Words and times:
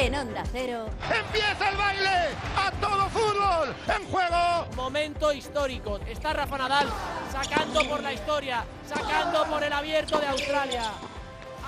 En 0.00 0.14
Onda 0.14 0.42
Cero. 0.50 0.88
¡Empieza 1.14 1.68
el 1.68 1.76
baile! 1.76 2.30
¡A 2.56 2.70
todo 2.80 3.06
fútbol! 3.10 3.76
¡En 3.86 4.10
juego! 4.10 4.66
Momento 4.74 5.30
histórico. 5.30 6.00
Está 6.08 6.32
Rafa 6.32 6.56
Nadal 6.56 6.88
sacando 7.30 7.86
por 7.86 8.02
la 8.02 8.14
historia, 8.14 8.64
sacando 8.88 9.44
por 9.44 9.62
el 9.62 9.70
abierto 9.70 10.18
de 10.18 10.26
Australia. 10.28 10.84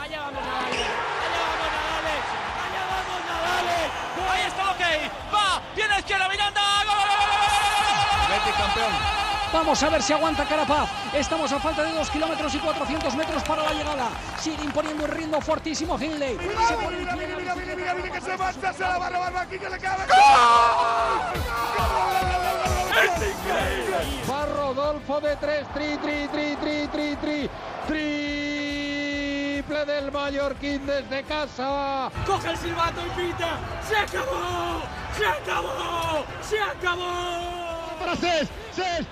Allá 0.01 0.21
vamos 0.21 0.43
Nadal. 0.43 0.65
Allá 0.65 1.43
vamos 1.45 1.69
Nadal. 1.77 2.07
Allá 2.65 2.83
vamos 2.89 3.21
Nadal. 3.29 3.67
Ahí 4.31 4.43
está 4.49 4.71
ok. 4.71 4.81
Va. 5.35 5.63
Tiene 5.75 5.99
izquierda 5.99 6.29
Miranda. 6.31 6.63
¡Gol! 6.87 7.13
Campeón. 8.57 9.22
Vamos 9.53 9.83
a 9.83 9.91
ver 9.91 10.03
si 10.03 10.15
aguanta 10.15 10.47
Carapaz. 10.47 10.89
Estamos 11.13 11.53
a 11.53 11.61
falta 11.61 11.83
de 11.83 11.93
2 11.93 12.11
kilómetros 12.11 12.55
y 12.55 12.59
400 12.59 13.15
metros 13.15 13.43
para 13.43 13.63
la 13.63 13.73
llegada. 13.73 14.09
Sigue 14.41 14.65
imponiendo 14.65 15.05
un 15.05 15.11
ritmo 15.11 15.41
fortísimo 15.43 15.99
Hindley. 15.99 16.39
Se 16.67 16.75
pone 16.75 16.97
mira, 16.97 17.15
mira, 17.15 17.37
mira, 17.37 17.55
mira, 17.55 17.77
mira, 17.77 17.95
mira, 17.95 18.11
que 18.11 18.21
se 18.21 18.37
marcha, 18.39 18.73
se 18.73 18.81
la 18.81 18.99
va 18.99 19.07
a 19.07 19.11
robar 19.11 19.37
aquí, 19.37 19.59
que 19.59 19.69
le 19.69 19.79
cabe. 19.79 20.05
¡Es 22.93 23.17
increíble! 23.17 23.97
Va 24.31 24.47
Rodolfo 24.47 25.21
de 25.21 25.37
3, 25.37 25.67
tri, 25.75 25.99
tri, 25.99 26.29
tri, 26.29 26.57
tri, 26.57 26.87
tri, 26.87 27.17
tri, 27.17 27.51
triple 27.87 29.85
del 29.85 30.11
Mallorquín 30.11 30.87
desde 30.87 31.23
casa. 31.25 32.11
Coge 32.27 32.51
el 32.51 32.57
silbato 32.57 33.03
y 33.07 33.11
pita. 33.21 33.59
¡Se 33.87 33.97
acabó! 33.99 34.81
¡Se 35.17 35.27
acabó! 35.27 36.25
¡Se 36.41 36.59
acabó! 36.59 37.99
Para 37.99 38.17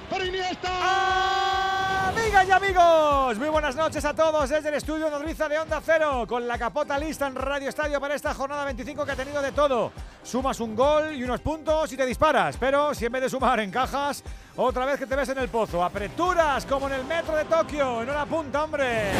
Para 0.08 0.24
Iniesta. 0.24 2.08
Amigas 2.08 2.48
y 2.48 2.50
amigos, 2.50 3.38
muy 3.38 3.48
buenas 3.50 3.76
noches 3.76 4.02
a 4.06 4.14
todos 4.14 4.48
desde 4.48 4.70
el 4.70 4.76
estudio 4.76 5.10
Nodriza 5.10 5.50
de 5.50 5.58
Onda 5.58 5.82
Cero, 5.84 6.24
con 6.26 6.48
la 6.48 6.56
capota 6.56 6.98
lista 6.98 7.26
en 7.26 7.34
Radio 7.34 7.68
Estadio 7.68 8.00
para 8.00 8.14
esta 8.14 8.32
jornada 8.32 8.64
25 8.64 9.04
que 9.04 9.12
ha 9.12 9.16
tenido 9.16 9.42
de 9.42 9.52
todo. 9.52 9.92
Sumas 10.22 10.60
un 10.60 10.74
gol 10.74 11.14
y 11.14 11.22
unos 11.24 11.40
puntos 11.40 11.92
y 11.92 11.96
te 11.98 12.06
disparas, 12.06 12.56
pero 12.56 12.94
si 12.94 13.04
en 13.04 13.12
vez 13.12 13.20
de 13.20 13.28
sumar 13.28 13.60
encajas, 13.60 14.24
otra 14.56 14.86
vez 14.86 14.98
que 14.98 15.06
te 15.06 15.14
ves 15.14 15.28
en 15.28 15.38
el 15.38 15.50
pozo. 15.50 15.84
Apreturas 15.84 16.64
como 16.64 16.86
en 16.86 16.94
el 16.94 17.04
metro 17.04 17.36
de 17.36 17.44
Tokio, 17.44 18.02
en 18.02 18.08
una 18.08 18.24
punta, 18.24 18.64
hombre. 18.64 19.10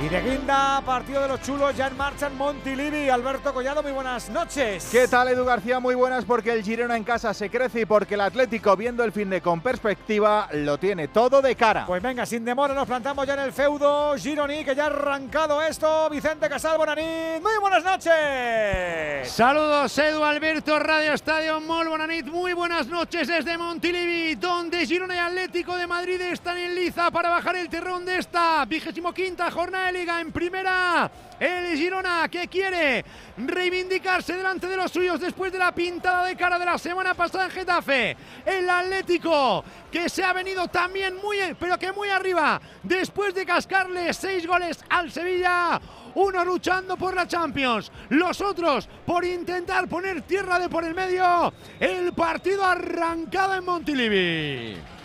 Y 0.00 0.08
de 0.08 0.22
guinda, 0.22 0.80
partido 0.86 1.22
de 1.22 1.26
los 1.26 1.42
chulos 1.42 1.76
ya 1.76 1.88
en 1.88 1.96
marcha 1.96 2.28
en 2.28 2.36
Montilivi. 2.36 3.08
Alberto 3.08 3.52
Collado, 3.52 3.82
muy 3.82 3.90
buenas 3.90 4.28
noches. 4.30 4.88
¿Qué 4.92 5.08
tal, 5.08 5.26
Edu 5.26 5.44
García? 5.44 5.80
Muy 5.80 5.96
buenas, 5.96 6.24
porque 6.24 6.52
el 6.52 6.62
Girona 6.62 6.96
en 6.96 7.02
casa 7.02 7.34
se 7.34 7.50
crece 7.50 7.80
y 7.80 7.84
porque 7.84 8.14
el 8.14 8.20
Atlético, 8.20 8.76
viendo 8.76 9.02
el 9.02 9.10
fin 9.10 9.28
de 9.28 9.40
con 9.40 9.60
perspectiva, 9.60 10.48
lo 10.52 10.78
tiene 10.78 11.08
todo 11.08 11.42
de 11.42 11.56
cara. 11.56 11.84
Pues 11.84 12.00
venga, 12.00 12.24
sin 12.26 12.44
demora, 12.44 12.74
nos 12.74 12.86
plantamos 12.86 13.26
ya 13.26 13.34
en 13.34 13.40
el 13.40 13.52
feudo 13.52 14.14
Gironi, 14.16 14.64
que 14.64 14.76
ya 14.76 14.84
ha 14.84 14.86
arrancado 14.86 15.60
esto. 15.62 16.08
Vicente 16.10 16.48
Casal 16.48 16.78
Bonanit, 16.78 17.42
muy 17.42 17.58
buenas 17.60 17.82
noches. 17.82 19.28
Saludos, 19.32 19.98
Edu 19.98 20.22
Alberto, 20.22 20.78
Radio 20.78 21.12
Estadio 21.12 21.60
Mol 21.60 21.88
Bonanit. 21.88 22.26
Muy 22.26 22.52
buenas 22.52 22.86
noches 22.86 23.26
desde 23.26 23.58
Montilivi, 23.58 24.36
donde 24.36 24.86
Girona 24.86 25.16
y 25.16 25.18
Atlético 25.18 25.74
de 25.74 25.88
Madrid 25.88 26.20
están 26.20 26.56
en 26.56 26.76
liza 26.76 27.10
para 27.10 27.30
bajar 27.30 27.56
el 27.56 27.68
terrón 27.68 28.04
de 28.04 28.18
esta 28.18 28.64
vigésimo 28.64 29.12
quinta 29.12 29.50
jornada 29.50 29.87
Liga 29.92 30.20
en 30.20 30.32
primera. 30.32 31.10
El 31.38 31.76
Girona 31.76 32.28
que 32.28 32.48
quiere 32.48 33.04
reivindicarse 33.36 34.36
delante 34.36 34.66
de 34.66 34.76
los 34.76 34.90
suyos 34.90 35.20
después 35.20 35.52
de 35.52 35.58
la 35.58 35.72
pintada 35.72 36.26
de 36.26 36.36
cara 36.36 36.58
de 36.58 36.64
la 36.64 36.76
semana 36.78 37.14
pasada 37.14 37.44
en 37.44 37.50
Getafe. 37.50 38.16
El 38.44 38.68
Atlético 38.68 39.64
que 39.90 40.08
se 40.08 40.24
ha 40.24 40.32
venido 40.32 40.68
también 40.68 41.16
muy, 41.16 41.38
pero 41.58 41.78
que 41.78 41.92
muy 41.92 42.08
arriba 42.08 42.60
después 42.82 43.34
de 43.34 43.46
cascarle 43.46 44.12
seis 44.12 44.46
goles 44.46 44.84
al 44.88 45.10
Sevilla. 45.10 45.80
Uno 46.14 46.44
luchando 46.44 46.96
por 46.96 47.14
la 47.14 47.28
Champions, 47.28 47.92
los 48.08 48.40
otros 48.40 48.88
por 49.06 49.24
intentar 49.24 49.88
poner 49.88 50.22
tierra 50.22 50.58
de 50.58 50.68
por 50.68 50.84
el 50.84 50.94
medio. 50.94 51.52
El 51.78 52.12
partido 52.12 52.64
arrancado 52.64 53.54
en 53.54 53.64
Montilivi. 53.64 54.97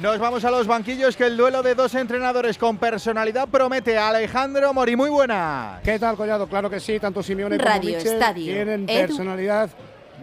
Nos 0.00 0.18
vamos 0.18 0.44
a 0.44 0.50
los 0.50 0.66
banquillos 0.66 1.16
que 1.16 1.24
el 1.24 1.36
duelo 1.36 1.62
de 1.62 1.76
dos 1.76 1.94
entrenadores 1.94 2.58
con 2.58 2.78
personalidad 2.78 3.46
promete. 3.48 3.96
Alejandro 3.96 4.74
Mori, 4.74 4.96
muy 4.96 5.08
buena. 5.08 5.80
¿Qué 5.84 6.00
tal, 6.00 6.16
Collado? 6.16 6.48
Claro 6.48 6.68
que 6.68 6.80
sí, 6.80 6.98
tanto 6.98 7.22
Simeone 7.22 7.58
Radio 7.58 7.80
como 7.80 7.96
Michel 7.96 8.12
Estadio. 8.14 8.52
tienen 8.52 8.88
Edu. 8.88 9.06
personalidad 9.06 9.70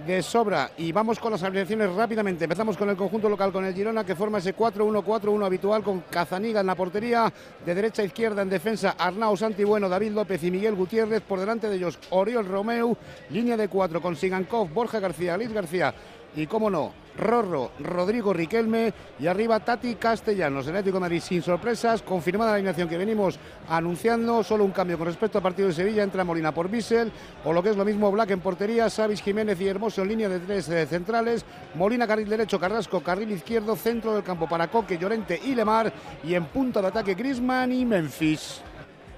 de 0.05 0.21
sobra. 0.21 0.71
Y 0.77 0.91
vamos 0.91 1.19
con 1.19 1.31
las 1.31 1.43
alineaciones 1.43 1.89
rápidamente. 1.93 2.43
Empezamos 2.43 2.75
con 2.75 2.89
el 2.89 2.97
conjunto 2.97 3.29
local, 3.29 3.53
con 3.53 3.63
el 3.63 3.73
Girona, 3.73 4.03
que 4.03 4.13
forma 4.13 4.39
ese 4.39 4.53
4-1-4-1 4.53 5.45
habitual 5.45 5.83
con 5.83 6.01
Cazaniga 6.01 6.59
en 6.59 6.67
la 6.67 6.75
portería, 6.75 7.31
de 7.65 7.73
derecha 7.73 8.01
a 8.01 8.05
izquierda 8.05 8.41
en 8.41 8.49
defensa, 8.49 8.95
Arnau 8.97 9.37
Santibueno, 9.37 9.87
David 9.87 10.11
López 10.11 10.43
y 10.43 10.51
Miguel 10.51 10.75
Gutiérrez. 10.75 11.21
Por 11.21 11.39
delante 11.39 11.69
de 11.69 11.77
ellos, 11.77 11.97
Oriol 12.09 12.45
Romeu, 12.45 12.97
línea 13.29 13.55
de 13.55 13.69
cuatro 13.69 14.01
con 14.01 14.17
Sigankov, 14.17 14.69
Borja 14.69 14.99
García, 14.99 15.37
Liz 15.37 15.53
García 15.53 15.93
y, 16.35 16.47
cómo 16.47 16.69
no, 16.69 16.93
Rorro, 17.21 17.71
Rodrigo 17.79 18.33
Riquelme 18.33 18.93
y 19.19 19.27
arriba 19.27 19.59
Tati 19.59 19.95
Castellanos. 19.95 20.65
El 20.65 20.71
Atlético 20.71 20.97
de 20.97 21.01
Madrid 21.01 21.21
sin 21.21 21.41
sorpresas, 21.41 22.01
confirmada 22.01 22.51
la 22.51 22.55
alineación 22.55 22.89
que 22.89 22.97
venimos 22.97 23.39
anunciando, 23.69 24.43
solo 24.43 24.65
un 24.65 24.71
cambio 24.71 24.97
con 24.97 25.07
respecto 25.07 25.37
al 25.37 25.43
partido 25.43 25.69
de 25.69 25.73
Sevilla, 25.73 26.03
entra 26.03 26.23
Molina 26.23 26.53
por 26.53 26.69
Bissell, 26.69 27.11
o 27.45 27.53
lo 27.53 27.63
que 27.63 27.69
es 27.69 27.77
lo 27.77 27.85
mismo 27.85 28.11
Black 28.11 28.31
en 28.31 28.41
portería, 28.41 28.89
Savis 28.89 29.21
Jiménez 29.21 29.61
y 29.61 29.67
Hermoso 29.67 30.01
en 30.01 30.09
línea 30.09 30.29
de 30.29 30.39
tres 30.39 30.67
eh, 30.69 30.85
centrales, 30.87 31.45
Molina 31.75 32.07
carril 32.07 32.27
derecho, 32.27 32.59
Carrasco 32.59 33.01
carril 33.01 33.31
izquierdo, 33.31 33.75
centro 33.75 34.13
del 34.13 34.23
campo 34.23 34.49
para 34.49 34.67
Coque, 34.67 34.97
Llorente 34.97 35.39
y 35.43 35.55
Lemar, 35.55 35.93
y 36.23 36.33
en 36.33 36.45
punta 36.45 36.81
de 36.81 36.87
ataque 36.87 37.13
Griezmann 37.13 37.71
y 37.71 37.85
Memphis. 37.85 38.61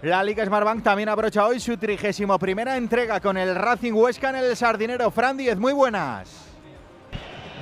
La 0.01 0.21
Liga 0.21 0.45
Smartbank 0.45 0.83
también 0.83 1.07
abrocha 1.07 1.47
hoy 1.47 1.61
su 1.61 1.77
trigésimo 1.77 2.37
primera 2.37 2.75
entrega 2.75 3.21
con 3.21 3.37
el 3.37 3.55
Racing 3.55 3.93
Huesca 3.93 4.31
en 4.31 4.35
el 4.35 4.57
Sardinero. 4.57 5.09
Fran 5.11 5.37
Díez, 5.37 5.57
muy 5.57 5.71
buenas. 5.71 6.52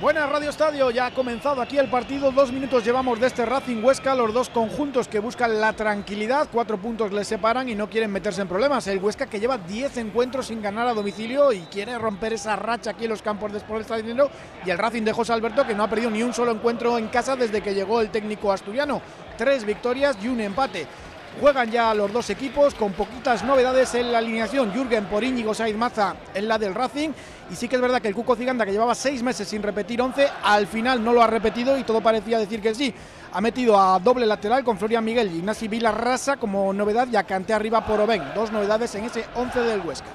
Buenas 0.02 0.28
Radio 0.28 0.50
Estadio, 0.50 0.90
ya 0.90 1.06
ha 1.06 1.14
comenzado 1.14 1.62
aquí 1.62 1.78
el 1.78 1.88
partido, 1.88 2.32
dos 2.32 2.50
minutos 2.50 2.84
llevamos 2.84 3.20
de 3.20 3.28
este 3.28 3.46
Racing 3.46 3.84
Huesca, 3.84 4.16
los 4.16 4.34
dos 4.34 4.48
conjuntos 4.48 5.06
que 5.06 5.20
buscan 5.20 5.60
la 5.60 5.74
tranquilidad, 5.74 6.48
cuatro 6.50 6.76
puntos 6.76 7.12
les 7.12 7.28
separan 7.28 7.68
y 7.68 7.76
no 7.76 7.88
quieren 7.88 8.10
meterse 8.10 8.42
en 8.42 8.48
problemas. 8.48 8.84
El 8.88 8.98
Huesca 8.98 9.26
que 9.26 9.38
lleva 9.38 9.58
10 9.58 9.98
encuentros 9.98 10.48
sin 10.48 10.60
ganar 10.60 10.88
a 10.88 10.92
domicilio 10.92 11.52
y 11.52 11.60
quiere 11.70 11.96
romper 11.98 12.32
esa 12.32 12.56
racha 12.56 12.90
aquí 12.90 13.04
en 13.04 13.10
los 13.10 13.22
campos 13.22 13.52
de 13.52 13.58
Sport 13.58 13.82
Stadium 13.82 14.28
y 14.66 14.70
el 14.70 14.78
Racing 14.78 15.04
de 15.04 15.12
José 15.12 15.34
Alberto 15.34 15.64
que 15.64 15.76
no 15.76 15.84
ha 15.84 15.88
perdido 15.88 16.10
ni 16.10 16.24
un 16.24 16.34
solo 16.34 16.50
encuentro 16.50 16.98
en 16.98 17.06
casa 17.06 17.36
desde 17.36 17.60
que 17.60 17.72
llegó 17.72 18.00
el 18.00 18.10
técnico 18.10 18.50
asturiano, 18.50 19.00
tres 19.38 19.64
victorias 19.64 20.18
y 20.20 20.26
un 20.26 20.40
empate. 20.40 20.88
Juegan 21.40 21.70
ya 21.70 21.94
los 21.94 22.12
dos 22.12 22.28
equipos 22.28 22.74
con 22.74 22.92
poquitas 22.92 23.42
novedades 23.44 23.94
en 23.94 24.12
la 24.12 24.18
alineación. 24.18 24.72
Jürgen 24.72 25.06
por 25.06 25.24
Íñigo 25.24 25.54
Saiz 25.54 25.76
Maza 25.76 26.16
en 26.34 26.46
la 26.46 26.58
del 26.58 26.74
Racing. 26.74 27.10
Y 27.50 27.56
sí 27.56 27.68
que 27.68 27.76
es 27.76 27.82
verdad 27.82 28.00
que 28.00 28.08
el 28.08 28.14
Cuco 28.14 28.36
Ciganda, 28.36 28.64
que 28.64 28.72
llevaba 28.72 28.94
seis 28.94 29.22
meses 29.22 29.48
sin 29.48 29.62
repetir 29.62 30.00
11, 30.00 30.26
al 30.42 30.66
final 30.66 31.02
no 31.04 31.12
lo 31.12 31.22
ha 31.22 31.26
repetido 31.26 31.76
y 31.76 31.84
todo 31.84 32.00
parecía 32.00 32.38
decir 32.38 32.62
que 32.62 32.74
sí. 32.74 32.94
Ha 33.32 33.40
metido 33.40 33.80
a 33.80 33.98
doble 33.98 34.26
lateral 34.26 34.62
con 34.62 34.78
Florian 34.78 35.04
Miguel 35.04 35.30
y 35.32 35.38
Ignasi 35.38 35.68
Vilarrasa 35.68 36.36
como 36.36 36.72
novedad 36.72 37.08
y 37.10 37.16
a 37.16 37.24
Canté 37.24 37.52
arriba 37.52 37.84
por 37.86 38.00
Oben. 38.00 38.22
Dos 38.34 38.52
novedades 38.52 38.94
en 38.94 39.04
ese 39.04 39.24
11 39.34 39.60
del 39.60 39.80
Huesca. 39.80 40.11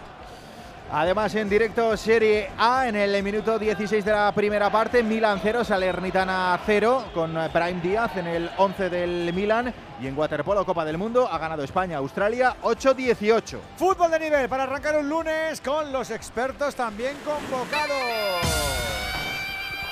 Además, 0.91 1.35
en 1.35 1.49
directo 1.49 1.97
Serie 1.97 2.49
A, 2.57 2.87
en 2.87 2.95
el 2.95 3.21
minuto 3.21 3.59
16 3.59 4.05
de 4.05 4.11
la 4.11 4.31
primera 4.31 4.71
parte, 4.71 5.03
Milan 5.03 5.39
0, 5.43 5.65
Salernitana 5.65 6.57
0, 6.65 7.05
con 7.13 7.33
Prime 7.51 7.81
Díaz 7.81 8.15
en 8.15 8.27
el 8.27 8.49
11 8.57 8.89
del 8.89 9.33
Milan. 9.33 9.73
Y 9.99 10.07
en 10.07 10.17
Waterpolo 10.17 10.65
Copa 10.65 10.85
del 10.85 10.97
Mundo 10.97 11.27
ha 11.29 11.37
ganado 11.37 11.63
España, 11.63 11.97
Australia 11.97 12.55
8-18. 12.61 13.57
Fútbol 13.75 14.11
de 14.11 14.19
nivel 14.19 14.47
para 14.47 14.63
arrancar 14.63 14.97
un 14.97 15.09
lunes 15.09 15.59
con 15.59 15.91
los 15.91 16.09
expertos 16.09 16.73
también 16.75 17.17
convocados. 17.25 18.56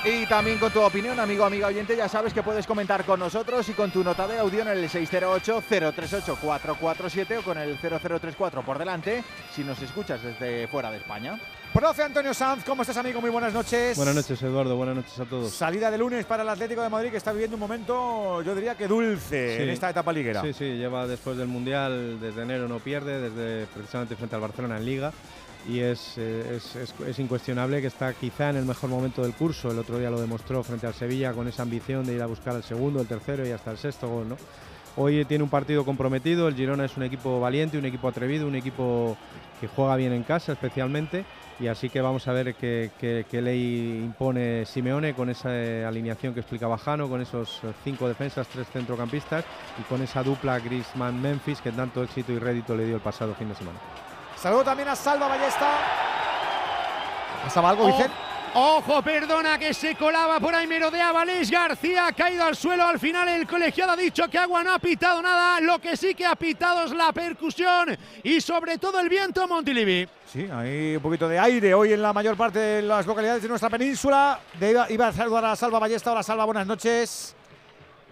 Y 0.04 0.24
también 0.26 0.58
con 0.58 0.70
tu 0.70 0.80
opinión, 0.80 1.18
amigo, 1.18 1.44
amiga 1.44 1.66
oyente, 1.66 1.96
ya 1.96 2.08
sabes 2.08 2.32
que 2.32 2.40
puedes 2.44 2.64
comentar 2.64 3.04
con 3.04 3.18
nosotros 3.18 3.68
y 3.68 3.72
con 3.72 3.90
tu 3.90 4.04
nota 4.04 4.28
de 4.28 4.38
audio 4.38 4.62
en 4.62 4.68
el 4.68 4.88
608-038-447 4.88 7.38
o 7.38 7.42
con 7.42 7.58
el 7.58 7.76
0034 7.76 8.62
por 8.64 8.78
delante 8.78 9.24
si 9.52 9.64
nos 9.64 9.82
escuchas 9.82 10.22
desde 10.22 10.68
fuera 10.68 10.92
de 10.92 10.98
España. 10.98 11.40
Profe 11.72 12.04
Antonio 12.04 12.32
Sanz, 12.32 12.62
¿cómo 12.64 12.82
estás, 12.82 12.96
amigo? 12.98 13.20
Muy 13.20 13.30
buenas 13.30 13.52
noches. 13.52 13.96
Buenas 13.96 14.14
noches, 14.14 14.40
Eduardo. 14.42 14.76
Buenas 14.76 14.94
noches 14.94 15.18
a 15.18 15.24
todos. 15.24 15.52
Salida 15.52 15.90
de 15.90 15.98
lunes 15.98 16.24
para 16.24 16.44
el 16.44 16.48
Atlético 16.50 16.82
de 16.82 16.88
Madrid 16.88 17.10
que 17.10 17.16
está 17.16 17.32
viviendo 17.32 17.56
un 17.56 17.60
momento, 17.60 18.42
yo 18.42 18.54
diría 18.54 18.76
que 18.76 18.86
dulce 18.86 19.56
Sí. 19.56 19.62
en 19.64 19.70
esta 19.70 19.90
etapa 19.90 20.12
liguera. 20.12 20.40
Sí, 20.42 20.52
sí, 20.52 20.64
lleva 20.76 21.08
después 21.08 21.36
del 21.36 21.48
Mundial, 21.48 22.20
desde 22.20 22.42
enero 22.42 22.68
no 22.68 22.78
pierde, 22.78 23.28
desde 23.28 23.66
precisamente 23.66 24.14
frente 24.14 24.36
al 24.36 24.40
Barcelona 24.42 24.76
en 24.76 24.86
Liga. 24.86 25.12
Y 25.68 25.80
es, 25.80 26.14
eh, 26.16 26.56
es, 26.56 26.76
es- 26.76 26.94
es 27.06 27.18
incuestionable 27.18 27.80
que 27.80 27.88
está 27.88 28.12
quizá 28.14 28.50
en 28.50 28.56
el 28.56 28.64
mejor 28.64 28.88
momento 28.90 29.22
del 29.22 29.32
curso. 29.34 29.70
El 29.70 29.78
otro 29.78 29.98
día 29.98 30.10
lo 30.10 30.20
demostró 30.20 30.62
frente 30.62 30.86
al 30.86 30.94
Sevilla 30.94 31.32
con 31.32 31.48
esa 31.48 31.62
ambición 31.62 32.06
de 32.06 32.14
ir 32.14 32.22
a 32.22 32.26
buscar 32.26 32.54
el 32.54 32.62
segundo, 32.62 33.00
el 33.00 33.06
tercero 33.08 33.46
y 33.46 33.50
hasta 33.50 33.72
el 33.72 33.78
sexto 33.78 34.08
gol. 34.08 34.36
Hoy 34.98 35.24
tiene 35.26 35.44
un 35.44 35.50
partido 35.50 35.84
comprometido. 35.84 36.48
El 36.48 36.54
Girona 36.54 36.84
es 36.84 36.96
un 36.96 37.02
equipo 37.02 37.40
valiente, 37.40 37.76
un 37.78 37.84
equipo 37.84 38.08
atrevido, 38.08 38.46
un 38.46 38.54
equipo 38.54 39.16
que 39.60 39.66
juega 39.68 39.96
bien 39.96 40.12
en 40.12 40.22
casa 40.22 40.52
especialmente. 40.52 41.24
Y 41.58 41.66
así 41.66 41.88
que 41.88 42.00
vamos 42.00 42.28
a 42.28 42.32
ver 42.32 42.54
qué 42.54 43.26
ley 43.42 44.02
impone 44.04 44.64
Simeone 44.66 45.14
con 45.14 45.30
esa 45.30 45.48
eh, 45.52 45.84
alineación 45.84 46.32
que 46.32 46.40
explicaba 46.40 46.78
Jano, 46.78 47.08
con 47.08 47.20
esos 47.20 47.60
eh, 47.64 47.72
cinco 47.82 48.06
defensas, 48.08 48.46
tres 48.48 48.68
centrocampistas 48.72 49.44
y 49.78 49.82
con 49.84 50.00
esa 50.02 50.22
dupla 50.22 50.60
Griezmann-Memphis 50.60 51.60
que 51.62 51.72
tanto 51.72 52.02
éxito 52.04 52.32
y 52.32 52.38
rédito 52.38 52.76
le 52.76 52.84
dio 52.86 52.96
el 52.96 53.02
pasado 53.02 53.34
fin 53.34 53.48
de 53.48 53.54
semana. 53.54 53.78
Saludo 54.46 54.62
también 54.62 54.88
a 54.88 54.94
Salva 54.94 55.26
Ballesta. 55.26 55.66
¿Pasaba 57.42 57.70
algo, 57.70 57.82
Oh, 57.82 57.86
Vicente? 57.88 58.14
Ojo, 58.54 59.02
perdona 59.02 59.58
que 59.58 59.74
se 59.74 59.96
colaba 59.96 60.38
por 60.38 60.54
ahí, 60.54 60.68
merodeaba 60.68 61.22
Alex 61.22 61.50
García, 61.50 62.06
ha 62.06 62.12
caído 62.12 62.44
al 62.44 62.54
suelo. 62.54 62.86
Al 62.86 63.00
final 63.00 63.26
el 63.28 63.44
colegiado 63.44 63.90
ha 63.90 63.96
dicho 63.96 64.28
que 64.28 64.38
Agua 64.38 64.62
no 64.62 64.72
ha 64.72 64.78
pitado 64.78 65.20
nada. 65.20 65.58
Lo 65.60 65.80
que 65.80 65.96
sí 65.96 66.14
que 66.14 66.24
ha 66.24 66.36
pitado 66.36 66.84
es 66.84 66.92
la 66.92 67.12
percusión 67.12 67.98
y 68.22 68.40
sobre 68.40 68.78
todo 68.78 69.00
el 69.00 69.08
viento 69.08 69.48
Montilivi. 69.48 70.08
Sí, 70.32 70.48
hay 70.48 70.94
un 70.94 71.02
poquito 71.02 71.26
de 71.28 71.40
aire 71.40 71.74
hoy 71.74 71.92
en 71.94 72.00
la 72.00 72.12
mayor 72.12 72.36
parte 72.36 72.60
de 72.60 72.82
las 72.82 73.04
localidades 73.04 73.42
de 73.42 73.48
nuestra 73.48 73.68
península. 73.68 74.38
De- 74.60 74.70
iba, 74.70 74.86
iba 74.92 75.08
a 75.08 75.12
saludar 75.12 75.44
a 75.46 75.56
Salva 75.56 75.80
Ballesta. 75.80 76.12
Hola, 76.12 76.22
Salva, 76.22 76.44
buenas 76.44 76.68
noches. 76.68 77.34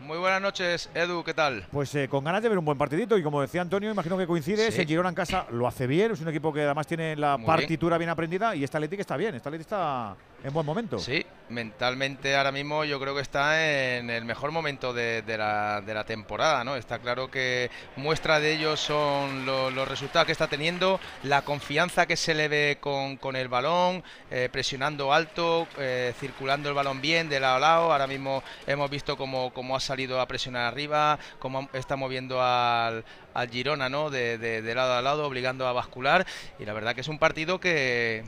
Muy 0.04 0.18
buenas 0.18 0.42
noches, 0.42 0.90
Edu, 0.94 1.24
¿qué 1.24 1.32
tal? 1.32 1.66
Pues 1.72 1.94
eh, 1.94 2.08
con 2.08 2.22
ganas 2.24 2.42
de 2.42 2.48
ver 2.50 2.58
un 2.58 2.64
buen 2.64 2.76
partidito 2.76 3.16
y 3.16 3.22
como 3.22 3.40
decía 3.40 3.62
Antonio, 3.62 3.90
imagino 3.90 4.18
que 4.18 4.26
coincide, 4.26 4.70
Sí. 4.70 4.82
el 4.82 4.86
Girona 4.86 5.08
en 5.08 5.14
casa 5.14 5.46
lo 5.50 5.66
hace 5.66 5.86
bien, 5.86 6.12
es 6.12 6.20
un 6.20 6.28
equipo 6.28 6.52
que 6.52 6.62
además 6.62 6.86
tiene 6.86 7.16
la 7.16 7.38
Muy 7.38 7.46
partitura 7.46 7.96
bien. 7.96 8.10
aprendida 8.10 8.54
y 8.54 8.64
esta 8.64 8.76
Athletic 8.78 9.00
está 9.00 9.16
bien, 9.16 9.34
esta 9.34 9.48
Athletic 9.48 9.62
está 9.66 10.14
en 10.44 10.52
buen 10.52 10.66
momento. 10.66 10.98
Sí, 10.98 11.24
mentalmente 11.48 12.36
ahora 12.36 12.52
mismo 12.52 12.84
yo 12.84 13.00
creo 13.00 13.14
que 13.14 13.20
está 13.22 13.96
en 13.98 14.10
el 14.10 14.24
mejor 14.24 14.50
momento 14.50 14.92
de, 14.92 15.22
la, 15.36 15.80
de 15.80 15.94
la 15.94 16.04
temporada, 16.04 16.64
¿no? 16.64 16.76
Está 16.76 16.98
claro 16.98 17.30
que 17.30 17.70
muestra 17.96 18.40
de 18.40 18.52
ello 18.52 18.76
son 18.76 19.46
lo- 19.46 19.70
los 19.70 19.88
resultados 19.88 20.26
que 20.26 20.32
está 20.32 20.46
teniendo, 20.46 21.00
la 21.22 21.42
confianza 21.42 22.06
que 22.06 22.16
se 22.16 22.34
le 22.34 22.48
ve 22.48 22.78
con, 22.80 23.16
con 23.16 23.36
el 23.36 23.48
balón, 23.48 24.02
eh, 24.30 24.48
presionando 24.52 25.12
alto, 25.12 25.66
eh, 25.78 26.12
circulando 26.20 26.68
el 26.68 26.74
balón 26.74 27.00
bien 27.00 27.28
de 27.28 27.40
lado 27.40 27.56
a 27.56 27.60
lado. 27.60 27.92
Ahora 27.92 28.06
mismo 28.06 28.42
hemos 28.66 28.90
visto 28.90 29.16
cómo, 29.16 29.52
cómo 29.52 29.76
ha 29.76 29.80
salido 29.80 30.20
a 30.20 30.26
presionar 30.28 30.66
arriba, 30.66 31.18
cómo 31.38 31.68
está 31.72 31.96
moviendo 31.96 32.42
al, 32.42 33.04
al 33.32 33.50
Girona, 33.50 33.88
¿no? 33.88 34.10
De- 34.10 34.38
de 34.38 34.74
lado 34.74 34.94
a 34.94 35.02
lado, 35.02 35.26
obligando 35.26 35.66
a 35.66 35.72
bascular. 35.72 36.26
Y 36.58 36.64
la 36.64 36.72
verdad 36.74 36.94
que 36.94 37.00
es 37.00 37.08
un 37.08 37.18
partido 37.18 37.60
que... 37.60 38.24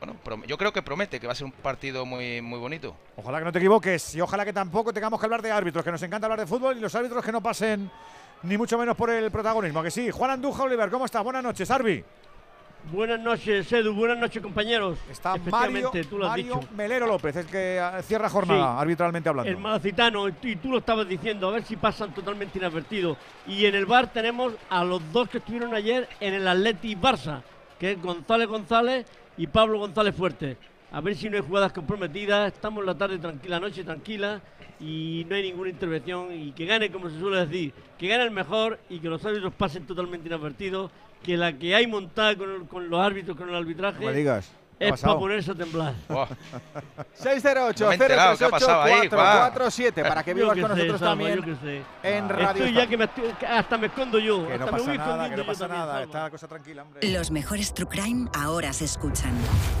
Bueno, 0.00 0.44
yo 0.46 0.58
creo 0.58 0.72
que 0.72 0.82
promete 0.82 1.18
que 1.18 1.26
va 1.26 1.32
a 1.32 1.36
ser 1.36 1.46
un 1.46 1.52
partido 1.52 2.04
muy, 2.04 2.40
muy 2.42 2.58
bonito. 2.58 2.94
Ojalá 3.16 3.38
que 3.38 3.44
no 3.46 3.52
te 3.52 3.58
equivoques 3.58 4.14
y 4.14 4.20
ojalá 4.20 4.44
que 4.44 4.52
tampoco 4.52 4.92
tengamos 4.92 5.18
que 5.18 5.26
hablar 5.26 5.42
de 5.42 5.50
árbitros, 5.50 5.84
que 5.84 5.90
nos 5.92 6.02
encanta 6.02 6.26
hablar 6.26 6.40
de 6.40 6.46
fútbol 6.46 6.76
y 6.76 6.80
los 6.80 6.94
árbitros 6.94 7.24
que 7.24 7.32
no 7.32 7.40
pasen 7.42 7.90
ni 8.42 8.58
mucho 8.58 8.76
menos 8.78 8.96
por 8.96 9.10
el 9.10 9.30
protagonismo. 9.30 9.82
Que 9.82 9.90
sí, 9.90 10.10
Juan 10.10 10.30
Andújar 10.32 10.66
Oliver, 10.66 10.90
¿cómo 10.90 11.06
estás? 11.06 11.24
Buenas 11.24 11.42
noches, 11.42 11.70
Arbi. 11.70 12.04
Buenas 12.92 13.18
noches, 13.18 13.72
Edu. 13.72 13.94
Buenas 13.94 14.18
noches, 14.18 14.40
compañeros. 14.40 14.96
Está 15.10 15.30
Mario, 15.30 15.48
Efectivamente, 15.48 16.04
tú 16.04 16.18
lo 16.18 16.26
has 16.26 16.30
Mario 16.30 16.54
dicho. 16.60 16.68
Melero 16.76 17.06
López, 17.08 17.34
el 17.34 17.46
que 17.46 17.78
eh, 17.78 18.02
cierra 18.04 18.28
jornada, 18.28 18.74
Sí. 18.76 18.82
arbitralmente 18.82 19.28
hablando. 19.28 19.50
El 19.50 19.56
malacitano, 19.56 20.28
y 20.28 20.56
tú 20.56 20.70
lo 20.70 20.78
estabas 20.78 21.08
diciendo, 21.08 21.48
a 21.48 21.52
ver 21.52 21.64
si 21.64 21.74
pasan 21.74 22.14
totalmente 22.14 22.58
inadvertidos. 22.58 23.16
Y 23.48 23.66
en 23.66 23.74
el 23.74 23.86
bar 23.86 24.12
tenemos 24.12 24.52
a 24.70 24.84
los 24.84 25.00
dos 25.12 25.28
que 25.28 25.38
estuvieron 25.38 25.74
ayer 25.74 26.08
en 26.20 26.34
el 26.34 26.46
Atleti 26.46 26.94
Barça, 26.94 27.40
que 27.80 27.92
es 27.92 28.00
González 28.02 28.46
González 28.46 29.06
y 29.36 29.46
Pablo 29.46 29.78
González 29.78 30.14
Fuerte. 30.14 30.56
A 30.92 31.00
ver 31.00 31.16
si 31.16 31.28
no 31.28 31.36
hay 31.36 31.42
jugadas 31.42 31.72
comprometidas, 31.72 32.52
estamos 32.52 32.84
la 32.84 32.96
tarde 32.96 33.18
tranquila, 33.18 33.58
la 33.58 33.66
noche 33.68 33.84
tranquila 33.84 34.40
y 34.80 35.26
no 35.28 35.34
hay 35.34 35.42
ninguna 35.42 35.70
intervención 35.70 36.32
y 36.32 36.52
que 36.52 36.64
gane, 36.64 36.90
como 36.90 37.10
se 37.10 37.18
suele 37.18 37.44
decir, 37.44 37.72
que 37.98 38.06
gane 38.06 38.22
el 38.22 38.30
mejor 38.30 38.78
y 38.88 39.00
que 39.00 39.08
los 39.08 39.24
árbitros 39.24 39.52
pasen 39.54 39.86
totalmente 39.86 40.28
inadvertidos, 40.28 40.90
que 41.22 41.36
la 41.36 41.52
que 41.52 41.74
hay 41.74 41.86
montada 41.86 42.36
con, 42.36 42.66
con 42.66 42.88
los 42.88 43.00
árbitros, 43.00 43.36
con 43.36 43.48
el 43.48 43.56
arbitraje, 43.56 44.04
me 44.78 44.86
digas. 44.86 44.86
¿Qué 44.86 44.86
ha 44.86 44.94
es 44.94 45.00
para 45.00 45.18
ponerse 45.18 45.50
a 45.50 45.54
temblar. 45.54 45.94
608 47.14 47.84
No 47.84 47.88
me 47.88 47.94
he 47.94 47.98
enterado, 47.98 48.36
¿qué 48.36 48.44
ha 48.44 48.48
pasado 48.48 48.82
ahí, 48.82 49.08
447 49.08 50.02
para 50.02 50.22
que 50.22 50.34
vivas 50.34 50.54
qué 50.54 50.60
con 50.62 50.70
sé, 50.70 50.76
nosotros 50.76 51.00
también 51.00 51.58
sé. 51.62 51.82
en 52.02 52.28
Radio 52.28 52.64
Estoy 52.64 52.72
ya 52.74 52.86
que 52.86 52.96
me 52.96 53.04
estoy- 53.04 53.32
que 53.38 53.46
hasta 53.46 53.78
me 53.78 53.86
escondo 53.86 54.18
yo. 54.18 54.46
Que 54.46 54.52
hasta 54.54 54.66
no 54.66 54.72
me 54.72 54.78
pasa 54.78 54.86
voy 54.88 54.98
nada, 54.98 55.30
que 55.30 55.36
no 55.36 55.46
pasa 55.46 55.58
también, 55.60 55.80
nada, 55.86 56.02
está 56.02 56.22
la 56.24 56.30
cosa 56.30 56.48
tranquila, 56.48 56.82
hombre. 56.82 57.08
Los 57.10 57.30
mejores 57.30 57.72
True 57.74 57.88
Crime 57.88 58.28
ahora 58.34 58.72
se 58.72 58.84
escuchan. 58.84 59.32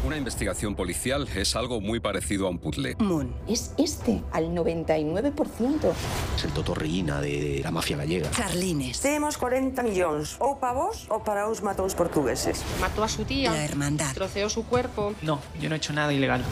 Una 0.04 0.16
investigación 0.16 0.74
policial 0.74 1.28
es 1.34 1.54
algo 1.56 1.80
muy 1.80 2.00
parecido 2.00 2.46
a 2.46 2.50
un 2.50 2.58
puzzle. 2.58 2.96
Moon. 2.98 3.34
Es 3.48 3.74
este, 3.78 4.22
al 4.32 4.54
99%. 4.54 5.92
Es 6.36 6.44
el 6.44 6.52
totorrillina 6.52 7.20
de 7.20 7.60
la 7.62 7.70
mafia 7.70 7.96
gallega. 7.96 8.30
Carlines. 8.30 9.00
Temos 9.00 9.36
40 9.36 9.82
millóns, 9.82 10.36
ou 10.40 10.56
para 10.58 10.72
vos 10.72 11.06
ou 11.10 11.20
para 11.22 11.48
os 11.48 11.62
matous 11.62 11.94
portugueses. 11.94 12.62
Mató 12.80 13.04
a 13.04 13.08
su 13.08 13.24
tía. 13.24 13.50
La 13.52 13.64
hermandad. 13.64 14.14
Troceó 14.14 14.48
su 14.48 14.64
cuerpo. 14.64 14.85
No, 15.22 15.40
yo 15.60 15.68
no 15.68 15.74
he 15.74 15.78
hecho 15.78 15.92
nada 15.92 16.12
ilegal. 16.12 16.42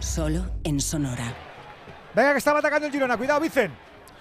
Solo 0.00 0.44
en 0.64 0.80
Sonora. 0.80 1.34
Venga, 2.14 2.32
que 2.32 2.38
estaba 2.38 2.58
atacando 2.58 2.86
el 2.86 2.92
Girona, 2.92 3.16
cuidado, 3.16 3.40
Vicen. 3.40 3.72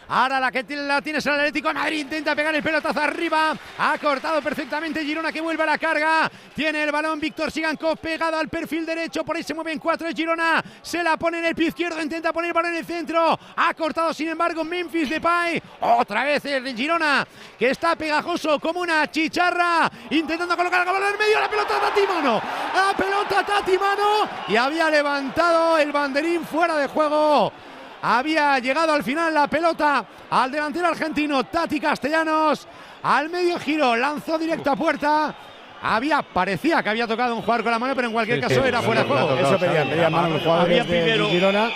Ahora 0.10 0.40
la 0.40 0.52
que 0.52 0.64
tiene- 0.64 0.84
la 0.84 1.02
tienes 1.02 1.24
el 1.26 1.34
Atlético 1.34 1.68
de 1.68 1.76
Madrid, 1.76 2.00
intenta 2.00 2.36
pegar 2.36 2.54
el 2.56 2.64
pelotazo 2.64 3.00
arriba. 3.00 3.56
Ha 3.78 3.98
cortado 4.00 4.42
perfectamente 4.42 5.04
Girona 5.06 5.32
que 5.32 5.40
vuelve 5.40 5.62
a 5.62 5.68
la 5.68 5.78
carga. 5.78 6.30
Tiene 6.56 6.84
el 6.84 6.92
balón 6.92 7.20
Víctor 7.20 7.52
Sigankov 7.52 7.98
pegado 8.00 8.38
al 8.40 8.50
perfil 8.50 8.86
derecho. 8.88 9.24
Por 9.24 9.36
ahí 9.36 9.44
se 9.44 9.54
mueven 9.54 9.78
cuatro 9.78 10.08
Girona. 10.10 10.64
Se 10.82 11.04
la 11.04 11.16
pone 11.16 11.38
en 11.40 11.46
el 11.46 11.56
pie 11.56 11.68
izquierdo, 11.68 12.02
intenta 12.02 12.34
poner 12.34 12.50
el 12.50 12.54
balón 12.54 12.72
en 12.72 12.78
el 12.78 12.86
centro. 12.86 13.38
Ha 13.56 13.74
cortado 13.76 14.12
sin 14.14 14.30
embargo 14.30 14.64
Memphis 14.64 15.10
Depay. 15.10 15.62
Otra 15.82 16.24
vez 16.24 16.44
el 16.46 16.64
de 16.64 16.74
Girona 16.74 17.28
que 17.60 17.70
está 17.70 17.96
pegajoso 17.96 18.60
como 18.60 18.80
una 18.80 19.12
chicharra. 19.12 19.92
Intentando 20.10 20.58
colocar 20.58 20.88
el 20.88 20.92
balón 20.92 21.14
en 21.14 21.20
medio. 21.20 21.40
La 21.40 21.50
pelota 21.50 21.80
Tati 21.80 22.02
Mano. 22.08 22.42
La 22.74 22.98
pelota 22.98 23.46
Tati 23.46 23.78
Mano. 23.78 24.28
Y 24.48 24.56
había 24.56 24.90
levantado 24.90 25.78
el 25.78 25.92
banderín 25.92 26.44
fuera 26.46 26.76
de 26.78 26.88
juego. 26.88 27.54
Había 28.02 28.60
llegado 28.60 28.94
al 28.94 29.04
final 29.04 29.34
la 29.34 29.48
pelota 29.48 30.06
al 30.30 30.52
delantero 30.52 30.88
argentino 30.88 31.44
Tati 31.46 31.80
Castellanos. 31.80 32.68
Al 33.04 33.30
medio 33.30 33.60
giro 33.60 33.96
lanzó 33.96 34.38
directo 34.38 34.72
a 34.72 34.76
puerta. 34.76 35.36
Había, 35.82 36.22
parecía 36.22 36.84
que 36.84 36.90
había 36.90 37.08
tocado 37.08 37.36
un 37.36 37.42
jugador 37.42 37.64
con 37.64 37.72
la 37.72 37.80
mano, 37.80 37.96
pero 37.96 38.08
en 38.08 38.14
cualquier 38.14 38.38
Sí, 38.38 38.42
caso 38.44 38.62
sí, 38.62 38.68
era 38.68 38.80
sí, 38.80 38.86
fuera 38.86 39.04
de 39.04 39.08
juego. 39.10 39.36
Eso 39.36 39.58
pedían, 39.58 39.90
pedían 39.90 40.12
mano 40.12 40.30
los 40.30 40.42
jugadores 40.42 40.82
Había 40.82 40.84
de 40.84 41.02
primero- 41.04 41.30
Girona, 41.30 41.70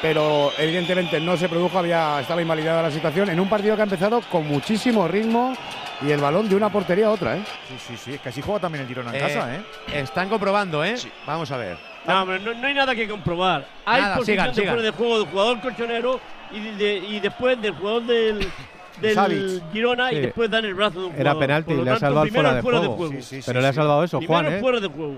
pero 0.00 0.50
evidentemente 0.56 1.20
no 1.20 1.36
se 1.36 1.48
produjo, 1.50 1.78
había, 1.78 2.20
estaba 2.20 2.40
invalidada 2.40 2.80
la 2.82 2.90
situación 2.90 3.28
en 3.28 3.38
un 3.38 3.48
partido 3.50 3.74
que 3.76 3.82
ha 3.82 3.84
empezado 3.84 4.22
con 4.30 4.46
muchísimo 4.48 5.06
ritmo 5.06 5.54
y 6.00 6.10
el 6.10 6.20
balón 6.20 6.48
de 6.48 6.56
una 6.56 6.70
portería 6.70 7.08
a 7.08 7.10
otra, 7.10 7.36
¿eh? 7.36 7.42
Sí, 7.68 7.74
sí, 7.88 7.96
sí, 8.02 8.14
es 8.14 8.20
que 8.22 8.30
así 8.30 8.40
juega 8.40 8.60
también 8.60 8.82
el 8.82 8.88
Girona 8.88 9.10
en 9.10 9.16
Eh, 9.16 9.20
casa, 9.20 9.54
¿eh? 9.54 9.62
Están 9.92 10.30
comprobando, 10.30 10.82
¿eh? 10.82 10.94
Vamos 11.26 11.50
a 11.52 11.56
ver. 11.58 11.91
No, 12.06 12.22
hombre, 12.22 12.40
no, 12.40 12.54
no 12.54 12.66
hay 12.66 12.74
nada 12.74 12.94
que 12.94 13.08
comprobar. 13.08 13.66
Hay 13.84 14.00
Nada, 14.02 14.16
posición 14.16 14.34
sigan, 14.36 14.48
de 14.48 14.54
sigan. 14.54 14.74
fuera 14.74 14.82
de 14.82 14.90
juego 14.96 15.18
del 15.20 15.28
jugador 15.28 15.60
colchonero 15.60 16.20
y, 16.50 16.60
de- 16.76 16.98
y 16.98 17.20
después 17.20 17.60
del 17.62 17.74
jugador 17.74 18.02
del, 18.04 18.48
del 19.00 19.14
Savic. 19.14 19.72
Girona 19.72 20.08
Sí. 20.10 20.16
y 20.16 20.20
después 20.20 20.50
dan 20.50 20.64
el 20.64 20.74
brazo 20.74 21.00
de 21.00 21.06
un 21.06 21.14
Era 21.16 21.38
penalti, 21.38 21.74
lo 21.74 21.84
le 21.84 21.90
ha 21.92 21.98
salvado 21.98 22.22
primero 22.26 22.48
fuera 22.62 22.80
de 22.80 22.86
juego. 22.86 22.96
juego. 22.96 23.12
Sí, 23.12 23.22
sí, 23.22 23.42
Pero 23.46 23.60
sí, 23.60 23.62
le 23.62 23.68
ha 23.68 23.72
salvado 23.72 24.04
eso, 24.04 24.18
Primero 24.18 24.34
Juan, 24.40 24.46
es 24.52 24.58
¿eh? 24.58 24.60
fuera 24.60 24.80
de 24.80 24.88
juego. 24.88 25.14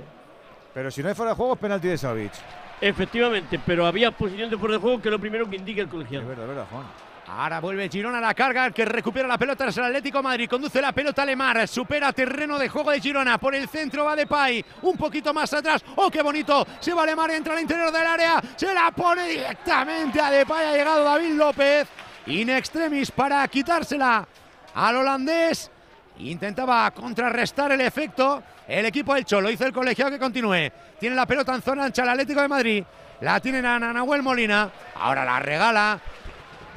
Pero 0.75 0.91
si 0.91 1.03
no 1.03 1.09
hay 1.09 1.14
fuera 1.14 1.31
de 1.31 1.37
juego, 1.37 1.53
es 1.55 1.59
penalti 1.61 1.88
de 1.88 1.99
Savic. 1.99 2.33
Efectivamente, 2.81 3.59
pero 3.64 3.87
había 3.87 4.11
posición 4.11 4.50
de 4.50 4.59
fuera 4.59 4.75
de 4.75 4.81
juego 4.81 5.00
que 5.00 5.09
es 5.09 5.12
lo 5.12 5.19
primero 5.19 5.49
que 5.49 5.57
indica 5.57 5.81
el 5.81 5.88
colegiado. 5.88 6.23
Es 6.25 6.29
verdad, 6.29 6.45
es 6.45 6.49
verdad, 6.50 6.67
Juan. 6.71 6.85
Ahora 7.26 7.59
vuelve 7.59 7.88
Girona 7.88 8.19
a 8.19 8.21
la 8.21 8.35
carga, 8.35 8.66
el 8.66 8.75
que 8.75 8.85
recupera 8.85 9.26
la 9.26 9.38
pelota 9.38 9.66
es 9.66 9.76
el 9.78 9.85
Atlético 9.85 10.23
Madrid, 10.23 10.49
conduce 10.49 10.81
la 10.81 10.93
pelota 10.93 11.23
a 11.23 11.25
Lemar, 11.26 11.66
supera 11.66 12.12
terreno 12.12 12.59
de 12.59 12.69
juego 12.69 12.90
de 12.90 13.00
Girona, 13.00 13.38
por 13.38 13.54
el 13.54 13.66
centro 13.66 14.04
va 14.04 14.14
Depay, 14.14 14.62
un 14.83 14.97
poquito 14.97 15.33
más 15.33 15.52
atrás, 15.54 15.83
¡oh 15.97 16.11
qué 16.11 16.21
bonito! 16.21 16.66
Se 16.81 16.93
va 16.93 17.07
Lemar, 17.07 17.31
entra 17.31 17.54
al 17.54 17.61
interior 17.61 17.90
del 17.90 18.07
área, 18.07 18.43
se 18.54 18.75
la 18.75 18.90
pone 18.90 19.26
directamente 19.26 20.21
a 20.21 20.31
Depay, 20.31 20.66
ha 20.66 20.76
llegado 20.76 21.02
David 21.02 21.33
López, 21.33 21.88
in 22.26 22.50
extremis 22.50 23.11
para 23.11 23.49
quitársela 23.49 24.28
al 24.75 24.97
holandés, 24.97 25.71
intentaba 26.19 26.90
contrarrestar 26.90 27.73
el 27.73 27.81
efecto, 27.81 28.43
el 28.69 28.85
equipo 28.85 29.14
del 29.14 29.25
Cholo 29.25 29.50
hizo 29.50 29.64
el 29.64 29.73
colegiado 29.73 30.11
que 30.11 30.19
continúe, 30.19 30.71
tiene 31.00 31.16
la 31.16 31.25
pelota 31.25 31.54
en 31.54 31.62
zona 31.62 31.85
ancha 31.87 32.02
el 32.02 32.11
Atlético 32.11 32.43
de 32.43 32.49
Madrid, 32.49 32.85
la 33.23 33.40
tiene 33.40 33.66
a 33.66 33.78
Nahuel 33.78 34.23
Molina, 34.23 34.71
ahora 34.97 35.25
la 35.25 35.40
regala, 35.40 35.99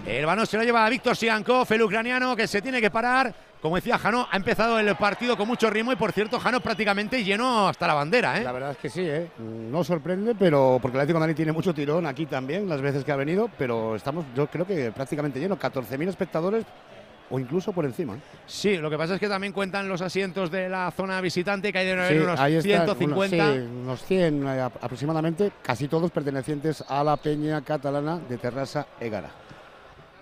el 0.06 0.26
balón 0.26 0.46
se 0.46 0.58
lo 0.58 0.64
lleva 0.64 0.86
a 0.86 0.90
Víctor 0.90 1.16
Sigankov, 1.16 1.72
el 1.72 1.82
ucraniano 1.82 2.36
que 2.36 2.48
se 2.48 2.62
tiene 2.62 2.82
que 2.82 2.90
parar. 2.90 3.34
Como 3.62 3.76
decía 3.76 3.98
Jano, 3.98 4.28
ha 4.30 4.38
empezado 4.38 4.80
el 4.80 4.96
partido 4.96 5.36
con 5.36 5.48
mucho 5.48 5.70
ritmo 5.70 5.92
y 5.92 5.96
por 5.96 6.12
cierto, 6.12 6.40
Jano 6.40 6.60
prácticamente 6.60 7.24
lleno 7.24 7.68
hasta 7.68 7.88
la 7.88 7.96
bandera. 7.96 8.40
¿eh? 8.40 8.44
La 8.44 8.52
verdad 8.52 8.72
es 8.72 8.78
que 8.78 8.90
sí, 8.90 9.02
¿eh? 9.02 9.30
no 9.40 9.84
sorprende, 9.84 10.36
pero 10.38 10.78
porque 10.80 10.98
el 10.98 11.02
Atlético 11.02 11.18
de 11.18 11.22
Madrid 11.22 11.36
tiene 11.36 11.52
mucho 11.52 11.74
tirón 11.74 12.06
aquí 12.06 12.28
también, 12.28 12.70
las 12.70 12.82
veces 12.82 13.04
que 13.04 13.12
ha 13.12 13.16
venido, 13.16 13.50
pero 13.58 13.96
estamos, 13.96 14.26
yo 14.36 14.48
creo 14.48 14.66
que 14.68 14.92
prácticamente 14.92 15.40
lleno, 15.40 15.58
14.000 15.58 16.08
espectadores 16.08 16.66
o 17.30 17.40
incluso 17.40 17.74
por 17.74 17.86
encima. 17.86 18.16
¿eh? 18.16 18.20
Sí, 18.46 18.78
lo 18.78 18.90
que 18.90 18.98
pasa 18.98 19.16
es 19.16 19.20
que 19.20 19.28
también 19.28 19.54
cuentan 19.54 19.88
los 19.88 20.02
asientos 20.02 20.52
de 20.52 20.70
la 20.70 20.92
zona 20.92 21.20
visitante, 21.22 21.72
que 21.72 21.80
hay 21.80 21.88
de 21.88 22.08
Sí, 22.10 22.18
unos 22.18 22.40
ahí 22.40 22.56
están, 22.56 22.86
150. 22.86 23.36
Unos, 23.36 23.54
sí, 23.56 23.60
unos 23.60 24.04
100 24.04 24.48
eh, 24.48 24.62
aproximadamente, 24.62 25.52
casi 25.62 25.88
todos 25.88 26.12
pertenecientes 26.12 26.84
a 26.88 27.04
la 27.04 27.18
peña 27.18 27.62
catalana 27.62 28.20
de 28.30 28.38
Terrassa 28.38 28.88
Egara. 29.00 29.47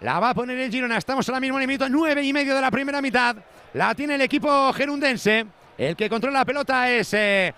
La 0.05 0.19
va 0.19 0.29
a 0.29 0.33
poner 0.35 0.55
el 0.59 0.71
Girona. 0.71 0.97
Estamos 0.97 1.27
ahora 1.27 1.39
mismo 1.39 1.57
en 1.57 1.63
el 1.63 1.67
minuto 1.67 1.89
nueve 1.89 2.21
y 2.21 2.31
medio 2.31 2.53
de 2.53 2.61
la 2.61 2.69
primera 2.69 3.01
mitad. 3.01 3.35
La 3.73 3.95
tiene 3.95 4.13
el 4.13 4.21
equipo 4.21 4.71
gerundense. 4.71 5.47
El 5.79 5.95
que 5.95 6.07
controla 6.07 6.41
la 6.41 6.45
pelota 6.45 6.87
es 6.91 7.11
eh, 7.15 7.51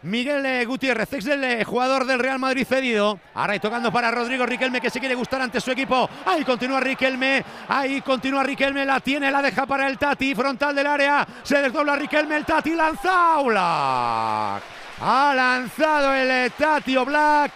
Miguel 0.00 0.46
eh, 0.46 0.64
Gutiérrez, 0.64 1.12
ex 1.12 1.26
del 1.26 1.44
eh, 1.44 1.64
jugador 1.64 2.06
del 2.06 2.18
Real 2.18 2.38
Madrid 2.38 2.66
cedido. 2.66 3.20
Ahora 3.34 3.56
y 3.56 3.60
tocando 3.60 3.92
para 3.92 4.10
Rodrigo 4.10 4.46
Riquelme 4.46 4.80
que 4.80 4.88
se 4.88 5.00
quiere 5.00 5.14
gustar 5.14 5.42
ante 5.42 5.60
su 5.60 5.70
equipo. 5.70 6.08
Ahí 6.24 6.44
continúa 6.44 6.80
Riquelme, 6.80 7.44
ahí 7.68 8.00
continúa 8.00 8.42
Riquelme, 8.42 8.86
la 8.86 8.98
tiene, 9.00 9.30
la 9.30 9.42
deja 9.42 9.66
para 9.66 9.86
el 9.86 9.98
Tati, 9.98 10.34
frontal 10.34 10.74
del 10.74 10.86
área. 10.86 11.26
Se 11.42 11.60
desdobla 11.60 11.94
Riquelme, 11.96 12.36
el 12.36 12.46
Tati 12.46 12.74
lanza 12.74 13.36
Oblak. 13.36 14.62
Ha 14.98 15.34
lanzado 15.36 16.14
el 16.14 16.52
Tati 16.52 16.96
Oblak. 16.96 17.52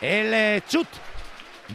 El 0.00 0.64
chut 0.64 0.88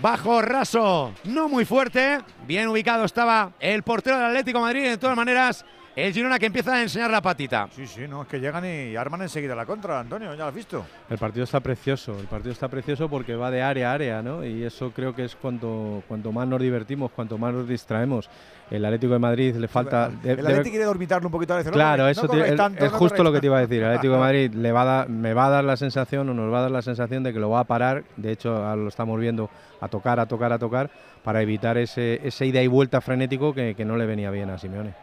bajo 0.02 0.42
raso, 0.42 1.14
no 1.26 1.48
muy 1.48 1.66
fuerte. 1.66 2.20
Bien 2.48 2.68
ubicado 2.68 3.06
estaba 3.06 3.54
el 3.60 3.84
portero 3.84 4.18
del 4.18 4.28
Atlético 4.28 4.60
Madrid. 4.60 4.84
De 4.84 4.98
todas 4.98 5.16
maneras, 5.16 5.66
el 5.96 6.12
Girona 6.14 6.40
que 6.40 6.48
empieza 6.48 6.74
a 6.74 6.82
enseñar 6.82 7.12
la 7.12 7.22
patita. 7.22 7.68
Sí, 7.76 7.86
sí, 7.86 8.08
no, 8.08 8.24
es 8.24 8.28
que 8.28 8.40
llegan 8.40 8.64
y 8.66 8.96
arman 8.96 9.22
enseguida 9.22 9.54
la 9.56 9.66
contra, 9.66 10.00
Antonio, 10.00 10.32
ya 10.32 10.38
lo 10.44 10.46
has 10.48 10.56
visto. 10.56 10.86
El 11.10 11.18
partido 11.20 11.44
está 11.44 11.60
precioso, 11.60 12.20
el 12.20 12.26
partido 12.28 12.52
está 12.52 12.68
precioso 12.68 13.08
porque 13.10 13.36
va 13.36 13.52
de 13.52 13.62
área 13.62 13.92
a 13.92 13.94
área, 13.94 14.22
¿no? 14.24 14.44
Y 14.44 14.64
eso 14.64 14.92
creo 14.92 15.14
que 15.14 15.26
es 15.26 15.36
cuanto, 15.36 16.02
cuanto 16.08 16.32
más 16.32 16.48
nos 16.48 16.60
divertimos, 16.62 17.12
cuanto 17.12 17.38
más 17.38 17.54
nos 17.54 17.68
distraemos. 17.68 18.30
El 18.72 18.84
Atlético 18.86 19.14
de 19.14 19.20
Madrid 19.20 19.56
le 19.56 19.68
falta. 19.68 20.10
El 20.24 20.38
debe- 20.38 20.64
quiere 20.64 20.86
dormitarlo 20.86 21.28
un 21.28 21.32
poquito 21.32 21.54
a 21.54 21.58
veces. 21.58 21.72
no 21.72 21.76
Claro, 21.76 22.08
eso 22.08 22.26
no 22.26 22.44
es- 22.44 22.56
tanto, 22.56 22.84
es 22.84 22.92
no 22.92 22.98
justo 22.98 23.24
lo 23.24 23.32
que 23.32 23.40
te 23.40 23.46
iba 23.46 23.58
a 23.58 23.62
decir. 23.62 23.84
El 23.84 23.90
Atlético 23.90 24.14
de 24.14 24.20
Madrid 24.22 24.52
le 24.54 24.72
va 24.72 24.82
a 24.82 24.86
dar, 24.86 25.10
me 25.10 25.34
va 25.36 25.46
a 25.46 25.50
dar 25.50 25.64
la 25.64 25.78
sensación 25.78 26.28
o 26.30 26.34
nos 26.34 26.52
va 26.52 26.60
a 26.60 26.62
dar 26.64 26.72
la 26.72 26.82
sensación 26.82 27.22
de 27.24 27.34
que 27.34 27.40
lo 27.40 27.50
va 27.52 27.60
a 27.60 27.64
parar. 27.66 28.04
De 28.18 28.32
hecho, 28.32 28.56
ahora 28.56 28.76
lo 28.78 28.88
estamos 28.88 29.20
viendo 29.20 29.50
a 29.80 29.88
tocar, 29.90 30.20
a 30.20 30.26
tocar, 30.26 30.52
a 30.54 30.58
tocar 30.58 30.90
para 31.24 31.42
evitar 31.44 31.78
ese, 31.78 32.20
ese 32.28 32.48
ida 32.48 32.64
y 32.64 32.68
vuelta 32.68 33.00
frenético 33.00 33.54
que, 33.54 33.76
que 33.76 33.86
no 33.86 33.96
le 33.96 34.08
venía 34.08 34.32
bien 34.32 34.50
a 34.50 34.58
Simeone. 34.58 34.96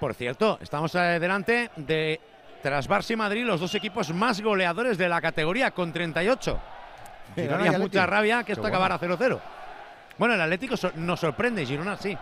Por 0.00 0.14
cierto, 0.14 0.58
estamos 0.62 0.94
eh, 0.94 1.18
delante 1.20 1.70
de 1.76 2.18
tras 2.62 2.88
Barça 2.88 3.10
y 3.12 3.16
Madrid, 3.16 3.44
los 3.44 3.60
dos 3.60 3.74
equipos 3.74 4.12
más 4.14 4.40
goleadores 4.40 4.96
de 4.96 5.08
la 5.08 5.20
categoría, 5.20 5.70
con 5.72 5.92
38. 5.92 6.58
Me 7.36 7.42
Girona 7.42 7.60
y 7.60 7.64
daría 7.64 7.78
mucha 7.78 8.06
rabia 8.06 8.42
que 8.42 8.52
esto 8.52 8.66
acabara 8.66 8.98
0-0. 8.98 9.38
Bueno, 10.16 10.34
el 10.34 10.40
Atlético 10.40 10.76
so- 10.76 10.92
nos 10.96 11.20
sorprende, 11.20 11.66
Girona 11.66 11.96
sí. 11.98 12.16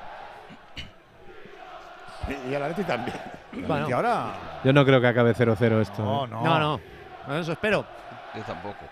Y 2.50 2.52
el 2.52 2.62
Atleti 2.62 2.84
también. 2.84 3.16
Bueno. 3.52 3.88
Y 3.88 3.92
ahora. 3.92 4.34
Yo 4.64 4.72
no 4.72 4.84
creo 4.84 5.00
que 5.00 5.06
acabe 5.06 5.34
0-0 5.34 5.80
esto. 5.80 6.02
No, 6.02 6.24
¿eh? 6.24 6.28
no. 6.28 6.44
No, 6.44 6.58
no. 6.58 6.80
No, 7.28 7.38
Eso 7.38 7.52
espero. 7.52 7.86
Yo 8.34 8.42
tampoco. 8.42 8.84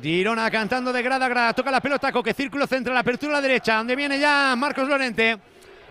Girona 0.00 0.50
cantando 0.50 0.92
de 0.92 1.02
grada 1.02 1.24
a 1.24 1.28
grada. 1.28 1.52
Toca 1.54 1.70
la 1.70 1.80
pelota, 1.80 2.12
Coque, 2.12 2.34
círculo 2.34 2.66
central, 2.66 2.96
apertura 2.98 3.32
a 3.32 3.36
la 3.36 3.40
derecha, 3.40 3.76
donde 3.78 3.96
viene 3.96 4.18
ya 4.18 4.54
Marcos 4.56 4.86
Lorente. 4.86 5.38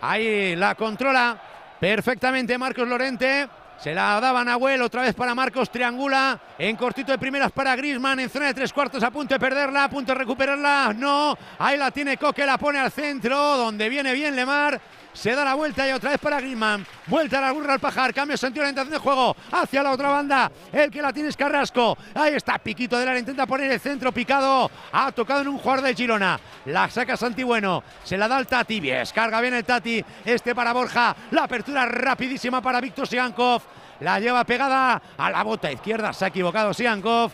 Ahí 0.02 0.56
la 0.56 0.76
controla 0.76 1.38
perfectamente 1.80 2.58
Marcos 2.58 2.88
Lorente. 2.88 3.48
Se 3.78 3.94
la 3.94 4.20
daba 4.22 4.44
Nahuel, 4.44 4.82
otra 4.82 5.02
vez 5.02 5.14
para 5.14 5.36
Marcos, 5.36 5.70
triangula. 5.70 6.40
En 6.58 6.76
cortito 6.78 7.12
de 7.12 7.18
primeras 7.18 7.52
para 7.52 7.76
Grisman, 7.76 8.20
en 8.20 8.30
zona 8.30 8.48
de 8.48 8.54
tres 8.54 8.72
cuartos, 8.72 9.04
a 9.04 9.12
punto 9.12 9.34
de 9.36 9.40
perderla, 9.40 9.84
a 9.84 9.90
punto 9.90 10.14
de 10.14 10.20
recuperarla, 10.20 10.94
no, 10.96 11.38
ahí 11.60 11.78
la 11.78 11.92
tiene 11.92 12.18
Coque, 12.18 12.46
la 12.46 12.58
pone 12.58 12.80
al 12.80 12.92
centro, 12.92 13.38
donde 13.58 13.90
viene 13.90 14.14
bien 14.14 14.36
Lemar, 14.36 14.80
se 15.16 15.34
da 15.34 15.46
la 15.46 15.56
vuelta 15.56 15.88
y 15.88 15.92
otra 15.92 16.12
vez 16.12 16.20
para 16.20 16.40
Grisman, 16.40 16.86
vuelta 17.08 17.40
a 17.40 17.42
la 17.42 17.52
burra 17.54 17.74
al 17.74 17.80
pajar, 17.80 18.14
cambio 18.14 18.38
sentido 18.38 18.64
de 18.64 18.70
orientación 18.70 18.92
de 18.92 19.00
juego, 19.00 19.36
hacia 19.52 19.82
la 19.82 19.92
otra 19.92 20.10
banda, 20.10 20.52
el 20.72 20.92
que 20.92 21.02
la 21.02 21.14
tiene 21.14 21.30
es 21.30 21.38
Carrasco, 21.38 21.98
ahí 22.14 22.36
está, 22.36 22.60
piquito 22.60 23.00
del 23.00 23.08
área, 23.08 23.20
intenta 23.20 23.48
poner 23.48 23.72
el 23.72 23.80
centro 23.80 24.12
picado, 24.12 24.70
ha 24.92 25.12
tocado 25.14 25.42
en 25.42 25.48
un 25.48 25.58
jugador 25.58 25.84
de 25.84 25.96
Girona, 25.96 26.40
la 26.66 26.90
saca 26.90 27.18
Santibueno, 27.18 27.84
se 28.04 28.18
la 28.18 28.28
da 28.28 28.38
al 28.38 28.46
Tati, 28.46 28.80
bien, 28.80 29.04
carga 29.14 29.42
bien 29.42 29.54
el 29.54 29.64
Tati, 29.64 30.04
este 30.26 30.54
para 30.54 30.74
Borja, 30.74 31.16
la 31.32 31.44
apertura 31.44 31.86
rapidísima 31.86 32.62
para 32.62 32.82
Víctor 32.82 33.08
Siankov, 33.08 33.62
la 34.02 34.20
lleva 34.20 34.44
pegada 34.44 35.02
a 35.18 35.32
la 35.32 35.44
bota 35.44 35.72
izquierda, 35.72 36.12
se 36.12 36.26
ha 36.26 36.28
equivocado 36.28 36.74
Siankov, 36.74 37.32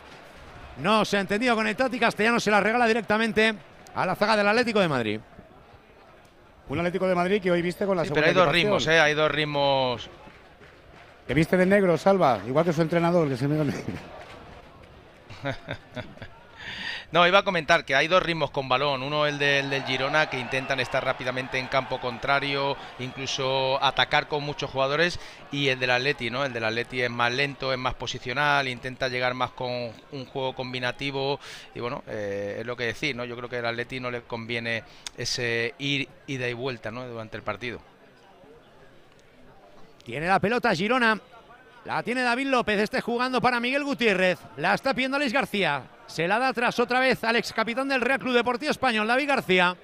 no 0.78 1.04
se 1.04 1.18
ha 1.18 1.22
entendido 1.22 1.56
con 1.56 1.66
el 1.66 1.76
Tati, 1.76 2.00
Castellano 2.00 2.40
se 2.40 2.52
la 2.52 2.60
regala 2.60 2.86
directamente 2.86 3.56
a 3.96 4.06
la 4.06 4.16
zaga 4.16 4.38
del 4.38 4.48
Atlético 4.48 4.80
de 4.80 4.88
Madrid. 4.88 5.20
Un 6.72 6.80
Atlético 6.80 7.06
de 7.06 7.16
Madrid 7.16 7.42
que 7.42 7.52
hoy 7.52 7.62
viste 7.62 7.86
con 7.86 7.98
la 7.98 8.06
Sí, 8.06 8.12
pero 8.14 8.28
hay 8.28 8.34
dos 8.34 8.50
ritmos, 8.50 8.88
¿eh? 8.88 8.98
Hay 8.98 9.14
dos 9.14 9.30
ritmos. 9.30 10.10
Que 11.28 11.34
viste 11.34 11.58
de 11.58 11.66
negro, 11.66 11.98
Salva, 11.98 12.40
igual 12.48 12.64
que 12.64 12.72
su 12.72 12.82
entrenador, 12.82 13.28
que 13.28 13.36
se 13.36 13.50
me 13.50 13.58
No, 17.12 17.28
iba 17.28 17.40
a 17.40 17.44
comentar 17.44 17.84
que 17.84 17.94
hay 17.94 18.08
dos 18.08 18.24
ritmos 18.24 18.52
con 18.52 18.70
balón. 18.70 19.04
Uno 19.04 19.26
el 19.26 19.38
del, 19.38 19.70
del 19.70 19.84
Girona, 19.84 20.30
que 20.30 20.40
intentan 20.40 20.80
estar 20.80 21.04
rápidamente 21.04 21.60
en 21.60 21.68
campo 21.68 22.00
contrario, 22.00 22.78
incluso 23.00 23.84
atacar 23.84 24.30
con 24.30 24.44
muchos 24.44 24.70
jugadores. 24.70 25.20
Y 25.52 25.68
el 25.68 25.78
del 25.78 25.92
Atleti, 25.92 26.30
¿no? 26.30 26.46
El 26.46 26.54
del 26.54 26.64
Atleti 26.64 27.02
es 27.02 27.10
más 27.10 27.34
lento, 27.34 27.74
es 27.74 27.78
más 27.78 27.96
posicional, 27.96 28.70
intenta 28.70 29.10
llegar 29.10 29.34
más 29.34 29.52
con 29.52 29.70
un 30.12 30.26
juego 30.26 30.56
combinativo. 30.56 31.38
Y 31.76 31.82
bueno, 31.82 32.02
eh, 32.08 32.58
es 32.60 32.66
lo 32.66 32.78
que 32.78 32.86
decir, 32.86 33.14
¿no? 33.14 33.26
Yo 33.26 33.36
creo 33.36 33.50
que 33.50 33.58
al 33.58 33.66
Atleti 33.66 34.00
no 34.00 34.10
le 34.10 34.22
conviene 34.22 34.84
ese 35.18 35.76
ir, 35.80 36.08
ida 36.28 36.48
y 36.48 36.54
vuelta, 36.54 36.92
¿no? 36.92 37.06
Durante 37.06 37.36
el 37.36 37.44
partido. 37.44 37.82
Tiene 40.06 40.28
la 40.28 40.40
pelota 40.40 40.74
Girona. 40.74 41.20
La 41.84 42.04
tiene 42.04 42.22
David 42.22 42.48
López, 42.48 42.80
este 42.80 43.02
jugando 43.02 43.42
para 43.42 43.60
Miguel 43.60 43.84
Gutiérrez. 43.84 44.38
La 44.58 44.76
está 44.76 44.94
pidiendo 44.94 45.18
Alex 45.18 45.34
García. 45.34 45.84
Se 46.06 46.28
la 46.28 46.38
da 46.38 46.50
atrás 46.50 46.80
otra 46.80 47.00
vez 47.00 47.24
al 47.24 47.38
ex 47.38 47.52
capitán 47.54 47.88
del 47.88 48.02
Real 48.02 48.20
Club 48.20 48.36
Deportivo 48.36 48.70
Español, 48.70 49.08
David 49.08 49.28
García. 49.28 49.76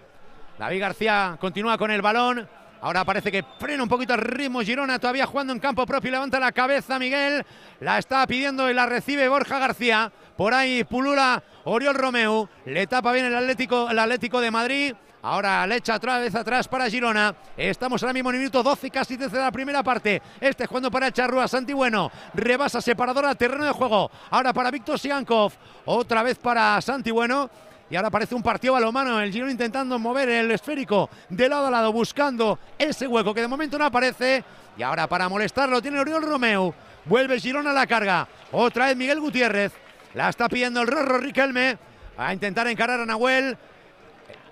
David 0.59 0.79
García 0.79 1.37
continúa 1.39 1.75
con 1.75 1.89
el 1.89 2.03
balón. 2.03 2.47
Ahora 2.81 3.03
parece 3.03 3.31
que 3.31 3.43
frena 3.59 3.81
un 3.81 3.89
poquito 3.89 4.13
el 4.13 4.21
ritmo 4.21 4.61
Girona, 4.61 4.99
todavía 4.99 5.25
jugando 5.25 5.53
en 5.53 5.59
campo 5.59 5.87
propio. 5.87 6.11
Levanta 6.11 6.39
la 6.39 6.51
cabeza 6.51 6.99
Miguel. 6.99 7.43
La 7.79 7.97
está 7.97 8.27
pidiendo 8.27 8.69
y 8.69 8.75
la 8.75 8.85
recibe 8.85 9.27
Borja 9.27 9.57
García. 9.57 10.11
Por 10.35 10.53
ahí 10.53 10.83
pulula 10.83 11.41
Oriol 11.63 11.95
Romeu. 11.95 12.47
Le 12.65 12.85
tapa 12.85 13.11
bien 13.11 13.25
el 13.25 13.35
Atlético, 13.35 13.89
el 13.89 13.97
Atlético 13.97 14.39
de 14.39 14.51
Madrid. 14.51 14.95
Ahora 15.27 15.67
le 15.67 15.75
echa 15.75 15.96
otra 15.96 16.19
vez 16.19 16.34
atrás 16.36 16.69
para 16.69 16.89
Girona. 16.89 17.36
Estamos 17.57 18.01
ahora 18.01 18.13
mismo 18.13 18.29
en 18.29 18.36
el 18.36 18.39
minuto 18.39 18.63
12, 18.63 18.89
casi 18.89 19.17
13 19.17 19.36
de 19.36 19.41
la 19.41 19.51
primera 19.51 19.84
parte. 19.84 20.22
Este 20.39 20.65
jugando 20.65 20.89
para 20.89 21.12
Charrúa, 21.12 21.50
Santi 21.50 21.74
Bueno. 21.74 22.10
Rebasa 22.34 22.79
separadora, 22.79 23.36
terreno 23.36 23.65
de 23.65 23.74
juego. 23.74 24.10
Ahora 24.29 24.53
para 24.53 24.72
Víctor 24.72 24.98
Siankov. 24.98 25.51
Otra 25.84 26.24
vez 26.24 26.38
para 26.38 26.79
Santi 26.79 27.12
Bueno. 27.12 27.50
Y 27.89 27.98
ahora 27.98 28.10
parece 28.10 28.36
un 28.36 28.41
partido 28.41 28.75
balomano. 28.75 29.19
El 29.19 29.34
Girona 29.34 29.51
intentando 29.51 30.00
mover 30.00 30.29
el 30.29 30.50
esférico 30.50 31.10
de 31.27 31.50
lado 31.50 31.67
a 31.67 31.72
lado, 31.72 31.91
buscando 31.91 32.57
ese 32.77 33.05
hueco 33.05 33.34
que 33.34 33.41
de 33.41 33.50
momento 33.50 33.77
no 33.77 33.84
aparece. 33.84 34.46
Y 34.77 34.81
ahora 34.81 35.07
para 35.07 35.27
molestarlo 35.27 35.81
tiene 35.81 36.00
Oriol 36.00 36.24
Romeu. 36.24 36.74
Vuelve 37.03 37.38
Girona 37.41 37.72
a 37.72 37.74
la 37.74 37.86
carga. 37.86 38.29
Otra 38.53 38.86
vez 38.86 38.96
Miguel 38.96 39.19
Gutiérrez. 39.19 39.74
La 40.13 40.29
está 40.29 40.48
pidiendo 40.48 40.81
el 40.81 40.88
Rorro 40.88 41.17
Riquelme. 41.17 41.77
A 42.17 42.31
intentar 42.31 42.65
encarar 42.67 43.01
a 43.01 43.05
Nahuel. 43.05 43.57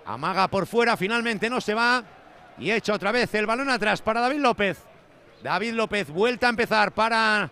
Amaga 0.06 0.48
por 0.48 0.68
fuera, 0.68 0.96
finalmente 0.96 1.50
no 1.50 1.60
se 1.60 1.74
va. 1.74 2.04
Y 2.58 2.72
echa 2.72 2.94
otra 2.94 3.12
vez 3.12 3.34
el 3.34 3.46
balón 3.46 3.70
atrás 3.70 4.02
para 4.02 4.22
David 4.22 4.40
López. 4.40 4.78
David 5.44 5.74
López, 5.74 6.10
vuelta 6.10 6.48
a 6.48 6.52
empezar 6.52 6.92
para 6.92 7.50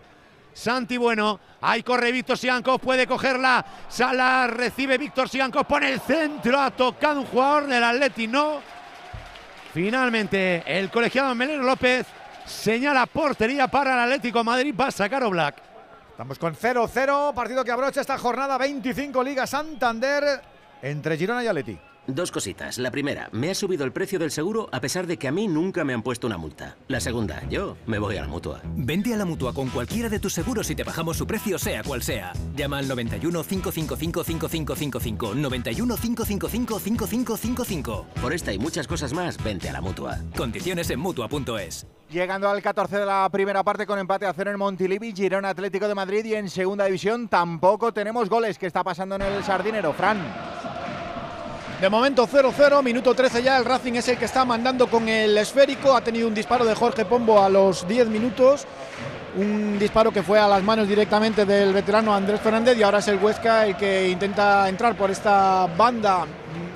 Santi 0.53 0.97
Bueno. 0.97 1.39
Ahí 1.61 1.83
corre 1.83 2.11
Víctor 2.11 2.37
Siankov, 2.37 2.79
puede 2.79 3.07
cogerla. 3.07 3.65
Sala, 3.87 4.47
recibe 4.47 4.97
Víctor 4.97 5.29
Siankov, 5.29 5.65
pone 5.65 5.91
el 5.91 5.99
centro. 5.99 6.59
Ha 6.59 6.71
tocado 6.71 7.21
un 7.21 7.25
jugador 7.25 7.67
del 7.67 7.83
Atleti, 7.83 8.27
no. 8.27 8.61
Finalmente, 9.73 10.63
el 10.65 10.89
colegiado 10.91 11.33
Melero 11.33 11.63
López 11.63 12.05
señala 12.45 13.05
portería 13.07 13.67
para 13.67 13.93
el 13.93 13.99
Atlético 14.01 14.43
Madrid. 14.43 14.75
Va 14.79 14.87
a 14.87 14.91
sacar 14.91 15.23
Oblak. 15.23 15.55
Estamos 16.11 16.37
con 16.37 16.55
0-0, 16.55 17.33
partido 17.33 17.63
que 17.63 17.71
abrocha 17.71 18.01
esta 18.01 18.17
jornada 18.17 18.57
25 18.57 19.23
Liga 19.23 19.47
Santander 19.47 20.41
entre 20.81 21.17
Girona 21.17 21.43
y 21.43 21.47
Atleti. 21.47 21.79
Dos 22.07 22.31
cositas. 22.31 22.77
La 22.79 22.91
primera, 22.91 23.29
me 23.31 23.49
ha 23.49 23.55
subido 23.55 23.85
el 23.85 23.93
precio 23.93 24.19
del 24.19 24.29
seguro 24.29 24.67
a 24.73 24.81
pesar 24.81 25.07
de 25.07 25.17
que 25.17 25.29
a 25.29 25.31
mí 25.31 25.47
nunca 25.47 25.85
me 25.85 25.93
han 25.93 26.01
puesto 26.01 26.27
una 26.27 26.37
multa. 26.37 26.75
La 26.89 26.99
segunda, 26.99 27.41
yo 27.49 27.77
me 27.85 27.97
voy 27.97 28.17
a 28.17 28.21
la 28.21 28.27
mutua. 28.27 28.61
Vente 28.75 29.13
a 29.13 29.17
la 29.17 29.23
mutua 29.23 29.53
con 29.53 29.69
cualquiera 29.69 30.09
de 30.09 30.19
tus 30.19 30.33
seguros 30.33 30.69
y 30.69 30.75
te 30.75 30.83
bajamos 30.83 31.15
su 31.15 31.25
precio, 31.25 31.57
sea 31.57 31.81
cual 31.81 32.03
sea. 32.03 32.33
Llama 32.55 32.79
al 32.79 32.89
91 32.89 33.43
555 33.43 34.23
5555. 34.23 35.35
91 35.35 35.95
555 35.95 36.79
5555. 36.79 38.05
Por 38.21 38.33
esta 38.33 38.51
y 38.51 38.59
muchas 38.59 38.85
cosas 38.85 39.13
más, 39.13 39.41
vente 39.41 39.69
a 39.69 39.73
la 39.73 39.81
mutua. 39.81 40.19
Condiciones 40.35 40.89
en 40.89 40.99
mutua.es. 40.99 41.87
Llegando 42.09 42.49
al 42.49 42.61
14 42.61 42.97
de 42.97 43.05
la 43.05 43.29
primera 43.31 43.63
parte 43.63 43.87
con 43.87 43.97
empate 43.97 44.25
a 44.25 44.33
cero 44.33 44.51
en 44.51 44.59
Montilivi, 44.59 45.13
Girona 45.13 45.49
Atlético 45.49 45.87
de 45.87 45.95
Madrid 45.95 46.25
y 46.25 46.35
en 46.35 46.49
segunda 46.49 46.85
división 46.85 47.29
tampoco 47.29 47.93
tenemos 47.93 48.29
goles. 48.29 48.59
¿Qué 48.59 48.67
está 48.67 48.83
pasando 48.83 49.15
en 49.15 49.21
el 49.21 49.43
Sardinero, 49.43 49.93
Fran? 49.93 50.72
De 51.83 51.89
momento 51.89 52.25
0-0, 52.25 52.81
minuto 52.81 53.13
13 53.13 53.43
ya, 53.43 53.57
el 53.57 53.65
Racing 53.65 53.95
es 53.95 54.07
el 54.07 54.17
que 54.17 54.23
está 54.23 54.45
mandando 54.45 54.87
con 54.87 55.09
el 55.09 55.37
esférico, 55.37 55.93
ha 55.93 55.99
tenido 55.99 56.29
un 56.29 56.33
disparo 56.33 56.63
de 56.63 56.73
Jorge 56.73 57.03
Pombo 57.03 57.43
a 57.43 57.49
los 57.49 57.85
10 57.85 58.07
minutos, 58.07 58.65
un 59.35 59.77
disparo 59.77 60.09
que 60.09 60.23
fue 60.23 60.39
a 60.39 60.47
las 60.47 60.63
manos 60.63 60.87
directamente 60.87 61.43
del 61.43 61.73
veterano 61.73 62.15
Andrés 62.15 62.39
Fernández 62.39 62.77
y 62.77 62.83
ahora 62.83 62.99
es 62.99 63.07
el 63.09 63.21
Huesca 63.21 63.67
el 63.67 63.75
que 63.75 64.07
intenta 64.07 64.69
entrar 64.69 64.95
por 64.95 65.11
esta 65.11 65.67
banda 65.77 66.25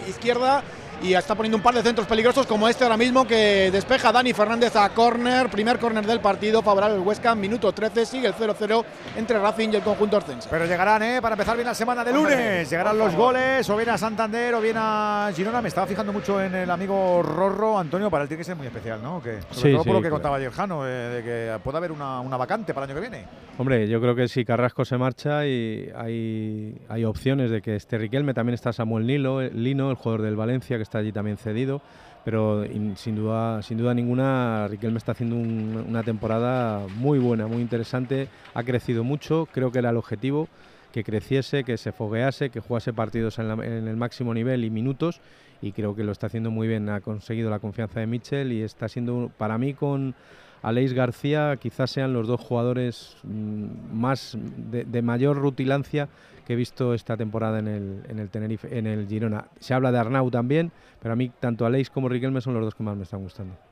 izquierda 0.10 0.62
y 1.02 1.14
está 1.14 1.36
poniendo 1.36 1.58
un 1.58 1.64
par 1.64 1.74
de 1.76 1.84
centros 1.84 2.08
peligrosos 2.08 2.46
como 2.48 2.68
este 2.68 2.84
ahora 2.84 2.98
mismo 2.98 3.26
que 3.26 3.70
despeja 3.72 4.12
Dani 4.12 4.34
Fernández 4.34 4.76
a 4.76 4.90
córner, 4.90 5.50
primer 5.50 5.80
córner 5.80 6.06
del 6.06 6.20
partido, 6.20 6.62
favorable 6.62 6.96
al 6.96 7.02
Huesca, 7.02 7.36
minuto 7.36 7.72
13, 7.72 8.06
sigue 8.06 8.28
el 8.28 8.34
0-0 8.34 8.84
entre 9.16 9.40
Racing 9.40 9.70
y 9.74 9.76
el 9.76 9.82
conjunto 9.84 10.18
Orcense. 10.18 10.48
Pero 10.50 10.66
llegarán, 10.66 11.04
¿eh? 11.04 11.20
Para 11.22 11.34
empezar 11.36 11.56
bien 11.56 11.68
la 11.68 11.76
semana 11.76 12.04
de 12.04 12.14
lunes, 12.14 12.70
llegarán 12.70 12.98
los 12.98 13.16
goles, 13.16 13.70
o 13.70 13.76
bien 13.78 13.90
a 13.90 13.98
Santander 13.98 14.54
o 14.56 14.62
bien 14.62 14.76
a 14.78 15.30
Girona. 15.36 15.62
Me 15.62 15.70
estaba 15.70 15.88
fijando 15.88 16.12
mucho 16.12 16.42
en 16.42 16.54
el 16.56 16.70
amigo 16.72 17.22
Rorro, 17.22 17.78
Antonio, 17.78 18.10
para 18.10 18.24
él 18.24 18.28
tiene 18.28 18.40
que 18.40 18.46
ser 18.46 18.56
muy 18.56 18.68
especial, 18.68 19.02
¿no? 19.02 19.22
Que, 19.22 19.42
sobre 19.52 19.56
Sí, 19.56 19.72
todo 19.74 19.84
por 19.84 19.94
lo 19.94 20.00
sí, 20.00 20.04
que 20.04 20.10
claro. 20.10 20.16
contaba 20.16 20.36
ayer 20.38 20.52
Jano, 20.52 20.88
eh, 20.88 20.90
de 20.90 21.24
que 21.24 21.60
puede 21.64 21.78
haber 21.78 21.92
una, 21.92 22.20
una 22.22 22.38
vacante 22.38 22.74
para 22.74 22.86
el 22.86 22.92
año 22.92 23.02
que 23.02 23.10
viene. 23.10 23.26
Hombre, 23.60 23.88
yo 23.88 24.00
creo 24.02 24.16
que 24.16 24.28
si 24.28 24.46
Carrasco 24.46 24.86
se 24.86 24.98
marcha 24.98 25.46
y 25.46 25.90
hay, 25.96 26.76
hay 26.90 27.06
opciones 27.06 27.50
de 27.52 27.62
que 27.62 27.76
esté 27.76 27.98
Riquelme, 27.98 28.34
también 28.34 28.54
está 28.54 28.72
Samuel 28.74 29.06
Nilo, 29.08 29.42
eh, 29.42 29.50
Lino, 29.54 29.90
el 29.90 29.96
jugador 29.96 30.22
del 30.22 30.36
Valencia, 30.36 30.78
que 30.78 30.84
está 30.88 31.00
allí 31.00 31.12
también 31.12 31.38
cedido, 31.38 31.82
pero 32.24 32.66
in- 32.66 32.96
sin 32.98 33.16
duda, 33.16 33.62
sin 33.62 33.78
duda 33.78 33.94
ninguna 33.94 34.68
Riquelme 34.70 34.98
está 34.98 35.12
haciendo 35.14 35.36
un- 35.36 35.84
una 35.88 36.04
temporada 36.04 36.88
muy 36.90 37.20
buena, 37.20 37.48
muy 37.48 37.62
interesante, 37.62 38.30
ha 38.54 38.64
crecido 38.64 39.04
mucho, 39.04 39.48
creo 39.52 39.72
que 39.72 39.80
era 39.80 39.90
el 39.92 39.98
objetivo, 39.98 40.50
que 40.92 41.04
creciese, 41.04 41.64
que 41.66 41.78
se 41.78 41.92
foguease, 41.92 42.50
que 42.50 42.60
jugase 42.62 42.94
partidos 42.94 43.40
en, 43.40 43.52
en 43.62 43.88
el 43.88 43.98
máximo 43.98 44.34
nivel 44.34 44.64
y 44.64 44.70
minutos, 44.70 45.22
y 45.62 45.74
creo 45.74 45.96
que 45.96 46.04
lo 46.04 46.12
está 46.12 46.28
haciendo 46.28 46.50
muy 46.52 46.68
bien, 46.68 46.90
ha 46.90 47.02
conseguido 47.02 47.50
la 47.50 47.60
confianza 47.60 48.00
de 48.00 48.08
Mitchell 48.08 48.52
y 48.52 48.62
está 48.62 48.88
siendo, 48.88 49.32
para 49.38 49.58
mí, 49.58 49.74
con 49.74 50.16
Aleix 50.62 50.94
García 50.94 51.58
quizás 51.60 51.92
sean 51.92 52.14
los 52.14 52.28
dos 52.28 52.42
jugadores 52.42 53.18
mm, 53.24 53.94
más 53.94 54.38
de, 54.38 55.02
mayor 55.02 55.38
rutilancia 55.38 56.10
que 56.46 56.54
he 56.54 56.56
visto 56.56 56.94
esta 56.94 57.18
temporada 57.18 57.60
en 57.60 57.68
el, 57.68 58.04
en 58.08 58.20
el 58.20 58.30
Tenerife, 58.30 58.78
en 58.78 58.88
el 58.88 59.08
Girona. 59.08 59.46
Se 59.60 59.74
habla 59.74 59.92
de 59.92 60.00
Arnau 60.00 60.32
también, 60.32 60.72
pero 61.02 61.14
a 61.14 61.16
mí 61.16 61.32
tanto 61.40 61.66
Aleix 61.66 61.90
como 61.90 62.10
Riquelme 62.10 62.42
son 62.42 62.54
los 62.54 62.64
dos 62.64 62.76
que 62.76 62.84
más 62.84 62.96
me 62.96 63.04
están 63.04 63.22
gustando. 63.22 63.67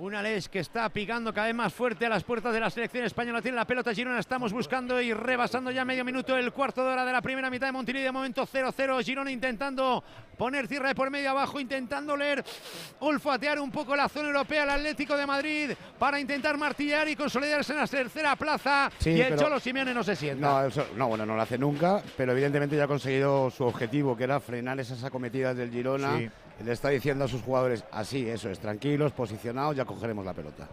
Una 0.00 0.22
Les 0.22 0.48
que 0.48 0.60
está 0.60 0.88
picando 0.90 1.34
cada 1.34 1.48
vez 1.48 1.56
más 1.56 1.74
fuerte 1.74 2.06
a 2.06 2.08
las 2.08 2.22
puertas 2.22 2.54
de 2.54 2.60
la 2.60 2.70
selección 2.70 3.04
española. 3.04 3.42
Tiene 3.42 3.56
la 3.56 3.64
pelota 3.66 3.92
Girona. 3.92 4.20
Estamos 4.20 4.52
buscando 4.52 5.00
y 5.00 5.12
rebasando 5.12 5.72
ya 5.72 5.84
medio 5.84 6.04
minuto 6.04 6.36
el 6.36 6.52
cuarto 6.52 6.84
de 6.86 6.92
hora 6.92 7.04
de 7.04 7.10
la 7.12 7.20
primera 7.20 7.50
mitad 7.50 7.66
de 7.66 7.72
Montilivi. 7.72 8.04
De 8.04 8.12
momento 8.12 8.46
0-0. 8.46 9.02
Girona 9.02 9.32
intentando 9.32 10.04
poner 10.36 10.68
cierre 10.68 10.94
por 10.94 11.10
medio 11.10 11.30
abajo, 11.30 11.58
intentando 11.58 12.16
leer, 12.16 12.44
olfatear 13.00 13.58
un 13.58 13.72
poco 13.72 13.96
la 13.96 14.08
zona 14.08 14.28
europea. 14.28 14.62
El 14.62 14.70
Atlético 14.70 15.16
de 15.16 15.26
Madrid 15.26 15.70
para 15.98 16.20
intentar 16.20 16.56
martillar 16.56 17.08
y 17.08 17.16
consolidarse 17.16 17.72
en 17.72 17.78
la 17.80 17.86
tercera 17.88 18.36
plaza. 18.36 18.92
Sí, 19.00 19.10
y 19.10 19.20
el 19.20 19.34
Cholo 19.36 19.58
Simeone 19.58 19.92
no 19.92 20.04
se 20.04 20.14
sienta. 20.14 20.46
No, 20.48 20.66
eso- 20.68 20.86
no, 20.94 21.08
bueno, 21.08 21.26
no 21.26 21.34
lo 21.34 21.42
hace 21.42 21.58
nunca, 21.58 22.00
pero 22.16 22.30
evidentemente 22.30 22.76
ya 22.76 22.84
ha 22.84 22.88
conseguido 22.88 23.50
su 23.50 23.64
objetivo, 23.64 24.16
que 24.16 24.22
era 24.22 24.38
frenar 24.38 24.78
esas 24.78 25.02
acometidas 25.02 25.56
del 25.56 25.72
Girona. 25.72 26.18
Sí. 26.18 26.30
Le 26.64 26.72
está 26.72 26.88
diciendo 26.88 27.24
a 27.24 27.28
sus 27.28 27.42
jugadores, 27.42 27.84
así, 27.92 28.28
eso 28.28 28.50
es, 28.50 28.58
tranquilos, 28.58 29.12
posicionados, 29.12 29.76
ya 29.76 29.84
cogeremos 29.84 30.24
la 30.24 30.34
pelota. 30.34 30.68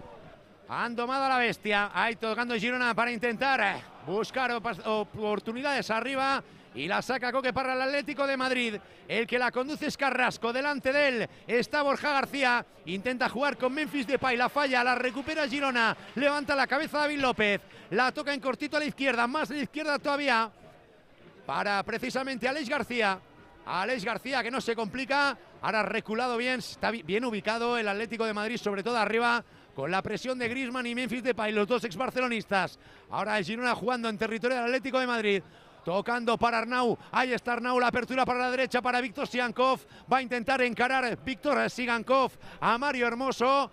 Han 0.68 0.96
domado 0.96 1.26
a 1.26 1.30
la 1.30 1.38
bestia. 1.38 1.92
Ahí 1.94 2.16
tocando 2.16 2.56
Girona 2.56 2.96
para 2.96 3.12
intentar 3.12 3.62
eh, 3.62 3.82
buscar 4.08 4.52
oportunidades 4.86 5.92
arriba. 5.92 6.44
Y 6.74 6.88
la 6.88 7.02
saca 7.02 7.32
Coque 7.32 7.54
para 7.54 7.74
el 7.74 7.82
Atlético 7.82 8.28
de 8.28 8.36
Madrid. 8.36 8.76
El 9.08 9.28
que 9.28 9.40
la 9.40 9.52
conduce 9.52 9.86
es 9.86 9.96
Carrasco. 9.96 10.52
Delante 10.52 10.92
de 10.92 11.08
él 11.08 11.30
está 11.48 11.84
Borja 11.84 12.12
García. 12.12 12.66
Intenta 12.86 13.30
jugar 13.30 13.58
con 13.58 13.74
Memphis 13.74 14.08
Depay. 14.08 14.36
La 14.36 14.50
falla, 14.50 14.84
la 14.84 14.96
recupera 14.96 15.48
Girona. 15.48 15.96
Levanta 16.16 16.56
la 16.56 16.68
cabeza 16.68 16.98
David 16.98 17.20
López. 17.20 17.62
La 17.92 18.12
toca 18.12 18.34
en 18.34 18.42
cortito 18.42 18.76
a 18.76 18.80
la 18.80 18.86
izquierda. 18.88 19.26
Más 19.28 19.52
a 19.52 19.54
la 19.54 19.62
izquierda 19.62 20.00
todavía. 20.00 20.52
Para 21.46 21.82
precisamente 21.84 22.48
Alex 22.48 22.68
García. 22.68 23.20
Alex 23.66 24.04
García 24.04 24.44
que 24.44 24.52
no 24.52 24.60
se 24.60 24.76
complica. 24.76 25.38
Ahora 25.66 25.82
reculado 25.82 26.38
bien. 26.38 26.60
Está 26.60 26.92
bi- 26.92 27.02
bien 27.02 27.26
ubicado 27.26 27.76
el 27.80 27.88
Atlético 27.88 28.24
de 28.26 28.36
Madrid, 28.36 28.58
sobre 28.58 28.84
todo 28.84 28.98
arriba. 28.98 29.44
Con 29.74 29.90
la 29.90 30.04
presión 30.04 30.38
de 30.38 30.48
Griezmann 30.48 30.86
y 30.86 30.94
Memphis 30.94 31.24
Depay, 31.24 31.52
los 31.52 31.68
dos 31.68 31.84
ex 31.84 31.96
barcelonistas. 31.98 32.78
Ahora 33.10 33.36
el 33.40 33.44
Girona 33.44 33.74
jugando 33.74 34.08
en 34.08 34.16
territorio 34.20 34.58
del 34.58 34.66
Atlético 34.66 35.00
de 35.00 35.08
Madrid. 35.08 35.44
Tocando 35.84 36.38
para 36.38 36.60
Arnau. 36.60 36.96
Ahí 37.12 37.34
está 37.34 37.54
Arnau. 37.54 37.80
La 37.80 37.88
apertura 37.88 38.26
para 38.26 38.38
la 38.42 38.52
derecha 38.52 38.80
para 38.80 39.02
Víctor 39.02 39.28
Sigankov. 39.28 39.80
Va 40.12 40.18
a 40.18 40.22
intentar 40.22 40.62
encarar 40.62 41.18
Víctor 41.26 41.68
Sigankov 41.68 42.32
a 42.62 42.78
Mario 42.78 43.08
Hermoso. 43.08 43.72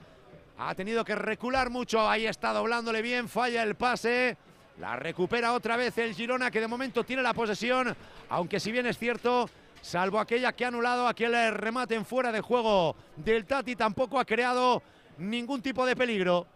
Ha 0.61 0.75
tenido 0.75 1.05
que 1.05 1.15
recular 1.15 1.69
mucho. 1.69 2.09
Ahí 2.09 2.25
está 2.27 2.55
doblándole 2.55 3.03
bien. 3.03 3.29
Falla 3.29 3.63
el 3.63 3.75
pase. 3.75 4.39
La 4.79 4.97
recupera 4.97 5.53
otra 5.53 5.77
vez 5.77 5.99
el 5.99 6.15
Girona 6.15 6.51
que 6.51 6.61
de 6.61 6.69
momento 6.69 7.05
tiene 7.05 7.23
la 7.23 7.35
posesión. 7.35 7.95
Aunque 8.31 8.59
si 8.61 8.73
bien 8.73 8.87
es 8.87 8.97
cierto, 8.99 9.49
salvo 9.83 10.19
aquella 10.19 10.53
que 10.53 10.65
ha 10.65 10.69
anulado 10.69 11.07
aquel 11.07 11.53
remate 11.53 11.95
en 11.95 12.07
fuera 12.07 12.33
de 12.33 12.41
juego 12.41 12.97
del 13.17 13.45
Tati, 13.45 13.77
tampoco 13.77 14.19
ha 14.19 14.25
creado 14.25 14.83
ningún 15.19 15.61
tipo 15.61 15.85
de 15.85 15.95
peligro. 15.95 16.47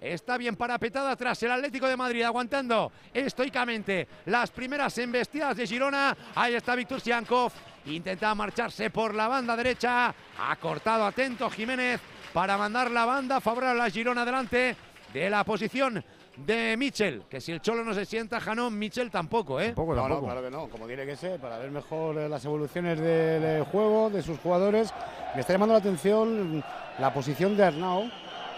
Está 0.00 0.36
bien 0.36 0.54
parapetado 0.54 1.08
atrás 1.08 1.42
el 1.42 1.50
Atlético 1.50 1.88
de 1.88 1.96
Madrid, 1.96 2.22
aguantando 2.22 2.92
estoicamente 3.12 4.06
las 4.26 4.50
primeras 4.50 4.96
embestidas 4.98 5.56
de 5.56 5.66
Girona. 5.66 6.14
Ahí 6.34 6.54
está 6.54 6.74
Víctor 6.74 7.00
Siankov. 7.00 7.52
Intenta 7.86 8.34
marcharse 8.34 8.90
por 8.90 9.14
la 9.14 9.28
banda 9.28 9.56
derecha. 9.56 10.14
Ha 10.38 10.56
cortado 10.56 11.06
atento 11.06 11.48
Jiménez 11.48 12.00
para 12.34 12.58
mandar 12.58 12.90
la 12.90 13.06
banda 13.06 13.40
favorable 13.40 13.82
a 13.82 13.90
Girona 13.90 14.24
delante 14.26 14.76
de 15.12 15.30
la 15.30 15.42
posición 15.42 16.04
de 16.36 16.76
Michel. 16.76 17.22
Que 17.28 17.40
si 17.40 17.52
el 17.52 17.60
Cholo 17.60 17.84
no 17.84 17.94
se 17.94 18.04
sienta, 18.04 18.40
Janón, 18.40 18.78
Michel 18.78 19.10
tampoco, 19.10 19.60
¿eh? 19.60 19.74
no, 19.76 20.08
no, 20.08 20.22
claro 20.22 20.42
que 20.42 20.50
no, 20.50 20.68
como 20.68 20.86
tiene 20.86 21.06
que 21.06 21.16
ser, 21.16 21.40
para 21.40 21.58
ver 21.58 21.70
mejor 21.70 22.18
eh, 22.18 22.28
las 22.28 22.44
evoluciones 22.44 22.98
del 22.98 23.44
eh, 23.44 23.64
juego, 23.70 24.10
de 24.10 24.22
sus 24.22 24.38
jugadores. 24.38 24.92
Me 25.34 25.40
está 25.40 25.52
llamando 25.52 25.74
la 25.74 25.80
atención 25.80 26.62
la 26.98 27.12
posición 27.12 27.56
de 27.56 27.64
Arnau. 27.64 28.10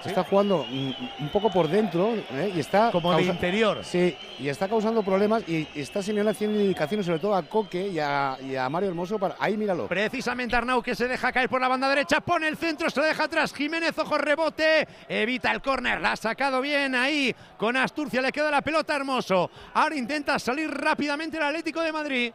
Está 0.06 0.24
jugando 0.24 0.64
un 0.70 1.28
poco 1.32 1.50
por 1.50 1.68
dentro 1.68 2.14
¿eh? 2.32 2.52
y 2.54 2.60
está 2.60 2.90
Como 2.90 3.14
de 3.16 3.22
interior. 3.24 3.80
Sí, 3.82 4.16
y 4.38 4.48
está 4.48 4.68
causando 4.68 5.02
problemas 5.02 5.42
y, 5.48 5.68
y 5.74 5.80
está 5.80 6.02
Simeone 6.02 6.30
haciendo 6.30 6.60
indicaciones 6.60 7.06
sobre 7.06 7.18
todo 7.18 7.34
a 7.34 7.42
Coque 7.42 7.88
y 7.88 7.98
a, 7.98 8.36
y 8.42 8.56
a 8.56 8.68
Mario 8.68 8.90
Hermoso 8.90 9.18
para 9.18 9.36
ahí 9.38 9.56
míralo. 9.56 9.88
Precisamente 9.88 10.56
Arnau 10.56 10.82
que 10.82 10.94
se 10.94 11.08
deja 11.08 11.32
caer 11.32 11.48
por 11.48 11.60
la 11.60 11.68
banda 11.68 11.88
derecha, 11.88 12.20
pone 12.20 12.48
el 12.48 12.56
centro, 12.56 12.88
se 12.90 13.00
lo 13.00 13.06
deja 13.06 13.24
atrás. 13.24 13.52
Jiménez, 13.52 13.98
ojo, 13.98 14.16
rebote, 14.18 14.86
evita 15.08 15.52
el 15.52 15.60
córner, 15.60 16.00
la 16.00 16.12
ha 16.12 16.16
sacado 16.16 16.60
bien 16.60 16.94
ahí. 16.94 17.34
Con 17.56 17.76
Asturcia 17.76 18.22
le 18.22 18.32
queda 18.32 18.50
la 18.50 18.62
pelota 18.62 18.96
hermoso. 18.96 19.50
Ahora 19.74 19.96
intenta 19.96 20.38
salir 20.38 20.70
rápidamente 20.70 21.36
el 21.36 21.42
Atlético 21.42 21.80
de 21.80 21.92
Madrid. 21.92 22.32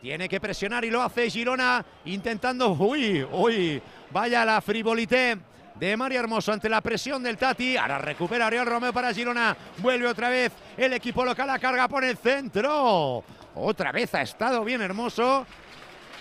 Tiene 0.00 0.28
que 0.28 0.40
presionar 0.40 0.84
y 0.84 0.90
lo 0.90 1.02
hace 1.02 1.28
Girona 1.28 1.84
intentando. 2.04 2.70
Uy, 2.70 3.26
uy, 3.32 3.82
vaya 4.10 4.44
la 4.44 4.60
frivolité 4.60 5.36
de 5.78 5.96
Mario 5.96 6.20
Hermoso 6.20 6.52
ante 6.52 6.68
la 6.68 6.80
presión 6.80 7.22
del 7.22 7.36
Tati. 7.36 7.76
Ahora 7.76 7.98
recupera 7.98 8.46
Ariel 8.46 8.66
Romeo 8.66 8.92
para 8.92 9.14
Girona. 9.14 9.56
Vuelve 9.78 10.08
otra 10.08 10.28
vez 10.28 10.52
el 10.76 10.92
equipo 10.92 11.24
local 11.24 11.48
a 11.50 11.58
carga 11.58 11.88
por 11.88 12.04
el 12.04 12.16
centro. 12.16 13.22
Otra 13.54 13.92
vez 13.92 14.14
ha 14.14 14.22
estado 14.22 14.64
bien 14.64 14.82
Hermoso. 14.82 15.46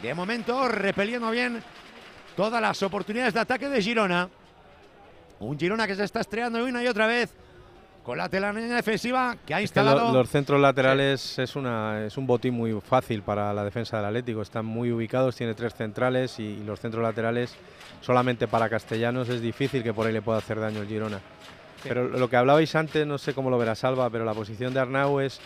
De 0.02 0.14
momento 0.14 0.68
repeliendo 0.68 1.32
bien 1.32 1.64
todas 2.36 2.62
las 2.62 2.82
oportunidades 2.84 3.34
de 3.34 3.40
ataque 3.40 3.68
de 3.70 3.82
Girona. 3.82 4.30
Un 5.40 5.58
Girona 5.60 5.88
que 5.88 5.96
se 5.96 6.04
está 6.04 6.22
estreando 6.22 6.64
una 6.64 6.84
y 6.84 6.88
otra 6.88 7.08
vez 7.08 7.34
con 8.08 8.18
la 8.18 8.30
telaraña 8.30 8.74
defensiva 8.74 9.36
que 9.46 9.54
ha 9.54 9.60
Es 9.60 9.70
que 9.70 9.82
lo- 9.82 9.86
instalado. 9.88 10.14
los 10.14 10.30
centros 10.30 10.62
laterales 10.62 11.38
es, 11.40 11.58
una, 11.58 12.06
es 12.06 12.18
un 12.18 12.26
botín 12.26 12.54
muy 12.54 12.80
fácil 12.80 13.22
para 13.22 13.54
la 13.54 13.66
defensa 13.66 13.98
del 13.98 14.06
Atlético. 14.06 14.42
Están 14.42 14.66
muy 14.66 14.94
ubicados, 14.94 15.36
tiene 15.36 15.54
tres 15.56 15.76
centrales 15.76 16.40
y, 16.40 16.44
y 16.44 16.64
los 16.64 16.80
centros 16.80 17.04
laterales 17.04 17.54
solamente 18.00 18.48
para 18.48 18.70
castellanos 18.70 19.28
es 19.28 19.42
difícil 19.42 19.84
que 19.84 19.94
por 19.94 20.08
ahí 20.08 20.14
le 20.14 20.22
pueda 20.22 20.38
hacer 20.38 20.58
daño 20.58 20.80
el 20.84 20.88
Girona. 20.88 21.20
Pero 21.84 22.08
lo 22.08 22.30
que 22.30 22.38
hablabais 22.38 22.74
antes, 22.76 23.06
no 23.06 23.18
sé 23.18 23.34
cómo 23.34 23.50
lo 23.50 23.58
verá 23.58 23.76
Salva, 23.76 24.10
pero 24.10 24.24
la 24.24 24.34
posición 24.34 24.74
de 24.74 24.80
Arnau 24.80 25.20
es 25.20 25.42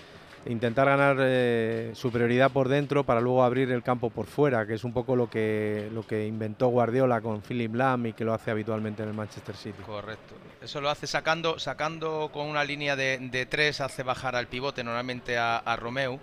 intentar 0.46 0.88
ganar 0.88 1.18
eh, 1.20 1.92
superioridad 1.94 2.52
por 2.52 2.68
dentro 2.68 3.04
para 3.04 3.22
luego 3.22 3.44
abrir 3.44 3.72
el 3.72 3.84
campo 3.84 4.10
por 4.10 4.26
fuera, 4.26 4.66
que 4.66 4.74
es 4.74 4.84
un 4.84 4.94
poco 4.94 5.16
lo 5.16 5.30
que, 5.30 5.90
lo 5.94 6.06
que 6.06 6.26
inventó 6.26 6.68
Guardiola 6.68 7.22
con 7.22 7.42
Philip 7.42 7.76
Lam 7.76 8.08
y 8.08 8.14
que 8.14 8.26
lo 8.26 8.34
hace 8.34 8.52
habitualmente 8.52 9.04
en 9.04 9.10
el 9.10 9.16
Manchester 9.16 9.56
City. 9.56 9.82
Correcto. 9.86 10.36
Eso 10.62 10.82
lo 10.82 10.90
hace 10.90 11.08
sacando, 11.08 11.60
sacando 11.60 12.30
con 12.34 12.48
una 12.48 12.64
línea 12.64 12.96
de, 12.96 13.18
de 13.20 13.46
tres, 13.46 13.82
hace 13.82 14.04
bajar 14.04 14.36
al 14.36 14.48
pivote 14.48 14.84
normalmente 14.84 15.38
a, 15.38 15.58
a 15.58 15.76
Romeu 15.76 16.20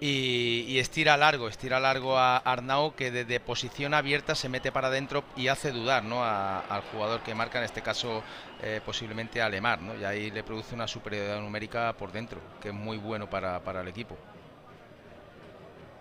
y, 0.00 0.78
estira 0.78 1.16
largo, 1.16 1.48
estira 1.48 1.78
largo 1.78 2.18
a 2.18 2.38
Arnau 2.38 2.94
que 2.94 3.10
desde 3.10 3.38
posición 3.38 3.92
abierta 3.92 4.34
se 4.34 4.48
mete 4.48 4.72
para 4.72 4.88
adentro 4.88 5.24
y 5.36 5.48
hace 5.48 5.72
dudar 5.72 6.04
¿no? 6.04 6.24
al 6.24 6.82
jugador 6.90 7.20
que 7.20 7.34
marca, 7.34 7.58
en 7.58 7.64
este 7.64 7.82
caso 7.82 8.22
eh, 8.62 8.80
posiblemente 8.84 9.42
a 9.42 9.48
¿no? 9.50 9.94
y 10.00 10.04
ahí 10.04 10.30
le 10.30 10.42
produce 10.42 10.74
una 10.74 10.88
superioridad 10.88 11.40
numérica 11.40 11.92
por 11.92 12.12
dentro, 12.12 12.40
que 12.62 12.68
es 12.68 12.74
muy 12.74 12.96
bueno 12.96 13.28
para, 13.28 13.60
para 13.60 13.82
el 13.82 13.88
equipo. 13.88 14.16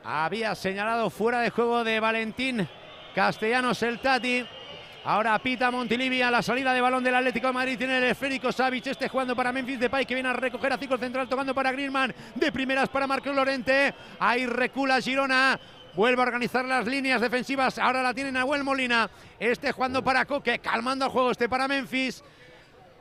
Había 0.03 0.55
señalado 0.55 1.09
fuera 1.09 1.41
de 1.41 1.49
juego 1.49 1.83
de 1.83 1.99
Valentín 1.99 2.67
Castellanos 3.13 3.83
el 3.83 3.99
Tati. 3.99 4.47
Ahora 5.09 5.39
pita 5.39 5.71
Montilivi 5.71 6.21
a 6.21 6.29
la 6.29 6.43
salida 6.43 6.71
de 6.71 6.81
balón 6.81 7.03
del 7.03 7.15
Atlético 7.15 7.47
de 7.47 7.53
Madrid. 7.53 7.79
Tiene 7.79 7.97
el 7.97 8.03
esférico 8.03 8.51
Savic, 8.51 8.85
este 8.85 9.09
jugando 9.09 9.35
para 9.35 9.51
Memphis 9.51 9.79
Depay 9.79 10.05
que 10.05 10.13
viene 10.13 10.29
a 10.29 10.33
recoger 10.33 10.71
a 10.71 10.77
ciclo 10.77 10.99
central 10.99 11.27
tocando 11.27 11.55
para 11.55 11.71
Griezmann. 11.71 12.13
De 12.35 12.51
primeras 12.51 12.89
para 12.89 13.07
Marco 13.07 13.33
Lorente. 13.33 13.91
Ahí 14.19 14.45
recula 14.45 15.01
Girona 15.01 15.59
Vuelve 15.95 16.21
a 16.21 16.25
organizar 16.25 16.63
las 16.63 16.85
líneas 16.85 17.21
defensivas. 17.21 17.79
Ahora 17.79 18.03
la 18.03 18.13
tiene 18.13 18.31
Nahuel 18.31 18.63
Molina. 18.63 19.09
Este 19.39 19.71
jugando 19.71 20.03
para 20.03 20.25
Coque, 20.25 20.59
calmando 20.59 21.05
el 21.05 21.11
juego 21.11 21.31
este 21.31 21.49
para 21.49 21.67
Memphis. 21.67 22.23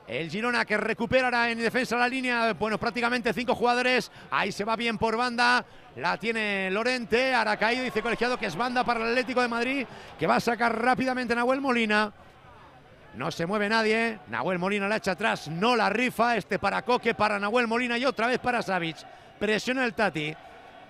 El 0.08 0.30
Girona 0.30 0.64
que 0.64 0.78
recuperará 0.78 1.50
en 1.50 1.58
defensa 1.58 1.94
la 1.98 2.08
línea. 2.08 2.54
Bueno, 2.54 2.78
prácticamente 2.78 3.34
cinco 3.34 3.54
jugadores. 3.54 4.10
Ahí 4.30 4.50
se 4.52 4.64
va 4.64 4.74
bien 4.74 4.96
por 4.96 5.18
banda. 5.18 5.62
La 5.96 6.16
tiene 6.16 6.70
Lorente. 6.70 7.34
Ahora 7.34 7.58
caído, 7.58 7.84
dice 7.84 8.00
colegiado 8.00 8.38
que 8.38 8.46
es 8.46 8.56
banda 8.56 8.84
para 8.84 9.00
el 9.00 9.10
Atlético 9.10 9.42
de 9.42 9.48
Madrid. 9.48 9.86
Que 10.18 10.26
va 10.26 10.36
a 10.36 10.40
sacar 10.40 10.82
rápidamente 10.82 11.34
Nahuel 11.34 11.60
Molina. 11.60 12.10
No 13.16 13.30
se 13.30 13.44
mueve 13.44 13.68
nadie. 13.68 14.18
Nahuel 14.28 14.58
Molina 14.58 14.88
la 14.88 14.96
echa 14.96 15.12
atrás. 15.12 15.46
No 15.48 15.76
la 15.76 15.90
rifa. 15.90 16.38
Este 16.38 16.58
para 16.58 16.80
Coque, 16.80 17.12
para 17.14 17.38
Nahuel 17.38 17.66
Molina 17.66 17.98
y 17.98 18.06
otra 18.06 18.28
vez 18.28 18.38
para 18.38 18.62
Savic. 18.62 18.96
Presiona 19.38 19.84
el 19.84 19.92
Tati. 19.92 20.34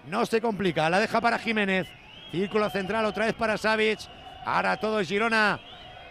No 0.07 0.26
se 0.26 0.40
complica. 0.40 0.88
La 0.88 1.00
deja 1.00 1.20
para 1.20 1.40
Jiménez. 1.40 1.88
Círculo 2.31 2.70
central 2.70 3.04
otra 3.04 3.26
vez 3.26 3.35
para 3.35 3.59
Savic. 3.59 3.98
Ahora 4.44 4.76
todo 4.76 5.02
Girona 5.02 5.59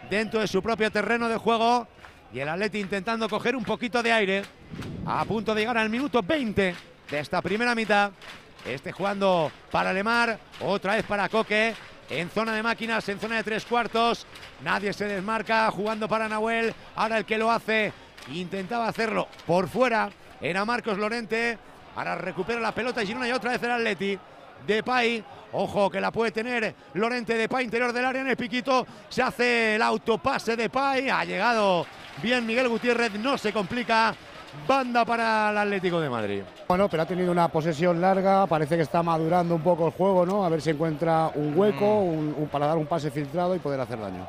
dentro 0.09 0.41
de 0.41 0.47
su 0.47 0.61
propio 0.61 0.91
terreno 0.91 1.29
de 1.29 1.37
juego. 1.37 1.87
Y 2.33 2.39
el 2.39 2.49
Atleti 2.49 2.79
intentando 2.79 3.29
coger 3.29 3.55
un 3.55 3.63
poquito 3.63 4.03
de 4.03 4.11
aire. 4.11 4.43
A 5.05 5.23
punto 5.25 5.55
de 5.55 5.61
llegar 5.61 5.77
al 5.77 5.89
minuto 5.89 6.21
20 6.21 6.75
de 7.09 7.19
esta 7.19 7.41
primera 7.41 7.73
mitad. 7.73 8.11
Este 8.65 8.91
jugando 8.91 9.51
para 9.71 9.93
Lemar. 9.93 10.37
Otra 10.61 10.95
vez 10.95 11.05
para 11.05 11.29
Coque. 11.29 11.73
En 12.09 12.29
zona 12.29 12.53
de 12.53 12.63
máquinas, 12.63 13.07
en 13.09 13.19
zona 13.19 13.37
de 13.37 13.43
tres 13.43 13.65
cuartos. 13.65 14.25
Nadie 14.63 14.93
se 14.93 15.05
desmarca. 15.05 15.69
Jugando 15.71 16.07
para 16.07 16.27
Nahuel. 16.27 16.73
Ahora 16.95 17.17
el 17.17 17.25
que 17.25 17.37
lo 17.37 17.51
hace. 17.51 17.93
Intentaba 18.33 18.87
hacerlo 18.87 19.27
por 19.45 19.69
fuera. 19.69 20.09
Era 20.41 20.65
Marcos 20.65 20.97
Lorente. 20.97 21.57
Ahora 21.95 22.15
recupera 22.15 22.59
la 22.59 22.73
pelota 22.73 23.05
Girona 23.05 23.27
y 23.27 23.31
otra 23.31 23.51
vez 23.51 23.63
el 23.63 23.71
Atleti. 23.71 24.19
Depay, 24.75 25.23
ojo 25.53 25.89
que 25.89 26.01
la 26.01 26.12
puede 26.12 26.32
tener 26.32 26.75
Lorente 26.93 27.34
Depay 27.36 27.65
interior 27.65 27.93
del 27.93 28.06
área 28.06 28.21
en 28.21 28.27
el 28.27 28.36
piquito, 28.38 28.86
se 29.10 29.21
hace 29.21 29.75
el 29.75 29.82
autopase 29.82 30.56
de 30.56 30.63
Depay, 30.63 31.10
ha 31.10 31.23
llegado 31.23 31.86
bien 32.21 32.45
Miguel 32.45 32.67
Gutiérrez, 32.67 33.13
no 33.13 33.38
se 33.38 33.53
complica, 33.53 34.13
banda 34.67 35.06
para 35.06 35.51
el 35.51 35.58
Atlético 35.58 35.99
de 36.01 36.10
Madrid. 36.10 36.41
Bueno, 36.67 36.89
pero 36.89 37.03
ha 37.03 37.06
tenido 37.06 37.32
una 37.32 37.47
posesión 37.47 38.01
larga, 38.01 38.45
parece 38.47 38.75
que 38.75 38.82
está 38.84 39.01
madurando 39.03 39.56
un 39.56 39.62
poco 39.62 39.86
el 39.88 39.93
juego, 39.93 40.25
¿no? 40.25 40.43
A 40.45 40.49
ver 40.49 40.62
si 40.62 40.71
encuentra 40.71 41.32
un 41.36 41.58
hueco 41.58 41.99
un- 42.01 42.36
un- 42.38 42.47
para 42.47 42.67
dar 42.67 42.77
un 42.77 42.86
pase 42.88 43.10
filtrado 43.12 43.56
y 43.56 43.60
poder 43.60 43.80
hacer 43.80 43.99
daño. 43.99 44.25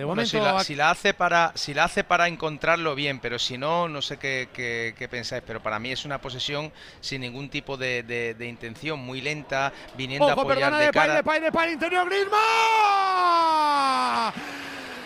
De 0.00 0.06
Bueno, 0.06 0.24
si, 0.24 0.38
la, 0.40 0.64
si 0.64 0.74
la 0.76 0.90
hace 0.92 1.12
para, 1.12 1.52
si 1.54 1.74
la 1.74 1.84
hace 1.84 2.04
para 2.04 2.26
encontrarlo 2.26 2.94
bien, 2.94 3.18
pero 3.20 3.38
si 3.38 3.58
no, 3.58 3.86
no 3.86 4.00
sé 4.00 4.16
qué, 4.16 4.48
qué- 4.50 4.94
qué 4.96 5.08
pensáis, 5.08 5.42
pero 5.46 5.60
para 5.62 5.78
mí 5.78 5.92
es 5.92 6.06
una 6.06 6.18
posesión 6.22 6.72
sin 7.02 7.20
ningún 7.20 7.50
tipo 7.50 7.76
de, 7.76 8.02
de- 8.02 8.32
de 8.32 8.46
intención, 8.48 8.98
muy 8.98 9.20
lenta, 9.20 9.74
viniendo 9.98 10.24
a 10.26 10.32
Ojo, 10.32 10.40
apoyar 10.40 10.58
perdona, 10.70 10.78
de 10.78 10.86
Depay, 10.86 11.02
cara. 11.02 11.14
Depay, 11.16 11.40
Depay, 11.42 11.72
interior 11.74 12.08
Griezmann. 12.08 12.40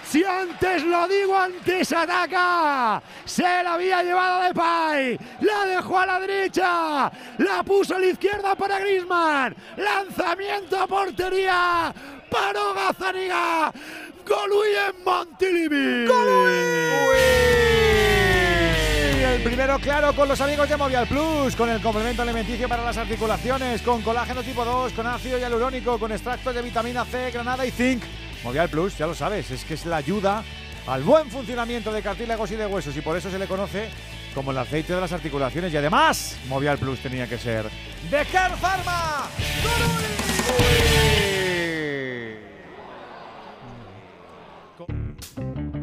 Si 0.04 0.22
antes 0.24 0.84
lo 0.84 1.08
digo, 1.08 1.36
antes 1.36 1.92
ataca. 1.92 3.02
Se 3.24 3.42
la 3.42 3.74
había 3.74 4.00
llevado 4.00 4.42
Depay. 4.44 5.18
La 5.40 5.64
dejó 5.66 5.98
a 5.98 6.06
la 6.06 6.20
derecha. 6.20 7.10
La 7.38 7.64
puso 7.64 7.96
a 7.96 7.98
la 7.98 8.06
izquierda 8.06 8.54
para 8.54 8.78
Griezmann. 8.78 9.56
Lanzamiento 9.76 10.78
a 10.78 10.86
portería. 10.86 11.92
Paró 12.30 12.74
Gazaniga. 12.74 13.72
Golui 14.26 14.68
en 14.74 15.04
Montilivi. 15.04 16.06
El 19.24 19.42
primero, 19.42 19.78
claro, 19.78 20.14
con 20.14 20.28
los 20.28 20.40
amigos 20.40 20.68
de 20.68 20.76
Movial 20.76 21.06
Plus, 21.06 21.54
con 21.56 21.68
el 21.68 21.82
complemento 21.82 22.22
alimenticio 22.22 22.68
para 22.68 22.84
las 22.84 22.96
articulaciones, 22.96 23.82
con 23.82 24.02
colágeno 24.02 24.42
tipo 24.42 24.64
2, 24.64 24.92
con 24.92 25.06
ácido 25.06 25.38
hialurónico, 25.38 25.98
con 25.98 26.12
extractos 26.12 26.54
de 26.54 26.62
vitamina 26.62 27.04
C, 27.04 27.30
granada 27.30 27.66
y 27.66 27.70
zinc. 27.70 28.02
Movial 28.42 28.68
Plus, 28.68 28.96
ya 28.96 29.06
lo 29.06 29.14
sabes, 29.14 29.50
es 29.50 29.64
que 29.64 29.74
es 29.74 29.86
la 29.86 29.96
ayuda 29.96 30.44
al 30.86 31.02
buen 31.02 31.30
funcionamiento 31.30 31.92
de 31.92 32.02
cartílagos 32.02 32.50
y 32.50 32.56
de 32.56 32.66
huesos 32.66 32.96
y 32.96 33.00
por 33.00 33.16
eso 33.16 33.30
se 33.30 33.38
le 33.38 33.46
conoce 33.46 33.88
como 34.34 34.50
el 34.50 34.58
aceite 34.58 34.94
de 34.94 35.00
las 35.00 35.12
articulaciones 35.12 35.72
y 35.72 35.76
además 35.76 36.36
Movial 36.48 36.78
Plus 36.78 37.00
tenía 37.00 37.26
que 37.26 37.38
ser 37.38 37.64
de 38.10 38.24
Care 38.26 38.56
Pharma. 38.56 39.28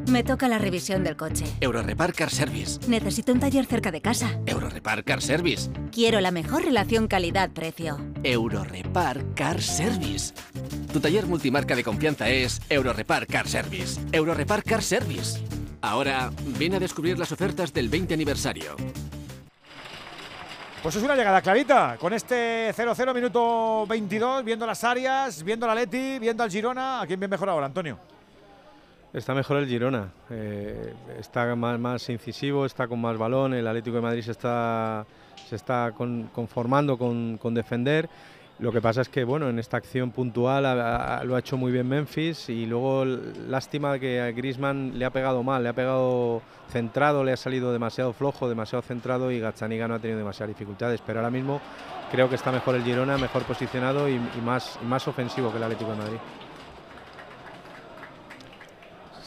Me 0.07 0.23
toca 0.23 0.47
la 0.47 0.57
revisión 0.57 1.03
del 1.03 1.15
coche. 1.15 1.45
Eurorepar 1.61 2.13
Car 2.13 2.29
Service. 2.29 2.79
Necesito 2.89 3.31
un 3.31 3.39
taller 3.39 3.65
cerca 3.65 3.91
de 3.91 4.01
casa. 4.01 4.39
Eurorepar 4.45 5.05
Car 5.05 5.21
Service. 5.21 5.69
Quiero 5.91 6.19
la 6.19 6.31
mejor 6.31 6.65
relación 6.65 7.07
calidad-precio. 7.07 7.97
Eurorepar 8.23 9.23
Car 9.35 9.61
Service. 9.61 10.33
Tu 10.91 10.99
taller 10.99 11.25
multimarca 11.27 11.75
de 11.75 11.83
confianza 11.83 12.29
es 12.29 12.61
Eurorepar 12.69 13.25
Car 13.25 13.47
Service. 13.47 14.01
Eurorepar 14.11 14.63
Car 14.63 14.83
Service. 14.83 15.39
Ahora, 15.81 16.31
ven 16.59 16.75
a 16.75 16.79
descubrir 16.79 17.17
las 17.17 17.31
ofertas 17.31 17.73
del 17.73 17.87
20 17.87 18.13
aniversario. 18.13 18.75
Pues 20.83 20.95
es 20.95 21.03
una 21.03 21.15
llegada 21.15 21.41
clarita, 21.41 21.95
con 21.99 22.11
este 22.11 22.73
0-0 22.73 23.13
minuto 23.13 23.85
22, 23.87 24.43
viendo 24.43 24.65
las 24.65 24.83
áreas, 24.83 25.43
viendo 25.43 25.67
la 25.67 25.75
Leti, 25.75 26.17
viendo 26.19 26.43
al 26.43 26.49
Girona. 26.49 27.01
¿A 27.01 27.07
quién 27.07 27.19
bien 27.19 27.29
mejor 27.29 27.49
ahora, 27.49 27.67
Antonio? 27.67 27.99
Está 29.13 29.33
mejor 29.33 29.57
el 29.57 29.67
Girona, 29.67 30.07
eh, 30.29 30.93
está 31.19 31.53
más, 31.55 32.09
incisivo, 32.09 32.65
está 32.65 32.87
con 32.87 33.01
más 33.01 33.17
balón, 33.17 33.53
el 33.53 33.67
Atlético 33.67 33.97
de 33.97 34.01
Madrid 34.01 34.21
se 34.21 34.31
está, 34.31 35.05
se 35.49 35.57
está 35.57 35.91
con- 35.97 36.29
conformando 36.33 36.97
con, 36.97 37.37
con 37.37 37.53
defender. 37.53 38.07
Lo 38.59 38.71
que 38.71 38.79
pasa 38.79 39.01
es 39.01 39.09
que 39.09 39.25
bueno, 39.25 39.49
en 39.49 39.59
esta 39.59 39.75
acción 39.75 40.11
puntual 40.11 40.63
lo 41.27 41.35
ha 41.35 41.39
hecho 41.39 41.57
muy 41.57 41.73
bien 41.73 41.89
Memphis 41.89 42.47
y 42.47 42.65
luego 42.67 43.03
lástima 43.49 43.99
que 43.99 44.21
a 44.21 44.31
Griezmann 44.31 44.97
le 44.97 45.03
ha 45.03 45.09
pegado 45.09 45.43
mal, 45.43 45.63
le 45.63 45.69
ha 45.69 45.73
pegado 45.73 46.41
centrado, 46.69 47.23
le 47.25 47.33
ha 47.33 47.37
salido 47.37 47.73
demasiado 47.73 48.13
flojo, 48.13 48.47
demasiado 48.47 48.81
centrado 48.83 49.29
y 49.31 49.39
Gazzaniga 49.39 49.87
no 49.89 49.95
ha 49.95 49.99
tenido 49.99 50.19
demasiadas 50.19 50.55
dificultades, 50.55 51.01
pero 51.05 51.19
ahora 51.19 51.31
mismo 51.31 51.59
creo 52.11 52.29
que 52.29 52.35
está 52.35 52.51
mejor 52.51 52.75
el 52.75 52.83
Girona, 52.83 53.17
mejor 53.17 53.43
posicionado 53.43 54.07
y, 54.07 54.13
y 54.13 54.41
más, 54.45 54.79
y 54.81 54.85
más 54.85 55.05
ofensivo 55.07 55.51
que 55.51 55.57
el 55.57 55.63
Atlético 55.63 55.91
de 55.91 55.97
Madrid. 55.97 56.17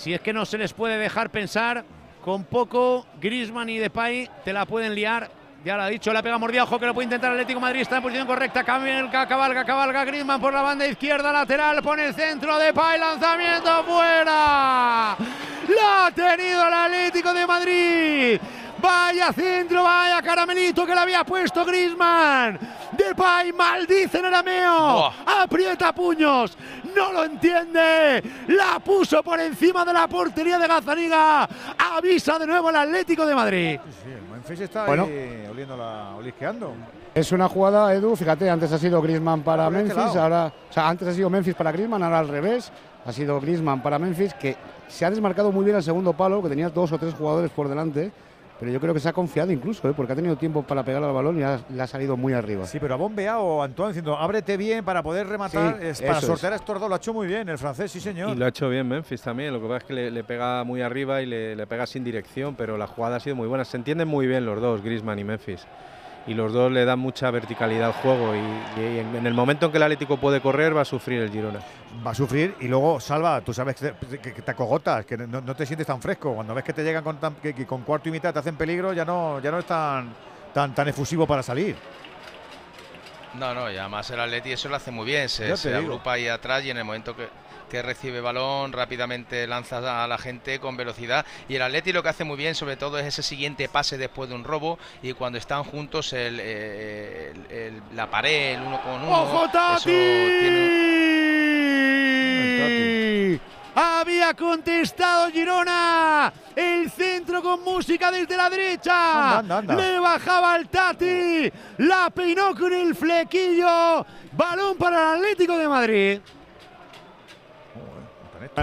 Si 0.05 0.13
es 0.13 0.21
que 0.21 0.35
no 0.35 0.45
se 0.45 0.59
les 0.59 0.75
puede 0.75 0.99
dejar 0.99 1.31
pensar, 1.31 1.83
con 2.23 2.45
poco 2.45 3.07
Griezmann 3.23 3.71
y 3.71 3.79
Depay 3.79 4.29
te 4.45 4.53
la 4.53 4.67
pueden 4.67 4.95
liar. 4.95 5.31
Ya 5.65 5.79
lo 5.79 5.83
ha 5.85 5.87
dicho, 5.87 6.13
la 6.13 6.23
pega 6.23 6.37
mordida, 6.37 6.65
ojo 6.65 6.79
que 6.79 6.85
lo 6.85 6.93
puede 6.93 7.05
intentar 7.05 7.33
el 7.33 7.39
Atlético 7.39 7.59
Madrid, 7.59 7.81
está 7.81 7.97
en 7.97 8.03
posición 8.03 8.27
correcta, 8.27 8.65
cabalga, 8.65 9.27
cabalga, 9.27 9.65
cabalga 9.65 10.05
Griezmann 10.05 10.43
por 10.43 10.53
la 10.53 10.61
banda 10.61 10.87
izquierda, 10.87 11.33
lateral, 11.33 11.83
pone 11.83 12.05
el 12.05 12.15
centro, 12.15 12.59
Depay, 12.59 13.01
lanzamiento 13.01 13.83
fuera. 13.85 15.17
La 15.75 16.07
ha 16.07 16.11
tenido 16.15 16.69
el 16.69 16.75
Atlético 16.75 17.33
de 17.33 17.47
Madrid. 17.47 18.41
Vaya 18.85 19.33
centro, 19.33 19.83
vaya 19.83 20.21
caramelito 20.21 20.85
que 20.85 20.95
le 20.95 21.01
había 21.01 21.25
puesto 21.25 21.65
Griezmann. 21.65 22.59
Depay 22.93 23.51
maldice 23.55 24.19
en 24.19 24.27
arameo. 24.27 25.11
Aprieta 25.43 25.95
puños. 25.95 26.55
No 26.95 27.11
lo 27.11 27.25
entiende. 27.25 28.23
La 28.49 28.79
puso 28.81 29.23
por 29.23 29.41
encima 29.41 29.87
de 29.87 29.93
la 29.95 30.07
portería 30.07 30.59
de 30.59 30.69
Gazaniga. 30.69 31.49
Avisa 31.79 32.39
de 32.39 32.47
nuevo 32.47 32.69
el 32.69 32.77
Atlético 32.77 33.25
de 33.25 33.35
Madrid. 33.35 33.81
Sí, 34.05 34.11
el 34.11 34.31
Memphis 34.31 34.61
está 34.61 34.85
Bueno. 34.85 35.05
ahí 35.05 35.47
oliéndola, 35.51 36.17
olisqueando. 36.19 36.75
Es 37.15 37.33
una 37.33 37.49
jugada, 37.49 37.95
Edu, 37.95 38.15
fíjate, 38.15 38.51
antes 38.51 38.71
ha 38.71 38.79
sido 38.79 39.01
Griezmann 39.01 39.41
para 39.43 39.65
Por 39.71 39.77
este 39.77 39.95
Memphis, 39.95 40.17
ahora, 40.17 40.53
o 40.69 40.73
sea, 40.73 40.89
antes 40.91 41.09
ha 41.09 41.15
sido 41.15 41.31
Memphis 41.31 41.55
para 41.55 41.73
Griezmann, 41.73 42.03
ahora 42.03 42.19
al 42.19 42.29
revés, 42.29 42.71
ha 43.07 43.13
sido 43.13 43.41
Griezmann 43.41 43.83
para 43.83 43.99
Memphis, 43.99 44.35
que 44.35 44.57
se 44.89 45.07
ha 45.07 45.11
desmarcado 45.11 45.53
muy 45.53 45.65
bien 45.65 45.77
al 45.77 45.83
segundo 45.83 46.13
palo, 46.13 46.43
que 46.43 46.51
tenía 46.51 46.69
dos 46.69 46.93
o 46.93 46.99
tres 46.99 47.15
jugadores 47.15 47.51
por 47.53 47.69
delante, 47.69 48.13
pero 48.61 48.71
yo 48.73 48.81
creo 48.81 48.95
que 48.95 49.01
se 49.01 49.09
ha 49.09 49.13
confiado 49.13 49.51
incluso, 49.53 49.89
¿eh? 49.89 49.93
porque 49.97 50.13
ha 50.13 50.17
tenido 50.17 50.37
tiempo 50.37 50.63
para 50.63 50.83
pegar 50.85 51.03
al 51.03 51.13
balón 51.13 51.39
y 51.39 51.43
ha- 51.43 51.61
le 51.69 51.83
ha 51.83 51.87
salido 51.87 52.17
muy 52.17 52.33
arriba. 52.33 52.67
Sí, 52.67 52.79
pero 52.81 52.95
ha 52.95 52.97
bombeado 52.97 53.63
Antoine 53.63 53.89
diciendo, 53.93 54.17
ábrete 54.17 54.57
bien 54.57 54.85
para 54.85 55.03
poder 55.03 55.27
rematar. 55.27 55.79
Sí, 55.81 55.87
es, 55.87 56.01
para 56.03 56.21
sortear 56.21 56.53
a 56.53 56.57
estos 56.57 56.79
dos 56.81 56.89
lo 56.89 56.95
ha 56.95 56.99
hecho 56.99 57.13
muy 57.13 57.27
bien, 57.27 57.49
el 57.49 57.59
francés, 57.59 57.91
sí 57.93 58.01
señor. 58.01 58.31
Y 58.31 58.37
lo 58.37 58.45
ha 58.45 58.49
hecho 58.49 58.69
bien 58.69 58.87
Memphis 58.89 59.21
también, 59.23 59.53
lo 59.53 59.61
que 59.61 59.67
pasa 59.67 59.79
es 59.79 59.85
que 59.85 59.93
le, 59.95 60.11
le 60.11 60.25
pega 60.25 60.63
muy 60.65 60.83
arriba 60.83 61.21
y 61.21 61.27
le, 61.27 61.57
le 61.57 61.67
pega 61.67 61.87
sin 61.87 62.05
dirección, 62.05 62.55
pero 62.55 62.77
la 62.79 62.87
jugada 62.87 63.17
ha 63.17 63.21
sido 63.21 63.37
muy 63.37 63.49
buena. 63.49 63.65
Se 63.65 63.77
entienden 63.77 64.09
muy 64.09 64.27
bien 64.27 64.47
los 64.47 64.61
dos, 64.61 64.83
Griezmann 64.83 65.19
y 65.19 65.25
Memphis. 65.25 65.67
Y 66.27 66.33
los 66.35 66.53
dos 66.55 66.73
le 66.73 66.87
dan 66.87 66.99
mucha 66.99 67.31
verticalidad 67.31 67.89
al 67.89 67.93
juego 67.93 68.35
y, 68.35 68.81
y 68.81 68.99
en, 68.99 69.15
en 69.15 69.27
el 69.27 69.35
momento 69.35 69.67
en 69.67 69.73
que 69.73 69.77
el 69.77 69.83
Atlético 69.83 70.17
puede 70.17 70.41
correr 70.41 70.75
va 70.75 70.81
a 70.81 70.85
sufrir 70.87 71.21
el 71.21 71.31
Girona. 71.31 71.61
Va 72.07 72.13
a 72.13 72.15
sufrir 72.15 72.55
y 72.61 72.69
luego, 72.69 72.99
Salva, 72.99 73.43
tú 73.43 73.53
sabes 73.53 73.77
que 73.77 73.91
te, 73.93 74.19
que- 74.19 74.41
te 74.43 74.51
acogotas, 74.51 75.05
que 75.05 75.19
no, 75.19 75.43
no 75.43 75.55
te 75.55 75.67
sientes 75.67 75.87
tan 75.87 76.01
fresco. 76.01 76.35
Cuando 76.35 76.55
ves 76.55 76.65
que 76.65 76.73
te 76.73 76.83
llegan 76.83 77.05
con, 77.05 77.19
tan- 77.19 77.35
que, 77.35 77.55
que 77.55 77.67
con 77.67 77.83
cuarto 77.83 78.09
y 78.09 78.13
mitad 78.13 78.33
te 78.33 78.39
hacen 78.39 78.57
peligro, 78.57 78.95
ya 78.95 79.05
no, 79.05 79.39
ya 79.41 79.51
no 79.51 79.59
es 79.59 79.67
tan, 79.67 80.15
tan, 80.55 80.75
tan 80.75 80.89
efusivo 80.89 81.27
para 81.27 81.43
salir. 81.43 81.77
No, 83.35 83.53
no, 83.53 83.71
y 83.71 83.77
además 83.77 84.09
el 84.11 84.21
Atleti 84.21 84.53
eso 84.53 84.69
lo 84.69 84.77
hace 84.77 84.93
muy 84.93 85.05
bien, 85.07 85.29
se, 85.29 85.53
agrupa 85.75 86.13
ahí 86.13 86.29
atrás 86.29 86.65
y 86.65 86.71
en 86.71 86.79
el 86.79 86.85
momento 86.85 87.17
que, 87.17 87.29
que 87.75 87.83
recibe 87.83 88.21
balón, 88.21 88.73
rápidamente 88.73 89.49
lanza 89.49 90.05
a 90.05 90.07
la 90.07 90.17
gente 90.17 90.61
con 90.61 90.77
velocidad. 90.77 91.27
Y 91.49 91.57
el 91.57 91.63
Atleti 91.63 91.93
lo 91.93 92.05
que 92.05 92.09
hace 92.11 92.23
muy 92.23 92.37
bien, 92.37 92.55
sobre 92.55 92.77
todo, 92.77 93.01
es 93.01 93.07
ese 93.07 93.25
siguiente 93.25 93.69
pase 93.69 93.99
después 93.99 94.29
de 94.29 94.37
un 94.37 94.45
robo. 94.45 94.79
Y 95.03 95.13
cuando 95.13 95.39
están 95.39 95.65
juntos, 95.65 96.13
el, 96.13 96.39
el- 96.39 97.47
el- 97.51 97.83
la 97.97 98.09
pared, 98.09 98.55
el 98.55 98.63
uno 98.63 98.81
con 98.81 98.93
uno. 99.03 99.23
¡Ojo, 99.23 99.51
Tati! 99.51 99.91
tiene- 99.91 100.85
Había 103.75 104.35
contestado 104.35 105.33
Girona. 105.33 106.33
El 106.55 106.89
centro 106.93 107.43
con 107.43 107.61
música 107.65 108.13
desde 108.13 108.37
la 108.37 108.49
derecha. 108.49 109.39
Anda, 109.41 109.59
anda, 109.59 109.73
anda. 109.75 109.85
Le 109.85 109.99
bajaba 109.99 110.55
el 110.55 110.69
Tati. 110.69 111.51
La 111.79 112.09
peinó 112.11 112.55
con 112.55 112.73
el 112.73 112.95
flequillo. 112.95 114.07
Balón 114.31 114.77
para 114.79 115.15
el 115.15 115.19
Atlético 115.19 115.59
de 115.59 115.67
Madrid. 115.69 116.21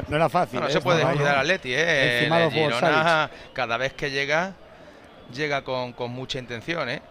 No 0.10 0.16
era 0.16 0.30
fácil. 0.30 0.60
No, 0.60 0.66
no 0.66 0.70
¿eh? 0.70 0.74
se 0.74 0.82
puede 0.82 1.06
descuidar 1.06 1.36
al 1.36 1.42
Atleti, 1.42 1.74
¿eh? 1.74 2.24
El 2.26 2.30
por 2.30 2.52
Girona, 2.52 3.30
cada 3.54 3.78
vez 3.78 3.94
que 3.94 4.10
llega, 4.12 4.54
llega 5.34 5.64
con, 5.64 5.94
con 5.94 6.12
mucha 6.12 6.40
intención, 6.40 6.90
¿eh? 6.90 7.02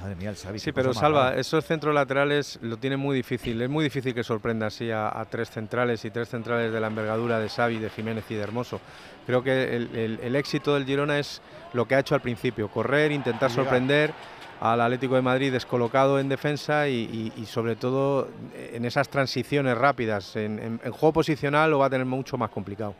Madre 0.00 0.14
mía, 0.16 0.30
el 0.30 0.36
Xavi. 0.36 0.58
Sí, 0.58 0.72
pero 0.72 0.94
Salva, 0.94 1.28
rara. 1.30 1.40
esos 1.40 1.62
centros 1.64 1.94
laterales 1.94 2.58
lo 2.62 2.78
tiene 2.78 2.96
muy 2.96 3.14
difícil. 3.16 3.60
Es 3.60 3.68
muy 3.68 3.84
difícil 3.84 4.14
que 4.14 4.24
sorprenda 4.24 4.68
así 4.68 4.90
a, 4.90 5.08
a 5.08 5.26
tres 5.26 5.50
centrales 5.50 6.02
y 6.06 6.10
tres 6.10 6.28
centrales 6.30 6.72
de 6.72 6.80
la 6.80 6.86
envergadura 6.86 7.38
de 7.38 7.50
Xavi, 7.50 7.78
de 7.78 7.90
Jiménez 7.90 8.24
y 8.30 8.34
de 8.34 8.40
Hermoso. 8.42 8.80
Creo 9.26 9.42
que 9.42 9.76
el, 9.76 9.94
el- 9.94 10.20
el 10.22 10.36
éxito 10.36 10.72
del 10.74 10.86
Girona 10.86 11.18
es 11.18 11.42
lo 11.74 11.86
que 11.86 11.96
ha 11.96 11.98
hecho 11.98 12.14
al 12.14 12.22
principio, 12.22 12.68
correr, 12.68 13.12
intentar 13.12 13.50
Llegar. 13.50 13.64
sorprender 13.64 14.12
al 14.60 14.80
Atlético 14.82 15.14
de 15.14 15.22
Madrid 15.22 15.50
descolocado 15.50 16.20
en 16.20 16.28
defensa 16.28 16.86
y, 16.86 17.32
sobre 17.46 17.76
todo 17.76 18.28
en 18.54 18.84
esas 18.84 19.08
transiciones 19.08 19.76
rápidas. 19.76 20.36
En, 20.36 20.78
juego 20.78 21.14
posicional 21.14 21.70
lo 21.70 21.78
va 21.78 21.86
a 21.86 21.90
tener 21.90 22.06
mucho 22.06 22.36
más 22.36 22.50
complicado. 22.50 22.94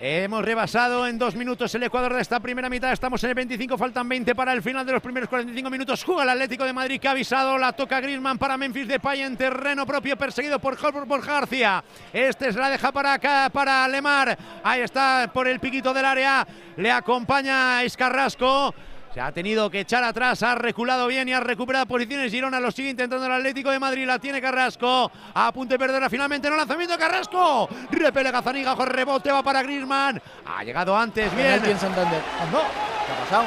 Hemos 0.00 0.44
rebasado 0.44 1.08
en 1.08 1.18
dos 1.18 1.34
minutos 1.34 1.74
el 1.74 1.82
Ecuador 1.82 2.14
de 2.14 2.20
esta 2.20 2.38
primera 2.38 2.68
mitad. 2.68 2.92
Estamos 2.92 3.24
en 3.24 3.30
el 3.30 3.34
25, 3.34 3.76
faltan 3.76 4.08
20 4.08 4.32
para 4.32 4.52
el 4.52 4.62
final 4.62 4.86
de 4.86 4.92
los 4.92 5.02
primeros 5.02 5.28
45 5.28 5.70
minutos. 5.70 6.04
Juega 6.04 6.22
el 6.22 6.28
Atlético 6.28 6.62
de 6.62 6.72
Madrid 6.72 7.00
que 7.00 7.08
ha 7.08 7.12
avisado. 7.12 7.58
La 7.58 7.72
toca 7.72 8.00
Griezmann 8.00 8.38
para 8.38 8.56
Memphis 8.56 8.86
Depay 8.86 9.22
en 9.22 9.36
terreno 9.36 9.84
propio, 9.84 10.16
perseguido 10.16 10.60
por 10.60 10.76
por 10.78 11.26
García. 11.26 11.82
Este 12.12 12.52
se 12.52 12.60
la 12.60 12.70
deja 12.70 12.92
para 12.92 13.14
acá, 13.14 13.50
para 13.52 13.88
Lemar. 13.88 14.38
Ahí 14.62 14.82
está 14.82 15.28
por 15.34 15.48
el 15.48 15.58
piquito 15.58 15.92
del 15.92 16.04
área. 16.04 16.46
Le 16.76 16.92
acompaña 16.92 17.82
Escarrasco. 17.82 18.72
Se 19.18 19.22
ha 19.22 19.32
tenido 19.32 19.68
que 19.68 19.80
echar 19.80 20.04
atrás, 20.04 20.44
ha 20.44 20.54
reculado 20.54 21.08
bien 21.08 21.28
y 21.28 21.32
ha 21.32 21.40
recuperado 21.40 21.86
posiciones. 21.86 22.30
Girona 22.30 22.60
lo 22.60 22.70
sigue 22.70 22.90
intentando 22.90 23.26
el 23.26 23.32
Atlético 23.32 23.72
de 23.72 23.80
Madrid, 23.80 24.06
la 24.06 24.20
tiene 24.20 24.40
Carrasco. 24.40 25.10
A 25.34 25.50
punto 25.50 25.74
de 25.74 25.78
perderla 25.80 26.08
finalmente, 26.08 26.48
no 26.48 26.56
lanzamiento 26.56 26.92
de 26.92 27.00
Carrasco. 27.00 27.68
Repele 27.90 28.30
Gazaniga, 28.30 28.76
rebote, 28.76 29.32
va 29.32 29.42
para 29.42 29.60
Griezmann. 29.64 30.22
Ha 30.46 30.62
llegado 30.62 30.96
antes, 30.96 31.34
bien. 31.34 31.48
Penalti 31.48 31.70
en 31.72 31.80
Santander. 31.80 32.22
No, 32.52 32.60
¿Qué 32.60 33.12
ha 33.12 33.24
pasado? 33.24 33.44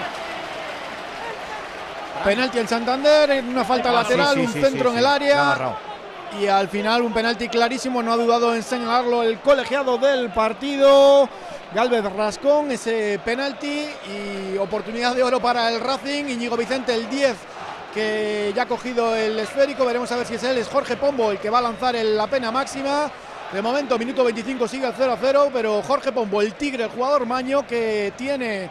Penalti 2.26 2.60
en 2.60 2.68
Santander, 2.68 3.44
una 3.46 3.64
falta 3.64 3.92
Sí, 3.92 3.96
lateral, 3.96 4.36
sí, 4.36 4.42
un 4.42 4.52
centro 4.52 4.90
sí, 4.90 4.96
en 4.96 5.00
el 5.00 5.06
área. 5.06 5.78
Y 6.38 6.48
al 6.48 6.68
final 6.68 7.02
un 7.02 7.14
penalti 7.14 7.48
clarísimo, 7.48 8.04
no 8.04 8.12
ha 8.12 8.18
dudado 8.18 8.54
en 8.54 8.62
señalarlo 8.62 9.24
el 9.24 9.40
colegiado 9.40 9.98
del 9.98 10.32
partido. 10.32 11.30
Galvez 11.74 12.04
Rascón, 12.04 12.72
ese 12.72 13.20
penalti 13.24 13.86
y 14.10 14.58
oportunidad 14.58 15.16
de 15.16 15.24
oro 15.24 15.40
para 15.40 15.70
el 15.70 15.80
Racing. 15.80 16.26
Íñigo 16.26 16.58
Vicente, 16.58 16.94
el 16.94 17.10
10, 17.10 17.36
que 17.94 18.52
ya 18.54 18.64
ha 18.64 18.68
cogido 18.68 19.16
el 19.16 19.40
esférico. 19.40 19.86
Veremos 19.86 20.12
a 20.12 20.18
ver 20.18 20.26
si 20.26 20.34
es 20.36 20.44
él, 20.44 20.58
es 20.58 20.68
Jorge 20.68 20.98
Pombo 20.98 21.32
el 21.32 21.38
que 21.40 21.50
va 21.50 21.60
a 21.60 21.62
lanzar 21.62 21.96
el- 21.96 22.18
la 22.18 22.28
pena 22.28 22.52
máxima. 22.52 23.10
De 23.54 23.62
momento, 23.62 23.98
minuto 23.98 24.24
25 24.24 24.68
sigue 24.68 24.86
el 24.88 24.94
0 24.98 25.14
a 25.14 25.18
0, 25.20 25.50
pero 25.54 25.82
Jorge 25.82 26.12
Pombo, 26.12 26.42
el 26.42 26.54
tigre, 26.56 26.84
el 26.86 26.90
jugador 26.90 27.26
maño 27.26 27.66
que 27.66 28.14
tiene 28.18 28.70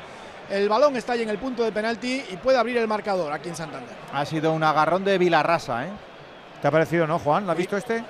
el 0.50 0.68
balón, 0.68 0.94
está 0.96 1.14
ahí 1.14 1.22
en 1.22 1.28
el 1.30 1.38
punto 1.38 1.62
de 1.62 1.72
penalti 1.72 2.22
y 2.30 2.36
puede 2.36 2.58
abrir 2.58 2.76
el 2.76 2.88
marcador 2.88 3.32
aquí 3.32 3.48
en 3.48 3.56
Santander. 3.56 3.94
Ha 4.12 4.24
sido 4.26 4.52
un 4.52 4.62
agarrón 4.62 5.04
de 5.04 5.16
Vilarrasa, 5.16 5.86
¿eh? 5.86 5.90
¿Te 6.60 6.68
ha 6.68 6.70
parecido, 6.70 7.06
no, 7.06 7.18
Juan? 7.18 7.46
¿Lo 7.46 7.52
has 7.52 7.58
visto 7.58 7.76
este? 7.78 8.02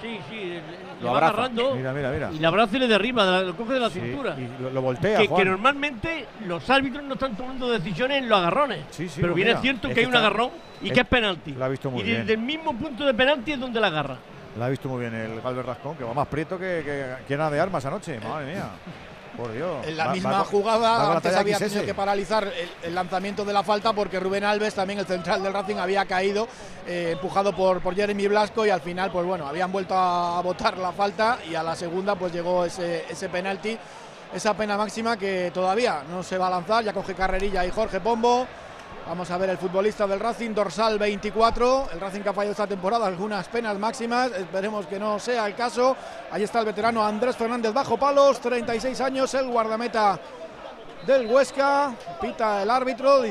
Sí, 0.00 0.18
sí, 0.30 0.58
Lo 1.00 1.06
va 1.12 1.18
abraza. 1.18 1.32
agarrando 1.34 1.74
Mira, 1.74 1.92
mira, 1.92 2.10
mira. 2.10 2.30
y 2.32 2.38
le 2.38 2.46
abraza 2.46 2.76
y 2.76 2.80
le 2.80 2.88
derriba, 2.88 3.24
de 3.26 3.30
la- 3.32 3.42
lo 3.42 3.56
coge 3.56 3.74
de 3.74 3.80
la 3.80 3.90
Sí, 3.90 4.00
cintura. 4.00 4.34
y 4.38 4.62
lo, 4.62 4.70
lo 4.70 4.82
voltea, 4.82 5.18
que, 5.18 5.26
Juan. 5.28 5.42
que 5.42 5.48
normalmente 5.50 6.26
los 6.46 6.68
árbitros 6.70 7.04
no 7.04 7.14
están 7.14 7.36
tomando 7.36 7.70
decisiones 7.70 8.18
en 8.22 8.28
los 8.28 8.38
agarrones. 8.38 8.80
Sí, 8.90 9.08
sí, 9.08 9.20
pero 9.20 9.32
pues 9.34 9.44
bien 9.44 9.56
es 9.56 9.62
cierto 9.62 9.88
es 9.88 9.94
que 9.94 10.00
hay 10.00 10.06
que 10.06 10.10
un 10.10 10.16
agarrón 10.16 10.50
y 10.82 10.88
es- 10.88 10.92
que 10.94 11.00
es 11.00 11.06
penalti. 11.06 11.52
lo 11.52 11.64
ha 11.64 11.68
visto 11.68 11.90
muy 11.90 12.00
y 12.00 12.04
bien. 12.04 12.18
desde 12.20 12.32
el 12.34 12.40
mismo 12.40 12.74
punto 12.74 13.04
de 13.04 13.12
penalti 13.14 13.52
es 13.52 13.60
donde 13.60 13.80
la 13.80 13.88
agarra. 13.88 14.16
La 14.58 14.66
ha 14.66 14.68
visto 14.68 14.88
muy 14.88 15.00
bien 15.00 15.14
el 15.14 15.40
Galvez 15.40 15.64
Rascón, 15.64 15.96
que 15.96 16.04
va 16.04 16.12
más 16.14 16.26
prieto 16.28 16.58
que, 16.58 16.82
que 16.84 17.04
quien 17.26 17.40
ha 17.40 17.50
de 17.50 17.60
armas 17.60 17.84
anoche. 17.86 18.18
Madre 18.20 18.52
mía. 18.54 18.64
Por 19.36 19.52
Dios. 19.52 19.86
En 19.86 19.96
la 19.96 20.06
Va- 20.06 20.12
misma 20.12 20.30
va 20.30 20.36
con- 20.38 20.44
va 20.44 20.50
jugada 20.50 21.12
antes 21.16 21.34
había 21.36 21.56
XS. 21.56 21.64
tenido 21.68 21.86
que 21.86 21.94
paralizar 21.94 22.44
el, 22.44 22.68
el 22.82 22.94
lanzamiento 22.94 23.44
de 23.44 23.52
la 23.52 23.62
falta 23.62 23.92
porque 23.92 24.18
Rubén 24.20 24.44
Alves, 24.44 24.74
también 24.74 24.98
el 24.98 25.06
central 25.06 25.42
del 25.42 25.52
Racing, 25.52 25.76
había 25.76 26.04
caído 26.04 26.48
eh, 26.86 27.10
empujado 27.12 27.54
por, 27.54 27.80
por 27.80 27.94
Jeremy 27.94 28.26
Blasco 28.28 28.66
y 28.66 28.70
al 28.70 28.80
final, 28.80 29.10
pues 29.12 29.24
bueno, 29.24 29.46
habían 29.46 29.70
vuelto 29.72 29.94
a 29.96 30.40
votar 30.42 30.76
la 30.78 30.92
falta 30.92 31.38
y 31.48 31.54
a 31.54 31.62
la 31.62 31.76
segunda 31.76 32.16
pues 32.16 32.32
llegó 32.32 32.64
ese, 32.64 33.04
ese 33.08 33.28
penalti, 33.28 33.78
esa 34.34 34.54
pena 34.54 34.76
máxima 34.76 35.16
que 35.16 35.50
todavía 35.54 36.02
no 36.10 36.22
se 36.22 36.36
va 36.36 36.48
a 36.48 36.50
lanzar, 36.50 36.84
ya 36.84 36.92
coge 36.92 37.14
carrerilla 37.14 37.64
y 37.64 37.70
Jorge 37.70 38.00
Pombo. 38.00 38.46
Vamos 39.10 39.28
a 39.32 39.38
ver 39.38 39.50
el 39.50 39.58
futbolista 39.58 40.06
del 40.06 40.20
Racing, 40.20 40.54
dorsal 40.54 40.96
24. 40.96 41.88
El 41.94 42.00
Racing 42.00 42.20
que 42.20 42.28
ha 42.28 42.32
fallado 42.32 42.52
esta 42.52 42.68
temporada 42.68 43.08
algunas 43.08 43.48
penas 43.48 43.76
máximas. 43.76 44.30
Esperemos 44.30 44.86
que 44.86 45.00
no 45.00 45.18
sea 45.18 45.48
el 45.48 45.56
caso. 45.56 45.96
Ahí 46.30 46.44
está 46.44 46.60
el 46.60 46.66
veterano 46.66 47.04
Andrés 47.04 47.34
Fernández 47.34 47.72
bajo 47.72 47.96
palos, 47.96 48.38
36 48.38 49.00
años, 49.00 49.34
el 49.34 49.48
guardameta 49.48 50.16
del 51.08 51.26
Huesca. 51.26 51.92
Pita 52.20 52.62
el 52.62 52.70
árbitro. 52.70 53.22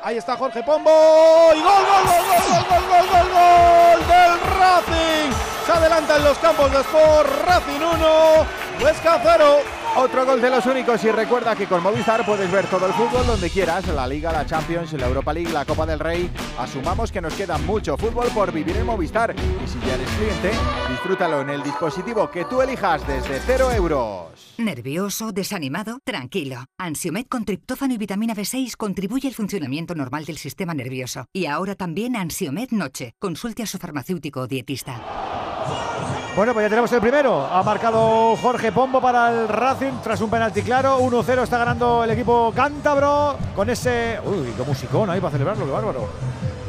Ahí 0.00 0.16
está 0.16 0.36
Jorge 0.36 0.62
Pombo. 0.62 1.50
Y 1.56 1.60
gol, 1.60 1.72
gol, 1.84 2.04
gol, 2.04 2.24
gol, 2.38 2.64
gol, 2.68 2.88
gol, 2.88 3.08
gol, 3.08 3.28
gol 3.32 4.06
del 4.06 4.60
Racing. 4.60 5.32
Se 5.66 5.72
adelanta 5.72 6.16
en 6.18 6.22
los 6.22 6.38
campos 6.38 6.70
de 6.70 6.80
Sport. 6.82 7.28
Racing 7.48 7.80
1, 7.80 8.46
Huesca 8.84 9.20
0. 9.24 9.77
Otro 10.00 10.24
gol 10.24 10.40
de 10.40 10.48
los 10.48 10.64
únicos 10.64 11.02
y 11.02 11.10
recuerda 11.10 11.56
que 11.56 11.66
con 11.66 11.82
Movistar 11.82 12.24
puedes 12.24 12.48
ver 12.52 12.66
todo 12.66 12.86
el 12.86 12.92
fútbol 12.92 13.26
donde 13.26 13.50
quieras, 13.50 13.84
la 13.88 14.06
Liga, 14.06 14.30
la 14.30 14.46
Champions, 14.46 14.92
la 14.92 15.08
Europa 15.08 15.32
League, 15.32 15.52
la 15.52 15.64
Copa 15.64 15.84
del 15.86 15.98
Rey. 15.98 16.30
Asumamos 16.56 17.10
que 17.10 17.20
nos 17.20 17.34
queda 17.34 17.58
mucho 17.58 17.96
fútbol 17.96 18.28
por 18.28 18.52
vivir 18.52 18.76
en 18.76 18.86
Movistar 18.86 19.34
y 19.34 19.66
si 19.68 19.80
ya 19.84 19.96
eres 19.96 20.08
cliente, 20.10 20.52
disfrútalo 20.88 21.40
en 21.40 21.50
el 21.50 21.64
dispositivo 21.64 22.30
que 22.30 22.44
tú 22.44 22.62
elijas 22.62 23.04
desde 23.08 23.40
0 23.40 23.72
euros. 23.72 24.54
¿Nervioso? 24.58 25.32
¿Desanimado? 25.32 25.98
Tranquilo. 26.04 26.66
Ansiomed 26.78 27.26
con 27.26 27.44
triptófano 27.44 27.94
y 27.94 27.98
vitamina 27.98 28.36
B6 28.36 28.76
contribuye 28.76 29.26
al 29.26 29.34
funcionamiento 29.34 29.96
normal 29.96 30.26
del 30.26 30.38
sistema 30.38 30.74
nervioso. 30.74 31.26
Y 31.32 31.46
ahora 31.46 31.74
también 31.74 32.14
Ansiomed 32.14 32.70
Noche. 32.70 33.14
Consulte 33.18 33.64
a 33.64 33.66
su 33.66 33.78
farmacéutico 33.78 34.42
o 34.42 34.46
dietista. 34.46 35.02
Bueno, 36.38 36.52
pues 36.54 36.66
ya 36.66 36.68
tenemos 36.70 36.92
el 36.92 37.00
primero. 37.00 37.44
Ha 37.46 37.64
marcado 37.64 38.36
Jorge 38.36 38.70
Pombo 38.70 39.00
para 39.00 39.28
el 39.32 39.48
Racing 39.48 39.94
tras 40.04 40.20
un 40.20 40.30
penalti 40.30 40.62
claro. 40.62 41.00
1-0 41.00 41.42
está 41.42 41.58
ganando 41.58 42.04
el 42.04 42.12
equipo 42.12 42.52
cántabro 42.54 43.36
con 43.56 43.68
ese. 43.68 44.20
Uy, 44.24 44.52
qué 44.56 44.62
musicón 44.62 45.10
ahí 45.10 45.20
para 45.20 45.32
celebrarlo, 45.32 45.66
qué 45.66 45.72
bárbaro. 45.72 46.08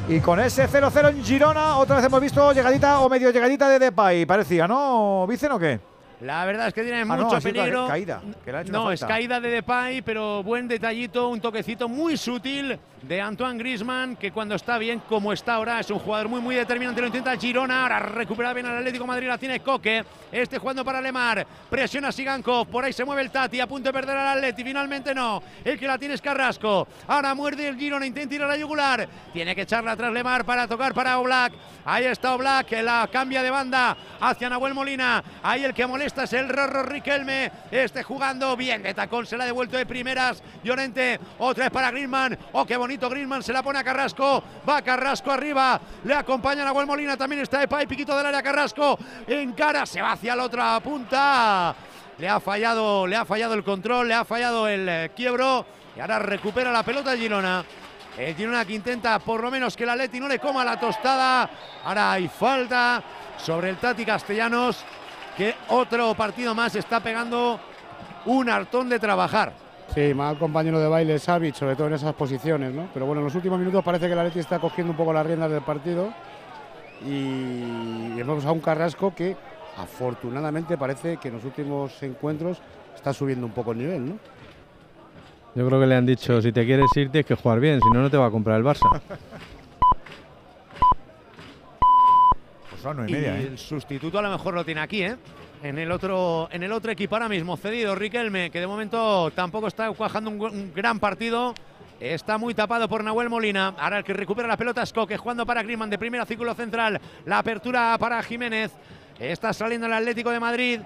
Y 0.07 0.21
con 0.21 0.39
ese 0.39 0.67
0-0 0.67 1.09
en 1.09 1.23
Girona, 1.23 1.77
otra 1.77 1.97
vez 1.97 2.05
hemos 2.05 2.19
visto 2.19 2.51
llegadita 2.51 3.01
o 3.01 3.09
medio 3.09 3.29
llegadita 3.29 3.69
de 3.69 3.77
Depay, 3.77 4.25
parecía, 4.25 4.67
¿no, 4.67 5.27
Vicen 5.27 5.51
o 5.51 5.59
qué? 5.59 5.79
La 6.21 6.45
verdad 6.45 6.69
es 6.69 6.73
que 6.73 6.81
tiene 6.81 7.01
Ah, 7.01 7.05
no, 7.05 7.25
mucho 7.25 7.39
sido 7.39 7.53
peligro. 7.53 7.87
caída, 7.87 8.21
que 8.43 8.51
no, 8.71 8.91
es 8.91 9.05
caída 9.05 9.39
de 9.39 9.49
Depay, 9.49 10.01
pero 10.01 10.41
buen 10.41 10.67
detallito, 10.67 11.29
un 11.29 11.39
toquecito 11.39 11.87
muy 11.87 12.17
sutil 12.17 12.79
de 13.01 13.21
Antoine 13.21 13.57
Griezmann, 13.57 14.15
que 14.15 14.31
cuando 14.31 14.55
está 14.55 14.77
bien, 14.77 15.01
como 15.07 15.31
está 15.31 15.55
ahora, 15.55 15.79
es 15.79 15.89
un 15.89 15.99
jugador 15.99 16.27
muy, 16.27 16.41
muy 16.41 16.55
determinante. 16.55 17.01
Lo 17.01 17.07
intenta 17.07 17.37
Girona, 17.37 17.83
ahora 17.83 17.99
recupera 17.99 18.53
bien 18.53 18.65
al 18.65 18.77
Atlético 18.77 19.03
de 19.05 19.07
Madrid, 19.07 19.27
la 19.27 19.37
tiene 19.37 19.59
Coque. 19.61 20.03
Este 20.31 20.57
jugando 20.57 20.83
para 20.83 21.01
Lemar, 21.01 21.45
presiona 21.69 22.11
Sigankov, 22.11 22.67
por 22.67 22.83
ahí 22.83 22.93
se 22.93 23.05
mueve 23.05 23.21
el 23.21 23.31
Tati, 23.31 23.59
a 23.59 23.67
punto 23.67 23.89
de 23.89 23.93
perder 23.93 24.17
al 24.17 24.37
Atleti, 24.37 24.63
finalmente 24.63 25.15
no. 25.15 25.41
El 25.63 25.79
que 25.79 25.87
la 25.87 25.97
tiene 25.97 26.13
es 26.13 26.21
Carrasco. 26.21 26.87
Ahora 27.07 27.33
muerde 27.33 27.67
el 27.67 27.77
Girona, 27.77 28.05
intenta 28.05 28.35
ir 28.35 28.43
a 28.43 28.47
la 28.47 28.57
yugular. 28.57 29.07
Tiene 29.31 29.55
que 29.55 29.61
echarla 29.61 29.93
atrás 29.93 30.11
Lemar 30.11 30.45
para 30.45 30.67
tocar 30.67 30.93
para 30.93 31.19
Oblak. 31.19 31.53
Ahí 31.85 32.05
está 32.05 32.35
Oblak, 32.35 32.67
que 32.67 32.83
la 32.83 33.09
cambia 33.11 33.41
de 33.41 33.49
banda 33.49 33.95
hacia 34.19 34.49
Nahuel 34.49 34.73
Molina. 34.73 35.23
Ahí 35.41 35.63
el 35.63 35.73
que 35.73 35.87
molesta 35.87 36.23
es 36.23 36.33
el 36.33 36.49
Rorro 36.49 36.83
Riquelme. 36.83 37.51
Este 37.71 38.03
jugando 38.03 38.55
bien 38.57 38.83
de 38.83 38.93
tacón, 38.93 39.25
se 39.25 39.37
la 39.37 39.45
ha 39.45 39.47
devuelto 39.47 39.77
de 39.77 39.85
primeras. 39.85 40.43
Llorente, 40.63 41.19
otra 41.39 41.65
vez 41.65 41.71
para 41.71 41.91
Griezmann. 41.91 42.37
Oh, 42.51 42.65
qué 42.65 42.75
bonito 42.75 42.88
Griezmann, 42.97 43.43
se 43.43 43.53
la 43.53 43.61
pone 43.61 43.79
a 43.79 43.83
Carrasco. 43.83 44.43
Va 44.67 44.81
Carrasco 44.81 45.31
arriba, 45.31 45.79
le 46.03 46.13
acompaña 46.13 46.63
Nahuel 46.65 46.87
Molina. 46.87 47.15
También 47.15 47.41
está 47.41 47.61
Epay, 47.61 47.85
piquito 47.85 48.17
del 48.17 48.25
área 48.25 48.41
Carrasco. 48.41 48.97
En 49.27 49.53
cara, 49.53 49.85
se 49.85 50.01
va 50.01 50.13
hacia 50.13 50.35
la 50.35 50.45
otra 50.45 50.79
punta. 50.79 51.75
Le 52.17 52.27
ha 52.27 52.39
fallado, 52.39 53.05
le 53.05 53.15
ha 53.15 53.25
fallado 53.25 53.53
el 53.53 53.63
control, 53.63 54.07
le 54.07 54.13
ha 54.13 54.25
fallado 54.25 54.67
el 54.67 54.89
eh, 54.89 55.11
quiebro. 55.15 55.65
Y 55.95 55.99
ahora 55.99 56.19
recupera 56.19 56.71
la 56.71 56.83
pelota 56.83 57.15
Girona. 57.15 57.63
El 58.17 58.35
Girona 58.35 58.65
que 58.65 58.73
intenta 58.73 59.19
por 59.19 59.41
lo 59.41 59.51
menos 59.51 59.77
que 59.77 59.83
el 59.83 59.89
Atleti 59.89 60.19
no 60.19 60.27
le 60.27 60.39
coma 60.39 60.65
la 60.65 60.79
tostada. 60.79 61.49
Ahora 61.85 62.13
hay 62.13 62.27
falta 62.27 63.01
sobre 63.37 63.69
el 63.69 63.77
Tati 63.77 64.05
Castellanos, 64.05 64.83
que 65.37 65.55
otro 65.69 66.13
partido 66.15 66.53
más 66.53 66.75
está 66.75 66.99
pegando 66.99 67.59
un 68.25 68.49
hartón 68.49 68.89
de 68.89 68.99
trabajar. 68.99 69.68
Sí, 69.93 70.13
mal 70.13 70.37
compañero 70.37 70.79
de 70.79 70.87
baile 70.87 71.17
Savic, 71.17 71.55
sobre 71.55 71.75
todo 71.75 71.87
en 71.87 71.93
esas 71.93 72.13
posiciones, 72.13 72.73
¿no? 72.73 72.87
Pero 72.93 73.05
bueno, 73.05 73.21
en 73.21 73.25
los 73.25 73.35
últimos 73.35 73.59
minutos 73.59 73.83
parece 73.83 74.05
que 74.07 74.13
el 74.13 74.19
Atleti 74.19 74.39
está 74.39 74.59
cogiendo 74.59 74.91
un 74.91 74.97
poco 74.97 75.11
las 75.11 75.25
riendas 75.25 75.49
del 75.51 75.61
partido 75.61 76.13
y 77.05 78.13
vemos 78.15 78.45
a 78.45 78.51
un 78.51 78.59
Carrasco 78.59 79.13
que 79.15 79.35
afortunadamente 79.77 80.77
parece 80.77 81.17
que 81.17 81.29
en 81.29 81.35
los 81.35 81.43
últimos 81.45 82.01
encuentros 82.03 82.61
está 82.95 83.13
subiendo 83.13 83.45
un 83.47 83.51
poco 83.53 83.71
el 83.71 83.79
nivel, 83.79 84.09
¿no? 84.09 84.19
Yo 85.55 85.65
creo 85.65 85.79
que 85.79 85.87
le 85.87 85.95
han 85.95 86.05
dicho, 86.05 86.39
si 86.41 86.51
te 86.51 86.65
quieres 86.65 86.85
ir 86.95 87.09
tienes 87.09 87.25
que 87.25 87.35
jugar 87.35 87.59
bien, 87.59 87.79
si 87.81 87.89
no, 87.89 88.01
no 88.01 88.09
te 88.09 88.17
va 88.17 88.27
a 88.27 88.31
comprar 88.31 88.57
el 88.57 88.63
Barça. 88.63 89.01
Pues 92.69 92.81
son 92.81 92.97
nueve 92.97 93.11
y 93.11 93.13
media, 93.15 93.39
Y 93.39 93.43
¿eh? 93.43 93.47
el 93.47 93.57
sustituto 93.57 94.19
a 94.19 94.21
lo 94.21 94.29
mejor 94.29 94.53
lo 94.53 94.63
tiene 94.63 94.81
aquí, 94.81 95.01
¿eh? 95.01 95.15
En 95.61 95.77
el 95.77 95.91
otro, 95.91 96.47
en 96.51 96.63
el 96.63 96.71
otro 96.71 96.89
equipo 96.89 97.15
ahora 97.15 97.27
mismo, 97.27 97.57
cedido 97.57 97.93
Riquelme, 97.93 98.49
que 98.49 98.61
de 98.61 98.67
momento 98.67 99.29
tampoco 99.31 99.67
está 99.67 99.91
cuajando 99.91 100.29
un, 100.29 100.73
gran 100.73 100.99
partido. 100.99 101.53
Está 101.99 102.37
muy 102.37 102.53
tapado 102.53 102.87
por 102.87 103.03
Nahuel 103.03 103.29
Molina. 103.29 103.73
Ahora 103.77 103.97
el 103.97 104.03
que 104.05 104.13
recupera 104.13 104.47
la 104.47 104.55
pelota 104.55 104.83
es 104.83 104.93
Coque, 104.93 105.17
jugando 105.17 105.45
para 105.45 105.61
Griezmann 105.61 105.89
de 105.89 105.97
primera 105.97 106.25
círculo 106.25 106.53
central. 106.53 107.01
La 107.25 107.39
apertura 107.39 107.97
para 107.99 108.23
Jiménez. 108.23 108.71
Está 109.19 109.51
saliendo 109.51 109.87
el 109.87 109.91
Atlético 109.91 110.29
de 110.29 110.39
Madrid 110.39 110.79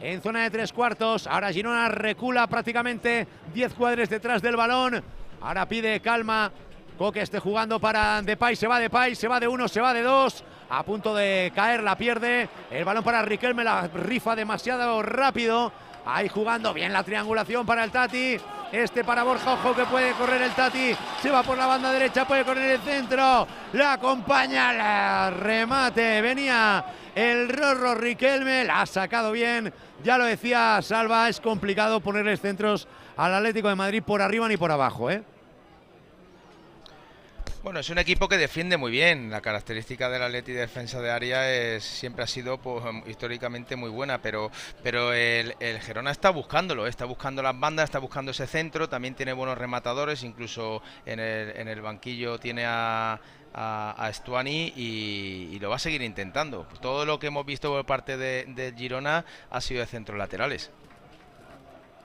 en 0.00 0.20
zona 0.20 0.42
de 0.42 0.50
tres 0.50 0.72
cuartos. 0.72 1.28
Ahora 1.28 1.52
Girona 1.52 1.88
recula 1.88 2.48
prácticamente 2.48 3.28
10 3.54 3.74
cuadres 3.74 4.10
detrás 4.10 4.42
del 4.42 4.56
balón. 4.56 5.00
Ahora 5.40 5.68
pide 5.68 6.00
calma. 6.00 6.50
Coque 6.98 7.22
esté 7.22 7.38
jugando 7.38 7.78
para 7.78 8.20
Depay, 8.22 8.56
se 8.56 8.66
va 8.66 8.80
Depay, 8.80 9.14
se 9.14 9.28
va 9.28 9.38
de 9.38 9.46
uno, 9.46 9.68
se 9.68 9.80
va 9.80 9.94
de 9.94 10.02
dos. 10.02 10.42
A 10.68 10.82
punto 10.82 11.14
de 11.14 11.52
caer, 11.54 11.80
la 11.84 11.96
pierde. 11.96 12.48
El 12.72 12.84
balón 12.84 13.04
para 13.04 13.22
Riquelme, 13.22 13.62
la 13.62 13.86
rifa 13.86 14.34
demasiado 14.34 15.00
rápido. 15.00 15.72
Ahí 16.04 16.28
jugando 16.28 16.74
bien 16.74 16.92
la 16.92 17.04
triangulación 17.04 17.64
para 17.64 17.84
el 17.84 17.92
Tati. 17.92 18.36
Este 18.72 19.04
para 19.04 19.22
Borja, 19.22 19.54
ojo 19.54 19.76
que 19.76 19.84
puede 19.84 20.12
correr 20.14 20.42
el 20.42 20.50
Tati. 20.50 20.92
Se 21.22 21.30
va 21.30 21.44
por 21.44 21.56
la 21.56 21.66
banda 21.66 21.92
derecha, 21.92 22.26
puede 22.26 22.44
correr 22.44 22.72
el 22.72 22.80
centro. 22.80 23.46
La 23.74 23.92
acompaña, 23.92 24.72
la 24.72 25.30
remate. 25.30 26.20
Venía 26.20 26.84
el 27.14 27.48
Rorro 27.48 27.94
Riquelme, 27.94 28.64
la 28.64 28.80
ha 28.80 28.86
sacado 28.86 29.30
bien. 29.30 29.72
Ya 30.02 30.18
lo 30.18 30.24
decía 30.24 30.80
Salva, 30.82 31.28
es 31.28 31.40
complicado 31.40 32.00
ponerles 32.00 32.40
centros 32.40 32.88
al 33.16 33.34
Atlético 33.34 33.68
de 33.68 33.76
Madrid 33.76 34.02
por 34.04 34.20
arriba 34.20 34.48
ni 34.48 34.56
por 34.56 34.72
abajo, 34.72 35.12
¿eh? 35.12 35.22
Bueno, 37.60 37.80
es 37.80 37.90
un 37.90 37.98
equipo 37.98 38.28
que 38.28 38.38
defiende 38.38 38.76
muy 38.76 38.92
bien. 38.92 39.30
La 39.30 39.40
característica 39.40 40.08
del 40.08 40.22
Atleti 40.22 40.52
de 40.52 40.60
defensa 40.60 41.02
de 41.02 41.10
área 41.10 41.80
siempre 41.80 42.22
ha 42.22 42.26
sido 42.28 42.58
pues, 42.58 42.84
históricamente 43.06 43.74
muy 43.74 43.90
buena, 43.90 44.22
pero, 44.22 44.52
pero 44.84 45.12
el, 45.12 45.54
Gerona 45.80 46.12
está 46.12 46.30
buscándolo, 46.30 46.86
está 46.86 47.04
buscando 47.04 47.42
las 47.42 47.58
bandas, 47.58 47.84
está 47.86 47.98
buscando 47.98 48.30
ese 48.30 48.46
centro, 48.46 48.88
también 48.88 49.16
tiene 49.16 49.32
buenos 49.32 49.58
rematadores, 49.58 50.22
incluso 50.22 50.82
en 51.04 51.18
el, 51.18 51.80
banquillo 51.80 52.38
tiene 52.38 52.64
a, 52.64 53.18
a, 53.52 54.10
Stuani 54.12 54.72
y, 54.76 55.58
lo 55.60 55.68
va 55.68 55.76
a 55.76 55.80
seguir 55.80 56.02
intentando. 56.02 56.64
Todo 56.80 57.04
lo 57.04 57.18
que 57.18 57.26
hemos 57.26 57.44
visto 57.44 57.70
por 57.70 57.84
parte 57.84 58.16
de 58.16 58.74
Girona 58.78 59.24
ha 59.50 59.60
sido 59.60 59.80
de 59.80 59.86
centros 59.86 60.16
laterales. 60.16 60.70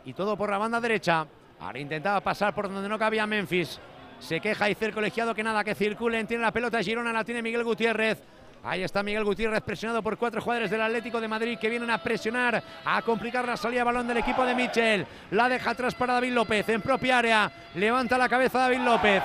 Y 0.04 0.14
todo 0.14 0.36
por 0.36 0.50
la 0.50 0.58
banda 0.58 0.82
derecha. 0.82 1.28
Ahora 1.60 1.80
intentaba 1.80 2.20
pasar 2.22 2.56
por 2.56 2.68
donde 2.70 2.90
no 2.90 2.98
cabía 2.98 3.28
Memphis. 3.28 3.80
Se 4.24 4.40
queja 4.40 4.68
dice 4.68 4.86
el 4.86 4.94
colegiado 4.94 5.36
que 5.36 5.44
nada, 5.44 5.66
que 5.66 5.76
circulen. 5.76 6.26
Tiene 6.26 6.44
la 6.44 6.52
pelota 6.54 6.82
Girona, 6.82 7.12
la 7.12 7.26
tiene 7.26 7.42
Miguel 7.42 7.66
Gutiérrez. 7.66 8.24
Ahí 8.64 8.82
está 8.82 9.04
Miguel 9.04 9.26
Gutiérrez 9.26 9.62
presionado 9.62 10.02
por 10.02 10.18
cuatro 10.18 10.42
jugadores 10.42 10.72
del 10.72 10.82
Atlético 10.82 11.20
de 11.20 11.28
Madrid 11.28 11.58
que 11.60 11.68
vienen 11.68 11.90
a 11.90 12.02
presionar, 12.02 12.64
a 12.86 13.02
complicar 13.02 13.46
la 13.46 13.58
salida 13.58 13.82
de 13.82 13.84
balón 13.84 14.08
del 14.08 14.18
equipo 14.18 14.46
de 14.46 14.56
Michel. 14.56 15.06
La 15.32 15.50
deja 15.50 15.72
atrás 15.72 15.94
para 15.94 16.14
David 16.14 16.32
López 16.32 16.70
en 16.70 16.82
propia 16.82 17.18
área. 17.18 17.52
Levanta 17.76 18.18
la 18.18 18.30
cabeza 18.30 18.60
David 18.60 18.80
López. 18.80 19.22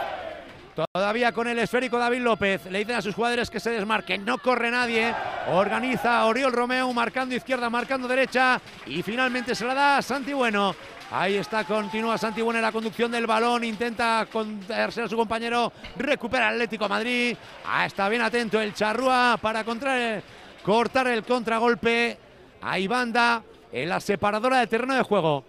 Todavía 0.92 1.30
con 1.30 1.46
el 1.46 1.60
esférico 1.60 1.96
David 1.96 2.20
López. 2.20 2.66
Le 2.66 2.80
dicen 2.80 2.96
a 2.96 3.02
sus 3.02 3.14
jugadores 3.14 3.50
que 3.50 3.60
se 3.60 3.70
desmarquen. 3.70 4.24
No 4.24 4.38
corre 4.38 4.68
nadie. 4.68 5.14
Organiza 5.52 6.24
Oriol 6.24 6.52
Romeo 6.52 6.92
marcando 6.92 7.36
izquierda, 7.36 7.70
marcando 7.70 8.08
derecha. 8.08 8.60
Y 8.86 9.04
finalmente 9.04 9.54
se 9.54 9.64
la 9.64 9.74
da 9.74 9.98
a 9.98 10.02
Santi 10.02 10.32
Bueno. 10.32 10.74
Ahí 11.10 11.36
está, 11.36 11.64
continúa 11.64 12.18
Santi 12.18 12.42
Bueno 12.42 12.58
en 12.58 12.62
la 12.62 12.72
conducción 12.72 13.10
del 13.10 13.26
balón. 13.26 13.64
Intenta 13.64 14.26
contarse 14.30 15.00
a 15.00 15.08
su 15.08 15.16
compañero. 15.16 15.72
Recupera 15.96 16.50
Atlético 16.50 16.86
Madrid. 16.86 17.34
Ah, 17.64 17.86
está 17.86 18.10
bien 18.10 18.20
atento 18.20 18.60
el 18.60 18.74
Charrúa 18.74 19.38
para 19.40 19.64
cortar 19.64 21.06
el 21.08 21.24
contragolpe. 21.24 22.18
Ahí 22.60 22.86
banda 22.86 23.42
en 23.72 23.88
la 23.88 24.00
separadora 24.00 24.58
de 24.58 24.66
terreno 24.66 24.94
de 24.94 25.02
juego. 25.02 25.44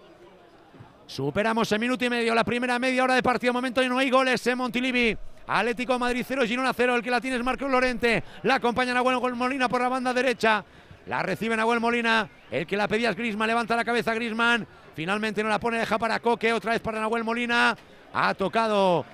Superamos 1.05 1.69
el 1.73 1.79
minuto 1.79 2.05
y 2.05 2.09
medio, 2.09 2.33
la 2.33 2.45
primera 2.45 2.79
media 2.79 3.03
hora 3.03 3.15
de 3.15 3.23
partido. 3.23 3.51
Momento 3.51 3.83
y 3.83 3.89
no 3.89 3.97
hay 3.97 4.09
goles 4.09 4.45
en 4.47 4.57
Montilivi. 4.59 5.17
Atlético 5.45 5.99
Madrid 5.99 6.23
0, 6.25 6.43
Girona 6.45 6.71
0. 6.71 6.95
El 6.95 7.01
que 7.03 7.11
la 7.11 7.19
tiene 7.19 7.35
es 7.35 7.43
Marco 7.43 7.67
Lorente. 7.67 8.23
La 8.43 8.55
acompaña 8.55 8.93
Nahuel 8.93 9.35
Molina 9.35 9.67
por 9.67 9.81
la 9.81 9.89
banda 9.89 10.13
derecha. 10.13 10.63
La 11.07 11.21
recibe 11.21 11.57
Nahuel 11.57 11.81
Molina. 11.81 12.29
El 12.49 12.65
que 12.65 12.77
la 12.77 12.87
pedía 12.87 13.09
es 13.09 13.17
Grisman. 13.17 13.47
Levanta 13.47 13.75
la 13.75 13.83
cabeza 13.83 14.13
Grisman. 14.13 14.65
Finalmente 14.99 15.41
no 15.41 15.47
la 15.47 15.61
pone, 15.61 15.77
deja 15.77 15.97
para 15.97 16.19
Coque. 16.19 16.51
Otra 16.51 16.73
vez 16.73 16.81
para 16.81 16.99
Nahuel 16.99 17.23
Molina. 17.23 17.73
Ha 18.13 18.33
tocado 18.33 19.05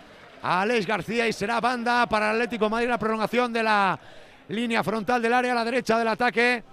a 0.42 0.62
Alex 0.62 0.88
García 0.88 1.28
y 1.28 1.32
será 1.32 1.62
banda 1.62 2.08
para 2.08 2.32
el 2.32 2.38
Atlético 2.38 2.72
Madrid. 2.72 2.90
La 2.90 2.98
prolongación 2.98 3.54
de 3.54 3.62
la 3.62 4.00
línea 4.48 4.84
frontal 4.84 5.22
del 5.22 5.32
área 5.32 5.52
a 5.52 5.56
la 5.56 5.64
derecha 5.64 6.00
del 6.00 6.08
ataque. 6.08 6.64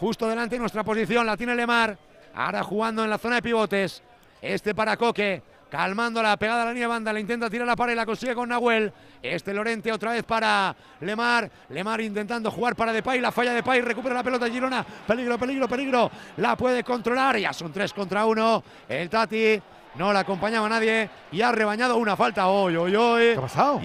Justo 0.00 0.28
delante 0.28 0.56
de 0.56 0.58
nuestra 0.58 0.82
posición 0.82 1.24
la 1.24 1.36
tiene 1.36 1.54
Lemar. 1.54 1.96
Ahora 2.34 2.64
jugando 2.64 3.04
en 3.04 3.10
la 3.10 3.18
zona 3.18 3.36
de 3.36 3.42
pivotes. 3.42 4.02
Este 4.42 4.74
para 4.74 4.96
Coque. 4.96 5.40
Calmando 5.70 6.22
la 6.22 6.36
pegada 6.38 6.62
a 6.62 6.64
la 6.66 6.70
línea 6.72 6.86
de 6.86 6.92
banda. 6.92 7.12
Le 7.12 7.20
intenta 7.20 7.50
tirar 7.50 7.66
la 7.66 7.76
pared 7.76 7.92
y 7.92 7.96
la 7.96 8.06
consigue 8.06 8.34
con 8.34 8.48
Nahuel. 8.48 8.90
Este 9.22 9.52
Lorente 9.52 9.92
otra 9.92 10.12
vez 10.12 10.22
para 10.24 10.74
Lemar. 11.00 11.50
Lemar 11.68 12.00
intentando 12.00 12.50
jugar 12.50 12.74
para 12.74 12.92
Depay. 12.92 13.20
La 13.20 13.30
falla 13.32 13.50
de 13.50 13.56
Depay. 13.56 13.82
Recupera 13.82 14.14
la 14.14 14.22
pelota 14.22 14.48
Girona. 14.48 14.84
Peligro, 15.06 15.36
peligro, 15.38 15.68
peligro. 15.68 16.10
La 16.38 16.56
puede 16.56 16.82
controlar. 16.82 17.36
Ya 17.38 17.52
son 17.52 17.70
tres 17.72 17.92
contra 17.92 18.24
uno. 18.24 18.62
El 18.88 19.10
Tati 19.10 19.60
no 19.96 20.10
la 20.12 20.20
acompañaba 20.20 20.68
nadie. 20.70 21.10
Y 21.32 21.42
ha 21.42 21.52
rebañado 21.52 21.96
una 21.98 22.16
falta. 22.16 22.46
Oy, 22.48 22.74
oy, 22.76 22.96
oy. 22.96 23.22
¿Qué 23.32 23.38
ha 23.38 23.40
pasado? 23.42 23.80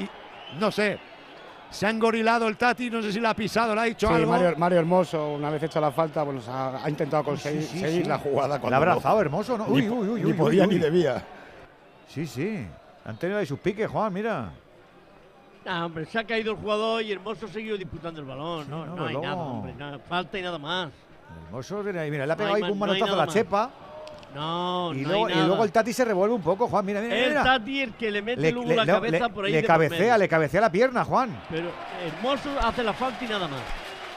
no 0.60 0.72
sé. 0.72 0.98
Se 1.70 1.86
ha 1.88 1.90
engorilado 1.90 2.48
el 2.48 2.56
Tati. 2.56 2.90
No 2.90 3.02
sé 3.02 3.12
si 3.12 3.20
la 3.20 3.32
ha 3.32 3.36
pisado. 3.36 3.76
Le 3.76 3.82
ha 3.82 3.84
dicho 3.86 4.08
Sí, 4.08 4.14
algo. 4.14 4.32
Mario, 4.32 4.54
Mario 4.58 4.80
Hermoso, 4.80 5.34
una 5.34 5.50
vez 5.50 5.64
hecha 5.64 5.82
la 5.82 5.92
falta, 5.92 6.24
bueno, 6.24 6.40
ha, 6.48 6.82
ha 6.86 6.90
intentado 6.90 7.24
conseguir 7.26 7.64
sí, 7.64 7.80
seguir 7.80 8.04
sí. 8.04 8.08
la 8.10 8.20
jugada. 8.20 8.60
Cuando 8.62 8.78
ha 8.78 8.80
no- 8.80 8.92
abrazado 8.92 9.20
Hermoso, 9.20 9.58
¿no? 9.58 9.68
Ni, 9.68 9.82
Uy, 9.82 9.90
uy, 9.90 10.08
uy, 10.10 10.22
ni 10.22 10.32
uy, 10.32 10.34
podía 10.38 10.62
uy, 10.64 10.70
ni 10.70 10.76
uy. 10.76 10.80
debía. 10.80 11.22
Sí, 12.14 12.28
sí. 12.28 12.68
Han 13.06 13.18
tenido 13.18 13.40
ahí 13.40 13.46
sus 13.46 13.60
piques, 13.60 13.90
Juan, 13.90 14.14
mira. 14.14 14.52
Ah, 15.66 15.86
hombre, 15.86 16.06
se 16.06 16.20
ha 16.20 16.24
caído 16.26 16.52
el 16.52 16.58
jugador 16.58 17.02
y 17.02 17.12
Hermoso 17.12 17.46
ha 17.46 17.50
seguido 17.50 17.78
disputando 17.78 18.20
el 18.20 18.28
balón. 18.28 18.70
no, 18.70 18.86
no, 18.86 18.96
no 18.96 19.06
hay 19.08 19.18
nada, 19.18 19.36
hombre. 19.36 19.74
falta 20.08 20.38
y 20.38 20.42
nada 20.42 20.58
más. 20.58 20.92
Hermoso 21.48 21.82
tiene 21.84 22.00
ahí, 22.00 22.12
mira, 22.12 22.26
le 22.26 22.34
ha 22.34 22.36
pegado 22.36 22.56
ahí 22.56 22.62
con 22.62 22.72
un 22.72 22.80
manotazo 22.80 23.14
a 23.14 23.16
la 23.18 23.26
más. 23.26 23.34
chepa. 23.34 23.72
No, 24.36 24.92
Y, 24.96 25.02
no 25.02 25.10
luego, 25.10 25.26
hay 25.28 25.34
y 25.34 25.46
luego 25.46 25.64
el 25.64 25.72
Tati 25.72 25.94
se 25.94 26.04
revuelve 26.06 26.34
un 26.36 26.42
poco, 26.42 26.68
Juan, 26.68 26.84
mira, 26.86 27.00
mira, 27.02 27.16
El 27.16 27.30
mira. 27.30 27.44
Tati 27.44 27.82
el 27.82 27.94
que 27.94 28.10
le 28.12 28.22
mete 28.22 28.42
Le, 28.42 28.52
luego 28.52 28.70
le- 28.70 28.76
la 28.76 28.86
cabeza 28.86 29.28
le- 29.28 29.34
por 29.34 29.46
ahí 29.46 29.52
le 29.52 29.62
de 29.62 29.68
cabecea, 29.68 30.18
le 30.18 30.28
cabecea 30.28 30.60
la 30.62 30.72
pierna, 30.72 31.06
Juan. 31.06 31.40
Pero 31.50 31.70
Hermoso 32.04 32.50
hace 32.60 32.84
la 32.84 32.94
falta 32.94 33.24
y 33.24 33.28
nada 33.28 33.48
más. 33.48 33.60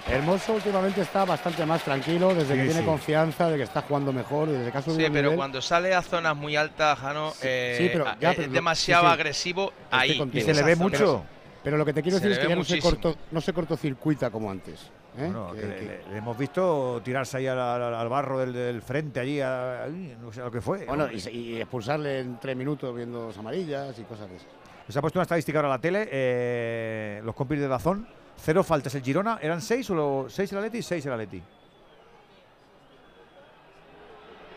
Hermoso 0.08 0.52
últimamente 0.54 1.00
está 1.00 1.24
bastante 1.24 1.66
más 1.66 1.82
tranquilo 1.82 2.32
desde 2.32 2.54
que 2.54 2.64
tiene 2.64 2.80
sí. 2.80 2.84
confianza, 2.86 3.48
de 3.50 3.56
que 3.56 3.64
está 3.64 3.82
jugando 3.82 4.12
mejor, 4.12 4.48
desde 4.48 4.70
que 4.70 4.78
ha 4.78 4.82
subido 4.82 5.00
Sí, 5.00 5.06
pero 5.12 5.22
nivel. 5.24 5.36
cuando 5.36 5.60
sale 5.60 5.94
a 5.94 6.02
zonas 6.02 6.36
muy 6.36 6.54
altas, 6.54 6.96
Jano, 7.00 7.32
eh, 7.42 7.74
sí, 7.76 7.88
pero 7.92 8.04
ya, 8.20 8.30
es 8.30 8.36
pero 8.36 8.52
demasiado 8.52 9.02
sí, 9.02 9.08
sí. 9.08 9.12
agresivo 9.14 9.72
Estoy 9.84 9.98
ahí. 9.98 10.18
contigo. 10.18 10.44
en 10.44 10.50
esa 10.50 10.62
zona. 10.76 10.88
Pero, 10.92 11.24
pero 11.64 11.76
lo 11.76 11.84
que 11.84 11.92
te 11.92 12.02
quiero 12.02 12.18
Se 12.18 12.28
decir 12.28 12.32
es 12.32 12.36
le 12.38 12.42
que 12.42 12.46
ve 12.48 12.54
ya 12.54 12.58
no 12.58 12.64
se, 12.64 12.78
corto, 12.78 13.16
no 13.32 13.40
se 13.40 13.52
cortocircuita 13.52 14.30
como 14.30 14.48
antes. 14.48 14.80
¿eh? 15.18 15.22
Bueno, 15.24 15.50
Que- 15.52 15.60
que 15.60 15.66
le, 15.66 15.74
que- 15.76 15.82
le- 15.86 16.08
le 16.12 16.18
hemos 16.18 16.38
visto 16.38 17.00
tirarse 17.04 17.38
ahí 17.38 17.48
al, 17.48 17.58
al- 17.58 17.94
al 17.94 18.08
barro 18.08 18.38
del, 18.38 18.52
del 18.52 18.82
frente, 18.82 19.18
allí, 19.18 19.40
a- 19.40 19.82
ahí, 19.84 20.16
no 20.20 20.32
sé 20.32 20.38
lo 20.40 20.52
que 20.52 20.60
fue. 20.60 20.84
bueno, 20.84 21.10
y, 21.10 21.18
se- 21.18 21.32
y 21.32 21.56
expulsarle 21.60 22.20
en 22.20 22.38
tres 22.38 22.56
minutos 22.56 22.94
viendo 22.94 23.26
las 23.26 23.38
amarillas 23.38 23.98
y 23.98 24.02
cosas 24.02 24.30
de 24.30 24.36
eso. 24.36 24.46
Se 24.88 24.96
ha 24.96 25.00
puesto 25.00 25.18
una 25.18 25.24
estadística 25.24 25.58
ahora 25.58 25.66
en 25.68 25.72
la 25.72 25.80
tele, 25.80 26.08
eh, 26.12 27.20
los 27.24 27.34
compis 27.34 27.58
de 27.58 27.66
Dazón, 27.66 28.06
cero 28.38 28.62
faltas 28.64 28.94
el 28.94 29.02
Girona, 29.02 29.38
¿eran 29.42 29.60
seis 29.60 29.88
o 29.90 29.94
lo- 29.94 30.26
seis 30.30 30.50
el 30.52 30.58
Atleti? 30.58 30.82
Seis 30.82 31.04
el 31.06 31.12
Atleti. 31.12 31.42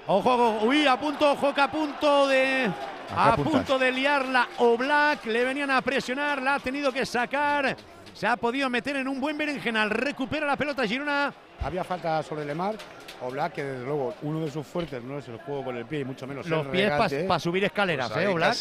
Ojo, 0.07 0.33
ojo, 0.33 0.65
uy, 0.65 0.87
a 0.87 0.99
punto, 0.99 1.31
ojo, 1.31 1.53
que 1.53 1.61
a 1.61 1.69
punto 1.69 2.27
de. 2.27 2.69
A 3.15 3.35
punto 3.35 3.79
de 3.79 3.91
liarla 3.91 4.47
Oblak, 4.59 5.25
le 5.25 5.43
venían 5.43 5.71
a 5.71 5.81
presionar, 5.81 6.41
la 6.41 6.55
ha 6.55 6.59
tenido 6.59 6.91
que 6.91 7.05
sacar. 7.05 7.75
Se 8.13 8.27
ha 8.27 8.35
podido 8.37 8.69
meter 8.69 8.95
en 8.97 9.07
un 9.07 9.19
buen 9.19 9.37
berenjenal. 9.37 9.89
Recupera 9.89 10.45
la 10.45 10.55
pelota 10.57 10.85
Girona. 10.85 11.33
Había 11.61 11.83
falta 11.83 12.21
sobre 12.23 12.45
Lemar, 12.45 12.75
Oblak, 13.21 13.53
que 13.53 13.63
desde 13.63 13.85
luego 13.85 14.13
uno 14.21 14.41
de 14.45 14.51
sus 14.51 14.65
fuertes 14.65 15.03
no 15.03 15.17
es 15.19 15.27
el 15.27 15.37
juego 15.39 15.65
con 15.65 15.75
el 15.77 15.85
pie 15.85 15.99
y 16.01 16.05
mucho 16.05 16.25
menos 16.25 16.47
Los 16.47 16.65
el 16.67 16.71
pies 16.71 16.91
para 17.27 17.39
subir 17.39 17.63
escaleras, 17.65 18.09
Pues 18.11 18.25
¿eh, 18.25 18.27
Oblak? 18.27 18.57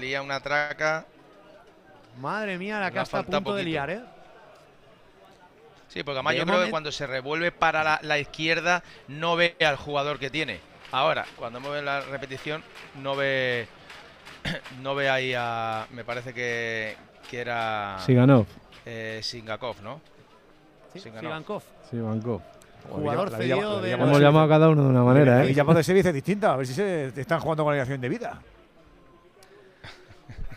lía 0.00 0.22
una 0.22 0.40
traca. 0.40 1.06
Madre 2.18 2.58
mía, 2.58 2.80
la 2.80 2.90
que 2.90 3.00
está 3.00 3.20
a 3.20 3.22
punto 3.22 3.54
de 3.54 3.64
liar, 3.64 3.90
¿eh? 3.90 4.00
Sí, 5.88 6.02
porque 6.02 6.18
además 6.18 6.34
De 6.34 6.38
yo 6.40 6.46
creo 6.46 6.64
que 6.64 6.70
cuando 6.70 6.92
se 6.92 7.06
revuelve 7.06 7.52
para 7.52 7.84
la, 7.84 8.00
la 8.02 8.18
izquierda 8.18 8.82
no 9.08 9.36
ve 9.36 9.56
al 9.60 9.76
jugador 9.76 10.18
que 10.18 10.30
tiene. 10.30 10.60
Ahora, 10.92 11.24
cuando 11.36 11.60
mueve 11.60 11.82
la 11.82 12.00
repetición, 12.00 12.62
no 13.02 13.16
ve 13.16 13.68
no 14.82 14.94
ve 14.94 15.08
ahí 15.08 15.34
a. 15.36 15.86
Me 15.92 16.04
parece 16.04 16.32
que, 16.32 16.96
que 17.30 17.40
era. 17.40 17.98
Siganov. 18.04 18.46
Eh, 18.84 19.20
Singakov, 19.22 19.82
¿no? 19.82 20.00
Sí, 20.92 21.00
Siganov. 21.00 21.22
Sigankov. 21.22 21.62
Sí, 21.90 21.98
Banco. 21.98 22.42
Jugador 22.88 23.30
cedido 23.30 23.80
de 23.80 23.92
Hemos 23.92 24.20
llamado 24.20 24.44
a 24.44 24.48
cada 24.48 24.68
uno 24.68 24.84
de 24.84 24.88
una 24.88 25.02
manera, 25.02 25.44
Y 25.44 25.50
¿eh? 25.50 25.54
llamado 25.54 25.78
de 25.78 25.84
servicio 25.84 26.12
distinta, 26.12 26.52
a 26.52 26.56
ver 26.56 26.68
si 26.68 26.74
se 26.74 27.06
están 27.20 27.40
jugando 27.40 27.64
con 27.64 27.76
la 27.76 27.84
de 27.84 28.08
vida. 28.08 28.40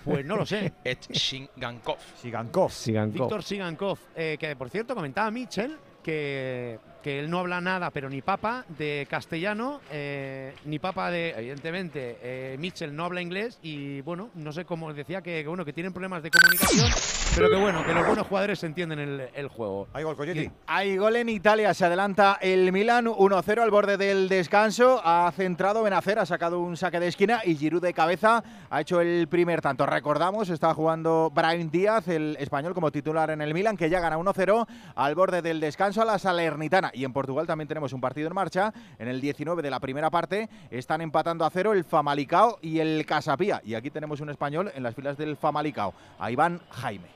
Pues 0.09 0.25
no 0.25 0.35
lo 0.35 0.45
sé. 0.45 0.73
Et 0.83 1.07
Shingankov. 1.11 1.99
Sigankov. 2.15 2.71
Sigankov. 2.71 3.13
Víctor 3.13 3.43
Sigankov, 3.43 3.99
eh, 4.15 4.37
que 4.39 4.55
por 4.55 4.69
cierto 4.69 4.95
comentaba 4.95 5.29
Mitchell 5.29 5.77
que, 6.01 6.79
que 7.03 7.19
él 7.19 7.29
no 7.29 7.39
habla 7.39 7.61
nada, 7.61 7.91
pero 7.91 8.09
ni 8.09 8.21
papa 8.21 8.65
de 8.77 9.07
castellano, 9.09 9.81
eh, 9.91 10.53
ni 10.65 10.79
papa 10.79 11.11
de, 11.11 11.31
evidentemente, 11.31 12.17
eh, 12.21 12.57
Mitchell 12.59 12.95
no 12.95 13.05
habla 13.05 13.21
inglés 13.21 13.59
y 13.61 14.01
bueno, 14.01 14.29
no 14.35 14.51
sé 14.51 14.65
cómo 14.65 14.93
decía 14.93 15.21
que, 15.21 15.41
que, 15.41 15.47
bueno 15.47 15.65
que 15.65 15.73
tienen 15.73 15.93
problemas 15.93 16.23
de 16.23 16.31
comunicación, 16.31 16.89
pero 17.35 17.49
que 17.49 17.55
bueno, 17.55 17.85
que 17.85 17.93
los 17.93 18.05
buenos 18.05 18.27
jugadores 18.27 18.63
entienden 18.63 18.99
el, 18.99 19.29
el 19.33 19.47
juego. 19.47 19.87
Hay 19.93 20.03
gol, 20.03 20.15
Coyetti. 20.15 20.49
Hay 20.67 20.97
gol 20.97 21.15
en 21.15 21.29
Italia, 21.29 21.73
se 21.73 21.85
adelanta 21.85 22.37
el 22.41 22.71
Milan 22.71 23.05
1-0 23.05 23.61
al 23.61 23.71
borde 23.71 23.97
del 23.97 24.29
descanso. 24.29 25.01
Ha 25.03 25.31
centrado 25.35 25.83
Benacer, 25.83 26.19
ha 26.19 26.25
sacado 26.25 26.59
un 26.59 26.77
saque 26.77 26.99
de 26.99 27.07
esquina 27.07 27.41
y 27.43 27.55
Giroud 27.55 27.81
de 27.81 27.93
cabeza 27.93 28.43
ha 28.69 28.81
hecho 28.81 29.01
el 29.01 29.27
primer 29.27 29.61
tanto. 29.61 29.85
Recordamos, 29.85 30.49
está 30.49 30.73
jugando 30.73 31.31
Brian 31.33 31.69
Díaz, 31.69 32.07
el 32.07 32.37
español, 32.39 32.73
como 32.73 32.91
titular 32.91 33.29
en 33.29 33.41
el 33.41 33.53
Milan, 33.53 33.77
que 33.77 33.89
ya 33.89 33.99
gana 33.99 34.17
1-0 34.17 34.67
al 34.95 35.15
borde 35.15 35.41
del 35.41 35.59
descanso 35.59 36.01
a 36.01 36.05
la 36.05 36.19
Salernitana. 36.19 36.88
Y 36.93 37.05
en 37.05 37.13
Portugal 37.13 37.47
también 37.47 37.67
tenemos 37.67 37.93
un 37.93 38.01
partido 38.01 38.27
en 38.27 38.33
marcha. 38.33 38.73
En 38.97 39.07
el 39.07 39.21
19 39.21 39.61
de 39.61 39.69
la 39.69 39.79
primera 39.79 40.09
parte 40.09 40.49
están 40.71 41.01
empatando 41.01 41.45
a 41.45 41.49
cero 41.49 41.73
el 41.73 41.83
Famalicao 41.83 42.59
y 42.61 42.79
el 42.79 43.05
Casapía. 43.05 43.61
Y 43.63 43.75
aquí 43.75 43.89
tenemos 43.89 44.21
un 44.21 44.29
español 44.29 44.71
en 44.73 44.83
las 44.83 44.95
filas 44.95 45.17
del 45.17 45.37
Famalicao, 45.37 45.93
a 46.19 46.31
Iván 46.31 46.61
Jaime. 46.71 47.07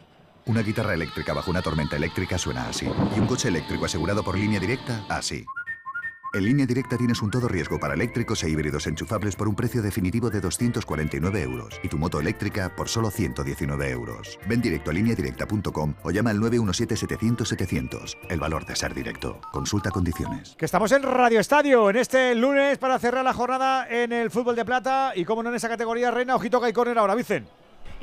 Una 0.46 0.62
guitarra 0.62 0.94
eléctrica 0.94 1.34
bajo 1.34 1.52
una 1.52 1.62
tormenta 1.62 1.96
eléctrica 1.96 2.38
suena 2.38 2.68
así. 2.68 2.86
Y 3.16 3.20
un 3.20 3.28
coche 3.28 3.48
eléctrico 3.48 3.86
asegurado 3.86 4.24
por 4.24 4.38
línea 4.38 4.60
directa, 4.60 5.06
así. 5.08 5.46
En 6.36 6.46
línea 6.46 6.66
directa 6.66 6.98
tienes 6.98 7.22
un 7.22 7.30
todo 7.30 7.48
riesgo 7.48 7.80
para 7.80 7.94
eléctricos 7.94 8.44
e 8.44 8.50
híbridos 8.50 8.88
enchufables 8.88 9.36
por 9.36 9.48
un 9.48 9.54
precio 9.54 9.84
definitivo 9.84 10.32
de 10.32 10.42
249 10.42 11.44
euros. 11.44 11.80
Y 11.84 11.90
tu 11.90 12.00
moto 12.00 12.20
eléctrica 12.20 12.76
por 12.76 12.90
solo 12.90 13.12
119 13.12 13.92
euros. 13.92 14.40
Ven 14.48 14.60
directo 14.60 14.90
a 14.90 14.94
lineadirecta.com 14.96 15.94
o 16.02 16.10
llama 16.10 16.32
al 16.32 16.40
917-700-700. 16.40 18.18
El 18.30 18.40
valor 18.40 18.66
de 18.66 18.76
ser 18.76 18.96
directo. 18.96 19.40
Consulta 19.52 19.92
condiciones. 19.92 20.56
Que 20.58 20.66
estamos 20.66 20.92
en 20.92 21.04
Radio 21.04 21.40
Estadio 21.40 21.92
en 21.92 21.98
este 21.98 22.34
lunes 22.34 22.80
para 22.80 22.98
cerrar 22.98 23.24
la 23.24 23.34
jornada 23.34 23.88
en 23.88 24.12
el 24.12 24.32
fútbol 24.32 24.56
de 24.56 24.66
plata 24.66 25.14
y 25.16 25.26
como 25.26 25.44
no 25.44 25.50
en 25.50 25.56
esa 25.58 25.70
categoría 25.70 26.10
reina, 26.10 26.36
ojito 26.36 26.60
que 26.60 26.66
hay 26.66 26.98
ahora, 26.98 27.14
Vicen. 27.14 27.46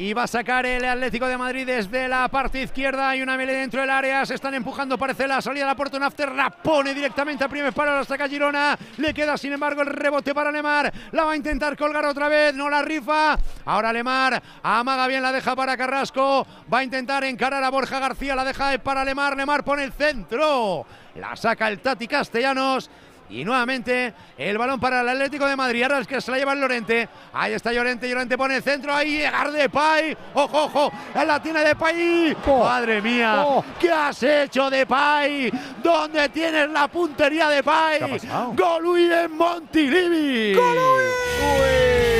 Y 0.00 0.14
va 0.14 0.22
a 0.22 0.26
sacar 0.26 0.64
el 0.64 0.82
Atlético 0.82 1.26
de 1.26 1.36
Madrid 1.36 1.66
desde 1.66 2.08
la 2.08 2.26
parte 2.28 2.62
izquierda. 2.62 3.10
Hay 3.10 3.20
una 3.20 3.36
melee 3.36 3.56
dentro 3.56 3.82
del 3.82 3.90
área. 3.90 4.24
Se 4.24 4.34
están 4.34 4.54
empujando, 4.54 4.96
parece 4.96 5.28
la 5.28 5.42
salida 5.42 5.64
de 5.64 5.70
la 5.72 5.76
puerta. 5.76 5.98
Un 5.98 6.04
after 6.04 6.32
la 6.32 6.48
pone 6.48 6.94
directamente 6.94 7.44
al 7.44 7.50
primer 7.50 7.74
palo. 7.74 7.94
La 7.94 8.04
saca 8.06 8.26
Girona. 8.26 8.78
Le 8.96 9.12
queda, 9.12 9.36
sin 9.36 9.52
embargo, 9.52 9.82
el 9.82 9.88
rebote 9.88 10.34
para 10.34 10.50
Lemar. 10.50 10.90
La 11.12 11.24
va 11.24 11.32
a 11.32 11.36
intentar 11.36 11.76
colgar 11.76 12.06
otra 12.06 12.28
vez. 12.28 12.54
No 12.54 12.70
la 12.70 12.80
rifa. 12.80 13.36
Ahora 13.66 13.92
Lemar 13.92 14.42
amaga 14.62 15.06
bien, 15.06 15.22
la 15.22 15.32
deja 15.32 15.54
para 15.54 15.76
Carrasco. 15.76 16.46
Va 16.72 16.78
a 16.78 16.82
intentar 16.82 17.22
encarar 17.24 17.62
a 17.62 17.68
Borja 17.68 17.98
García. 17.98 18.34
La 18.34 18.44
deja 18.44 18.78
para 18.78 19.04
Lemar. 19.04 19.36
Lemar 19.36 19.64
pone 19.64 19.84
el 19.84 19.92
centro. 19.92 20.86
La 21.16 21.36
saca 21.36 21.68
el 21.68 21.78
Tati 21.78 22.08
Castellanos. 22.08 22.88
Y 23.30 23.44
nuevamente 23.44 24.12
el 24.36 24.58
balón 24.58 24.80
para 24.80 25.02
el 25.02 25.08
Atlético 25.08 25.46
de 25.46 25.56
Madrid. 25.56 25.84
Ahora 25.84 26.00
es 26.00 26.06
que 26.06 26.20
se 26.20 26.30
la 26.30 26.38
lleva 26.38 26.52
el 26.52 26.60
Llorente. 26.60 27.08
Ahí 27.32 27.52
está 27.52 27.72
Llorente. 27.72 28.08
Llorente 28.08 28.36
pone 28.36 28.56
el 28.56 28.62
centro. 28.62 28.92
Ahí 28.92 29.18
llegar 29.18 29.52
de 29.52 29.68
Pay. 29.68 30.16
Ojo, 30.34 30.64
ojo. 30.64 30.92
En 31.14 31.26
la 31.28 31.40
tiene 31.40 31.60
de 31.60 31.76
Pay. 31.76 32.36
Madre 32.46 33.00
mía. 33.00 33.44
¿Qué 33.78 33.90
has 33.90 34.22
hecho 34.22 34.68
de 34.68 34.84
Pay? 34.84 35.52
¿Dónde 35.82 36.28
tienes 36.30 36.68
la 36.70 36.88
puntería 36.88 37.48
de 37.48 37.62
Pay? 37.62 38.20
Golui 38.56 39.10
en 39.12 39.36
Montilivi. 39.36 40.52
Y 40.52 42.19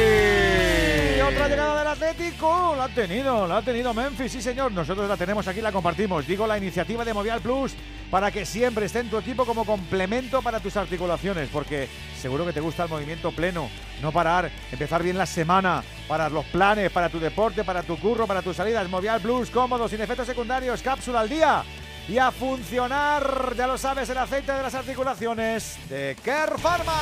del 1.74 1.86
Atlético, 1.86 2.74
la 2.76 2.84
ha 2.84 2.88
tenido, 2.88 3.46
la 3.46 3.58
ha 3.58 3.62
tenido 3.62 3.92
Memphis, 3.94 4.32
sí 4.32 4.42
señor, 4.42 4.72
nosotros 4.72 5.08
la 5.08 5.16
tenemos 5.16 5.46
aquí, 5.48 5.60
la 5.60 5.72
compartimos. 5.72 6.26
Digo 6.26 6.46
la 6.46 6.58
iniciativa 6.58 7.04
de 7.04 7.14
Movial 7.14 7.40
Plus 7.40 7.72
para 8.10 8.30
que 8.30 8.44
siempre 8.44 8.86
esté 8.86 9.00
en 9.00 9.10
tu 9.10 9.18
equipo 9.18 9.44
como 9.46 9.64
complemento 9.64 10.42
para 10.42 10.60
tus 10.60 10.76
articulaciones, 10.76 11.48
porque 11.52 11.88
seguro 12.20 12.44
que 12.44 12.52
te 12.52 12.60
gusta 12.60 12.84
el 12.84 12.88
movimiento 12.90 13.30
pleno, 13.32 13.68
no 14.02 14.12
parar, 14.12 14.50
empezar 14.72 15.02
bien 15.02 15.16
la 15.18 15.26
semana, 15.26 15.82
para 16.08 16.28
los 16.28 16.44
planes, 16.46 16.90
para 16.90 17.08
tu 17.08 17.20
deporte, 17.20 17.62
para 17.64 17.82
tu 17.82 17.98
curro, 17.98 18.26
para 18.26 18.42
tus 18.42 18.56
salidas. 18.56 18.88
Movial 18.88 19.20
Plus, 19.20 19.50
cómodo, 19.50 19.88
sin 19.88 20.00
efectos 20.00 20.26
secundarios, 20.26 20.82
cápsula 20.82 21.20
al 21.20 21.28
día. 21.28 21.62
Y 22.08 22.18
a 22.18 22.32
funcionar, 22.32 23.54
ya 23.56 23.66
lo 23.68 23.78
sabes, 23.78 24.08
el 24.10 24.18
aceite 24.18 24.52
de 24.52 24.62
las 24.62 24.74
articulaciones 24.74 25.78
de 25.88 26.16
Care 26.24 26.58
Pharma. 26.58 26.92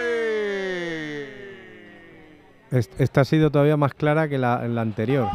Est- 0.00 1.39
Esta 2.70 3.22
ha 3.22 3.24
sido 3.24 3.50
todavía 3.50 3.76
más 3.76 3.94
clara 3.94 4.28
que 4.28 4.38
la, 4.38 4.66
la 4.68 4.80
anterior. 4.80 5.28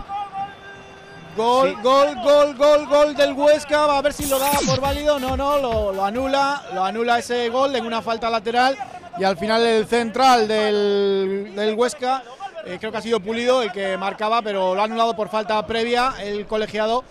Gol, 1.36 1.75
gol, 1.81 2.15
gol, 2.23 2.55
gol, 2.55 2.88
gol 2.88 3.15
del 3.15 3.33
Huesca. 3.33 3.86
Va 3.88 3.97
a 3.97 4.01
ver 4.01 4.13
si 4.13 4.25
lo 4.27 4.39
da 4.39 4.51
por 4.65 4.79
válido. 4.79 5.19
No, 5.19 5.36
no, 5.36 5.57
lo, 5.59 5.91
lo 5.91 6.05
anula. 6.05 6.63
Lo 6.73 6.86
anula 6.86 7.19
ese 7.19 7.49
gol 7.49 7.75
en 7.75 7.86
una 7.86 8.01
falta 8.01 8.29
lateral. 8.29 8.77
Y 9.19 9.23
al 9.25 9.38
final 9.38 9.65
el 9.65 9.86
central 9.86 10.47
del, 10.47 11.53
del 11.55 11.75
Huesca, 11.75 12.23
eh, 12.65 12.77
creo 12.79 12.91
que 12.91 12.97
ha 12.97 13.01
sido 13.01 13.19
Pulido 13.19 13.61
el 13.61 13.71
que 13.71 13.97
marcaba, 13.97 14.41
pero 14.41 14.73
lo 14.73 14.81
ha 14.81 14.86
anulado 14.86 15.15
por 15.15 15.27
falta 15.29 15.65
previa 15.67 16.13
el 16.21 16.45
colegiado. 16.45 17.03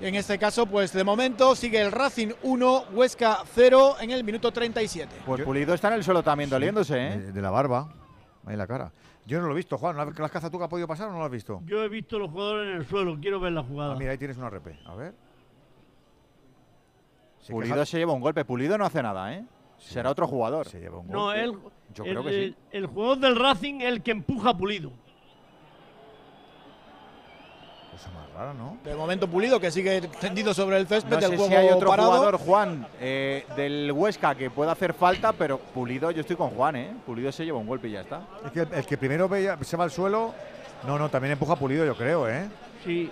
En 0.00 0.14
este 0.14 0.38
caso, 0.38 0.66
pues 0.66 0.92
de 0.92 1.02
momento 1.02 1.56
sigue 1.56 1.80
el 1.80 1.90
Racing 1.90 2.28
1, 2.42 2.84
Huesca 2.92 3.38
0 3.54 3.96
en 4.00 4.10
el 4.12 4.22
minuto 4.22 4.52
37. 4.52 5.22
Pues 5.26 5.42
Pulido 5.42 5.74
está 5.74 5.88
en 5.88 5.94
el 5.94 6.04
suelo 6.04 6.22
también 6.22 6.50
doliéndose, 6.50 6.96
¿eh? 6.96 7.18
De, 7.18 7.32
de 7.32 7.42
la 7.42 7.50
barba, 7.50 7.88
ahí 8.46 8.56
la 8.56 8.66
cara. 8.68 8.92
Yo 9.28 9.40
no 9.42 9.46
lo 9.46 9.52
he 9.52 9.56
visto, 9.56 9.76
Juan. 9.76 9.94
¿La- 9.96 10.06
¿Las 10.06 10.30
cazas 10.30 10.50
tú 10.50 10.56
que 10.58 10.64
ha 10.64 10.68
podido 10.68 10.88
pasar 10.88 11.08
o 11.08 11.12
no 11.12 11.18
lo 11.18 11.24
has 11.26 11.30
visto? 11.30 11.60
Yo 11.66 11.84
he 11.84 11.88
visto 11.90 12.18
los 12.18 12.30
jugadores 12.30 12.70
en 12.72 12.76
el 12.80 12.86
suelo, 12.86 13.18
quiero 13.20 13.38
ver 13.38 13.52
la 13.52 13.62
jugada. 13.62 13.92
Ah, 13.92 13.96
mira, 13.98 14.12
ahí 14.12 14.18
tienes 14.18 14.38
una 14.38 14.48
repe. 14.48 14.78
A 14.86 14.94
ver. 14.94 15.14
Se 17.40 17.52
Pulido 17.52 17.74
queja- 17.74 17.86
se 17.86 17.98
lleva 17.98 18.12
un 18.14 18.20
golpe. 18.20 18.44
Pulido 18.46 18.76
no 18.78 18.86
hace 18.86 19.02
nada, 19.02 19.34
¿eh? 19.34 19.44
Será 19.76 20.10
otro 20.10 20.26
jugador. 20.26 20.66
Se 20.66 20.80
lleva 20.80 20.98
un 20.98 21.08
No, 21.08 21.32
él, 21.32 21.52
Yo 21.94 22.04
el, 22.04 22.10
creo 22.10 22.24
que 22.24 22.30
sí. 22.30 22.36
el- 22.36 22.56
el 22.72 22.86
jugador 22.86 23.18
del 23.18 23.36
Racing 23.36 23.74
es 23.82 23.88
el 23.88 24.02
que 24.02 24.10
empuja 24.12 24.50
a 24.50 24.56
Pulido. 24.56 24.90
Cosa 27.98 28.10
más 28.12 28.32
rara, 28.32 28.54
¿no? 28.54 28.78
De 28.84 28.94
momento 28.94 29.26
Pulido 29.28 29.58
que 29.58 29.72
sigue 29.72 30.00
tendido 30.20 30.54
sobre 30.54 30.76
el 30.76 30.86
césped 30.86 31.10
No 31.10 31.16
del 31.20 31.30
sé 31.30 31.36
juego 31.36 31.50
si 31.50 31.56
hay 31.56 31.68
otro 31.68 31.88
parado. 31.88 32.10
jugador, 32.12 32.36
Juan, 32.38 32.86
eh, 33.00 33.44
del 33.56 33.90
Huesca 33.90 34.36
que 34.36 34.50
pueda 34.50 34.70
hacer 34.70 34.94
falta, 34.94 35.32
pero 35.32 35.58
Pulido, 35.58 36.12
yo 36.12 36.20
estoy 36.20 36.36
con 36.36 36.50
Juan, 36.50 36.76
¿eh? 36.76 36.94
Pulido 37.04 37.32
se 37.32 37.44
lleva 37.44 37.58
un 37.58 37.66
golpe 37.66 37.88
y 37.88 37.92
ya 37.92 38.02
está. 38.02 38.20
Es 38.46 38.52
que 38.52 38.60
el, 38.60 38.72
el 38.72 38.86
que 38.86 38.96
primero 38.96 39.28
se 39.62 39.76
va 39.76 39.84
al 39.84 39.90
suelo. 39.90 40.32
No, 40.86 40.96
no, 40.96 41.08
también 41.08 41.32
empuja 41.32 41.54
a 41.54 41.56
Pulido, 41.56 41.84
yo 41.84 41.96
creo, 41.96 42.28
¿eh? 42.28 42.48
Sí. 42.84 43.10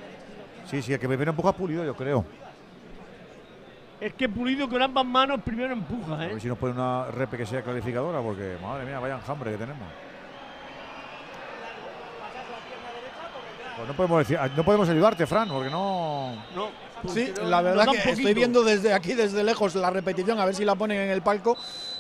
Sí, 0.70 0.82
sí, 0.82 0.92
el 0.92 1.00
que 1.00 1.08
primero 1.08 1.30
empuja 1.30 1.48
a 1.48 1.52
Pulido, 1.52 1.84
yo 1.84 1.96
creo. 1.96 2.24
Es 4.00 4.12
que 4.14 4.28
Pulido 4.28 4.68
con 4.68 4.80
ambas 4.80 5.04
manos 5.04 5.40
primero 5.44 5.72
empuja, 5.72 6.16
A 6.20 6.26
¿eh? 6.26 6.28
ver 6.28 6.40
si 6.40 6.46
nos 6.46 6.58
pone 6.58 6.74
una 6.74 7.06
repe 7.10 7.36
que 7.38 7.46
sea 7.46 7.62
clarificadora, 7.62 8.20
porque 8.20 8.56
madre 8.62 8.84
mía, 8.84 9.00
vaya 9.00 9.16
enjambre 9.16 9.50
que 9.50 9.56
tenemos. 9.58 9.88
Pues 13.76 13.88
no 13.88 13.94
podemos 13.94 14.18
decir, 14.20 14.38
no 14.56 14.64
podemos 14.64 14.88
ayudarte, 14.88 15.26
Fran, 15.26 15.48
porque 15.48 15.70
no. 15.70 16.32
No. 16.54 16.86
Sí, 17.12 17.30
la 17.44 17.60
verdad 17.60 17.84
da 17.84 17.92
que 17.92 18.10
estoy 18.10 18.32
viendo 18.32 18.62
desde 18.64 18.94
aquí, 18.94 19.12
desde 19.12 19.44
lejos, 19.44 19.74
la 19.74 19.90
repetición, 19.90 20.40
a 20.40 20.46
ver 20.46 20.54
si 20.54 20.64
la 20.64 20.74
ponen 20.74 20.98
en 20.98 21.10
el 21.10 21.20
palco, 21.20 21.56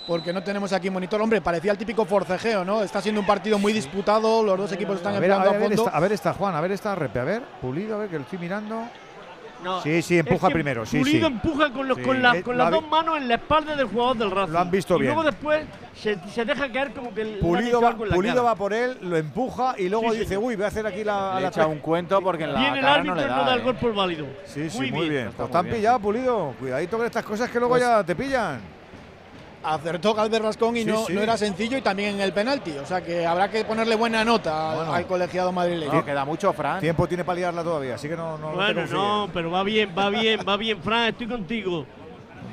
porque 0.06 0.32
no 0.32 0.42
tenemos 0.42 0.72
aquí 0.72 0.88
monitor. 0.88 1.20
Hombre, 1.20 1.42
parecía 1.42 1.72
el 1.72 1.78
típico 1.78 2.06
forcejeo, 2.06 2.64
¿no? 2.64 2.82
Está 2.82 3.02
siendo 3.02 3.20
un 3.20 3.26
partido 3.26 3.58
muy 3.58 3.74
disputado, 3.74 4.42
los 4.42 4.56
dos 4.56 4.72
equipos 4.72 4.96
están 4.96 5.14
A 5.14 5.20
ver, 5.20 5.32
a 5.32 5.38
ver, 5.38 5.48
a 5.48 5.60
fondo. 5.60 5.74
esta, 5.74 5.90
a 5.90 6.00
ver 6.00 6.12
esta, 6.12 6.32
Juan, 6.32 6.54
a 6.54 6.60
ver 6.62 6.72
esta 6.72 6.94
repe, 6.94 7.20
a 7.20 7.24
ver, 7.24 7.42
Pulido, 7.60 7.96
a 7.96 7.98
ver 7.98 8.08
que 8.08 8.16
lo 8.16 8.22
estoy 8.22 8.38
mirando. 8.38 8.88
No, 9.64 9.80
Sí, 9.82 10.02
sí, 10.02 10.18
es 10.18 10.26
empuja 10.26 10.48
que 10.48 10.54
primero, 10.54 10.86
sí, 10.86 10.98
Pulido 10.98 11.26
sí. 11.28 11.32
empuja 11.34 11.72
con, 11.72 11.88
los, 11.88 11.96
Sí, 11.98 12.04
con, 12.04 12.22
la- 12.22 12.36
eh, 12.36 12.42
con 12.42 12.56
lo 12.56 12.64
las 12.64 12.72
dos 12.72 12.86
manos 12.88 13.16
en 13.16 13.26
la 13.28 13.34
espalda 13.36 13.74
del 13.74 13.86
jugador 13.86 14.16
del 14.18 14.30
Racing. 14.30 14.52
Lo 14.52 14.58
han 14.60 14.70
visto 14.70 14.96
y 14.96 15.00
bien. 15.00 15.14
luego 15.14 15.28
después 15.30 15.64
se, 15.94 16.18
se 16.28 16.44
deja 16.44 16.70
caer 16.70 16.92
como 16.92 17.12
que 17.14 17.24
Pulido, 17.40 17.80
va, 17.80 17.90
la 17.90 17.96
Pulido 18.14 18.34
cara. 18.34 18.42
va 18.42 18.54
por 18.54 18.72
él, 18.72 18.98
lo 19.00 19.16
empuja 19.16 19.74
y 19.78 19.88
luego 19.88 20.12
Sí, 20.12 20.20
dice, 20.20 20.36
uy, 20.38 20.56
voy 20.56 20.64
a 20.64 20.68
hacer 20.68 20.86
aquí 20.86 21.02
la. 21.04 21.34
Le 21.36 21.40
la 21.42 21.48
echa 21.48 21.66
un 21.66 21.78
cuento 21.78 22.20
porque 22.20 22.44
en 22.44 22.52
la 22.52 22.60
Viene 22.60 22.76
el 22.78 22.84
cara 22.84 22.94
árbitro 22.96 23.14
no 23.14 23.20
le 23.20 23.26
y 23.26 23.30
da. 23.30 23.36
no 23.38 23.44
da 23.44 23.54
el 23.54 23.60
¿eh? 23.60 23.64
gol 23.64 23.76
por 23.76 23.94
válido. 23.94 24.26
Sí, 24.44 24.70
sí, 24.70 24.78
muy, 24.78 24.92
muy 24.92 25.08
bien. 25.08 25.28
está 25.28 25.44
Pues 25.46 25.54
muy 25.54 25.62
bien, 25.64 25.76
pillado, 25.76 26.00
Pulido. 26.00 26.54
Cuidadito 26.58 26.96
con 26.98 27.06
estas 27.06 27.24
cosas 27.24 27.50
que 27.50 27.58
luego 27.58 27.74
Pues- 27.74 27.82
ya 27.82 28.04
te 28.04 28.14
pillan. 28.14 28.75
Acertó 29.74 30.14
Galvez 30.14 30.40
Rascón 30.42 30.76
y 30.76 30.80
Sí, 30.80 30.86
no, 30.86 31.04
sí. 31.06 31.12
no 31.12 31.20
era 31.20 31.36
sencillo 31.36 31.76
y 31.78 31.82
también 31.82 32.14
en 32.16 32.20
el 32.20 32.32
penalti. 32.32 32.72
O 32.78 32.86
sea 32.86 33.02
que 33.02 33.26
habrá 33.26 33.50
que 33.50 33.64
ponerle 33.64 33.94
buena 33.96 34.24
nota 34.24 34.70
al- 34.70 34.76
Bueno. 34.76 34.92
al 34.94 35.06
colegiado 35.06 35.52
madrileño. 35.52 35.92
No, 35.92 36.04
queda 36.04 36.24
mucho, 36.24 36.52
Fran. 36.52 36.80
Tiempo 36.80 37.06
tiene 37.06 37.24
para 37.24 37.36
liarla 37.38 37.62
todavía, 37.64 37.94
así 37.96 38.08
que 38.08 38.16
no, 38.16 38.38
no, 38.38 38.50
te 38.50 38.54
Bueno, 38.56 38.86
no, 38.86 39.30
pero 39.32 39.50
va 39.50 39.62
bien, 39.62 39.94
va 39.96 40.08
bien, 40.10 40.40
va 40.48 40.56
bien, 40.56 40.80
Fran, 40.82 41.08
estoy 41.08 41.28
contigo. 41.28 41.86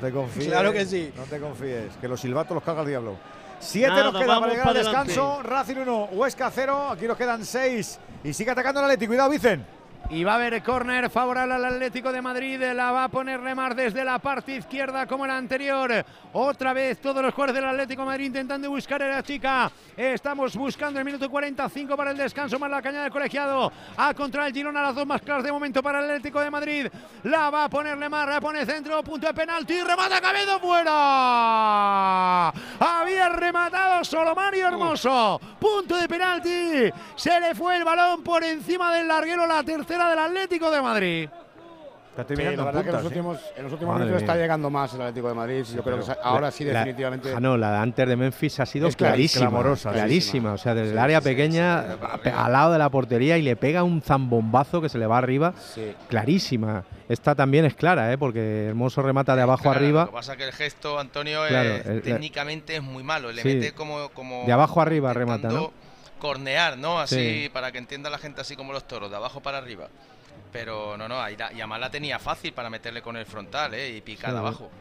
No 0.02 0.08
te 0.08 0.14
confíes. 0.14 0.48
Claro 0.48 0.72
que 0.74 0.86
sí. 0.86 1.12
No 1.16 1.24
te 1.24 1.40
confíes, 1.40 1.96
que 2.02 2.08
los 2.08 2.20
silbatos 2.20 2.56
los 2.56 2.64
caga 2.64 2.82
el 2.82 2.88
diablo. 2.88 3.16
Siete 3.60 3.88
Nada, 3.90 4.12
nos 4.12 4.22
queda 4.22 4.40
para 4.42 4.52
llegar 4.52 4.68
al 4.68 4.74
descanso. 4.74 5.42
Racing 5.44 5.78
1, 5.78 6.10
Huesca 6.12 6.52
0. 6.54 6.90
Aquí 6.92 7.08
nos 7.08 7.16
quedan 7.16 7.46
6. 7.46 8.00
Y 8.26 8.34
sigue 8.34 8.52
atacando 8.52 8.82
el 8.82 8.86
Atlético. 8.86 9.12
Cuidado, 9.12 9.30
Vicen. 9.30 9.66
Y 10.10 10.24
va 10.24 10.34
a 10.34 10.36
haber 10.36 10.62
córner 10.62 11.10
favorable 11.10 11.56
al 11.56 11.66
Atlético 11.66 12.12
de 12.12 12.22
Madrid. 12.22 12.62
La 12.76 12.92
va 12.92 13.06
a 13.06 13.10
poner 13.10 13.40
Remar 13.40 13.74
desde 13.74 14.04
la 14.04 14.20
parte 14.20 14.56
izquierda 14.58 15.08
como 15.08 15.26
la 15.26 15.38
anterior. 15.38 16.06
Otra 16.34 16.74
vez 16.74 17.00
todos 17.00 17.24
los 17.24 17.34
jugadores 17.34 17.56
del 17.56 17.70
Atlético 17.70 18.02
de 18.02 18.08
Madrid 18.08 18.26
intentando 18.26 18.70
buscar 18.70 19.02
a 19.02 19.08
la 19.08 19.24
chica. 19.24 19.72
Estamos 19.96 20.56
buscando 20.56 21.00
el 21.00 21.06
minuto 21.06 21.30
45 21.30 21.96
para 21.96 22.12
el 22.12 22.18
descanso 22.18 22.60
más 22.60 22.70
la 22.70 22.82
caña 22.82 23.04
del 23.04 23.12
colegiado. 23.12 23.72
A 23.98 24.14
contra 24.14 24.46
el 24.46 24.54
Girona 24.54 24.82
las 24.82 24.96
dos 24.96 25.08
más 25.08 25.22
claras 25.22 25.44
de 25.44 25.52
momento 25.52 25.82
para 25.82 26.00
el 26.00 26.06
Atlético 26.06 26.42
de 26.42 26.52
Madrid. 26.52 26.88
La 27.24 27.50
va 27.50 27.64
a 27.66 27.70
poner 27.70 27.98
Lemar, 27.98 28.28
la 28.28 28.42
pone 28.42 28.66
centro, 28.66 29.02
punto 29.04 29.28
de 29.28 29.34
penalti, 29.34 29.82
remata 29.82 30.20
Cabedo 30.22 30.60
fuera. 30.60 32.50
Había 32.50 33.30
rematado 33.30 34.04
solo 34.04 34.36
Mario 34.36 34.68
Hermoso. 34.68 35.40
Punto 35.60 35.96
de 35.96 36.08
penalti. 36.08 36.92
Se 37.16 37.40
le 37.40 37.56
fue 37.56 37.78
el 37.78 37.84
balón 37.84 38.22
por 38.22 38.44
encima 38.44 38.94
del 38.94 39.08
larguero 39.08 39.48
la 39.48 39.64
tercera 39.64 39.93
del 40.10 40.20
Atlético 40.20 40.72
de 40.72 40.82
Madrid. 40.82 41.30
Está 42.16 42.28
Sí, 42.36 42.44
la 42.44 42.52
en 42.52 42.58
verdad 42.64 42.84
que 42.84 42.90
en 42.90 42.94
los 42.94 43.02
puntas, 43.02 43.02
¿eh? 43.02 43.08
últimos, 43.08 43.40
en 43.58 43.64
los 43.64 43.74
últimos 43.74 43.96
minutos 44.00 44.22
está 44.22 44.34
mía. 44.34 44.42
llegando 44.44 44.70
más 44.70 44.94
el 44.94 45.02
Atlético 45.02 45.30
de 45.30 45.34
Madrid. 45.34 45.66
Yo 45.76 45.84
creo 45.84 46.00
que 46.06 46.12
ahora 46.22 46.42
la- 46.42 46.52
sí, 46.52 46.64
la- 46.64 46.80
definitivamente. 46.82 47.34
Ah, 47.36 47.40
no, 47.40 47.58
la 47.58 47.72
de 47.72 47.78
antes 47.78 48.08
de 48.08 48.16
Memphis 48.16 48.60
ha 48.60 48.68
sido 48.68 48.88
clarísima. 48.92 49.48
clamorosa, 49.48 49.92
clarísima. 49.92 50.54
O 50.54 50.58
sea, 50.60 50.76
desde 50.76 50.90
Sí, 50.90 50.94
el 50.94 51.00
área 51.00 51.22
sí, 51.22 51.24
sí, 51.24 51.30
pequeña, 51.32 51.82
sí, 51.82 51.98
sí, 52.24 52.30
al 52.30 52.52
lado 52.52 52.72
de 52.74 52.78
la 52.78 52.90
portería 52.92 53.40
y 53.40 53.42
le 53.42 53.56
pega 53.56 53.82
un 53.82 54.00
zambombazo 54.04 54.80
que 54.80 54.90
se 54.90 55.00
le 55.00 55.08
va 55.08 55.18
arriba. 55.18 55.56
Sí. 55.58 55.92
Clarísima. 56.08 56.84
Esta 57.10 57.34
también 57.34 57.66
es 57.66 57.74
clara, 57.74 58.14
¿eh? 58.14 58.18
porque 58.20 58.68
Hermoso 58.68 59.02
remata 59.02 59.36
de 59.36 59.42
abajo 59.42 59.64
Claro, 59.64 59.80
arriba. 59.80 60.02
Lo 60.02 60.08
que 60.10 60.14
pasa 60.14 60.34
es 60.34 60.38
que 60.38 60.44
el 60.46 60.54
gesto, 60.54 61.00
Antonio, 61.00 61.42
Claro, 61.48 61.70
es- 61.70 61.86
el- 61.88 62.02
técnicamente 62.04 62.76
es 62.76 62.84
muy 62.84 63.02
malo. 63.02 63.32
Le 63.32 63.42
Sí. 63.42 63.48
mete 63.56 63.74
como, 63.74 64.10
como. 64.10 64.44
De 64.46 64.52
abajo 64.54 64.82
arriba 64.82 65.14
remata, 65.14 65.48
¿no? 65.50 65.74
Cornear, 66.24 66.78
¿no? 66.78 67.00
Así, 67.02 67.44
Sí. 67.44 67.50
para 67.50 67.74
que 67.74 67.78
entienda 67.80 68.10
la 68.10 68.18
gente 68.18 68.40
así 68.40 68.56
como 68.56 68.72
los 68.72 68.88
toros, 68.88 69.10
de 69.12 69.18
abajo 69.18 69.42
para 69.42 69.58
arriba. 69.58 69.90
Pero 70.54 70.96
no, 70.98 71.10
no, 71.10 71.22
ahí 71.22 71.36
la- 71.36 71.52
y 71.52 71.56
además 71.58 71.82
la 71.82 71.92
tenía 71.92 72.18
fácil 72.18 72.54
para 72.54 72.70
meterle 72.70 73.02
con 73.02 73.18
el 73.18 73.26
frontal, 73.26 73.74
¿eh? 73.74 73.90
Y 73.98 74.00
picar 74.02 74.32
Sí. 74.32 74.38
abajo. 74.38 74.72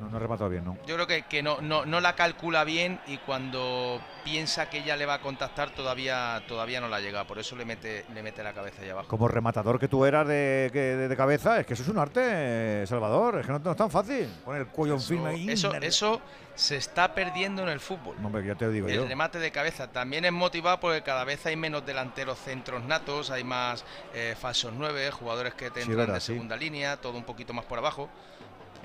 No, 0.00 0.08
no 0.10 0.16
ha 0.16 0.20
rematado 0.20 0.50
bien, 0.50 0.64
¿no? 0.64 0.76
Yo 0.86 0.94
creo 0.94 1.06
que, 1.06 1.22
que 1.22 1.42
no, 1.42 1.60
no, 1.60 1.86
no 1.86 2.00
la 2.00 2.14
calcula 2.14 2.64
bien 2.64 3.00
y 3.06 3.18
cuando 3.18 4.00
piensa 4.24 4.68
que 4.68 4.78
ella 4.78 4.96
le 4.96 5.06
va 5.06 5.14
a 5.14 5.20
contactar 5.20 5.70
todavía, 5.70 6.42
todavía 6.48 6.80
no 6.80 6.88
la 6.88 7.00
llega. 7.00 7.24
Por 7.26 7.38
eso 7.38 7.56
le 7.56 7.64
mete, 7.64 8.04
le 8.14 8.22
mete 8.22 8.42
la 8.42 8.52
cabeza 8.52 8.82
ahí 8.82 8.90
abajo. 8.90 9.08
Como 9.08 9.28
rematador 9.28 9.78
que 9.78 9.88
tú 9.88 10.04
eras 10.04 10.26
de, 10.26 10.70
que- 10.72 10.78
de- 10.96 11.08
de 11.08 11.16
cabeza, 11.16 11.60
es 11.60 11.66
que 11.66 11.74
eso 11.74 11.82
es 11.82 11.88
un 11.88 11.98
arte, 11.98 12.86
Salvador. 12.86 13.38
Es 13.40 13.46
que 13.46 13.52
no, 13.52 13.58
no 13.58 13.70
es 13.70 13.76
tan 13.76 13.90
fácil. 13.90 14.28
Poner 14.44 14.62
el 14.62 14.68
cuello 14.68 14.94
en 14.94 15.00
firme 15.00 15.28
ahí. 15.30 15.50
Eso, 15.50 15.74
eso 15.76 16.20
se 16.54 16.76
está 16.76 17.14
perdiendo 17.14 17.62
en 17.62 17.68
el 17.68 17.80
fútbol. 17.80 18.16
Hombre, 18.24 18.44
ya 18.46 18.54
te 18.54 18.64
lo 18.64 18.70
digo 18.72 18.88
El 18.88 18.94
yo. 18.96 19.06
remate 19.06 19.38
de 19.38 19.50
cabeza 19.52 19.88
también 19.92 20.24
es 20.24 20.32
motivado 20.32 20.80
porque 20.80 21.02
cada 21.02 21.24
vez 21.24 21.44
hay 21.46 21.54
menos 21.56 21.84
delanteros 21.86 22.38
centros 22.38 22.82
natos, 22.84 23.30
hay 23.30 23.44
más 23.44 23.84
eh, 24.14 24.34
falsos 24.38 24.72
nueve, 24.76 25.10
jugadores 25.10 25.54
que 25.54 25.70
te 25.70 25.80
Sí, 25.82 25.90
entran 25.90 25.98
verdad, 25.98 26.14
de 26.14 26.20
sí. 26.20 26.26
segunda 26.32 26.56
línea, 26.56 26.96
todo 26.96 27.16
un 27.18 27.24
poquito 27.24 27.52
más 27.52 27.64
por 27.66 27.78
abajo. 27.78 28.08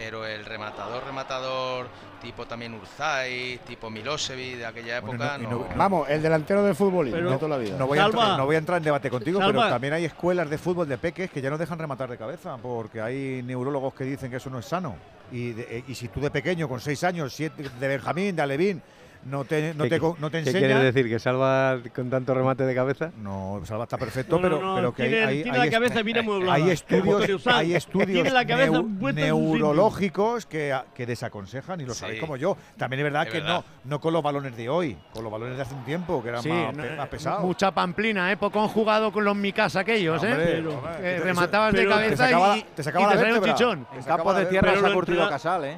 Pero 0.04 0.26
el 0.26 0.44
rematador, 0.46 1.04
rematador 1.06 1.88
tipo 2.20 2.48
también 2.48 2.74
Urzai, 2.74 3.60
tipo 3.68 3.92
Milosevic 3.92 4.58
de 4.58 4.66
aquella 4.66 4.98
época, 4.98 5.38
no- 5.38 5.50
no, 5.50 5.66
Vamos, 5.76 6.10
el 6.10 6.24
delantero 6.24 6.64
del 6.64 6.74
fútbol 6.74 7.12
de 7.12 7.22
toda 7.38 7.48
la 7.50 7.58
vida. 7.58 7.78
No 7.78 7.86
voy, 7.86 8.00
a 8.00 8.02
Salva. 8.04 8.20
entrar, 8.22 8.38
no 8.40 8.46
voy 8.48 8.56
a 8.56 8.60
entrar 8.60 8.78
en 8.80 8.84
debate 8.84 9.10
contigo, 9.12 9.40
pero 9.46 9.60
también 9.70 9.94
hay 9.94 10.06
escuelas 10.06 10.50
de 10.50 10.58
fútbol 10.58 10.88
de 10.90 10.98
peques 10.98 11.30
que 11.30 11.40
ya 11.40 11.52
no 11.52 11.58
dejan 11.60 11.78
rematar 11.78 12.10
de 12.10 12.18
cabeza, 12.18 12.58
porque 12.58 13.00
hay 13.00 13.44
neurólogos 13.44 13.94
que 13.94 14.04
dicen 14.06 14.32
que 14.32 14.38
eso 14.38 14.50
no 14.50 14.58
es 14.58 14.66
sano. 14.66 14.96
Y, 15.32 15.52
de- 15.52 15.78
eh, 15.78 15.84
y 15.88 15.94
si 15.94 16.08
tú 16.08 16.20
de 16.20 16.32
pequeño, 16.32 16.68
con 16.68 16.80
seis 16.80 17.04
años, 17.04 17.32
siete, 17.34 17.70
de 17.80 17.88
Benjamín, 17.88 18.36
de 18.36 18.42
Alevín, 18.42 18.82
no 19.26 19.46
te, 19.46 19.74
no 19.74 19.84
¿Qué- 19.84 19.90
te, 19.92 20.00
co- 20.00 20.18
no 20.20 20.30
te 20.30 20.42
¿Qué 20.44 20.50
enseñan. 20.50 20.70
quieres 20.72 20.94
decir? 20.94 21.10
¿Que 21.10 21.20
Salva 21.20 21.78
con 21.96 22.10
tanto 22.10 22.34
remate 22.34 22.64
de 22.66 22.74
cabeza? 22.76 23.12
No, 23.18 23.62
Salva 23.66 23.84
está 23.84 23.98
perfecto, 23.98 24.38
No, 24.38 24.42
pero, 24.42 24.62
no, 24.62 24.76
pero 24.76 24.94
que 24.94 25.04
tiene- 25.08 25.26
hay, 25.26 25.44
tiene 25.44 25.58
hay 25.60 25.66
la 25.70 25.72
cabeza 25.72 26.02
bien 26.02 26.18
amueblada. 26.20 26.54
hay 26.56 26.70
estudios, 26.72 27.48
hay 27.48 27.76
estudios 27.76 28.32
la 28.32 28.44
neu- 28.44 29.14
neurológicos 29.14 30.46
que, 30.46 30.78
que 30.96 31.06
desaconsejan, 31.06 31.82
y 31.82 31.86
lo 31.86 31.94
sabéis 31.94 32.20
Sí. 32.20 32.22
como 32.22 32.38
yo. 32.38 32.58
También 32.78 33.00
es 33.02 33.04
verdad 33.06 33.24
Es 33.28 33.32
que 33.34 33.40
verdad. 33.40 33.64
No, 33.84 33.90
no 33.92 34.00
con 34.00 34.14
los 34.14 34.24
balones 34.24 34.56
de 34.56 34.70
hoy, 34.70 34.98
con 35.14 35.24
los 35.24 35.32
balones 35.32 35.56
de 35.58 35.62
hace 35.64 35.76
un 35.76 35.84
tiempo, 35.86 36.22
que 36.24 36.30
eran 36.30 36.44
Sí, 36.44 36.50
más, 36.50 36.76
no, 36.76 36.84
eh, 36.84 36.96
más 36.98 37.08
pesados. 37.08 37.44
Mucha 37.44 37.72
pamplina, 37.72 38.32
¿eh? 38.32 38.38
Poco 38.38 38.62
han 38.62 38.68
jugado 38.70 39.12
con 39.12 39.24
los 39.24 39.36
micas 39.36 39.76
aquellos, 39.76 40.24
¿eh? 40.24 40.32
Hombre, 40.32 40.46
Pero, 40.46 40.84
eh, 41.00 41.20
rematabas 41.24 41.74
de 41.74 41.84
te 41.84 41.88
cabeza 41.88 42.16
sacaba- 42.26 42.58
y, 42.58 42.64
te 42.76 42.84
sacaba 42.84 43.06
y 43.14 43.16
la 43.16 43.22
vértebra. 43.22 43.54
chichón. 43.54 43.88
En 43.94 44.36
de 44.36 44.46
tierra 44.46 44.76
se 44.80 44.86
ha 44.88 44.94
curtido 44.94 45.30
Casal, 45.30 45.66
¿eh? 45.66 45.78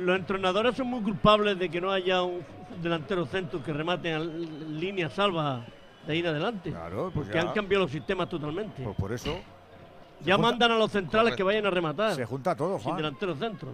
Los 0.00 0.18
entrenadores 0.18 0.76
son 0.76 0.86
muy 0.88 1.02
culpables 1.02 1.58
de 1.58 1.68
que 1.68 1.80
no 1.80 1.90
haya 1.92 2.22
un 2.22 2.42
delantero 2.82 3.26
centro 3.26 3.62
que 3.62 3.72
remate 3.72 4.10
en 4.12 4.78
línea 4.80 5.10
salva 5.10 5.64
de 6.06 6.12
ahí 6.12 6.20
en 6.20 6.26
adelante. 6.26 6.70
Claro, 6.70 7.10
pues 7.12 7.26
porque 7.26 7.34
ya. 7.42 7.48
han 7.48 7.54
cambiado 7.54 7.84
los 7.84 7.90
sistemas 7.92 8.28
totalmente. 8.28 8.82
Pues 8.82 8.96
por 8.96 9.12
eso 9.12 9.38
ya 10.20 10.34
junta- 10.36 10.50
mandan 10.50 10.72
a 10.72 10.76
los 10.76 10.90
centrales 10.90 11.36
que 11.36 11.42
vayan 11.42 11.66
a 11.66 11.70
rematar. 11.70 12.14
se 12.14 12.24
junta 12.24 12.54
todo, 12.54 12.76
sin 12.78 12.84
Juan. 12.84 12.96
delantero 12.96 13.34
centro. 13.36 13.72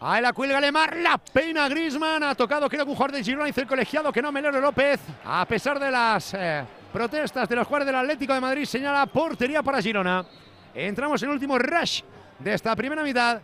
Ahí 0.00 0.22
la 0.22 0.32
cuelga 0.32 0.60
Lemar, 0.60 0.96
la 0.96 1.18
peina 1.18 1.68
Grisman. 1.68 2.22
Ha 2.22 2.34
tocado, 2.34 2.68
creo 2.68 2.84
que 2.84 2.90
un 2.90 2.96
jugador 2.96 3.16
de 3.16 3.24
Girona 3.24 3.48
hizo 3.48 3.60
el 3.60 3.66
colegiado 3.66 4.12
que 4.12 4.22
no 4.22 4.30
Melero 4.30 4.60
López. 4.60 5.00
A 5.24 5.44
pesar 5.44 5.80
de 5.80 5.90
las 5.90 6.34
eh, 6.34 6.64
protestas 6.92 7.48
de 7.48 7.56
los 7.56 7.66
jugadores 7.66 7.86
del 7.86 7.96
Atlético 7.96 8.32
de 8.32 8.40
Madrid, 8.40 8.64
señala 8.64 9.06
portería 9.06 9.60
para 9.62 9.82
Girona. 9.82 10.24
Entramos 10.72 11.20
en 11.22 11.28
el 11.30 11.34
último 11.34 11.58
rush 11.58 12.02
de 12.38 12.54
esta 12.54 12.76
primera 12.76 13.02
mitad. 13.02 13.40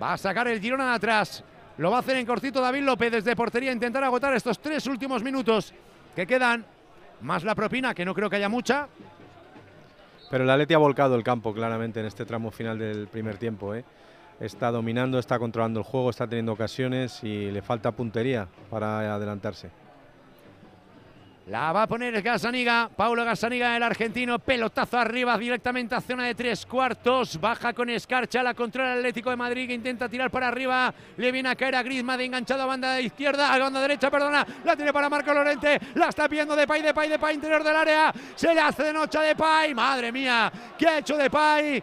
Va 0.00 0.12
a 0.12 0.16
sacar 0.16 0.46
el 0.48 0.60
Girona 0.60 0.90
de 0.90 0.94
atrás. 0.94 1.42
Lo 1.78 1.90
va 1.90 1.98
a 1.98 2.00
hacer 2.00 2.16
en 2.16 2.26
cortito 2.26 2.60
David 2.60 2.82
López 2.82 3.12
desde 3.12 3.36
portería. 3.36 3.72
Intentar 3.72 4.04
agotar 4.04 4.34
estos 4.34 4.58
tres 4.60 4.86
últimos 4.86 5.22
minutos 5.22 5.72
que 6.14 6.26
quedan. 6.26 6.64
Más 7.20 7.42
la 7.42 7.54
propina, 7.54 7.94
que 7.94 8.04
no 8.04 8.14
creo 8.14 8.30
que 8.30 8.36
haya 8.36 8.48
mucha. 8.48 8.88
Pero 10.30 10.44
el 10.44 10.50
Atleti 10.50 10.74
ha 10.74 10.78
volcado 10.78 11.14
el 11.14 11.24
campo 11.24 11.52
claramente 11.52 12.00
en 12.00 12.06
este 12.06 12.24
tramo 12.24 12.50
final 12.50 12.78
del 12.78 13.08
primer 13.08 13.38
tiempo. 13.38 13.74
¿eh? 13.74 13.84
Está 14.40 14.70
dominando, 14.70 15.18
está 15.18 15.38
controlando 15.38 15.80
el 15.80 15.86
juego, 15.86 16.10
está 16.10 16.28
teniendo 16.28 16.52
ocasiones 16.52 17.22
y 17.24 17.50
le 17.50 17.62
falta 17.62 17.92
puntería 17.92 18.46
para 18.70 19.14
adelantarse. 19.14 19.70
La 21.48 21.72
va 21.72 21.84
a 21.84 21.86
poner 21.86 22.20
Gasaniga, 22.20 22.90
Paulo 22.94 23.24
Gasaniga, 23.24 23.74
el 23.74 23.82
argentino, 23.82 24.38
pelotazo 24.38 24.98
arriba 24.98 25.38
directamente 25.38 25.94
a 25.94 26.00
zona 26.02 26.26
de 26.26 26.34
tres 26.34 26.66
cuartos, 26.66 27.40
baja 27.40 27.72
con 27.72 27.88
escarcha, 27.88 28.42
la 28.42 28.52
controla 28.52 28.92
el 28.92 28.98
Atlético 28.98 29.30
de 29.30 29.36
Madrid 29.36 29.66
que 29.66 29.72
intenta 29.72 30.10
tirar 30.10 30.30
para 30.30 30.48
arriba, 30.48 30.92
le 31.16 31.32
viene 31.32 31.48
a 31.48 31.56
caer 31.56 31.76
a 31.76 31.82
Griezmann 31.82 32.18
de 32.18 32.26
enganchado 32.26 32.64
a 32.64 32.66
banda 32.66 32.92
de 32.92 33.04
izquierda, 33.04 33.54
a 33.54 33.58
banda 33.58 33.80
derecha, 33.80 34.10
perdona, 34.10 34.46
la 34.62 34.76
tiene 34.76 34.92
para 34.92 35.08
Marco 35.08 35.32
Lorente, 35.32 35.80
la 35.94 36.10
está 36.10 36.28
pidiendo 36.28 36.54
Depay, 36.54 36.82
Depay, 36.82 37.08
Depay, 37.08 37.36
interior 37.36 37.64
del 37.64 37.76
área, 37.76 38.12
se 38.34 38.52
le 38.52 38.60
hace 38.60 38.82
de 38.82 38.92
noche 38.92 39.16
a 39.16 39.22
Depay, 39.22 39.74
madre 39.74 40.12
mía, 40.12 40.52
¿qué 40.76 40.86
ha 40.86 40.98
hecho 40.98 41.16
Depay? 41.16 41.82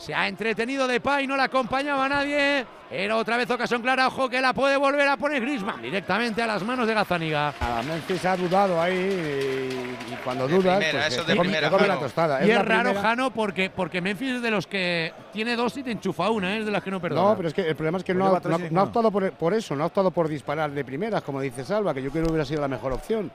Se 0.00 0.14
ha 0.14 0.26
entretenido 0.28 0.86
Depay, 0.88 1.26
no 1.26 1.36
la 1.36 1.44
acompañaba 1.44 2.08
nadie. 2.08 2.64
Era 2.90 3.16
otra 3.16 3.36
vez 3.36 3.48
ocasión 3.50 3.82
clara, 3.82 4.06
ojo 4.08 4.30
que 4.30 4.40
la 4.40 4.54
puede 4.54 4.78
volver 4.78 5.06
a 5.06 5.18
poner 5.18 5.42
Griezmann 5.42 5.82
directamente 5.82 6.40
a 6.42 6.46
las 6.46 6.62
manos 6.64 6.88
de 6.88 6.94
Gazaniga. 6.94 7.52
A 7.60 7.82
Memphis 7.82 8.24
ha 8.24 8.34
dudado 8.34 8.80
ahí 8.80 8.94
y, 8.96 10.12
y 10.12 10.16
cuando 10.24 10.48
De 10.48 10.54
dudas, 10.54 10.78
primera, 10.78 11.00
pues, 11.04 11.12
eso 11.14 11.24
de 11.24 11.36
primera, 11.36 11.68
come 11.70 11.86
la 11.86 11.98
tostada. 11.98 12.44
Y 12.44 12.50
es 12.50 12.56
raro, 12.64 12.84
primera- 12.90 13.02
Jano, 13.02 13.30
porque, 13.30 13.68
porque 13.68 14.00
Memphis 14.00 14.36
es 14.36 14.42
de 14.42 14.50
los 14.50 14.66
que 14.66 15.12
tiene 15.34 15.54
dos 15.54 15.76
y 15.76 15.82
te 15.82 15.90
enchufa 15.92 16.30
una, 16.30 16.56
¿eh? 16.56 16.60
es 16.60 16.64
de 16.64 16.72
las 16.72 16.82
que 16.82 16.90
no 16.90 16.98
perdona. 17.00 17.28
No, 17.30 17.36
pero 17.36 17.48
es 17.48 17.54
que 17.54 17.68
el 17.68 17.76
problema 17.76 17.98
es 17.98 18.04
que 18.04 18.14
Pues 18.14 18.24
no, 18.24 18.34
ha, 18.34 18.40
no 18.40 18.58
no 18.70 18.82
optado 18.82 19.12
por, 19.12 19.30
por 19.32 19.52
eso, 19.52 19.76
no 19.76 19.84
ha 19.84 19.86
optado 19.88 20.10
por 20.10 20.28
disparar 20.28 20.70
de 20.70 20.82
primeras, 20.82 21.22
como 21.22 21.42
dice 21.42 21.62
Salva, 21.62 21.92
que 21.92 22.02
yo 22.02 22.10
creo 22.10 22.24
que 22.24 22.30
hubiera 22.30 22.46
sido 22.46 22.62
la 22.62 22.68
mejor 22.68 22.92
opción. 22.94 23.30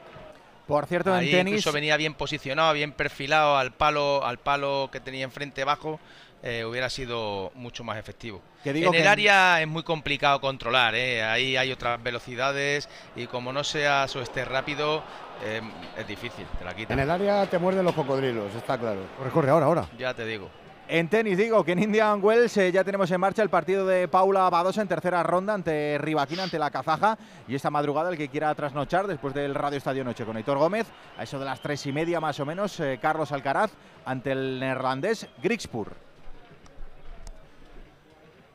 Por 0.68 0.88
cierto, 0.88 1.14
Ahí 1.14 1.28
en 1.30 1.38
tenis. 1.38 1.52
incluso 1.54 1.72
venía 1.72 1.96
bien 1.96 2.16
posicionado, 2.16 2.74
bien 2.74 2.92
perfilado 2.92 3.56
al 3.56 3.72
palo, 3.72 4.26
al 4.26 4.40
palo 4.40 4.90
que 4.92 5.00
tenía 5.00 5.24
enfrente 5.24 5.64
bajo, 5.64 6.00
eh, 6.46 6.64
hubiera 6.64 6.92
sido 6.92 7.52
mucho 7.56 7.84
más 7.84 7.98
efectivo. 7.98 8.40
Que 8.64 8.72
digo 8.72 8.88
en 8.88 8.92
que 8.94 9.02
el 9.02 9.08
área 9.08 9.60
es 9.62 9.68
muy 9.68 9.82
complicado 9.82 10.40
controlar, 10.40 10.94
¿eh? 10.94 11.24
ahí 11.24 11.58
hay 11.58 11.72
otras 11.72 12.02
velocidades 12.02 12.88
y 13.16 13.26
como 13.26 13.52
no 13.52 13.64
seas 13.64 14.16
o 14.16 14.22
estés 14.22 14.48
rápido, 14.48 15.04
eh, 15.44 15.60
es 15.98 16.08
difícil, 16.08 16.46
te 16.60 16.64
la 16.64 16.76
quitan. 16.76 17.00
En 17.00 17.06
el 17.06 17.10
área 17.10 17.48
te 17.48 17.58
muerden 17.58 17.84
los 17.84 17.96
cocodrilos, 17.96 18.54
está 18.54 18.78
claro. 18.78 19.02
Corre, 19.18 19.32
corre, 19.32 19.50
ahora, 19.50 19.66
ahora. 19.66 19.90
Ya 19.98 20.14
te 20.14 20.24
digo. 20.24 20.48
En 20.88 21.10
tenis 21.10 21.36
digo 21.36 21.64
que 21.64 21.72
en 21.72 21.80
Indian 21.80 22.24
Wells 22.24 22.56
eh, 22.58 22.72
ya 22.72 22.84
tenemos 22.84 23.10
en 23.10 23.20
marcha 23.20 23.42
el 23.42 23.50
partido 23.50 23.88
de 23.88 24.08
Paula 24.08 24.48
Badosa 24.52 24.84
en 24.84 24.88
tercera 24.88 25.24
ronda 25.24 25.56
ante 25.56 25.98
Rivaquina, 25.98 26.44
ante 26.44 26.60
la 26.60 26.70
Kazaja. 26.70 27.18
Y 27.48 27.56
esta 27.56 27.72
madrugada 27.72 28.12
el 28.12 28.18
que 28.18 28.30
quiera 28.30 28.54
trasnochar 28.54 29.08
después 29.08 29.34
del 29.34 29.56
Radio 29.56 29.80
Estadio 29.80 30.04
Noche 30.04 30.26
con 30.26 30.38
Aitor 30.38 30.60
Gómez, 30.60 30.86
a 31.18 31.24
eso 31.24 31.40
de 31.40 31.46
las 31.46 31.60
tres 31.60 31.84
y 31.88 31.92
media 31.92 32.20
más 32.20 32.40
o 32.40 32.46
menos, 32.46 32.80
eh, 32.80 33.00
Carlos 33.02 33.32
Alcaraz 33.32 33.72
ante 34.06 34.32
el 34.32 34.60
neerlandés 34.60 35.28
Grigspur. 35.42 36.05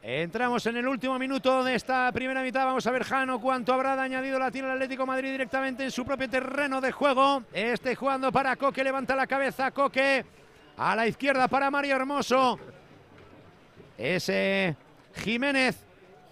Entramos 0.03 0.65
en 0.65 0.79
el 0.79 0.89
último 0.89 1.19
minuto 1.19 1.63
de 1.63 1.75
esta 1.75 2.11
primera 2.11 2.43
mitad. 2.43 2.65
Vamos 2.65 2.87
a 2.87 2.91
ver 2.91 3.05
Jano 3.05 3.39
cuánto 3.39 3.75
habrá 3.75 4.01
añadido 4.01 4.39
la 4.39 4.51
tiene 4.51 4.69
el 4.69 4.75
Atlético 4.75 5.03
de 5.03 5.09
Madrid 5.09 5.31
directamente 5.31 5.85
en 5.85 5.91
su 5.91 6.07
propio 6.07 6.29
terreno 6.29 6.81
de 6.81 6.91
juego. 6.91 7.43
Este 7.53 7.95
jugando 7.95 8.33
para 8.33 8.57
Coque, 8.57 8.83
levanta 8.83 9.15
la 9.15 9.27
cabeza 9.27 9.71
Coque. 9.73 10.25
A 10.79 10.97
la 10.97 11.07
izquierda 11.07 11.49
para 11.49 11.71
Mario 11.71 11.97
Hermoso. 11.97 12.59
Ese 13.99 14.75
Jiménez 15.17 15.85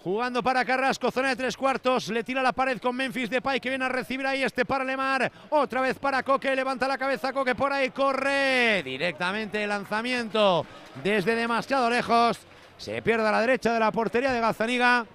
jugando 0.03 0.41
para 0.41 0.65
Carrasco, 0.65 1.11
zona 1.11 1.29
de 1.29 1.35
tres 1.35 1.55
cuartos. 1.55 2.07
Le 2.07 2.23
tira 2.23 2.41
la 2.41 2.53
pared 2.53 2.79
con 2.79 2.95
Memphis 2.95 3.29
Depay 3.29 3.59
que 3.59 3.69
viene 3.69 3.85
a 3.85 3.89
recibir 3.89 4.25
ahí 4.25 4.41
este 4.41 4.65
para 4.65 4.83
Lemar. 4.83 5.31
Otra 5.51 5.81
vez 5.81 5.99
para 5.99 6.23
Coque, 6.23 6.55
levanta 6.55 6.87
la 6.87 6.97
cabeza 6.97 7.31
Coque 7.31 7.53
por 7.53 7.71
ahí, 7.71 7.91
corre 7.91 8.81
directamente 8.81 9.61
el 9.61 9.69
lanzamiento 9.69 10.65
desde 11.03 11.35
demasiado 11.35 11.87
lejos. 11.87 12.48
Se 12.79 13.01
pierde 13.01 13.27
a 13.27 13.31
la 13.31 13.41
derecha 13.41 13.73
de 13.73 13.79
la 13.79 13.91
portería 13.91 14.31
de 14.31 14.39
Gazaniga. 14.39 15.05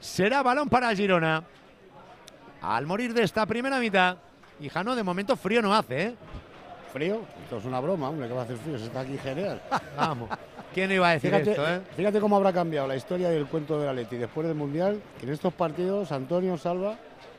Será 0.00 0.42
balón 0.42 0.68
para 0.68 0.94
Girona. 0.94 1.44
Al 2.62 2.86
morir 2.86 3.12
de 3.12 3.22
esta 3.22 3.44
primera 3.46 3.78
mitad. 3.78 4.16
Y 4.58 4.68
Jano 4.68 4.96
de 4.96 5.02
momento 5.04 5.36
frío 5.36 5.60
no 5.62 5.72
hace, 5.74 6.02
¿eh? 6.02 6.14
¿Frío? 6.92 7.20
Esto 7.44 7.58
es 7.58 7.64
una 7.66 7.78
broma, 7.78 8.08
hombre, 8.08 8.26
que 8.26 8.32
va 8.34 8.40
a 8.40 8.44
hacer 8.44 8.56
frío, 8.56 8.78
se 8.78 8.86
está 8.86 9.00
aquí 9.00 9.18
genial. 9.18 9.60
Vamos. 9.96 10.30
¿Quién 10.72 10.90
iba 10.90 11.08
a 11.08 11.12
decir 11.12 11.30
fíjate, 11.30 11.50
esto, 11.50 11.68
eh? 11.68 11.80
Fíjate 11.94 12.20
cómo 12.20 12.36
habrá 12.36 12.52
cambiado 12.52 12.88
la 12.88 12.96
historia 12.96 13.28
del 13.28 13.46
cuento 13.46 13.78
del 13.78 13.90
Atleti 13.90 14.16
después 14.16 14.46
del 14.46 14.56
Mundial, 14.56 15.00
que 15.20 15.26
en 15.26 15.32
estos 15.32 15.52
partidos 15.52 16.10
Antonio 16.10 16.56
Salva, 16.56 16.96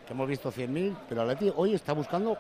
que 0.07 0.13
hemos 0.13 0.27
visto 0.29 0.51
100.000, 0.51 0.95
pero 1.09 1.21
Atleti 1.23 1.51
hoy 1.55 1.73
está 1.73 1.93
buscando, 1.93 2.37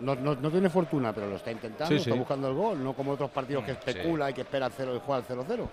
no, 0.00 0.14
no, 0.16 0.34
no 0.34 0.50
tiene 0.50 0.68
fortuna, 0.68 1.12
pero 1.12 1.28
lo 1.28 1.36
está 1.36 1.52
intentando, 1.52 1.86
Sí, 1.88 1.96
está 1.96 2.12
sí. 2.12 2.18
buscando 2.18 2.48
el 2.48 2.54
gol, 2.54 2.82
no 2.82 2.92
como 2.92 3.12
otros 3.12 3.30
partidos 3.30 3.64
que 3.64 3.72
especula 3.72 4.30
y 4.30 4.34
que 4.34 4.42
espera 4.42 4.66
el 4.66 4.72
cero 4.76 4.94
y 4.96 5.00
juega 5.04 5.24
al 5.26 5.26
0-0. 5.26 5.68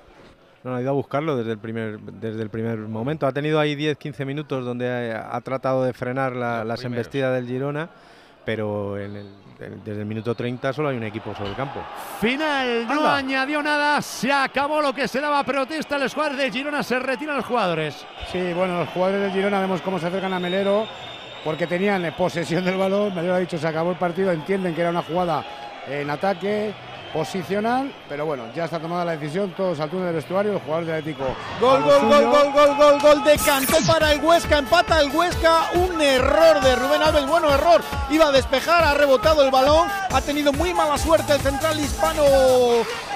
No, 0.64 0.76
ha 0.76 0.82
ido 0.82 0.90
a 0.90 0.94
buscarlo 0.94 1.38
desde 1.38 1.54
el 1.54 1.58
primer, 1.58 2.00
desde 2.00 2.42
el 2.42 2.50
primer 2.50 2.78
momento. 2.80 3.26
Ha 3.26 3.32
tenido 3.32 3.60
ahí 3.60 3.76
10-15 3.76 4.26
minutos 4.26 4.66
donde 4.66 4.90
ha, 5.16 5.36
ha 5.36 5.42
tratado 5.42 5.84
de 5.86 5.94
frenar 5.94 6.36
la- 6.36 6.64
las 6.66 6.84
embestidas 6.84 7.34
del 7.34 7.48
Girona, 7.48 7.90
pero 8.44 8.98
en 9.00 9.16
el- 9.16 9.34
en- 9.60 9.84
desde 9.84 10.02
el 10.02 10.06
minuto 10.06 10.36
30 10.36 10.74
solo 10.74 10.90
hay 10.90 10.98
un 10.98 11.04
equipo 11.04 11.34
sobre 11.34 11.52
el 11.52 11.56
campo. 11.56 11.80
Final, 12.20 12.86
no 12.88 12.94
Anda. 12.94 13.16
añadió 13.18 13.64
nada, 13.64 14.02
se 14.02 14.32
acabó 14.34 14.82
lo 14.82 14.94
que 14.94 15.08
se 15.08 15.22
daba 15.22 15.44
protesta, 15.44 15.98
los 15.98 16.14
jugadores 16.14 16.40
de 16.40 16.52
Girona 16.52 16.84
se 16.84 17.00
retiran 17.00 17.38
los 17.38 17.46
jugadores. 17.46 18.06
Sí, 18.32 18.52
bueno, 18.54 18.80
los 18.80 18.90
jugadores 18.90 19.22
del 19.22 19.32
Girona 19.32 19.62
vemos 19.62 19.82
cómo 19.82 19.98
se 20.00 20.08
acercan 20.08 20.34
a 20.34 20.40
Melero 20.40 20.86
porque 21.46 21.68
tenían 21.68 22.14
posesión 22.18 22.66
del 22.66 22.76
balón. 22.78 23.16
Melero 23.16 23.36
ha 23.36 23.40
dicho 23.40 23.58
se 23.58 23.68
acabó 23.68 23.92
el 23.92 23.98
partido, 23.98 24.30
entienden 24.32 24.76
que 24.76 24.82
era 24.82 24.90
una 24.90 25.04
jugada 25.04 25.44
en 25.88 26.10
ataque 26.10 26.74
posicional, 27.14 27.94
pero 28.08 28.26
bueno, 28.26 28.44
ya 28.56 28.66
está 28.66 28.80
tomada 28.80 29.06
la 29.06 29.12
decisión, 29.18 29.54
todos 29.56 29.80
al 29.80 29.90
túnel 29.90 30.08
del 30.08 30.16
vestuario, 30.16 30.54
los 30.54 30.62
jugadores 30.62 30.88
del 30.88 30.98
Atlético. 30.98 31.36
Gol, 31.60 31.84
gol, 31.84 32.02
gol, 32.02 32.26
gol, 32.26 32.54
gol, 32.54 32.78
gol, 32.78 33.02
gol 33.02 33.24
de 33.24 33.38
Canté 33.38 33.78
para 33.88 34.14
el 34.14 34.24
Huesca, 34.24 34.58
empata 34.58 35.00
el 35.02 35.12
Huesca, 35.12 35.72
un 35.76 36.02
error 36.02 36.62
de 36.62 36.76
Rubén 36.76 37.02
Alves, 37.02 37.28
bueno 37.28 37.52
error, 37.54 37.82
iba 38.10 38.28
a 38.28 38.32
despejar, 38.32 38.84
ha 38.84 38.94
rebotado 38.94 39.44
el 39.44 39.52
balón, 39.52 39.88
ha 40.12 40.22
tenido 40.22 40.54
muy 40.54 40.74
mala 40.74 40.98
suerte 40.98 41.34
el 41.34 41.42
central 41.42 41.80
hispano 41.80 42.24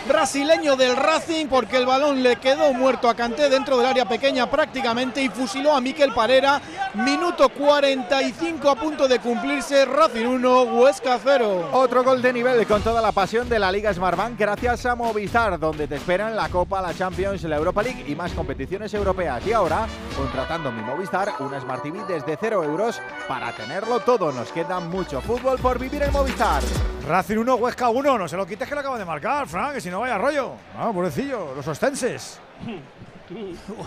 brasileño 0.07 0.75
del 0.75 0.95
Racing 0.95 1.47
porque 1.47 1.77
el 1.77 1.85
balón 1.85 2.23
le 2.23 2.35
quedó 2.37 2.73
muerto 2.73 3.09
a 3.09 3.15
Canté 3.15 3.49
dentro 3.49 3.77
del 3.77 3.85
área 3.85 4.05
pequeña 4.05 4.49
prácticamente 4.49 5.21
y 5.21 5.29
fusiló 5.29 5.75
a 5.75 5.81
Miquel 5.81 6.13
Parera, 6.13 6.61
minuto 6.93 7.49
45 7.49 8.69
a 8.69 8.75
punto 8.75 9.07
de 9.07 9.19
cumplirse, 9.19 9.85
Racing 9.85 10.25
1, 10.25 10.63
Huesca 10.63 11.19
0. 11.23 11.69
Otro 11.73 12.03
gol 12.03 12.21
de 12.21 12.33
nivel 12.33 12.65
con 12.67 12.81
toda 12.81 13.01
la 13.01 13.11
pasión 13.11 13.47
de 13.47 13.59
la 13.59 13.71
Liga 13.71 13.93
Smartbank 13.93 14.37
gracias 14.37 14.85
a 14.85 14.95
Movistar, 14.95 15.59
donde 15.59 15.87
te 15.87 15.95
esperan 15.95 16.35
la 16.35 16.49
Copa, 16.49 16.81
la 16.81 16.93
Champions, 16.93 17.43
la 17.43 17.55
Europa 17.55 17.83
League 17.83 18.03
y 18.07 18.15
más 18.15 18.31
competiciones 18.33 18.93
europeas. 18.93 19.45
Y 19.47 19.53
ahora, 19.53 19.87
contratando 20.17 20.71
mi 20.71 20.81
Movistar, 20.81 21.33
una 21.39 21.59
Smart 21.59 21.81
TV 21.81 21.99
desde 22.07 22.37
0 22.39 22.63
euros 22.63 23.01
para 23.27 23.51
tenerlo 23.53 23.99
todo. 24.01 24.31
Nos 24.31 24.51
queda 24.51 24.79
mucho 24.79 25.21
fútbol 25.21 25.59
por 25.59 25.79
vivir 25.79 26.03
en 26.03 26.11
Movistar. 26.11 26.61
Racing 27.07 27.37
1, 27.37 27.55
Huesca 27.55 27.89
1. 27.89 28.17
No 28.17 28.27
se 28.27 28.37
lo 28.37 28.45
quites 28.45 28.67
que 28.67 28.75
lo 28.75 28.81
acaban 28.81 28.99
de 28.99 29.05
marcar, 29.05 29.47
Frank, 29.47 29.73
que 29.73 29.81
si 29.81 29.89
no 29.93 29.99
vaya 29.99 30.17
rollo. 30.17 30.53
Ah, 30.75 30.91
pobrecillo, 30.91 31.53
los 31.55 31.67
ostenses. 31.67 32.39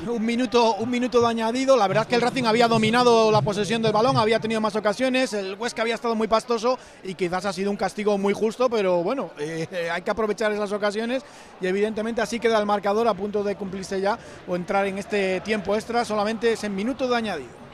Un 0.09 0.24
minuto, 0.24 0.76
un 0.76 0.90
minuto 0.90 1.20
de 1.20 1.26
añadido. 1.28 1.76
La 1.76 1.86
verdad 1.86 2.04
es 2.04 2.09
que 2.09 2.14
el 2.16 2.22
Racing 2.22 2.44
había 2.44 2.66
dominado 2.66 3.30
la 3.30 3.42
posesión 3.42 3.82
del 3.82 3.92
balón, 3.92 4.16
había 4.16 4.40
tenido 4.40 4.61
más 4.61 4.74
ocasiones. 4.74 5.34
El 5.34 5.54
Huesca 5.54 5.82
había 5.82 5.94
estado 5.94 6.14
muy 6.16 6.26
pastoso 6.26 6.78
y 7.04 7.14
quizás 7.14 7.44
ha 7.44 7.52
sido 7.52 7.70
un 7.70 7.76
castigo 7.76 8.16
muy 8.18 8.32
justo, 8.32 8.68
pero 8.70 9.04
bueno, 9.04 9.30
eh, 9.38 9.90
hay 9.92 10.02
que 10.02 10.11
aprovechar 10.11 10.50
esas 10.52 10.72
ocasiones 10.72 11.22
y 11.61 11.66
evidentemente 11.66 12.22
así 12.22 12.40
queda 12.40 12.59
el 12.59 12.66
marcador 12.66 13.07
a 13.07 13.14
punto 13.14 13.44
de 13.44 13.54
cumplirse 13.54 14.00
ya 14.00 14.18
o 14.48 14.57
entrar 14.57 14.86
en 14.86 14.98
este 14.98 15.40
tiempo 15.42 15.76
extra. 15.76 16.04
Solamente 16.04 16.52
es 16.52 16.64
en 16.64 16.74
minuto 16.74 17.07
de 17.07 17.16
añadido. 17.16 17.65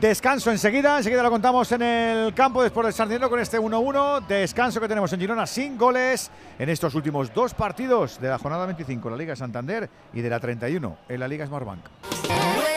Descanso 0.00 0.50
enseguida, 0.50 0.98
enseguida 0.98 1.22
lo 1.22 1.30
contamos 1.30 1.72
en 1.72 1.80
el 1.80 2.34
campo 2.34 2.62
después 2.62 2.84
del 2.84 2.92
Sardinero 2.92 3.30
con 3.30 3.40
este 3.40 3.58
1-1. 3.58 4.26
Descanso 4.26 4.78
que 4.78 4.88
tenemos 4.88 5.10
en 5.14 5.20
Girona 5.20 5.46
sin 5.46 5.78
goles 5.78 6.30
en 6.58 6.68
estos 6.68 6.94
últimos 6.94 7.32
dos 7.32 7.54
partidos 7.54 8.20
de 8.20 8.28
la 8.28 8.38
jornada 8.38 8.66
25, 8.66 9.08
la 9.08 9.16
Liga 9.16 9.34
Santander 9.34 9.88
y 10.12 10.20
de 10.20 10.28
la 10.28 10.38
31 10.38 10.98
en 11.08 11.20
la 11.20 11.26
Liga 11.26 11.46
Smartbank. 11.46 11.80
De 12.12 12.76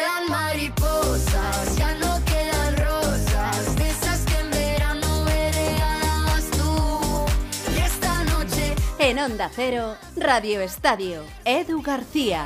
en 9.00 9.18
En 9.18 9.20
Onda 9.20 9.50
Cero, 9.54 9.96
Radio 10.16 10.62
Estadio, 10.62 11.24
Edu 11.44 11.82
García. 11.82 12.46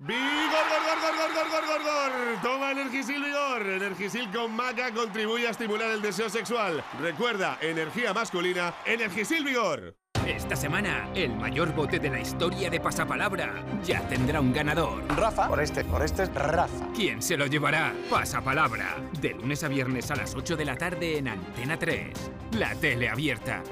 ¡Vigor, 0.00 0.22
gor, 0.22 1.00
gor, 1.02 1.16
gor, 1.16 1.34
gor, 1.34 1.50
gor, 1.50 1.66
gor, 1.66 1.82
gor! 1.82 2.40
Toma 2.40 2.70
Energisil 2.70 3.20
Vigor. 3.20 3.66
Energisil 3.66 4.30
con 4.30 4.54
maca 4.54 4.94
contribuye 4.94 5.48
a 5.48 5.50
estimular 5.50 5.90
el 5.90 6.00
deseo 6.00 6.30
sexual. 6.30 6.84
Recuerda, 7.00 7.58
energía 7.60 8.14
masculina, 8.14 8.72
Energisil 8.86 9.44
Vigor. 9.44 9.96
Esta 10.24 10.54
semana, 10.54 11.10
el 11.16 11.34
mayor 11.34 11.74
bote 11.74 11.98
de 11.98 12.10
la 12.10 12.20
historia 12.20 12.70
de 12.70 12.78
Pasapalabra 12.78 13.64
ya 13.82 14.06
tendrá 14.06 14.40
un 14.40 14.52
ganador. 14.52 15.02
Rafa. 15.16 15.48
Por 15.48 15.60
este, 15.60 15.84
por 15.84 16.04
este 16.04 16.22
es 16.22 16.32
Rafa. 16.32 16.86
¿Quién 16.94 17.20
se 17.20 17.36
lo 17.36 17.46
llevará? 17.46 17.92
Pasapalabra. 18.08 18.94
De 19.20 19.30
lunes 19.30 19.64
a 19.64 19.68
viernes 19.68 20.12
a 20.12 20.14
las 20.14 20.32
8 20.32 20.56
de 20.56 20.64
la 20.64 20.76
tarde 20.76 21.18
en 21.18 21.26
Antena 21.26 21.76
3. 21.76 22.12
La 22.52 22.72
tele 22.76 23.08
abierta. 23.08 23.64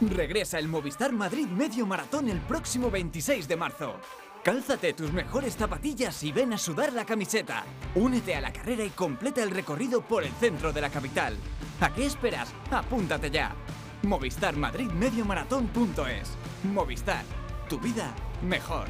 Regresa 0.00 0.58
el 0.58 0.66
Movistar 0.66 1.12
Madrid 1.12 1.46
Medio 1.46 1.84
Maratón 1.84 2.30
el 2.30 2.38
próximo 2.40 2.90
26 2.90 3.46
de 3.46 3.56
marzo. 3.56 4.00
Cálzate 4.44 4.92
tus 4.92 5.10
mejores 5.10 5.56
zapatillas 5.56 6.22
y 6.22 6.30
ven 6.30 6.52
a 6.52 6.58
sudar 6.58 6.92
la 6.92 7.06
camiseta. 7.06 7.64
Únete 7.94 8.34
a 8.34 8.42
la 8.42 8.52
carrera 8.52 8.84
y 8.84 8.90
completa 8.90 9.42
el 9.42 9.50
recorrido 9.50 10.02
por 10.02 10.22
el 10.22 10.32
centro 10.32 10.70
de 10.70 10.82
la 10.82 10.90
capital. 10.90 11.34
¿A 11.80 11.90
qué 11.94 12.04
esperas? 12.04 12.52
Apúntate 12.70 13.30
ya. 13.30 13.54
Movistar 14.02 14.54
Madrid 14.54 14.90
Medio. 14.90 15.24
Movistar, 16.62 17.24
tu 17.70 17.80
vida 17.80 18.14
mejor. 18.46 18.88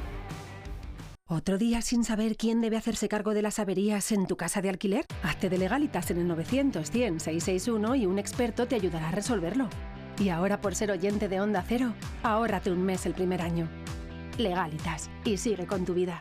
¿Otro 1.28 1.56
día 1.56 1.82
sin 1.82 2.02
saber 2.02 2.36
quién 2.36 2.60
debe 2.60 2.76
hacerse 2.76 3.08
cargo 3.08 3.32
de 3.32 3.42
las 3.42 3.60
averías 3.60 4.10
en 4.10 4.26
tu 4.26 4.36
casa 4.36 4.60
de 4.60 4.70
alquiler? 4.70 5.06
Hazte 5.22 5.48
de 5.50 5.58
legalitas 5.58 6.10
en 6.10 6.18
el 6.18 6.26
900 6.26 6.90
100 6.90 7.20
661 7.20 7.94
y 7.94 8.06
un 8.06 8.18
experto 8.18 8.66
te 8.66 8.74
ayudará 8.74 9.10
a 9.10 9.12
resolverlo. 9.12 9.68
Y 10.18 10.30
ahora 10.30 10.60
por 10.60 10.74
ser 10.74 10.90
oyente 10.90 11.28
de 11.28 11.40
Onda 11.40 11.64
Cero, 11.66 11.94
ahórrate 12.24 12.72
un 12.72 12.82
mes 12.82 13.06
el 13.06 13.14
primer 13.14 13.40
año. 13.40 13.68
Legalitas 14.38 15.10
y 15.24 15.36
sigue 15.36 15.66
con 15.66 15.84
tu 15.84 15.94
vida. 15.94 16.20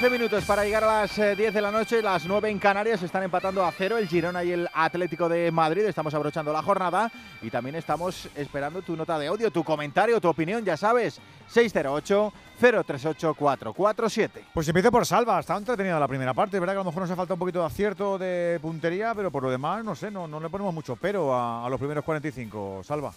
11 0.00 0.10
minutos 0.10 0.44
para 0.44 0.64
llegar 0.64 0.84
a 0.84 1.00
las 1.00 1.18
eh, 1.18 1.34
10 1.34 1.52
de 1.54 1.60
la 1.60 1.72
noche, 1.72 2.00
las 2.02 2.24
9 2.24 2.48
en 2.48 2.60
Canarias 2.60 3.02
están 3.02 3.24
empatando 3.24 3.64
a 3.64 3.72
cero 3.72 3.98
el 3.98 4.06
Girona 4.06 4.44
y 4.44 4.52
el 4.52 4.68
Atlético 4.72 5.28
de 5.28 5.50
Madrid. 5.50 5.86
Estamos 5.86 6.14
abrochando 6.14 6.52
la 6.52 6.62
jornada 6.62 7.10
y 7.42 7.50
también 7.50 7.74
estamos 7.74 8.28
esperando 8.36 8.80
tu 8.82 8.94
nota 8.94 9.18
de 9.18 9.26
audio, 9.26 9.50
tu 9.50 9.64
comentario, 9.64 10.20
tu 10.20 10.28
opinión, 10.28 10.64
ya 10.64 10.76
sabes, 10.76 11.20
608 11.48 12.32
038 12.60 13.34
447. 13.34 14.44
Pues 14.54 14.68
empiezo 14.68 14.92
por 14.92 15.04
Salva, 15.04 15.40
está 15.40 15.56
entretenida 15.56 15.98
la 15.98 16.06
primera 16.06 16.32
parte, 16.32 16.58
es 16.58 16.60
verdad 16.60 16.74
que 16.74 16.80
a 16.80 16.84
lo 16.84 16.90
mejor 16.90 17.02
nos 17.02 17.10
ha 17.10 17.16
faltado 17.16 17.34
un 17.34 17.40
poquito 17.40 17.58
de 17.58 17.66
acierto 17.66 18.18
de 18.18 18.60
puntería, 18.62 19.16
pero 19.16 19.32
por 19.32 19.42
lo 19.42 19.50
demás, 19.50 19.84
no 19.84 19.96
sé, 19.96 20.12
no, 20.12 20.28
no 20.28 20.38
le 20.38 20.48
ponemos 20.48 20.72
mucho 20.72 20.94
pero 20.94 21.34
a, 21.34 21.66
a 21.66 21.68
los 21.68 21.80
primeros 21.80 22.04
45. 22.04 22.82
Salva. 22.84 23.12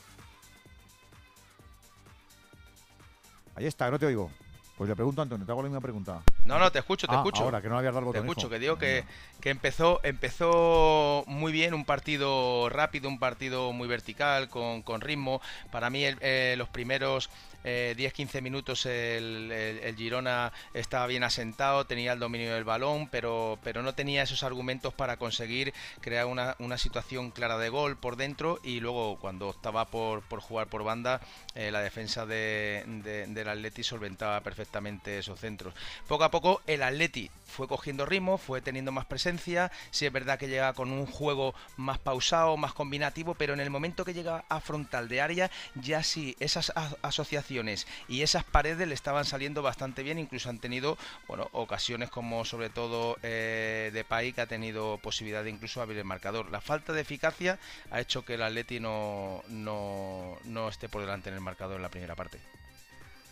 Ahí 3.53 3.67
está, 3.67 3.91
no 3.91 3.99
te 3.99 4.07
oigo. 4.07 4.31
Pues 4.77 4.89
le 4.89 4.95
pregunto 4.95 5.21
a 5.21 5.23
Antonio, 5.23 5.45
te 5.45 5.51
hago 5.51 5.61
la 5.61 5.67
misma 5.69 5.81
pregunta. 5.81 6.23
No, 6.45 6.57
no, 6.57 6.71
te 6.71 6.79
escucho, 6.79 7.05
te 7.07 7.13
Ah, 7.13 7.17
escucho. 7.17 7.43
ahora, 7.43 7.61
que 7.61 7.67
no 7.69 7.75
le 7.75 7.79
habías 7.79 7.93
dado 7.93 8.07
el 8.07 8.13
Te 8.13 8.17
botón, 8.19 8.25
escucho, 8.29 8.47
hijo. 8.47 8.49
que 8.49 8.59
digo 8.59 8.77
que, 8.79 9.05
que 9.39 9.49
empezó, 9.51 9.99
empezó 10.03 11.23
muy 11.27 11.51
bien, 11.51 11.75
un 11.75 11.85
partido 11.85 12.67
rápido, 12.69 13.07
un 13.07 13.19
partido 13.19 13.73
muy 13.73 13.87
vertical, 13.87 14.49
con, 14.49 14.81
con 14.81 15.01
ritmo. 15.01 15.39
Para 15.71 15.91
mí 15.91 16.03
el- 16.03 16.17
eh, 16.21 16.55
los 16.57 16.67
primeros 16.69 17.29
eh, 17.63 17.93
10-15 17.95 18.41
minutos 18.41 18.87
el, 18.87 19.51
el- 19.51 19.79
el 19.83 19.95
Girona 19.95 20.51
estaba 20.73 21.05
bien 21.05 21.23
asentado, 21.23 21.85
tenía 21.85 22.13
el 22.13 22.19
dominio 22.19 22.55
del 22.55 22.63
balón, 22.63 23.07
pero, 23.11 23.59
pero 23.63 23.83
no 23.83 23.93
tenía 23.93 24.23
esos 24.23 24.41
argumentos 24.41 24.95
para 24.95 25.17
conseguir 25.17 25.71
crear 25.99 26.25
una, 26.25 26.55
una 26.57 26.79
situación 26.79 27.29
clara 27.29 27.59
de 27.59 27.69
gol 27.69 27.97
por 27.97 28.15
dentro 28.15 28.59
y 28.63 28.79
luego 28.79 29.17
cuando 29.19 29.49
optaba 29.49 29.85
por, 29.85 30.23
por 30.23 30.39
jugar 30.39 30.67
por 30.69 30.83
banda, 30.83 31.21
eh, 31.53 31.69
la 31.69 31.81
defensa 31.81 32.25
de, 32.25 32.83
de- 33.03 33.27
del 33.27 33.47
Atleti 33.47 33.83
solventaba 33.83 34.41
perfectamente 34.41 34.70
esos 35.05 35.39
centros. 35.39 35.73
Poco 36.07 36.23
a 36.23 36.31
poco 36.31 36.61
el 36.67 36.83
Atleti 36.83 37.29
fue 37.45 37.67
cogiendo 37.67 38.05
ritmo, 38.05 38.37
fue 38.37 38.61
teniendo 38.61 38.91
más 38.91 39.05
presencia, 39.05 39.71
sí 39.91 40.05
es 40.05 40.13
verdad 40.13 40.39
que 40.39 40.47
llega 40.47 40.73
con 40.73 40.91
un 40.91 41.05
juego 41.05 41.53
más 41.75 41.99
pausado, 41.99 42.55
más 42.57 42.73
combinativo, 42.73 43.35
pero 43.35 43.53
en 43.53 43.59
el 43.59 43.69
momento 43.69 44.05
que 44.05 44.13
llega 44.13 44.45
a 44.47 44.61
frontal 44.61 45.09
de 45.09 45.21
área, 45.21 45.51
ya 45.75 46.01
sí, 46.01 46.35
esas 46.39 46.71
asociaciones 47.01 47.87
y 48.07 48.21
esas 48.21 48.43
paredes 48.43 48.87
le 48.87 48.93
estaban 48.93 49.25
saliendo 49.25 49.61
bastante 49.61 50.03
bien, 50.03 50.17
incluso 50.17 50.49
han 50.49 50.59
tenido, 50.59 50.97
bueno, 51.27 51.49
ocasiones 51.51 52.09
como 52.09 52.45
sobre 52.45 52.69
todo 52.69 53.17
eh, 53.21 53.91
Depay 53.93 54.33
que 54.33 54.41
ha 54.41 54.47
tenido 54.47 54.97
posibilidad 54.99 55.43
de 55.43 55.49
incluso 55.49 55.81
abrir 55.81 55.97
el 55.97 56.05
marcador. 56.05 56.49
La 56.51 56.61
falta 56.61 56.93
de 56.93 57.01
eficacia 57.01 57.59
ha 57.91 57.99
hecho 57.99 58.23
que 58.23 58.35
el 58.35 58.43
Atleti 58.43 58.79
no, 58.79 59.43
no, 59.49 60.37
no 60.45 60.69
esté 60.69 60.87
por 60.87 61.01
delante 61.01 61.29
en 61.29 61.35
el 61.35 61.41
marcador 61.41 61.75
en 61.75 61.83
la 61.83 61.89
primera 61.89 62.15
parte. 62.15 62.39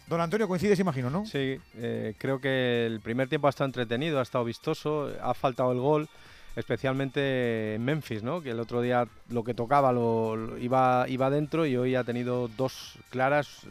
Don 0.10 0.20
Antonio, 0.22 0.48
coincides, 0.48 0.80
imagino, 0.80 1.12
¿no? 1.12 1.24
Sí, 1.26 1.60
eh, 1.78 2.16
creo 2.18 2.42
que 2.42 2.88
el 2.88 3.00
primer 3.00 3.30
tiempo 3.30 3.46
ha 3.46 3.52
estado 3.52 3.68
entretenido, 3.68 4.20
ha 4.20 4.24
estado 4.24 4.44
vistoso, 4.44 5.12
ha 5.22 5.36
faltado 5.36 5.72
el 5.72 5.80
gol, 5.80 6.10
especialmente 6.56 7.76
en 7.76 7.86
Memphis, 7.86 8.24
¿no? 8.24 8.42
Que 8.42 8.50
el 8.52 8.60
otro 8.60 8.82
día 8.82 9.08
lo 9.30 9.44
que 9.44 9.54
tocaba 9.54 9.92
lo, 9.92 10.58
iba, 10.58 11.06
iba 11.08 11.30
dentro 11.30 11.66
y 11.68 11.78
hoy 11.78 11.94
ha 11.94 12.04
tenido 12.04 12.48
dos 12.58 12.98
claras, 13.12 13.68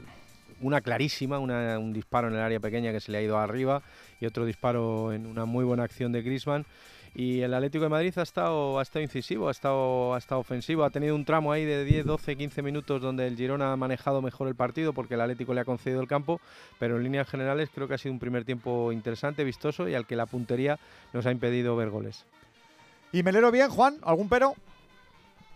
una 0.60 0.80
clarísima, 0.80 1.40
una- 1.40 1.76
un 1.78 1.92
disparo 1.92 2.28
en 2.28 2.34
el 2.34 2.40
área 2.40 2.60
pequeña 2.60 2.92
que 2.92 3.00
se 3.00 3.10
le 3.10 3.18
ha 3.18 3.22
ido 3.22 3.36
arriba 3.38 3.82
y 4.20 4.26
otro 4.26 4.44
disparo 4.44 5.12
en 5.12 5.26
una 5.26 5.44
muy 5.44 5.64
buena 5.64 5.82
acción 5.82 6.12
de 6.12 6.22
Griezmann. 6.22 6.64
Y 7.14 7.40
el 7.40 7.54
Atlético 7.54 7.84
de 7.84 7.90
Madrid 7.90 8.12
ha 8.16 8.22
estado, 8.22 8.78
ha 8.78 8.82
estado 8.82 9.02
incisivo, 9.02 9.48
ha 9.48 9.50
estado, 9.50 10.14
ha 10.14 10.18
estado 10.18 10.40
ofensivo, 10.40 10.84
ha 10.84 10.90
tenido 10.90 11.14
un 11.14 11.24
tramo 11.24 11.52
ahí 11.52 11.64
de 11.64 11.84
10, 11.84 12.06
12, 12.06 12.36
15 12.36 12.62
minutos 12.62 13.02
donde 13.02 13.26
el 13.26 13.36
Girona 13.36 13.72
ha 13.72 13.76
manejado 13.76 14.22
mejor 14.22 14.48
el 14.48 14.54
partido 14.54 14.92
porque 14.92 15.14
el 15.14 15.20
Atlético 15.20 15.54
le 15.54 15.60
ha 15.60 15.64
concedido 15.64 16.00
el 16.00 16.08
campo, 16.08 16.40
pero 16.78 16.96
en 16.96 17.02
líneas 17.02 17.28
generales 17.28 17.70
creo 17.74 17.88
que 17.88 17.94
ha 17.94 17.98
sido 17.98 18.12
un 18.12 18.20
primer 18.20 18.44
tiempo 18.44 18.92
interesante, 18.92 19.44
vistoso 19.44 19.88
y 19.88 19.94
al 19.94 20.06
que 20.06 20.16
la 20.16 20.26
puntería 20.26 20.78
nos 21.12 21.26
ha 21.26 21.32
impedido 21.32 21.76
ver 21.76 21.90
goles. 21.90 22.24
¿Y 23.10 23.22
Melero 23.22 23.50
bien, 23.50 23.70
Juan? 23.70 23.96
¿Algún 24.02 24.28
pero? 24.28 24.54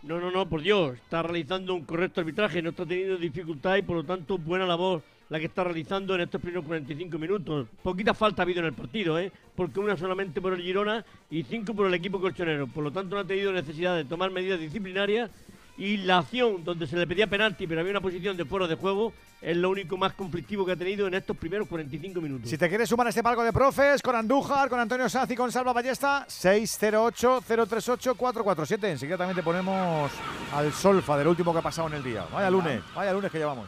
No, 0.01 0.19
no, 0.19 0.31
no, 0.31 0.49
por 0.49 0.61
Dios. 0.61 0.95
Está 0.95 1.23
realizando 1.23 1.75
un 1.75 1.85
correcto 1.85 2.19
arbitraje, 2.19 2.61
no 2.61 2.71
está 2.71 2.85
teniendo 2.85 3.15
dificultad 3.17 3.77
y 3.77 3.83
por 3.83 3.95
lo 3.95 4.03
tanto 4.03 4.37
buena 4.37 4.65
labor 4.65 5.01
la 5.33 5.39
que 5.39 5.47
está 5.47 5.63
realizando 5.63 6.13
en 6.13 6.21
estos 6.21 6.39
primeros 6.39 6.63
45 6.63 7.17
minutos. 7.17 7.67
Poquita 7.81 8.13
falta 8.13 8.43
ha 8.43 8.45
habido 8.45 8.59
en 8.59 8.67
el 8.67 8.73
partido, 8.73 9.17
¿eh? 9.17 9.31
Porque 9.55 9.79
una 9.79 9.97
solamente 9.97 10.39
por 10.39 10.53
el 10.53 10.61
Girona 10.61 11.03
y 11.31 11.41
cinco 11.41 11.73
por 11.73 11.87
el 11.87 11.93
equipo 11.95 12.21
colchonero. 12.21 12.67
Por 12.67 12.83
lo 12.83 12.91
tanto 12.91 13.15
no 13.15 13.21
ha 13.21 13.25
tenido 13.25 13.51
necesidad 13.51 13.95
de 13.95 14.05
tomar 14.05 14.29
medidas 14.29 14.59
disciplinarias 14.59 15.31
y 15.75 15.97
la 15.97 16.19
acción 16.19 16.63
donde 16.63 16.85
se 16.85 16.95
le 16.95 17.07
pedía 17.07 17.25
penalti 17.25 17.65
pero 17.65 17.81
había 17.81 17.89
una 17.89 18.01
posición 18.01 18.37
de 18.37 18.45
fuera 18.45 18.67
de 18.67 18.75
juego 18.75 19.11
es 19.41 19.57
lo 19.57 19.71
único 19.71 19.97
más 19.97 20.13
conflictivo 20.13 20.67
que 20.67 20.73
ha 20.73 20.75
tenido 20.75 21.07
en 21.07 21.15
estos 21.15 21.35
primeros 21.35 21.67
45 21.67 22.21
minutos. 22.21 22.47
Si 22.47 22.55
te 22.55 22.69
quieres 22.69 22.87
sumar 22.87 23.07
a 23.07 23.09
este 23.09 23.23
palco 23.23 23.43
de 23.43 23.51
profes 23.51 24.03
con 24.03 24.15
Andújar, 24.15 24.69
con 24.69 24.79
Antonio 24.79 25.09
Sanz 25.09 25.31
y 25.31 25.35
con 25.35 25.51
Salva 25.51 25.73
Ballesta, 25.73 26.27
608-038-447. 26.27 28.83
Enseguida 28.83 29.17
también 29.17 29.35
te 29.35 29.41
ponemos 29.41 30.11
al 30.53 30.71
solfa 30.71 31.17
del 31.17 31.29
último 31.29 31.51
que 31.53 31.57
ha 31.57 31.63
pasado 31.63 31.87
en 31.87 31.95
el 31.95 32.03
día. 32.03 32.23
Vaya 32.31 32.51
lunes, 32.51 32.83
vaya 32.93 33.11
lunes 33.11 33.31
que 33.31 33.39
llevamos. 33.39 33.67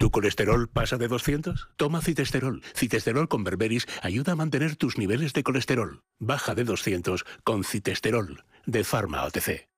¿Tu 0.00 0.10
colesterol 0.10 0.66
pasa 0.66 0.96
de 0.96 1.08
200? 1.08 1.68
Toma 1.76 2.00
citesterol. 2.00 2.62
Citesterol 2.74 3.28
con 3.28 3.44
berberis 3.44 3.86
ayuda 4.00 4.32
a 4.32 4.34
mantener 4.34 4.76
tus 4.76 4.96
niveles 4.96 5.34
de 5.34 5.42
colesterol. 5.42 6.00
Baja 6.18 6.54
de 6.54 6.64
200 6.64 7.26
con 7.44 7.64
citesterol 7.64 8.44
de 8.64 8.82
Pharma 8.82 9.22
OTC. 9.26 9.69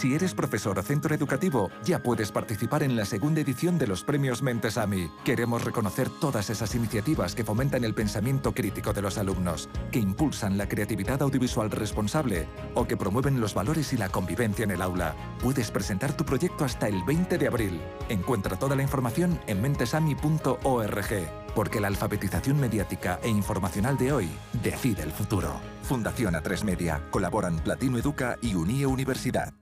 Si 0.00 0.14
eres 0.14 0.32
profesor 0.32 0.78
o 0.78 0.82
centro 0.82 1.14
educativo, 1.14 1.68
ya 1.84 2.02
puedes 2.02 2.32
participar 2.32 2.82
en 2.82 2.96
la 2.96 3.04
segunda 3.04 3.42
edición 3.42 3.76
de 3.76 3.86
los 3.86 4.02
premios 4.02 4.40
Mentesami. 4.40 5.10
Queremos 5.24 5.62
reconocer 5.62 6.08
todas 6.08 6.48
esas 6.48 6.74
iniciativas 6.74 7.34
que 7.34 7.44
fomentan 7.44 7.84
el 7.84 7.92
pensamiento 7.92 8.54
crítico 8.54 8.94
de 8.94 9.02
los 9.02 9.18
alumnos, 9.18 9.68
que 9.90 9.98
impulsan 9.98 10.56
la 10.56 10.68
creatividad 10.68 11.20
audiovisual 11.20 11.70
responsable 11.70 12.48
o 12.74 12.86
que 12.86 12.96
promueven 12.96 13.40
los 13.40 13.52
valores 13.52 13.92
y 13.92 13.98
la 13.98 14.08
convivencia 14.08 14.64
en 14.64 14.70
el 14.70 14.80
aula. 14.80 15.14
Puedes 15.42 15.70
presentar 15.70 16.16
tu 16.16 16.24
proyecto 16.24 16.64
hasta 16.64 16.88
el 16.88 17.02
20 17.04 17.36
de 17.36 17.46
abril. 17.46 17.80
Encuentra 18.08 18.58
toda 18.58 18.76
la 18.76 18.82
información 18.82 19.38
en 19.48 19.60
mentesami.org, 19.60 21.54
porque 21.54 21.78
la 21.78 21.88
alfabetización 21.88 22.58
mediática 22.58 23.20
e 23.22 23.28
informacional 23.28 23.98
de 23.98 24.12
hoy 24.12 24.30
decide 24.62 25.02
el 25.02 25.12
futuro. 25.12 25.60
Fundación 25.90 26.34
A3 26.34 26.62
Media. 26.62 27.02
Colaboran 27.10 27.58
Platino 27.58 27.98
Educa 27.98 28.38
y 28.40 28.54
Unie 28.54 28.86
Universidad. 28.86 29.54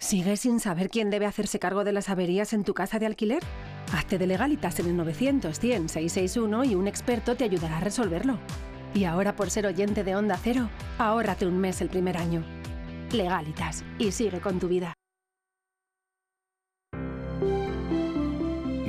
¿Sigues 0.00 0.40
sin 0.40 0.58
saber 0.58 0.90
quién 0.90 1.10
debe 1.10 1.26
hacerse 1.26 1.60
cargo 1.60 1.84
de 1.84 1.92
las 1.92 2.08
averías 2.08 2.52
en 2.52 2.64
tu 2.64 2.74
casa 2.74 2.98
de 2.98 3.06
alquiler? 3.06 3.40
Hazte 3.92 4.18
de 4.18 4.26
legalitas 4.26 4.80
en 4.80 4.86
el 4.86 4.96
900 4.96 5.60
100 5.60 5.88
661 5.90 6.64
y 6.64 6.74
un 6.74 6.88
experto 6.88 7.36
te 7.36 7.44
ayudará 7.44 7.76
a 7.76 7.80
resolverlo. 7.80 8.40
Y 8.94 9.04
ahora 9.04 9.36
por 9.36 9.48
ser 9.48 9.66
oyente 9.66 10.02
de 10.02 10.16
Onda 10.16 10.36
Cero, 10.42 10.68
ahórrate 10.98 11.46
un 11.46 11.60
mes 11.60 11.80
el 11.82 11.88
primer 11.88 12.16
año. 12.16 12.44
Legalitas 13.12 13.84
y 14.00 14.10
sigue 14.10 14.40
con 14.40 14.58
tu 14.58 14.66
vida. 14.66 14.92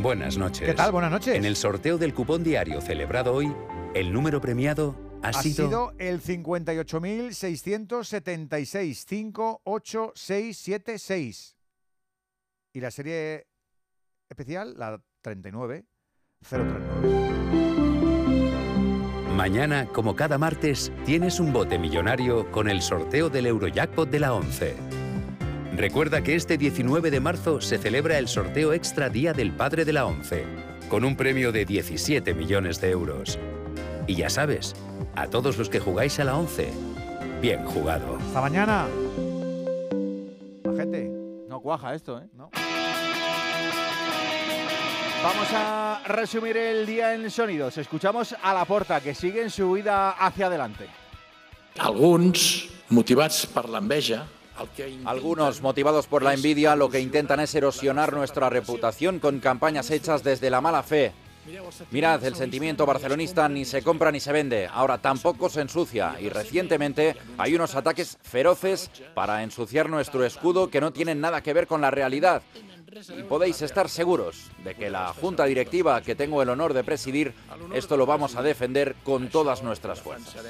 Buenas 0.02 0.36
noches. 0.36 0.68
¿Qué 0.68 0.74
tal? 0.74 0.92
Buenas 0.92 1.12
noches. 1.12 1.36
En 1.36 1.46
el 1.46 1.56
sorteo 1.56 2.00
del 2.00 2.16
cupón 2.16 2.44
diario 2.44 2.82
celebrado 2.82 3.36
hoy, 3.36 3.54
el 3.94 4.12
número 4.12 4.42
premiado 4.42 5.07
ha, 5.22 5.30
Ha 5.30 5.34
sido 5.34 5.94
el 5.98 6.22
58.676, 6.22 9.06
58676. 9.06 11.58
Y 12.74 12.80
la 12.80 12.92
serie 12.92 13.48
especial, 14.30 14.76
la 14.78 15.02
39, 15.22 15.86
039. 16.48 16.86
Mañana, 19.36 19.88
como 19.94 20.16
cada 20.16 20.38
martes, 20.40 20.92
tienes 21.06 21.40
un 21.40 21.54
bote 21.54 21.78
millonario 21.78 22.52
con 22.52 22.68
el 22.68 22.82
sorteo 22.82 23.30
del 23.30 23.46
Eurojackpot 23.46 24.10
de 24.10 24.20
la 24.20 24.34
11. 24.34 24.76
Recuerda 25.76 26.24
que 26.24 26.34
este 26.34 26.58
19 26.58 27.12
de 27.12 27.20
marzo 27.20 27.62
se 27.62 27.78
celebra 27.78 28.18
el 28.18 28.28
sorteo 28.28 28.74
extra 28.74 29.10
Día 29.10 29.34
del 29.34 29.52
Padre 29.52 29.86
de 29.86 29.94
la 29.94 30.08
11, 30.08 30.44
con 30.90 31.06
un 31.06 31.16
premio 31.16 31.52
de 31.52 31.66
17 31.66 32.34
millones 32.34 32.82
de 32.82 32.90
euros. 32.90 33.38
Y 34.08 34.16
ya 34.16 34.30
sabes, 34.30 34.74
a 35.16 35.28
todos 35.28 35.58
los 35.58 35.70
que 35.70 35.82
jugáis 35.82 36.18
a 36.20 36.24
la 36.24 36.38
11, 36.38 36.72
bien 37.42 37.66
jugado. 37.66 38.18
Hasta 38.18 38.42
mañana. 38.42 38.88
La 40.64 40.74
gente, 40.76 41.10
no 41.50 41.60
cuaja 41.60 41.94
esto, 41.94 42.20
¿eh? 42.20 42.28
No. 42.34 42.50
Vamos 45.22 45.48
a 45.52 46.02
resumir 46.08 46.56
el 46.56 46.86
día 46.86 47.14
en 47.14 47.30
sonidos. 47.30 47.78
Escuchamos 47.78 48.34
a 48.42 48.54
la 48.54 48.64
porta 48.64 49.02
que 49.02 49.14
sigue 49.14 49.42
en 49.42 49.50
su 49.50 49.72
huida 49.72 50.12
hacia 50.12 50.48
adelante. 50.48 50.88
Alguns, 51.80 52.70
motivats 52.90 53.46
per 53.46 53.68
l'enveja, 53.70 54.26
el 54.60 54.70
que 54.70 55.00
Algunos, 55.06 55.62
motivados 55.62 56.08
por 56.08 56.24
la 56.24 56.34
envidia, 56.34 56.76
lo 56.76 56.90
que 56.90 57.00
intentan 57.00 57.40
es 57.40 57.54
erosionar 57.54 58.14
nuestra 58.14 58.50
reputación 58.50 59.20
con 59.20 59.40
campañas 59.40 59.92
hechas 59.92 60.24
desde 60.24 60.50
la 60.50 60.62
mala 60.62 60.82
fe. 60.82 61.14
Mirad, 61.92 62.24
el 62.26 62.36
sentimiento 62.36 62.86
barcelonista 62.86 63.48
ni 63.48 63.66
se 63.66 63.82
compra 63.82 64.12
ni 64.12 64.20
se 64.20 64.32
vende, 64.32 64.68
ahora 64.68 64.98
tampoco 64.98 65.50
se 65.50 65.62
ensucia 65.62 66.16
y 66.20 66.30
recientemente 66.30 67.16
hay 67.38 67.56
unos 67.56 67.76
ataques 67.76 68.18
feroces 68.22 68.92
para 69.14 69.44
ensuciar 69.44 69.90
nuestro 69.90 70.26
escudo 70.26 70.70
que 70.70 70.82
no 70.82 70.92
tienen 70.92 71.22
nada 71.22 71.42
que 71.42 71.54
ver 71.54 71.68
con 71.68 71.82
la 71.82 71.92
realidad. 71.92 72.42
Y 73.18 73.24
podéis 73.24 73.62
estar 73.62 73.90
seguros 73.90 74.50
de 74.64 74.74
que 74.74 74.90
la 74.90 75.14
junta 75.14 75.46
directiva 75.46 76.02
que 76.02 76.16
tengo 76.16 76.42
el 76.42 76.50
honor 76.50 76.74
de 76.74 76.84
presidir, 76.84 77.34
esto 77.74 77.96
lo 77.96 78.06
vamos 78.06 78.36
a 78.36 78.42
defender 78.42 78.96
con 79.04 79.30
todas 79.30 79.62
nuestras 79.62 80.02
fuerzas. 80.02 80.44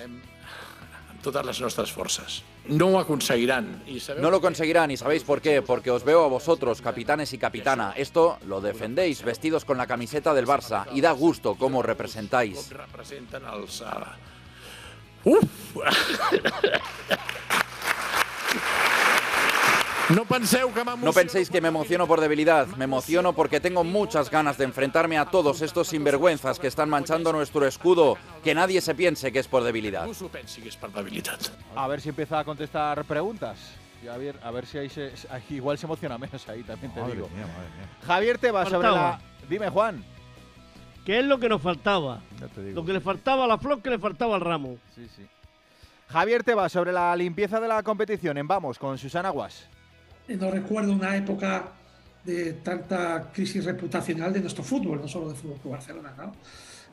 Totes 1.28 1.46
les 1.46 1.60
nostres 1.60 1.92
forces. 1.92 2.42
No 2.68 2.96
ho 2.96 3.20
sabeu 3.20 3.52
No 4.20 4.32
lo 4.32 4.40
conseguirán 4.40 4.92
y 4.92 4.98
sabéis 4.98 5.24
por 5.24 5.42
qué, 5.42 5.62
porque 5.62 5.92
os 5.92 6.04
veo 6.04 6.24
a 6.24 6.28
vosotros, 6.28 6.82
capitanes 6.82 7.34
y 7.34 7.38
capitana. 7.38 7.94
Esto 7.96 8.38
lo 8.48 8.62
defendéis 8.62 9.24
vestidos 9.24 9.66
con 9.66 9.78
la 9.78 9.88
camiseta 9.88 10.34
del 10.34 10.48
Barça 10.48 10.86
y 10.94 11.02
da 11.02 11.12
gusto 11.12 11.56
cómo 11.56 11.82
representáis. 11.82 12.70
representen 12.72 13.44
els... 13.46 13.82
Uh... 13.82 13.86
Uf! 15.26 15.76
No 20.10 20.24
penseu 20.24 20.72
que 20.74 20.80
No 20.86 20.86
m'emociono... 20.86 21.14
penséis 21.14 21.50
que 21.50 21.60
me 21.60 21.68
emociono 21.68 22.08
por 22.08 22.22
debilidad, 22.22 22.66
me 22.78 22.86
emociono 22.86 23.34
porque 23.34 23.60
tengo 23.60 23.84
muchas 23.84 24.30
ganas 24.30 24.58
de 24.58 24.64
enfrentarme 24.64 25.18
a 25.18 25.26
todos 25.26 25.62
estos 25.62 25.90
sinvergüenzas 25.90 26.60
que 26.60 26.68
están 26.68 26.90
manchando 26.90 27.34
nuestro 27.34 27.66
escudo, 27.68 28.18
que 28.44 28.56
nadie 28.56 28.80
se 28.80 28.96
piense 28.96 29.32
que 29.34 29.40
es 29.40 29.48
por 29.50 29.64
debilidad. 29.64 30.08
A 31.76 31.88
ver 31.88 32.00
si 32.02 32.10
empieza 32.10 32.40
a 32.40 32.46
contestar 32.46 33.04
preguntas. 33.04 33.58
A 34.10 34.16
ver, 34.16 34.40
a 34.44 34.52
ver 34.52 34.66
si 34.66 34.78
ahí 34.78 34.90
se, 34.90 35.12
igual 35.50 35.78
se 35.78 35.86
emociona 35.86 36.18
menos 36.18 36.48
ahí, 36.48 36.64
también 36.64 36.94
te 36.94 37.02
Madre 37.02 37.16
digo. 37.16 37.28
mía, 37.30 37.46
madre 37.48 37.70
mía. 37.78 37.90
Javier 38.06 38.38
te 38.38 38.52
va 38.52 38.66
sobre 38.66 38.90
la. 38.90 39.20
Dime, 39.50 39.70
Juan. 39.70 40.06
¿Qué 41.06 41.20
es 41.20 41.26
lo 41.26 41.38
que 41.40 41.50
nos 41.50 41.62
faltaba? 41.62 42.22
Ya 42.40 42.48
te 42.48 42.62
digo. 42.64 42.80
Lo 42.82 42.86
que 42.86 42.94
le 42.94 43.02
faltaba 43.02 43.44
a 43.46 43.48
la 43.48 43.58
flor, 43.58 43.82
que 43.82 43.90
le 43.90 44.00
faltaba 44.00 44.36
al 44.36 44.42
ramo. 44.42 44.78
Sí, 44.96 45.08
sí. 45.16 45.26
Javier 46.10 46.44
te 46.44 46.54
va 46.54 46.70
sobre 46.70 46.94
la 46.94 47.14
limpieza 47.16 47.60
de 47.60 47.68
la 47.68 47.82
competición 47.84 48.38
en 48.38 48.48
Vamos 48.48 48.78
con 48.80 48.98
Susana 48.98 49.30
Guas. 49.32 49.68
No 50.28 50.52
recuerdo 50.52 50.92
una 50.92 51.16
época 51.16 51.72
de 52.26 52.54
tanta 52.56 53.32
crisis 53.34 53.64
reputacional 53.64 54.34
de 54.34 54.42
nuestro 54.42 54.64
fútbol, 54.64 55.00
no 55.00 55.08
solo 55.08 55.30
de 55.30 55.36
Fútbol 55.36 55.60
Club 55.60 55.72
Barcelona. 55.74 56.14
¿no? 56.18 56.34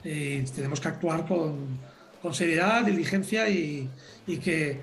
Eh, 0.05 0.45
tenemos 0.55 0.81
que 0.81 0.89
actuar 0.89 1.27
con, 1.27 1.79
seriedad, 2.33 2.85
diligencia 2.85 3.49
y, 3.49 3.91
que 4.27 4.81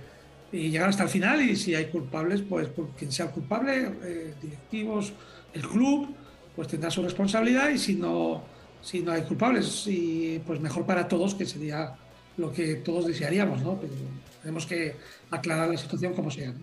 llegar 0.52 0.89
hasta 0.89 1.04
el 1.04 1.10
final. 1.10 1.41
Y 1.41 1.56
si 1.56 1.74
hay 1.74 1.86
culpables, 1.86 2.41
pues 2.41 2.68
por 2.68 2.89
quien 2.89 3.12
sea 3.12 3.28
el 3.28 3.32
culpable, 3.32 3.93
eh, 4.04 4.34
directivos, 4.41 5.14
el 5.54 5.62
club, 5.62 6.14
pues 6.56 6.68
tendrá 6.68 6.91
su 6.91 7.02
responsabilidad. 7.02 7.70
Y 7.70 7.78
si 7.78 7.95
no, 7.95 8.43
hay 9.08 9.22
culpables, 9.22 9.88
pues 10.45 10.60
mejor 10.60 10.86
para 10.86 11.08
todos, 11.08 11.34
que 11.34 11.45
sería 11.45 11.95
lo 12.36 12.52
que 12.52 12.76
todos 12.76 13.06
desearíamos. 13.08 13.62
tenemos 14.41 14.66
que 14.66 14.95
aclarar 15.30 15.70
la 15.70 15.78
situación 15.78 16.14
como 16.14 16.30
sea. 16.30 16.54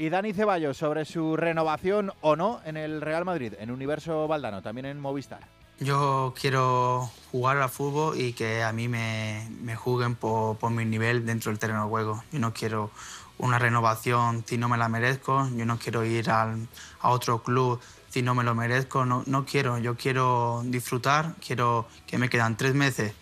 Y 0.00 0.08
Dani 0.08 0.32
Ceballos 0.32 0.78
sobre 0.78 1.04
su 1.04 1.36
renovación 1.36 2.10
o 2.22 2.34
no 2.34 2.62
en 2.64 2.78
el 2.78 3.02
Real 3.02 3.26
Madrid, 3.26 3.52
en 3.60 3.70
Universo 3.70 4.26
Valdano, 4.26 4.62
también 4.62 4.86
en 4.86 4.98
Movistar. 4.98 5.40
Yo 5.78 6.32
quiero 6.40 7.10
jugar 7.30 7.58
al 7.58 7.68
fútbol 7.68 8.18
y 8.18 8.32
que 8.32 8.62
a 8.62 8.72
mí 8.72 8.88
me, 8.88 9.46
me 9.60 9.76
juzguen 9.76 10.14
por, 10.14 10.56
por 10.56 10.70
mi 10.70 10.86
nivel 10.86 11.26
dentro 11.26 11.50
del 11.50 11.58
terreno 11.58 11.82
de 11.82 11.90
juego. 11.90 12.24
Yo 12.32 12.38
no 12.38 12.54
quiero 12.54 12.90
una 13.36 13.58
renovación 13.58 14.42
si 14.46 14.56
no 14.56 14.70
me 14.70 14.78
la 14.78 14.88
merezco, 14.88 15.46
yo 15.54 15.66
no 15.66 15.78
quiero 15.78 16.02
ir 16.02 16.30
al- 16.30 16.66
a 17.00 17.10
otro 17.10 17.42
club 17.42 17.78
si 18.08 18.22
no 18.22 18.34
me 18.34 18.42
lo 18.42 18.54
merezco, 18.54 19.04
no, 19.04 19.44
quiero, 19.44 19.76
yo 19.76 19.96
quiero 19.96 20.62
disfrutar, 20.64 21.34
quiero 21.46 21.86
que 22.06 22.16
me 22.16 22.30
quedan 22.30 22.56
tres 22.56 22.74
meses, 22.74 23.12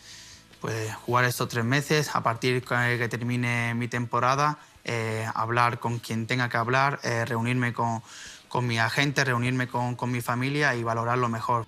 pues 0.61 0.95
jugar 0.95 1.25
estos 1.25 1.49
tres 1.49 1.65
meses, 1.65 2.15
a 2.15 2.23
partir 2.23 2.63
que, 2.65 2.97
que 2.99 3.09
termine 3.09 3.75
mi 3.75 3.89
temporada, 3.89 4.59
eh, 4.89 5.25
hablar 5.35 5.79
con 5.79 5.99
quien 6.01 6.27
tenga 6.27 6.49
que 6.49 6.57
hablar, 6.57 6.99
eh, 7.05 7.25
reunirme 7.25 7.73
con, 7.73 8.03
con 8.49 8.67
mi 8.67 8.79
agente, 8.79 9.23
reunirme 9.25 9.69
con, 9.69 9.95
con 9.95 10.11
mi 10.11 10.21
familia 10.21 10.75
y 10.75 10.83
valorar 10.83 11.19
lo 11.19 11.29
mejor. 11.29 11.67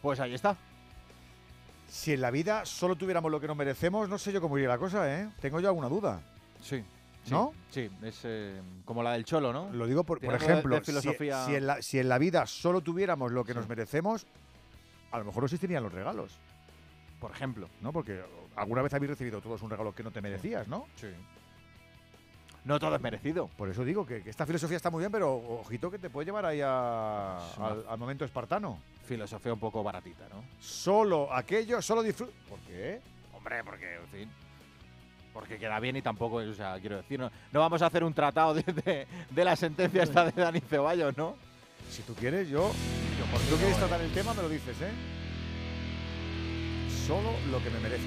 Pues 0.00 0.18
ahí 0.20 0.32
está. 0.34 0.56
Si 1.88 2.12
en 2.12 2.20
la 2.20 2.30
vida 2.30 2.64
solo 2.64 2.96
tuviéramos 2.96 3.30
lo 3.30 3.40
que 3.40 3.46
nos 3.48 3.56
merecemos, 3.56 4.08
no 4.08 4.16
sé 4.16 4.32
yo 4.32 4.40
cómo 4.40 4.56
iría 4.56 4.68
la 4.68 4.78
cosa, 4.78 5.12
¿eh? 5.20 5.28
Tengo 5.40 5.60
yo 5.60 5.68
alguna 5.68 5.88
duda. 5.88 6.20
Sí. 6.62 6.82
¿No? 7.28 7.52
Sí, 7.70 7.90
es 8.02 8.20
eh, 8.24 8.62
como 8.86 9.02
la 9.02 9.12
del 9.12 9.24
Cholo, 9.26 9.52
¿no? 9.52 9.68
Lo 9.72 9.86
digo 9.86 10.04
por, 10.04 10.20
por 10.20 10.30
de- 10.38 10.44
ejemplo, 10.44 10.76
de 10.76 10.80
si- 10.80 10.86
filosofía. 10.86 11.44
si, 11.44 11.54
en 11.54 11.66
la, 11.66 11.82
si 11.82 11.98
en 11.98 12.08
la 12.08 12.16
vida 12.18 12.46
solo 12.46 12.80
tuviéramos 12.80 13.30
lo 13.32 13.44
que 13.44 13.52
nos 13.52 13.68
merecemos, 13.68 14.26
a 15.12 15.18
lo 15.18 15.24
mejor 15.26 15.42
no 15.42 15.46
existirían 15.46 15.82
los 15.82 15.92
regalos. 15.92 16.32
Por 17.20 17.30
ejemplo. 17.32 17.68
¿No? 17.82 17.92
Porque 17.92 18.22
alguna 18.56 18.80
vez 18.82 18.94
habéis 18.94 19.10
recibido 19.10 19.40
todos 19.42 19.60
un 19.60 19.68
regalo 19.70 19.94
que 19.94 20.02
no 20.02 20.10
te 20.10 20.22
merecías, 20.22 20.66
¿no? 20.66 20.86
Sí. 20.96 21.08
No 22.64 22.78
todo 22.78 22.94
es 22.94 23.00
merecido. 23.00 23.48
Por 23.56 23.68
eso 23.70 23.84
digo 23.84 24.04
que, 24.04 24.22
que 24.22 24.30
esta 24.30 24.44
filosofía 24.46 24.76
está 24.76 24.90
muy 24.90 25.00
bien, 25.00 25.10
pero 25.10 25.34
ojito 25.34 25.90
que 25.90 25.98
te 25.98 26.10
puede 26.10 26.26
llevar 26.26 26.44
ahí 26.44 26.60
a- 26.62 27.36
al, 27.56 27.84
al 27.88 27.98
momento 27.98 28.24
espartano. 28.24 28.78
Filosofía 29.06 29.52
un 29.52 29.58
poco 29.60 29.82
baratita, 29.82 30.28
¿no? 30.28 30.44
Solo 30.60 31.32
aquello, 31.34 31.80
solo 31.82 32.02
disfruta. 32.02 32.32
¿Por 32.48 32.58
qué? 32.60 33.00
Hombre, 33.32 33.64
porque, 33.64 33.94
en 33.96 34.08
fin. 34.08 34.30
Porque 35.32 35.58
queda 35.58 35.80
bien 35.80 35.96
y 35.96 36.02
tampoco, 36.02 36.36
o 36.36 36.54
sea, 36.54 36.78
quiero 36.80 36.96
decir, 36.98 37.18
no, 37.18 37.30
no 37.52 37.60
vamos 37.60 37.80
a 37.82 37.86
hacer 37.86 38.04
un 38.04 38.12
tratado 38.12 38.52
de, 38.54 38.62
de- 38.62 39.06
de 39.30 39.44
la 39.44 39.56
sentencia 39.56 40.02
esta 40.02 40.24
de 40.26 40.32
Dani 40.32 40.60
Ceballos, 40.60 41.16
¿no? 41.16 41.36
Si 41.90 42.02
tú 42.02 42.14
quieres, 42.14 42.48
yo. 42.48 42.70
Cuando 43.30 43.48
tú 43.48 43.56
quieres 43.56 43.76
tratar 43.78 44.00
el 44.00 44.12
tema, 44.12 44.34
me 44.34 44.42
lo 44.42 44.48
dices, 44.48 44.76
¿eh? 44.82 44.90
Solo 47.06 47.30
lo 47.50 47.62
que 47.62 47.70
me 47.70 47.80
merezca. 47.80 48.06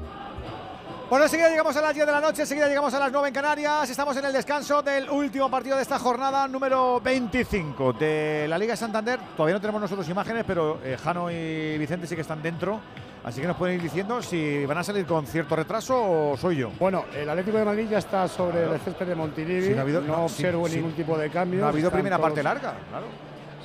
Bueno, 1.11 1.25
enseguida 1.25 1.49
llegamos 1.49 1.75
a 1.75 1.81
las 1.81 1.93
10 1.93 2.05
de 2.05 2.11
la 2.13 2.21
noche, 2.21 2.43
enseguida 2.43 2.69
llegamos 2.69 2.93
a 2.93 2.99
las 2.99 3.11
9 3.11 3.27
en 3.27 3.33
Canarias. 3.33 3.89
Estamos 3.89 4.15
en 4.15 4.23
el 4.23 4.31
descanso 4.31 4.81
del 4.81 5.09
último 5.09 5.51
partido 5.51 5.75
de 5.75 5.81
esta 5.81 5.99
jornada 5.99 6.47
número 6.47 7.01
25 7.01 7.91
de 7.91 8.45
la 8.47 8.57
Liga 8.57 8.77
Santander. 8.77 9.19
Todavía 9.35 9.55
no 9.55 9.59
tenemos 9.59 9.81
nosotros 9.81 10.07
imágenes, 10.07 10.45
pero 10.47 10.79
eh, 10.81 10.95
Jano 11.03 11.29
y 11.29 11.77
Vicente 11.77 12.07
sí 12.07 12.15
que 12.15 12.21
están 12.21 12.41
dentro. 12.41 12.79
Así 13.25 13.41
que 13.41 13.47
nos 13.47 13.57
pueden 13.57 13.75
ir 13.75 13.81
diciendo 13.81 14.21
si 14.21 14.65
van 14.65 14.77
a 14.77 14.85
salir 14.85 15.05
con 15.05 15.27
cierto 15.27 15.53
retraso 15.53 16.01
o 16.31 16.37
soy 16.37 16.55
yo. 16.55 16.71
Bueno, 16.79 17.03
el 17.13 17.29
Atlético 17.29 17.57
de 17.57 17.65
Madrid 17.65 17.87
ya 17.91 17.97
está 17.97 18.29
sobre 18.29 18.63
el 18.63 18.79
césped 18.79 19.05
de 19.07 19.15
Montilivi. 19.15 19.67
Sí, 19.67 19.71
no 19.73 19.79
ha 19.79 19.81
habido- 19.81 19.99
no 19.99 20.15
no, 20.15 20.23
observo 20.23 20.69
sí, 20.69 20.77
ningún 20.77 20.91
sí. 20.91 20.97
tipo 21.03 21.17
de 21.17 21.29
cambio. 21.29 21.59
No 21.59 21.65
ha 21.65 21.69
habido 21.71 21.89
Están 21.89 21.99
primera 21.99 22.19
parte 22.19 22.41
larga, 22.41 22.73
claro. 22.89 23.07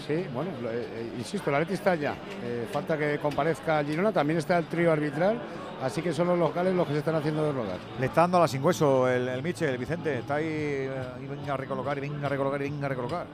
Sí, 0.05 0.26
bueno, 0.34 0.51
eh, 0.64 0.88
eh, 0.94 1.12
insisto, 1.18 1.49
el 1.51 1.57
Atleti 1.57 1.74
está 1.74 1.94
ya. 1.94 2.14
Eh, 2.42 2.66
falta 2.72 2.99
que 2.99 3.18
comparezca 3.18 3.82
Girona, 3.84 4.11
también 4.12 4.38
está 4.40 4.59
el 4.59 4.66
trío 4.66 4.92
arbitral, 4.92 5.38
así 5.83 6.03
que 6.03 6.12
son 6.12 6.29
los 6.29 6.39
locales 6.39 6.74
los 6.74 6.87
que 6.87 6.93
se 6.95 6.99
están 7.01 7.14
haciendo 7.16 7.45
de 7.45 7.53
rodar. 7.53 7.79
Le 7.99 8.07
está 8.07 8.22
dando 8.22 8.39
a 8.39 8.41
la 8.41 8.49
sin 8.49 8.62
hueso 8.64 9.09
el, 9.09 9.29
el 9.29 9.43
Michel, 9.43 9.70
el 9.70 9.79
Vicente. 9.79 10.18
Está 10.18 10.37
ahí 10.37 10.47
eh, 10.49 10.91
y 11.22 11.27
venga 11.27 11.55
a 11.55 11.57
recolocar, 11.57 11.97
y 11.99 12.01
venga 12.01 12.27
a 12.27 12.31
recolocar, 12.31 12.61
y 12.62 12.70
venga 12.70 12.87
a 12.87 12.89
recolocar. 12.89 13.27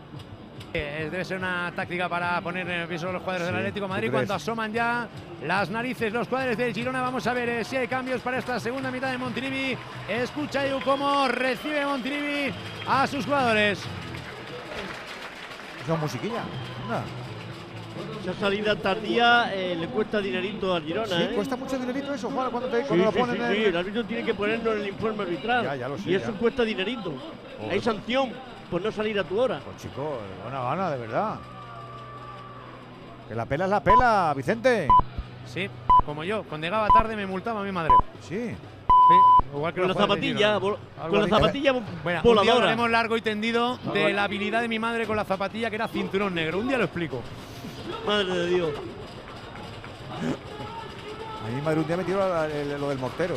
Eh, 0.74 1.09
debe 1.11 1.22
ser 1.22 1.36
una 1.36 1.70
táctica 1.76 2.09
para 2.09 2.40
poner 2.40 2.66
nerviosos 2.66 3.11
a 3.11 3.12
los 3.12 3.22
cuadros 3.22 3.47
Sí, 3.47 3.53
del 3.53 3.57
Atlético 3.57 3.84
de 3.84 3.88
¿tú 3.88 3.95
Madrid 3.95 4.11
cuando 4.11 4.34
asoman 4.34 4.72
ya 4.72 5.07
las 5.45 5.68
narices 5.68 6.11
los 6.12 6.28
cuadros 6.28 6.57
del 6.57 6.72
Girona. 6.72 7.03
Vamos 7.03 7.26
a 7.26 7.34
ver 7.34 7.49
eh, 7.49 7.64
si 7.64 7.76
hay 7.76 7.86
cambios 7.88 8.22
para 8.22 8.38
esta 8.38 8.59
segunda 8.59 8.90
mitad 8.90 9.11
de 9.11 9.18
Montilivi. 9.18 9.76
Escucha 10.09 10.64
Edu 10.64 10.80
cómo 10.82 11.28
recibe 11.28 11.84
Montilivi 11.84 12.55
a 12.88 13.07
sus 13.07 13.26
jugadores. 13.26 13.80
Son 15.86 16.01
musiquilla. 16.01 16.43
Anda. 16.84 17.03
Esa 18.23 18.35
salida 18.35 18.77
tardía 18.77 19.53
eh, 19.53 19.75
le 19.75 19.89
cuesta 19.89 20.20
dinerito 20.20 20.73
al 20.75 20.85
Girona. 20.85 21.09
Sí, 21.09 21.23
¿eh? 21.23 21.33
cuesta 21.35 21.57
mucho 21.57 21.77
dinerito 21.77 22.14
eso, 22.14 22.31
Juan, 22.31 22.51
cuando, 22.51 22.68
te, 22.68 22.83
Sí, 22.83 22.85
cuando 22.87 23.05
lo 23.07 23.12
sí, 23.12 23.18
ponen 23.18 23.37
sí, 23.37 23.43
en 23.43 23.53
sí, 23.57 23.64
el 23.64 23.77
árbitro 23.77 24.05
tiene 24.05 24.25
que 24.25 24.35
ponerlo 24.35 24.73
en 24.75 24.81
el 24.83 24.89
informe 24.89 25.23
arbitral. 25.25 25.64
Ya, 25.64 25.75
ya 25.75 25.89
lo 25.89 25.99
sé, 25.99 26.11
y 26.11 26.14
eso 26.14 26.33
ya. 26.33 26.39
cuesta 26.39 26.62
dinerito. 26.62 27.12
Hay 27.68 27.81
sanción 27.81 28.31
por 28.70 28.81
no 28.81 28.93
salir 28.93 29.18
a 29.18 29.25
tu 29.25 29.41
hora. 29.41 29.61
Pues 29.64 29.77
chico, 29.79 30.18
buena 30.45 30.62
gana, 30.62 30.91
de 30.91 30.99
verdad. 30.99 31.35
Que 33.29 33.35
la 33.35 33.45
pela 33.45 33.64
es 33.64 33.70
la 33.70 33.83
pela, 33.83 34.33
Vicente. 34.37 34.87
Sí, 35.47 35.68
como 36.07 36.23
yo, 36.23 36.45
cuando 36.45 36.64
llegaba 36.66 36.87
tarde 36.89 37.16
me 37.16 37.27
multaba 37.27 37.64
mi 37.64 37.73
madre. 37.73 37.93
Sí. 38.20 38.55
igual 39.53 39.75
que 39.75 39.81
Con 39.81 39.89
los 39.89 39.97
la 39.97 40.03
zapatilla, 40.03 40.61
con 40.61 40.79
la 41.20 41.29
zapatilla 41.29 41.73
Bueno, 41.73 41.89
un 42.05 42.05
día 42.05 42.20
voladora. 42.23 42.55
hablaremos 42.55 42.91
largo 42.91 43.16
y 43.16 43.20
tendido 43.20 43.79
de 43.93 44.12
la 44.12 44.25
habilidad 44.25 44.61
de 44.62 44.68
mi 44.68 44.79
madre 44.79 45.09
con 45.09 45.16
la 45.16 45.25
zapatilla 45.25 45.70
que 45.70 45.77
era 45.77 45.89
cinturón 45.89 46.37
negro. 46.37 46.59
Un 46.59 46.68
día 46.68 46.79
lo 46.79 46.85
explico. 46.85 47.20
Madre 48.07 48.34
de 48.34 48.46
Dios. 48.46 48.70
A 51.46 51.50
mi 51.50 51.61
madre 51.62 51.80
un 51.80 51.86
día 51.86 51.96
me 51.96 52.05
tiró 52.05 52.44
el- 52.44 52.80
lo 52.80 52.88
del 52.88 52.98
mortero. 52.98 53.36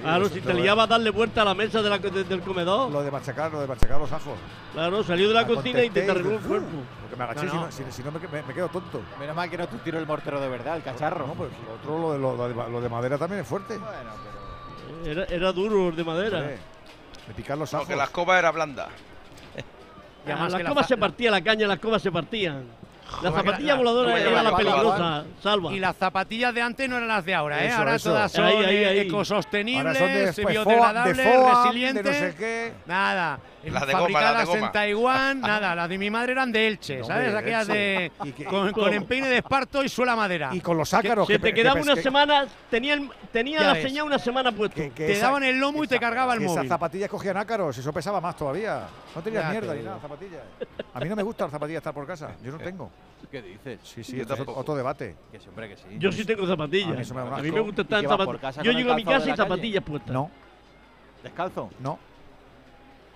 Claro, 0.00 0.26
eso- 0.26 0.34
si 0.36 0.40
te 0.40 0.54
liaba 0.54 0.84
a 0.84 0.86
darle 0.86 1.10
vuelta 1.10 1.42
a 1.42 1.44
la 1.44 1.54
mesa 1.54 1.82
de 1.82 1.90
la- 1.90 1.98
de- 1.98 2.22
del 2.24 2.40
comedor. 2.40 2.90
Lo 2.90 3.02
de 3.02 3.10
machacar, 3.10 3.50
lo 3.50 3.60
de 3.60 3.66
machacar 3.66 3.98
los 4.00 4.12
ajos. 4.12 4.34
Claro, 4.72 5.02
salió 5.02 5.26
de 5.28 5.34
la 5.34 5.44
cocina 5.46 5.82
y 5.82 5.90
te 5.90 6.08
arregló 6.08 6.32
el 6.34 6.38
cuerpo. 6.40 6.68
Porque 7.00 7.16
me 7.16 7.24
agaché, 7.24 7.46
No, 7.46 7.72
si 7.72 7.82
no. 7.82 7.90
si, 7.92 8.02
me, 8.04 8.10
me- 8.12 8.42
me 8.42 8.54
quedo 8.54 8.68
tonto. 8.68 9.02
Menos 9.18 9.34
mal 9.34 9.50
que 9.50 9.58
no 9.58 9.66
te 9.66 9.76
tiro 9.78 9.98
el 9.98 10.06
mortero 10.06 10.40
de 10.40 10.48
verdad, 10.48 10.76
el 10.76 10.82
cacharro. 10.84 11.26
No, 11.26 11.34
pues 11.34 11.50
lo 11.66 11.74
otro, 11.74 11.98
lo 11.98 12.12
de, 12.12 12.54
lo, 12.54 12.68
lo 12.68 12.80
de- 12.80 12.88
madera 12.88 13.18
también 13.18 13.42
es 13.42 13.48
fuerte. 13.48 13.78
Era, 15.04 15.24
era 15.24 15.52
duro 15.52 15.90
de 15.90 16.04
madera. 16.04 16.40
De 16.42 16.58
picar 17.36 17.58
los 17.58 17.74
ajos. 17.74 17.86
Porque 17.86 17.96
la 17.96 18.04
escoba 18.04 18.38
era 18.38 18.52
blanda. 18.52 18.88
Y 20.26 20.30
además 20.30 20.52
la 20.52 20.58
escoba 20.60 20.82
se 20.84 20.96
partía, 20.96 21.30
la 21.32 21.42
caña, 21.42 21.66
la 21.66 21.74
escoba 21.74 21.98
se 21.98 22.12
partían. 22.12 22.66
La 23.22 23.32
zapatilla 23.32 23.68
la- 23.68 23.74
voladora 23.74 24.12
la- 24.12 24.20
era 24.20 24.30
la- 24.30 24.42
la 24.42 24.50
la- 24.50 24.56
peligrosa, 24.56 25.24
salva. 25.42 25.72
Y 25.72 25.78
las 25.80 25.96
zapatillas 25.96 26.54
de 26.54 26.62
antes 26.62 26.88
no 26.88 26.96
eran 26.96 27.08
las 27.08 27.24
de 27.24 27.34
ahora, 27.34 27.64
¿eh? 27.64 27.68
Eso, 27.68 27.76
ahora 27.78 27.94
eso. 27.96 28.10
todas 28.10 28.30
son 28.32 28.44
Ahí, 28.44 28.56
ahí, 28.64 28.84
ahí. 28.84 28.98
ecosostenibles, 29.00 29.86
Ahora 29.86 29.98
son 29.98 30.08
de- 30.08 30.42
pues, 30.42 30.54
biodegradables, 30.54 31.16
de 31.16 31.24
foam, 31.24 31.64
resilientes. 31.64 32.04
de 32.04 32.10
no 32.10 32.16
sé 32.32 32.34
qué. 32.36 32.72
Nada. 32.86 33.38
Las 33.72 33.86
de 33.86 33.92
goma, 33.92 34.00
fabricadas 34.00 34.32
las 34.32 34.40
de 34.48 34.54
goma. 34.54 34.66
en 34.66 34.72
Taiwán, 34.72 35.40
nada. 35.42 35.74
Las 35.74 35.88
de 35.88 35.98
mi 35.98 36.10
madre 36.10 36.32
eran 36.32 36.52
de 36.52 36.66
Elche, 36.68 36.98
No, 36.98 37.04
¿sabes? 37.06 37.26
hombre, 37.28 37.38
Aquellas 37.40 37.66
de. 37.66 38.12
Que- 38.36 38.44
con, 38.44 38.72
con 38.72 38.92
empeine 38.92 39.28
de 39.28 39.36
esparto 39.38 39.82
y 39.84 39.88
suela 39.88 40.14
madera. 40.16 40.50
Y 40.52 40.60
con 40.60 40.76
los 40.76 40.92
ácaros. 40.94 41.26
Se 41.26 41.34
que 41.34 41.38
te 41.38 41.54
quedaba 41.54 41.80
una 41.80 41.96
semana, 41.96 42.46
tenía, 42.70 42.94
el- 42.94 43.10
tenía 43.32 43.62
la 43.62 43.74
señal 43.76 44.06
una 44.06 44.18
semana 44.18 44.52
que 44.74 44.90
te 44.90 45.12
esa- 45.12 45.26
daban 45.26 45.42
el 45.44 45.58
lomo 45.58 45.84
y 45.84 45.88
te 45.88 45.98
cargaba 45.98 46.34
el 46.34 46.40
móvil. 46.40 46.52
Esas 46.58 46.68
zapatillas 46.68 47.08
cogían 47.10 47.36
ácaros, 47.36 47.76
eso 47.78 47.92
pesaba 47.92 48.20
más 48.20 48.36
todavía. 48.36 48.86
No 49.14 49.22
tenías 49.22 49.44
Ya 49.44 49.50
mierda 49.50 49.74
ni 49.74 49.82
nada, 49.82 49.98
zapatillas. 50.00 50.40
A 50.94 51.00
mí 51.00 51.08
no 51.08 51.16
me 51.16 51.22
gustan 51.22 51.46
las 51.46 51.52
zapatillas 51.52 51.78
estar 51.78 51.94
por 51.94 52.06
casa. 52.06 52.32
Yo 52.42 52.52
no 52.52 52.58
tengo. 52.58 52.90
¿Qué 53.30 53.42
dices? 53.42 53.80
Sí, 53.82 54.04
sí, 54.04 54.20
esto 54.20 54.34
es 54.34 54.40
otro 54.46 54.74
debate. 54.76 55.16
Que 55.32 55.40
sí, 55.40 55.48
hombre, 55.48 55.68
que 55.68 55.76
sí. 55.76 55.82
Yo 55.98 56.10
sí 56.12 56.24
tengo 56.24 56.46
zapatillas. 56.46 57.10
A 57.10 57.42
mí 57.42 57.50
me 57.50 57.60
gusta 57.60 57.82
estar 57.82 58.00
¿Y 58.00 58.04
en 58.04 58.10
zapatillas. 58.10 58.40
casa 58.40 58.62
Yo 58.62 58.72
llego 58.72 58.92
a 58.92 58.96
mi 58.96 59.04
casa 59.04 59.28
y 59.30 59.36
zapatillas 59.36 59.82
puestas. 59.84 60.12
No, 60.12 60.30
¿Descalzo? 61.22 61.70
no. 61.80 61.98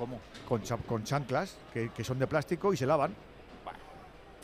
¿Cómo? 0.03 0.19
Con, 0.49 0.61
cha- 0.63 0.77
con 0.79 1.05
chanclas 1.05 1.57
que, 1.73 1.91
que 1.91 2.03
son 2.03 2.19
de 2.19 2.27
plástico 2.27 2.73
y 2.73 2.77
se 2.77 2.85
lavan. 2.87 3.15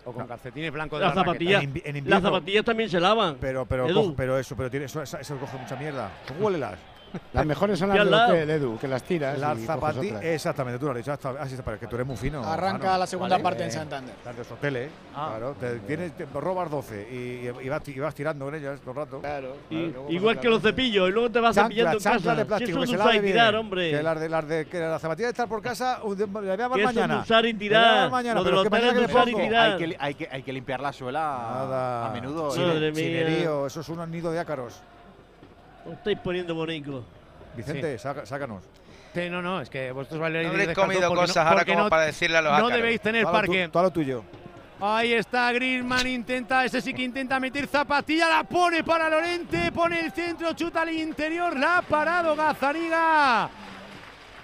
O 0.05 0.13
con 0.13 0.25
calcetines 0.29 0.73
blancos 0.73 1.01
de 1.01 1.07
Las 1.07 1.17
la 1.17 1.25
raqueta. 1.25 1.33
zapatillas, 1.33 1.63
En 1.65 1.75
invi- 1.75 1.83
en 1.85 2.09
las 2.11 2.23
zapatillas 2.23 2.65
también 2.65 2.89
se 2.89 3.01
lavan. 3.01 3.39
Pero, 3.41 3.67
pero, 3.67 3.89
Edu. 3.89 4.15
pero 4.15 4.39
eso, 4.39 4.55
pero 4.57 4.71
tiene, 4.71 4.87
eso, 4.87 5.03
eso, 5.03 5.19
eso 5.19 5.37
coge 5.37 5.59
mucha 5.59 5.75
mierda. 5.75 6.13
Huélelas. 6.39 6.79
Las 7.33 7.47
mejores 7.47 7.79
son 7.79 7.89
las 7.89 7.99
del 7.99 8.13
hotel, 8.15 8.51
Edu, 8.51 8.79
que 8.79 8.89
las 8.89 9.03
tiras. 9.03 9.39
Las 9.39 9.59
zapatillas. 9.61 10.23
Exactamente, 10.23 10.79
tú 10.79 10.87
lo 10.87 10.93
has 10.93 10.99
dicho. 10.99 11.13
hasta- 11.13 11.31
Ah, 11.39 11.47
sí, 11.49 11.57
pero 11.65 11.75
es 11.75 11.81
que 11.81 11.87
tú 11.87 11.97
eres 11.97 12.07
muy 12.07 12.17
fino. 12.17 12.45
Arranca 12.45 12.87
mano. 12.87 12.99
la 12.99 13.07
segunda 13.07 13.35
Vale. 13.37 13.43
parte 13.43 13.63
en 13.63 13.69
Eh, 13.69 13.73
Santander. 13.73 14.15
Las 14.25 14.35
de 14.35 14.43
los 14.43 14.53
hoteles. 14.53 14.91
Ah. 15.15 15.29
Claro, 15.31 15.57
te, 15.59 15.79
tienes, 15.81 16.13
te 16.17 16.25
robas 16.35 16.71
12 16.71 17.09
y, 17.11 17.65
y 17.65 17.69
vas, 17.69 17.87
y 17.89 17.99
vas 18.01 18.15
tirando 18.15 18.45
con 18.45 18.55
ellas 18.55 18.81
todo 18.81 18.91
el 18.91 18.97
rato. 18.97 19.21
Claro. 19.21 19.57
Y- 19.71 19.93
igual 20.11 20.41
que 20.41 20.49
los 20.49 20.61
cepillos, 20.63 21.09
y 21.09 21.13
luego 21.13 21.31
te 21.31 21.41
vas 21.41 21.55
cepillando 21.55 21.93
en 21.99 22.03
casa. 22.03 22.35
de 22.35 22.43
Si 22.43 22.47
plástico 22.47 22.71
eso 22.71 22.79
que 22.81 22.85
es 22.85 22.91
se 22.91 22.97
usar 22.97 23.15
y 23.15 23.21
tirar, 23.21 23.55
hombre. 23.57 23.91
Que 23.91 24.03
las 24.03 24.21
de 24.21 24.29
las 24.29 24.49
de 24.49 24.67
que 24.67 24.79
las 24.81 25.01
zapatillas 25.03 25.29
de 25.29 25.31
estar 25.33 25.49
por 25.49 25.63
casa, 25.63 26.01
de- 26.05 26.27
le 26.27 26.27
voy 26.27 26.49
a 26.51 26.57
dar 26.57 26.71
Que 26.73 26.81
eso 26.81 26.91
es 26.91 26.95
mañana. 26.97 27.21
usar 27.23 27.47
y 27.47 27.55
tirar. 27.55 28.11
mañana, 28.11 28.35
Lo 28.41 28.45
de 28.45 28.51
los 28.53 28.65
es 28.65 28.71
mañana 28.71 28.91
hoteles 28.93 29.09
me 29.09 29.15
usar 29.15 29.29
y 29.29 29.35
tirar. 29.35 29.73
Hay 29.73 29.79
que, 29.79 29.87
li- 29.87 29.97
hay, 29.99 30.15
que, 30.15 30.29
hay 30.31 30.43
que 30.43 30.53
limpiar 30.53 30.81
la 30.81 30.93
suela 30.93 32.07
a 32.07 32.11
menudo. 32.13 32.51
Chine- 32.53 32.67
Madre 32.67 32.93
mía. 32.93 33.03
chinerío, 33.05 33.67
eso 33.67 33.81
es 33.81 33.89
un 33.89 34.11
nido 34.11 34.31
de 34.31 34.39
ácaros. 34.41 34.81
Os 35.87 35.93
estáis 35.95 36.19
poniendo 36.19 36.55
bonito. 36.55 37.05
Vicente, 37.57 37.99
saca- 37.99 38.27
sácanos. 38.27 38.63
Sí, 39.15 39.29
no, 39.31 39.41
no, 39.43 39.61
es 39.61 39.71
que 39.71 39.91
vosotros 39.91 40.21
valeréis 40.21 40.49
No 40.49 40.53
habréis 40.59 40.79
comido 40.79 41.09
cosas 41.15 41.37
no, 41.45 41.51
ahora 41.51 41.65
como 41.65 41.79
no- 41.85 41.89
para 41.89 42.03
decirle 42.03 42.37
a 42.39 42.43
los 42.43 42.53
No 42.53 42.59
ácaros. 42.59 42.77
debéis 42.77 43.01
tener 43.01 43.25
Todo 43.25 43.33
lo 43.33 43.41
tu- 43.41 43.47
parque. 43.47 43.69
Todo 43.73 43.83
lo 43.85 43.91
tuyo. 43.91 44.25
Ahí 44.81 45.13
está 45.13 45.51
Griezmann, 45.51 46.07
intenta, 46.07 46.65
ese 46.65 46.81
sí 46.81 46.95
que 46.95 47.03
intenta 47.03 47.41
meter 47.41 47.67
zapatilla, 47.67 48.29
la 48.29 48.45
pone 48.45 48.85
para 48.85 49.09
Lorente, 49.11 49.73
pone 49.73 49.99
el 49.99 50.13
centro, 50.13 50.53
chuta 50.53 50.83
al 50.83 50.91
interior, 50.93 51.57
la 51.59 51.79
ha 51.79 51.83
parado 51.83 52.37
Gazaniga. 52.37 53.51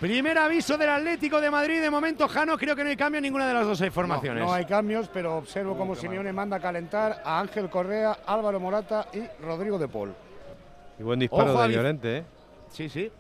Primer 0.00 0.36
aviso 0.36 0.76
del 0.76 0.88
Atlético 0.88 1.40
de 1.40 1.50
Madrid, 1.52 1.80
de 1.80 1.88
momento 1.88 2.26
Jano, 2.26 2.58
creo 2.58 2.74
que 2.74 2.82
no 2.82 2.90
hay 2.90 2.96
cambio 2.96 3.18
en 3.18 3.22
ninguna 3.22 3.46
de 3.46 3.54
las 3.54 3.64
dos 3.64 3.80
formaciones. 3.92 4.40
No, 4.42 4.48
no 4.48 4.54
hay 4.54 4.64
cambios, 4.64 5.08
pero 5.08 5.36
observo 5.36 5.76
cómo 5.76 5.94
Simeone 5.94 6.32
manda 6.32 6.56
a 6.56 6.60
calentar 6.60 7.22
a 7.24 7.38
Ángel 7.38 7.70
Correa, 7.70 8.18
Álvaro 8.26 8.58
Morata 8.58 9.06
y 9.12 9.20
Rodrigo 9.40 9.78
de 9.78 9.86
Paul. 9.86 10.14
Y 10.98 11.02
buen 11.02 11.18
disparo 11.18 11.52
Ojo, 11.52 11.62
de 11.62 11.74
Llorente, 11.74 12.18
¿eh? 12.18 12.24
Sí, 12.70 12.88
sí. 12.88 13.10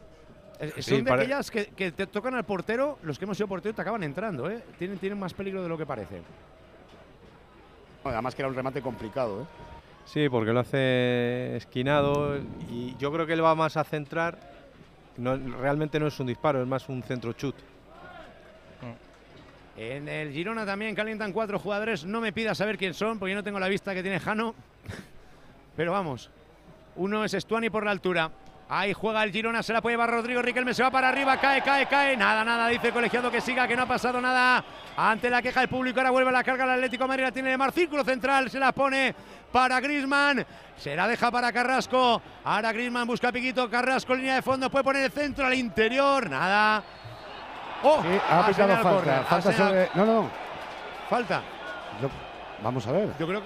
Sí, 0.76 0.82
Son 0.82 1.04
de 1.04 1.12
aquellas 1.12 1.50
que, 1.50 1.66
que 1.66 1.90
te 1.92 2.06
tocan 2.06 2.34
al 2.34 2.44
portero, 2.44 2.98
los 3.02 3.18
que 3.18 3.24
hemos 3.24 3.36
sido 3.36 3.48
portero 3.48 3.74
te 3.74 3.82
acaban 3.82 4.02
entrando, 4.02 4.48
¿eh? 4.48 4.62
Tienen, 4.78 4.98
tienen 4.98 5.18
más 5.18 5.34
peligro 5.34 5.62
de 5.62 5.68
lo 5.68 5.76
que 5.76 5.84
parece. 5.84 6.22
Además 8.04 8.34
que 8.34 8.42
era 8.42 8.48
un 8.48 8.54
remate 8.54 8.80
complicado, 8.80 9.42
¿eh? 9.42 9.46
Sí, 10.04 10.28
porque 10.28 10.52
lo 10.52 10.60
hace 10.60 11.56
esquinado 11.56 12.36
y 12.70 12.94
yo 12.98 13.10
creo 13.12 13.26
que 13.26 13.32
él 13.32 13.42
va 13.44 13.54
más 13.54 13.76
a 13.76 13.84
centrar. 13.84 14.38
No, 15.16 15.36
realmente 15.36 15.98
no 15.98 16.06
es 16.06 16.20
un 16.20 16.26
disparo, 16.26 16.60
es 16.60 16.68
más 16.68 16.88
un 16.88 17.02
centro 17.02 17.32
chut. 17.32 17.54
En 19.76 20.08
el 20.08 20.30
Girona 20.30 20.64
también 20.64 20.94
calientan 20.94 21.32
cuatro 21.32 21.58
jugadores. 21.58 22.04
No 22.04 22.20
me 22.20 22.32
pidas 22.32 22.58
saber 22.58 22.78
quién 22.78 22.94
son, 22.94 23.18
porque 23.18 23.32
yo 23.32 23.36
no 23.36 23.42
tengo 23.42 23.58
la 23.58 23.68
vista 23.68 23.92
que 23.92 24.02
tiene 24.02 24.20
Jano. 24.20 24.54
Pero 25.76 25.92
vamos. 25.92 26.30
Uno 26.96 27.24
es 27.24 27.34
Estuani 27.34 27.70
por 27.70 27.84
la 27.84 27.90
altura. 27.90 28.30
Ahí 28.66 28.94
juega 28.94 29.22
el 29.22 29.30
Girona, 29.30 29.62
se 29.62 29.74
la 29.74 29.82
puede 29.82 29.92
llevar 29.94 30.10
Rodrigo 30.10 30.40
Riquelme, 30.40 30.72
se 30.72 30.82
va 30.82 30.90
para 30.90 31.10
arriba, 31.10 31.36
cae, 31.36 31.60
cae, 31.60 31.86
cae. 31.86 32.16
Nada, 32.16 32.42
nada, 32.44 32.68
dice 32.68 32.86
el 32.88 32.92
colegiado 32.94 33.30
que 33.30 33.42
siga, 33.42 33.68
que 33.68 33.76
no 33.76 33.82
ha 33.82 33.86
pasado 33.86 34.20
nada. 34.22 34.64
Ante 34.96 35.28
la 35.28 35.42
queja 35.42 35.60
del 35.60 35.68
público, 35.68 36.00
ahora 36.00 36.10
vuelve 36.10 36.32
la 36.32 36.42
carga 36.42 36.64
el 36.64 36.70
Atlético 36.70 37.04
de 37.04 37.08
Madrid, 37.08 37.24
la 37.24 37.32
tiene 37.32 37.50
de 37.50 37.58
Mar, 37.58 37.72
círculo 37.72 38.02
central, 38.04 38.48
se 38.48 38.58
la 38.58 38.72
pone 38.72 39.14
para 39.52 39.78
Grisman. 39.80 40.46
Se 40.78 40.96
la 40.96 41.06
deja 41.06 41.30
para 41.30 41.52
Carrasco. 41.52 42.22
Ahora 42.44 42.72
Grisman 42.72 43.06
busca 43.06 43.28
a 43.28 43.32
Piquito, 43.32 43.68
Carrasco, 43.68 44.14
línea 44.14 44.36
de 44.36 44.42
fondo, 44.42 44.70
puede 44.70 44.82
poner 44.84 45.04
el 45.04 45.12
centro 45.12 45.44
al 45.46 45.54
interior, 45.54 46.30
nada. 46.30 46.82
Oh, 47.82 48.00
Sí, 48.02 48.18
ha 48.30 48.46
pitado 48.46 48.76
falta. 48.82 49.22
falta 49.24 49.52
sobre. 49.52 49.88
No, 49.94 50.06
no, 50.06 50.22
no. 50.22 50.30
Falta. 51.10 51.42
Yo- 52.00 52.08
vamos 52.62 52.86
a 52.86 52.92
ver. 52.92 53.10
Yo 53.18 53.26
creo 53.26 53.42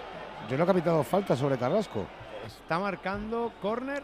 Yo 0.49 0.55
creo 0.55 0.65
que 0.65 0.71
ha 0.71 0.75
pitado 0.75 1.03
falta 1.03 1.35
sobre 1.37 1.59
Carrasco. 1.59 2.07
Está 2.55 2.79
marcando 2.79 3.53
córner. 3.61 4.03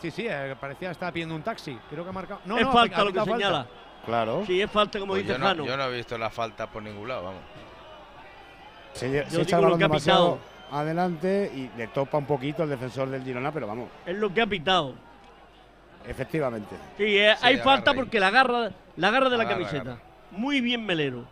Sí, 0.00 0.10
sí, 0.10 0.26
eh, 0.28 0.54
parecía 0.60 0.88
que 0.88 0.92
estaba 0.92 1.10
pidiendo 1.12 1.34
un 1.34 1.42
taxi. 1.42 1.76
Creo 1.90 2.04
que 2.04 2.10
ha 2.10 2.12
marcado. 2.12 2.40
No, 2.44 2.56
es 2.58 2.64
no, 2.66 2.72
falta 2.72 3.00
ha 3.00 3.04
lo 3.04 3.12
que 3.12 3.18
falta. 3.18 3.34
señala. 3.34 3.66
Claro. 4.06 4.44
Sí, 4.46 4.60
es 4.62 4.70
falta 4.70 4.98
como 5.00 5.12
Pues 5.12 5.22
dice 5.22 5.32
yo, 5.34 5.38
no, 5.38 5.46
Jano. 5.46 5.64
yo 5.66 5.76
no 5.76 5.84
he 5.84 5.96
visto 5.96 6.16
la 6.16 6.30
falta 6.30 6.66
por 6.70 6.82
ningún 6.82 7.08
lado, 7.08 7.24
vamos. 7.24 7.40
Se, 8.92 9.10
Yo 9.12 9.24
se 9.30 9.38
digo 9.38 9.42
el 9.42 9.50
lo 9.50 9.62
balón 9.62 9.78
que 9.78 9.84
ha 9.84 9.88
demasiado 9.88 10.36
pitado. 10.36 10.78
adelante 10.80 11.52
y 11.54 11.70
le 11.76 11.88
topa 11.88 12.18
un 12.18 12.24
poquito 12.26 12.62
el 12.62 12.70
defensor 12.70 13.08
del 13.10 13.22
Girona, 13.22 13.52
pero 13.52 13.66
vamos. 13.66 13.88
Es 14.06 14.16
lo 14.16 14.32
que 14.32 14.40
ha 14.40 14.46
pitado. 14.46 14.94
Efectivamente. 16.06 16.74
Sí, 16.96 17.18
eh, 17.18 17.34
Sí, 17.38 17.46
hay 17.46 17.58
falta 17.58 17.90
ahí. 17.90 17.96
porque 17.96 18.18
la 18.20 18.28
agarra, 18.28 18.70
la 18.96 19.08
agarra 19.08 19.28
de 19.28 19.36
la 19.36 19.42
Agarra, 19.44 19.58
camiseta. 19.58 19.82
agarra. 19.92 20.02
Muy 20.30 20.60
bien 20.60 20.84
Melero. 20.86 21.24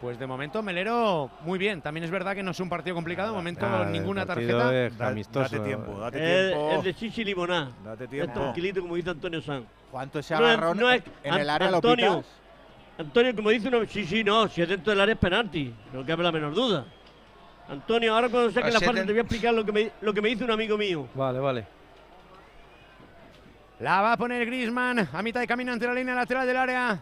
Pues 0.00 0.18
de 0.18 0.26
momento 0.26 0.62
Melero 0.62 1.30
muy 1.44 1.58
bien. 1.58 1.82
También 1.82 2.04
es 2.04 2.10
verdad 2.10 2.34
que 2.34 2.42
no 2.42 2.52
es 2.52 2.60
un 2.60 2.70
partido 2.70 2.94
complicado. 2.94 3.30
De 3.32 3.36
momento 3.36 3.68
Nada, 3.68 3.84
el 3.86 3.92
ninguna 3.92 4.24
tarjeta. 4.24 4.74
es 4.86 4.98
amistoso. 5.00 5.40
date 5.56 5.60
tiempo, 5.60 5.98
date 6.00 6.18
Es, 6.18 6.48
tiempo. 6.54 6.70
es 6.72 6.84
de 6.84 6.94
chichi 6.94 7.24
limoná. 7.24 7.70
Date 7.84 8.04
Es 8.04 8.10
tiempo. 8.10 8.32
tranquilito, 8.40 8.80
como 8.80 8.94
dice 8.96 9.10
Antonio 9.10 9.42
San. 9.42 9.66
¿Cuánto 9.90 10.20
ese 10.20 10.34
No 10.34 10.40
es- 10.40 10.46
agarrón 10.56 10.78
no 10.78 10.90
es- 10.90 11.02
en 11.22 11.34
el 11.34 11.50
área 11.50 11.70
lo 11.70 11.76
Antonio, 11.76 12.16
pitas? 12.18 12.32
Antonio, 12.98 13.36
como 13.36 13.50
dice 13.50 13.68
uno, 13.68 13.80
sí, 13.86 14.04
sí, 14.06 14.24
no, 14.24 14.48
si 14.48 14.62
es 14.62 14.68
dentro 14.68 14.90
del 14.90 15.00
área 15.00 15.12
es 15.14 15.18
penalti, 15.20 15.74
no 15.92 16.04
cabe 16.06 16.22
la 16.22 16.32
menor 16.32 16.54
duda. 16.54 16.86
Antonio, 17.68 18.14
ahora 18.14 18.28
cuando 18.30 18.50
saque 18.50 18.70
la 18.70 18.78
es 18.78 18.86
den- 18.94 19.06
te 19.06 19.12
voy 19.12 19.18
a 19.18 19.22
explicar 19.22 19.52
lo 19.54 19.64
que 19.64 19.72
me, 19.72 19.90
lo 20.00 20.14
que 20.14 20.22
me 20.22 20.28
dice 20.30 20.44
un 20.44 20.50
amigo 20.50 20.78
mío. 20.78 21.08
Vale, 21.14 21.38
vale. 21.38 21.66
La 23.80 24.00
va 24.02 24.12
a 24.12 24.16
poner 24.16 24.44
Grisman 24.46 25.08
a 25.12 25.22
mitad 25.22 25.40
de 25.40 25.46
camino 25.46 25.72
ante 25.72 25.86
la 25.86 25.94
línea 25.94 26.14
lateral 26.14 26.46
del 26.46 26.56
área. 26.56 27.00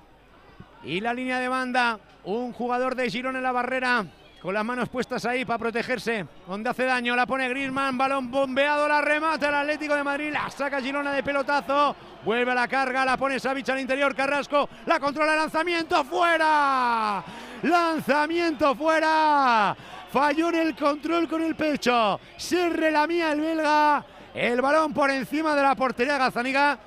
Y 0.84 1.00
la 1.00 1.14
línea 1.14 1.38
de 1.38 1.48
banda. 1.48 1.98
Un 2.24 2.52
jugador 2.52 2.94
de 2.94 3.10
Girón 3.10 3.36
en 3.36 3.42
la 3.42 3.52
barrera. 3.52 4.04
Con 4.42 4.54
las 4.54 4.64
manos 4.64 4.88
puestas 4.88 5.24
ahí 5.24 5.44
para 5.44 5.58
protegerse. 5.58 6.26
Donde 6.46 6.70
hace 6.70 6.84
daño. 6.84 7.16
La 7.16 7.26
pone 7.26 7.48
Grisman. 7.48 7.98
Balón 7.98 8.30
bombeado. 8.30 8.86
La 8.88 9.00
remata 9.00 9.48
el 9.48 9.54
Atlético 9.54 9.94
de 9.94 10.04
Madrid. 10.04 10.32
La 10.32 10.50
saca 10.50 10.80
Girona 10.80 11.12
de 11.12 11.22
pelotazo. 11.22 11.96
Vuelve 12.24 12.52
a 12.52 12.54
la 12.54 12.68
carga. 12.68 13.04
La 13.04 13.16
pone 13.16 13.40
Savic 13.40 13.68
al 13.68 13.80
interior. 13.80 14.14
Carrasco. 14.14 14.68
La 14.86 15.00
controla. 15.00 15.34
Lanzamiento 15.34 16.04
fuera. 16.04 17.24
Lanzamiento 17.62 18.74
fuera. 18.74 19.76
Falló 20.12 20.48
en 20.48 20.54
el 20.54 20.76
control 20.76 21.28
con 21.28 21.42
el 21.42 21.54
pecho. 21.54 22.20
Se 22.36 22.68
relamía 22.70 23.32
el 23.32 23.40
belga. 23.40 24.04
El 24.34 24.60
balón 24.60 24.92
por 24.92 25.10
encima 25.10 25.54
de 25.56 25.62
la 25.62 25.74
portería 25.74 26.12
de 26.12 26.18
Gazaniga, 26.20 26.78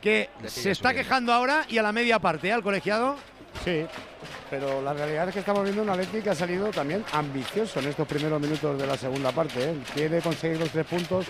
que 0.00 0.30
se 0.46 0.70
está 0.70 0.94
quejando 0.94 1.32
ahora 1.32 1.64
y 1.68 1.78
a 1.78 1.82
la 1.82 1.90
media 1.90 2.18
parte, 2.18 2.48
¿eh? 2.48 2.52
al 2.52 2.62
colegiado. 2.62 3.16
Sí, 3.64 3.84
pero 4.50 4.82
la 4.82 4.92
realidad 4.92 5.28
es 5.28 5.34
que 5.34 5.40
estamos 5.40 5.62
viendo 5.62 5.82
un 5.82 5.90
Atlético 5.90 6.24
que 6.24 6.30
ha 6.30 6.34
salido 6.34 6.70
también 6.70 7.04
ambicioso 7.12 7.78
en 7.80 7.88
estos 7.88 8.08
primeros 8.08 8.40
minutos 8.40 8.78
de 8.78 8.86
la 8.86 8.96
segunda 8.96 9.30
parte. 9.30 9.70
¿eh? 9.70 9.74
Quiere 9.94 10.20
conseguir 10.20 10.58
los 10.58 10.70
tres 10.70 10.86
puntos. 10.86 11.26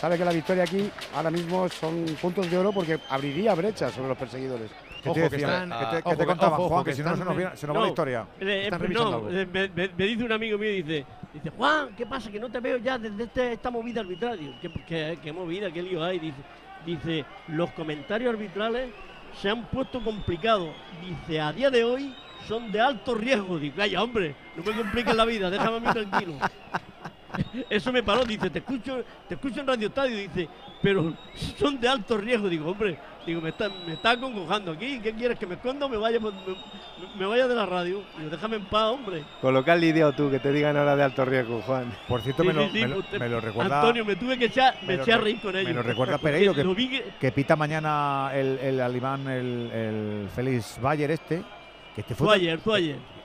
Sabe 0.00 0.18
que 0.18 0.24
la 0.24 0.32
victoria 0.32 0.64
aquí 0.64 0.90
ahora 1.14 1.30
mismo 1.30 1.68
son 1.68 2.04
puntos 2.20 2.50
de 2.50 2.58
oro 2.58 2.72
porque 2.72 2.98
abriría 3.08 3.54
brechas 3.54 3.92
sobre 3.92 4.08
los 4.08 4.18
perseguidores. 4.18 4.70
¿Qué 5.02 5.10
te? 5.10 5.20
¿Qué 5.30 5.36
te- 5.36 6.02
qué 6.02 6.16
te 6.16 6.26
contaban, 6.26 6.60
Juan? 6.60 6.84
Que 6.84 6.92
si 6.94 7.02
no, 7.02 7.16
se 7.16 7.24
nos 7.24 7.36
viene- 7.36 7.56
se 7.56 7.66
nos 7.66 7.76
va 7.76 7.80
la 7.82 7.88
historia. 7.88 8.26
eh, 8.40 8.62
Están 8.64 8.80
eh, 8.80 8.82
revisando 8.82 9.10
no, 9.10 9.16
algo. 9.28 9.30
eh, 9.30 9.90
me 9.96 10.04
dice 10.06 10.24
un 10.24 10.32
amigo 10.32 10.58
mío, 10.58 10.70
dice, 10.70 11.06
dice, 11.32 11.50
Juan, 11.56 11.94
¿qué 11.96 12.06
pasa? 12.06 12.30
Que 12.30 12.40
no 12.40 12.50
te 12.50 12.58
veo 12.58 12.78
ya 12.78 12.98
desde 12.98 13.22
este- 13.24 13.52
esta 13.52 13.70
movida 13.70 14.00
arbitral. 14.00 14.38
Digo, 14.40 14.54
¿Qué, 14.60 14.70
qué- 14.88 15.18
qué 15.22 15.32
movida? 15.32 15.70
¿Qué 15.70 15.82
lío 15.82 16.02
hay? 16.02 16.18
Dice, 16.18 16.36
dice, 16.84 17.24
los 17.48 17.70
comentarios 17.72 18.32
arbitrales 18.34 18.90
se 19.40 19.50
han 19.50 19.64
puesto 19.66 20.02
complicados. 20.02 20.70
Dice, 21.00 21.40
a 21.40 21.52
día 21.52 21.70
de 21.70 21.84
hoy 21.84 22.14
son 22.48 22.70
de 22.72 22.80
alto 22.80 23.14
riesgo. 23.14 23.58
Digo, 23.58 23.76
vaya 23.76 24.02
hombre, 24.02 24.34
no 24.56 24.62
me 24.62 24.72
compliques 24.72 25.14
la 25.14 25.24
vida, 25.24 25.50
déjame 25.50 25.76
a 25.76 25.80
mí 25.80 25.86
tranquilo. 25.92 26.34
Eso 27.68 27.92
me 27.92 28.02
paró, 28.02 28.24
dice, 28.24 28.48
te 28.50 28.60
escucho, 28.60 29.02
te 29.28 29.34
escucho 29.34 29.60
en 29.60 29.66
Radio 29.66 29.88
Estadio, 29.88 30.16
dice, 30.16 30.48
pero 30.82 31.12
son 31.58 31.78
de 31.80 31.88
alto 31.88 32.16
riesgo. 32.16 32.48
Digo, 32.48 32.70
hombre, 32.70 32.98
digo, 33.26 33.40
me 33.40 33.50
está, 33.50 33.68
me 33.86 33.94
está 33.94 34.12
acongojando 34.12 34.72
aquí, 34.72 35.00
¿qué 35.00 35.12
quieres? 35.12 35.38
¿Que 35.38 35.46
me 35.46 35.54
esconda 35.56 35.86
o 35.86 35.88
me 35.88 35.96
vaya, 35.96 36.18
me, 36.20 36.30
me 37.18 37.26
vaya 37.26 37.46
de 37.48 37.54
la 37.54 37.66
radio? 37.66 38.02
Digo, 38.16 38.30
déjame 38.30 38.56
en 38.56 38.64
paz, 38.66 38.90
hombre. 38.92 39.24
Coloca 39.40 39.74
el 39.74 39.80
lidio 39.80 40.12
tú, 40.12 40.30
que 40.30 40.38
te 40.38 40.52
digan 40.52 40.76
ahora 40.76 40.96
de 40.96 41.02
alto 41.02 41.24
riesgo, 41.24 41.60
Juan. 41.62 41.92
Por 42.08 42.20
cierto, 42.22 42.42
Sí, 42.42 42.48
me, 42.48 42.54
lo, 42.54 42.62
sí, 42.64 42.70
sí, 42.72 42.80
me 42.82 42.88
lo- 42.88 42.98
usted- 42.98 43.18
me 43.18 43.28
lo 43.28 43.40
recuerda. 43.40 43.80
Antonio, 43.80 44.04
me 44.04 44.16
tuve 44.16 44.38
que 44.38 44.44
echar, 44.46 44.76
me, 44.86 44.96
lo 44.96 45.02
eché 45.02 45.12
a 45.12 45.16
re- 45.18 45.24
reír 45.24 45.40
con 45.40 45.56
ellos. 45.56 45.68
Me 45.68 45.74
lo 45.74 45.82
recuerda 45.82 46.18
Pereiro, 46.18 46.54
que, 46.54 46.64
lo 46.64 46.74
que- 46.74 47.04
que 47.20 47.32
pita 47.32 47.56
mañana 47.56 48.30
el, 48.34 48.58
el 48.60 48.80
alemán, 48.80 49.26
el, 49.28 49.70
el 49.72 50.28
Félix 50.34 50.78
Bayer 50.80 51.10
este. 51.10 51.42
Que 51.94 52.02
este 52.02 52.14
fue 52.14 52.26
Fue 52.28 52.36
ayer, 52.36 52.58
fue 52.58 52.78
ayer. 52.78 53.15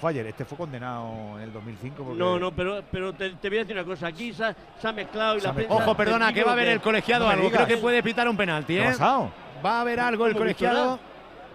Fue 0.00 0.10
ayer, 0.10 0.26
este 0.26 0.44
fue 0.44 0.56
condenado 0.58 1.36
en 1.38 1.42
el 1.42 1.52
2005. 1.52 2.04
Porque 2.04 2.18
No, 2.18 2.38
no, 2.38 2.52
pero, 2.52 2.82
pero 2.90 3.12
te, 3.12 3.30
te 3.30 3.48
voy 3.48 3.58
a 3.58 3.60
decir 3.62 3.76
una 3.76 3.84
cosa. 3.84 4.06
Aquí 4.08 4.32
se 4.32 4.44
ha, 4.44 4.54
se 4.80 4.88
ha 4.88 4.92
mezclado 4.92 5.36
y 5.36 5.40
Se 5.40 5.46
la 5.48 5.52
prensa. 5.54 5.74
Ojo, 5.74 5.94
perdona, 5.96 6.32
que 6.32 6.44
va 6.44 6.52
a 6.52 6.56
ver 6.56 6.68
el 6.68 6.80
colegiado 6.80 7.24
No 7.24 7.28
me 7.32 7.34
algo. 7.38 7.50
Creo 7.50 7.66
que 7.66 7.76
puede 7.78 8.02
pitar 8.02 8.28
un 8.28 8.36
penalti, 8.36 8.74
¿Qué 8.74 8.80
¿eh? 8.82 8.86
ha 8.86 8.90
pasado? 8.92 9.30
Va 9.64 9.78
a 9.78 9.80
haber 9.82 10.00
algo 10.00 10.26
el 10.26 10.32
¿Cómo 10.34 10.44
que 10.44 10.54
colegiado. 10.54 10.98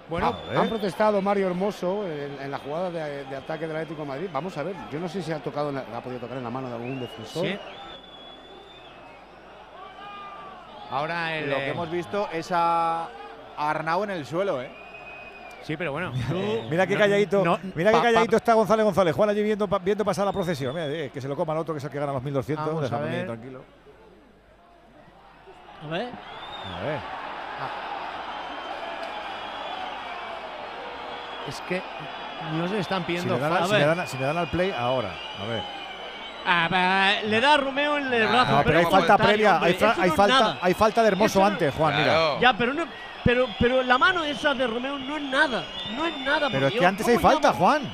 Bueno. 0.08 0.36
Han 0.56 0.70
protestado 0.70 1.20
Mario 1.22 1.48
Hermoso 1.48 2.06
en, 2.08 2.39
en 2.39 2.52
la 2.52 2.60
jugada 2.60 2.91
de, 2.91 3.26
de 3.26 3.36
ataque 3.36 3.66
del 3.66 3.76
Atlético 3.76 4.02
de 4.04 4.08
Madrid. 4.08 4.28
Vamos 4.32 4.56
a 4.58 4.62
ver, 4.64 4.76
yo 4.91 5.00
no 5.00 5.10
sé 5.10 5.24
si 5.24 5.32
ha 5.32 5.39
tocado, 5.39 5.70
en 5.70 5.76
la- 5.76 5.86
ha 5.98 6.02
podido 6.02 6.20
tocar 6.20 6.38
en 6.38 6.43
la 6.43 6.50
mano 6.52 6.68
de 6.70 6.76
algún 6.76 7.00
defensor. 7.00 7.46
Sí. 7.48 7.58
Ahora 10.91 11.36
el. 11.38 11.50
Lo 11.50 11.56
que 11.56 11.66
eh, 11.68 11.70
hemos 11.72 11.89
visto 11.89 12.30
es 12.32 12.50
a 12.52 13.08
Arnau 13.58 14.04
en 14.04 14.12
el 14.12 14.26
suelo, 14.26 14.62
¿eh? 14.62 14.70
Sí, 15.66 15.76
pero 15.78 15.91
bueno. 15.91 16.11
Mira 16.70 16.86
qué 16.86 16.93
no- 16.93 16.99
calladito, 16.99 17.43
no- 17.43 17.59
mira 17.74 17.89
qué 17.89 17.97
pa- 17.97 18.03
pa- 18.03 18.03
calladito 18.03 18.36
está 18.38 18.53
González 18.53 18.86
González. 18.86 19.16
Juan 19.16 19.30
allí 19.30 19.41
viendo, 19.41 19.68
viendo 19.82 20.05
pasar 20.05 20.24
la 20.26 20.32
procesión. 20.32 20.74
Mira, 20.76 20.86
eh, 20.88 21.09
que 21.11 21.20
se 21.20 21.28
lo 21.28 21.36
coma 21.36 21.53
el 21.53 21.59
otro, 21.59 21.74
que 21.74 21.80
es 21.80 21.84
el 21.84 21.89
que 21.89 21.99
gana 21.99 22.13
los 22.13 22.22
1200. 22.22 22.66
Vamos 22.68 22.91
a 22.91 22.99
Déjame 22.99 23.24
tranquilo. 23.24 23.61
A 25.84 25.88
ver. 25.88 26.07
A 26.07 26.84
ver. 26.84 26.99
Es 31.47 31.61
que 31.61 31.82
no 32.53 32.68
se 32.68 32.80
están 32.80 33.01
Si 33.01 33.07
pidiendo 33.07 33.36
le, 33.36 33.39
dan, 33.39 33.51
falta. 33.51 33.68
si 33.68 33.74
le 33.74 33.86
dan- 33.86 34.07
si 34.07 34.18
le 34.18 34.26
dan 34.26 34.38
al 34.38 34.47
play, 34.47 34.72
ahora. 34.78 35.09
A 35.41 35.45
ver. 35.45 35.63
Ah, 36.47 37.13
le 37.24 37.41
da 37.41 37.53
a 37.55 37.57
Romeo 37.57 37.97
en 37.97 38.13
el 38.13 38.28
brazo. 38.28 38.51
No, 38.57 38.63
pero 38.63 38.80
hay 38.80 38.86
falta 38.86 39.18
previa. 39.18 39.55
hombre, 39.55 39.70
Hay, 39.97 40.09
falta, 40.11 40.28
nada. 40.28 40.57
hay 40.61 40.74
falta 40.76 41.01
de 41.01 41.07
hermoso 41.07 41.39
no- 41.39 41.45
antes, 41.47 41.74
Juan. 41.74 41.97
Mira. 41.97 42.39
Ya, 42.39 42.53
pero 42.55 42.74
no. 42.74 42.86
Pero, 43.26 43.48
pero 43.60 43.84
la 43.84 43.98
mano 43.98 44.24
esa 44.24 44.54
de 44.54 44.66
Romeo 44.68 44.98
no 45.00 45.18
es 45.18 45.24
nada. 45.24 45.64
No 45.98 46.06
es 46.06 46.18
nada. 46.20 46.48
Pero 46.50 46.68
es 46.68 46.74
que 46.76 46.86
antes 46.86 47.08
hay 47.08 47.16
¿Cómo 47.16 47.28
falta, 47.28 47.48
llaman- 47.52 47.60
Juan. 47.60 47.94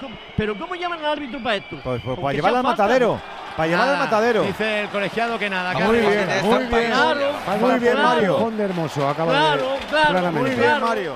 cómo- 0.00 0.16
Pero 0.36 0.58
¿cómo 0.58 0.74
llaman 0.76 0.98
al 1.00 1.12
árbitro 1.12 1.42
para 1.42 1.56
esto? 1.56 1.76
Pues, 1.82 2.02
pues, 2.04 2.16
para 2.18 2.28
sea 2.28 2.32
llevarla 2.36 2.58
al 2.58 2.64
falta. 2.66 2.82
matadero. 2.84 3.20
Para 3.56 3.68
llevarla 3.68 3.92
al 3.94 3.98
matadero. 3.98 4.42
Dice 4.42 4.80
el 4.82 4.88
colegiado 4.90 5.38
que 5.38 5.48
nada. 5.50 5.74
que 5.74 5.82
Muy 5.84 5.98
hace- 5.98 6.08
bien, 6.08 6.28
muy 6.44 6.58
bien. 6.66 6.90
Claro, 6.90 7.32
Muy 7.58 7.78
bien. 7.78 8.02
Mario. 8.02 8.50
De 8.54 8.64
Hermoso 8.64 9.08
acaba 9.08 9.32
Claro, 9.32 9.70
de. 9.72 9.78
claro, 9.88 10.10
claramente. 10.10 10.40
Muy 10.40 10.50
bien, 10.50 10.62
Claro. 10.70 10.86
Mario. 10.86 11.12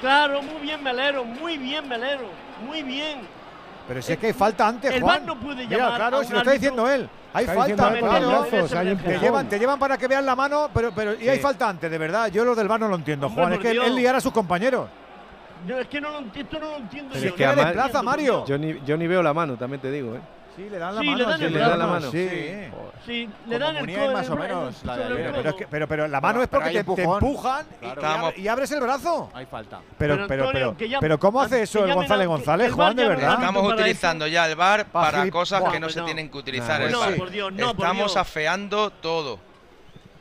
Claro, 0.00 0.42
muy 0.42 0.60
bien, 0.62 0.82
Melero. 0.82 1.24
Muy 1.24 1.58
bien, 1.58 1.88
Melero. 1.88 2.30
Muy 2.66 2.82
bien. 2.82 3.18
Pero 3.86 4.00
si 4.00 4.12
es 4.12 4.18
que 4.18 4.28
hay 4.28 4.32
falta 4.32 4.66
antes, 4.66 4.92
El 4.92 5.02
Juan. 5.02 5.26
No 5.26 5.38
puede 5.38 5.66
Mira, 5.66 5.78
llamar 5.78 5.92
a 5.92 5.96
claro, 5.96 6.24
si 6.24 6.32
lo 6.32 6.38
está 6.38 6.52
diciendo 6.52 6.90
él. 6.90 7.08
Hay 7.34 7.44
Está 7.44 7.54
falta, 7.56 7.98
claro. 7.98 8.28
brazos, 8.28 8.72
hay 8.74 8.96
Te 8.96 9.18
llevan, 9.18 9.48
te 9.48 9.58
llevan 9.58 9.78
para 9.78 9.98
que 9.98 10.08
vean 10.08 10.24
la 10.24 10.36
mano, 10.36 10.70
pero, 10.72 10.92
pero 10.94 11.20
y 11.20 11.28
hay 11.28 11.38
falta 11.40 11.68
antes, 11.68 11.90
de 11.90 11.98
verdad. 11.98 12.28
Yo 12.28 12.44
lo 12.44 12.54
del 12.54 12.68
bar 12.68 12.80
no 12.80 12.88
lo 12.88 12.94
entiendo, 12.96 13.26
Hombre, 13.26 13.42
Juan. 13.42 13.52
Es 13.54 13.58
que 13.58 13.68
él, 13.68 13.74
Dios. 13.74 13.86
él 13.86 13.94
liar 13.96 14.14
a 14.14 14.20
sus 14.20 14.32
compañeros. 14.32 14.88
Yo 15.66 15.78
es 15.78 15.88
que 15.88 16.00
no 16.00 16.10
lo, 16.10 16.20
esto 16.20 16.58
no 16.60 16.66
lo 16.70 16.76
entiendo. 16.76 17.10
Pero 17.12 17.24
yo. 17.24 17.28
es 17.30 17.34
que 17.34 17.46
No 17.46 17.72
Plaza, 17.72 18.02
Mario. 18.02 18.44
Yo 18.46 18.56
ni, 18.58 18.80
yo 18.86 18.96
ni 18.96 19.06
veo 19.06 19.22
la 19.22 19.34
mano, 19.34 19.56
también 19.56 19.80
te 19.80 19.90
digo, 19.90 20.14
¿eh? 20.14 20.20
Sí, 20.56 20.68
le 20.70 20.78
dan 20.78 20.94
la 20.94 21.00
Sí, 21.00 21.06
mano. 21.06 21.18
le 21.18 21.24
dan 21.24 21.38
sí, 21.38 21.48
le 21.48 21.58
dan 21.58 21.78
la 21.78 21.86
mano. 21.86 22.10
Sí. 22.10 22.28
Sí. 23.04 23.28
Le 23.48 23.58
dan 23.58 23.76
el 23.76 23.94
codo 23.94 24.12
más 24.12 24.30
o 24.30 24.36
menos, 24.36 24.84
la 24.84 24.96
de. 24.96 25.04
Pero, 25.14 25.50
es 25.50 25.54
que- 25.56 25.66
pero, 25.66 25.88
pero 25.88 26.08
la 26.08 26.20
mano 26.20 26.34
Pero- 26.34 26.42
es 26.44 26.48
porque 26.48 26.84
te, 26.94 27.02
empujan 27.02 27.66
y- 27.82 27.86
Claro. 27.86 28.00
y, 28.00 28.04
abre- 28.04 28.38
y 28.42 28.48
abres 28.48 28.70
el 28.72 28.80
brazo. 28.80 29.30
Hay 29.34 29.46
falta. 29.46 29.80
Pero, 29.98 30.26
Pero, 30.28 30.50
pero, 30.52 30.76
pero, 31.00 31.18
¿cómo 31.18 31.40
hace 31.42 31.62
eso 31.62 31.84
el 31.84 31.92
González 31.94 32.28
González, 32.28 32.72
Juan, 32.72 32.94
de 32.96 33.08
verdad? 33.08 33.32
Estamos 33.34 33.72
utilizando 33.72 34.26
ya 34.26 34.46
el 34.48 34.54
bar 34.56 34.86
Pa' 34.86 35.10
para 35.10 35.30
cosas 35.30 35.62
que 35.70 35.80
no 35.80 35.88
se 35.88 36.00
tienen 36.02 36.30
que 36.30 36.38
utilizar 36.38 36.80
No, 36.80 36.86
el 36.86 36.92
no, 36.92 37.00
bar. 37.00 37.16
por 37.16 37.30
Dios, 37.30 37.52
no, 37.52 37.74
por 37.74 37.84
Estamos 37.86 38.16
afeando 38.16 38.90
todo. 38.90 39.38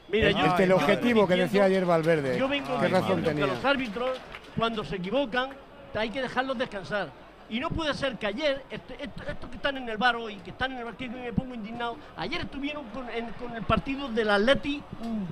Mira, 0.09 0.27
El, 0.29 0.35
yo, 0.35 0.45
el 0.45 0.55
teleobjetivo 0.55 1.27
que 1.27 1.35
decía 1.35 1.63
ayer 1.63 1.85
Valverde. 1.85 2.37
yo 2.37 2.47
vengo 2.47 2.67
¿Qué 2.79 2.87
razón 2.87 3.01
diciendo 3.01 3.23
que 3.29 3.35
tenía? 3.35 3.47
los 3.47 3.65
árbitros, 3.65 4.09
cuando 4.57 4.83
se 4.83 4.97
equivocan, 4.97 5.49
hay 5.95 6.09
que 6.09 6.21
dejarlos 6.21 6.57
descansar. 6.57 7.09
Y 7.49 7.59
no 7.59 7.69
puede 7.69 7.93
ser 7.93 8.17
que 8.17 8.27
ayer, 8.27 8.63
este- 8.69 9.03
esto- 9.03 9.23
estos 9.27 9.49
que 9.49 9.57
están 9.57 9.77
en 9.77 9.87
el 9.89 9.97
bar 9.97 10.15
hoy, 10.15 10.37
que 10.37 10.51
están 10.51 10.71
en 10.71 10.79
el 10.79 10.85
bar, 10.85 10.95
que 10.95 11.07
me 11.09 11.31
pongo 11.33 11.53
indignado, 11.53 11.97
ayer 12.17 12.41
estuvieron 12.41 12.83
con, 12.89 13.09
en- 13.09 13.31
con 13.33 13.55
el 13.55 13.63
partido 13.63 14.07
del 14.09 14.29
Atleti 14.29 14.81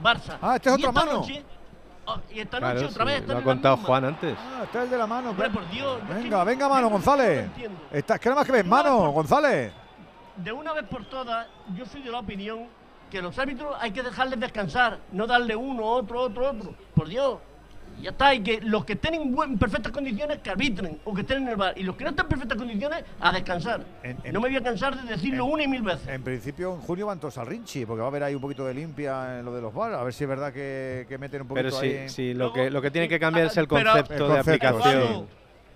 Barça. 0.03 0.38
Ah, 0.41 0.55
este 0.57 0.70
es 0.70 0.76
esta 0.78 0.91
mano. 0.91 1.14
Noche, 1.14 1.43
oh, 2.05 2.18
y 2.32 2.39
esta 2.41 2.59
noche 2.59 2.74
Claro, 2.74 2.88
otra 2.89 3.05
sí, 3.05 3.12
vez 3.12 3.28
lo 3.28 3.38
ha 3.38 3.41
contado 3.41 3.78
misma. 3.78 3.88
Juan 3.88 4.05
antes. 4.05 4.38
Ah, 4.38 4.62
está 4.64 4.84
el 4.84 4.89
de 4.89 4.97
la 4.97 5.07
mano. 5.07 5.30
Hombre, 5.32 5.49
por 5.49 5.70
Dios. 5.70 5.99
es 6.09 6.16
Venga, 6.16 6.38
no- 6.39 6.45
venga, 6.45 6.70
mano, 6.70 6.82
no 6.82 6.89
González. 6.89 7.45
entiendo. 7.45 7.80
Está, 7.91 8.20
¿Qué 8.20 8.30
nada 8.30 8.41
más 8.41 8.45
que 8.45 8.51
ves? 8.53 8.66
Mano, 8.66 9.12
González. 9.12 9.72
de 10.36 10.51
una 10.51 10.74
vez 10.74 10.86
por 10.86 11.05
todas, 11.05 11.47
yo 11.76 11.86
soy 11.86 12.01
de 12.03 12.12
la 12.12 12.20
opinión 12.20 12.68
que 13.09 13.22
los 13.22 13.38
árbitros 13.38 13.76
hay 13.80 13.91
que 13.91 14.01
dejarles 14.03 14.39
descansar, 14.39 14.99
no 15.12 15.28
darle 15.28 15.55
uno, 15.55 15.84
otro, 15.84 16.22
otro, 16.22 16.49
otro. 16.51 16.74
Por 16.95 17.07
Dios. 17.09 17.39
Y 18.01 18.05
Ya 18.05 18.09
está, 18.09 18.33
y 18.33 18.41
que 18.41 18.59
los 18.61 18.83
que 18.83 18.93
estén 18.93 19.13
en, 19.13 19.32
buen- 19.36 19.51
en 19.51 19.57
perfectas 19.59 19.91
condiciones 19.91 20.39
que 20.39 20.49
arbitren 20.49 20.99
o 21.05 21.13
que 21.13 21.21
estén 21.21 21.43
en 21.43 21.49
el 21.49 21.55
bar. 21.55 21.78
Y 21.78 21.83
los 21.83 21.95
que 21.95 22.03
no 22.03 22.09
estén 22.09 22.25
en 22.25 22.29
perfectas 22.29 22.57
condiciones, 22.57 23.03
a 23.19 23.32
descansar. 23.32 23.86
En- 24.01 24.17
en- 24.23 24.33
no 24.33 24.41
me 24.41 24.47
voy 24.49 24.57
a 24.57 24.63
cansar 24.63 24.99
de 24.99 25.07
decirlo 25.07 25.45
en- 25.45 25.51
una 25.53 25.63
y 25.63 25.67
mil 25.67 25.83
veces. 25.83 26.07
En 26.07 26.23
principio, 26.23 26.73
en 26.73 26.82
junio 26.82 27.05
van 27.05 27.19
todos 27.19 27.37
al 27.37 27.45
Rinchi, 27.45 27.86
porque 27.86 27.99
va 27.99 28.07
a 28.07 28.09
haber 28.09 28.23
ahí 28.23 28.33
un 28.33 28.41
poquito 28.41 28.65
de 28.65 28.73
limpia 28.73 29.37
en 29.39 29.45
lo 29.45 29.53
de 29.53 29.61
los 29.61 29.71
bar. 29.71 29.93
A 29.93 30.03
ver 30.03 30.13
si 30.13 30.23
es 30.23 30.29
verdad 30.29 30.51
que, 30.51 31.05
que 31.07 31.17
meten 31.19 31.43
un 31.43 31.47
poquito 31.49 31.67
Pero 31.69 31.78
ahí. 31.79 31.89
sí, 31.91 31.95
en- 31.97 32.09
sí, 32.09 32.33
lo 32.33 32.51
que, 32.51 32.71
lo 32.71 32.82
que 32.82 32.89
tiene 32.89 33.07
que 33.07 33.19
cambiar 33.19 33.45
es 33.45 33.57
el 33.57 33.67
Pero- 33.67 33.91
concepto 33.91 34.13
El 34.13 34.19
de 34.19 34.25
concepto, 34.25 34.67
aplicación. 34.67 35.01
Eduardo, 35.03 35.28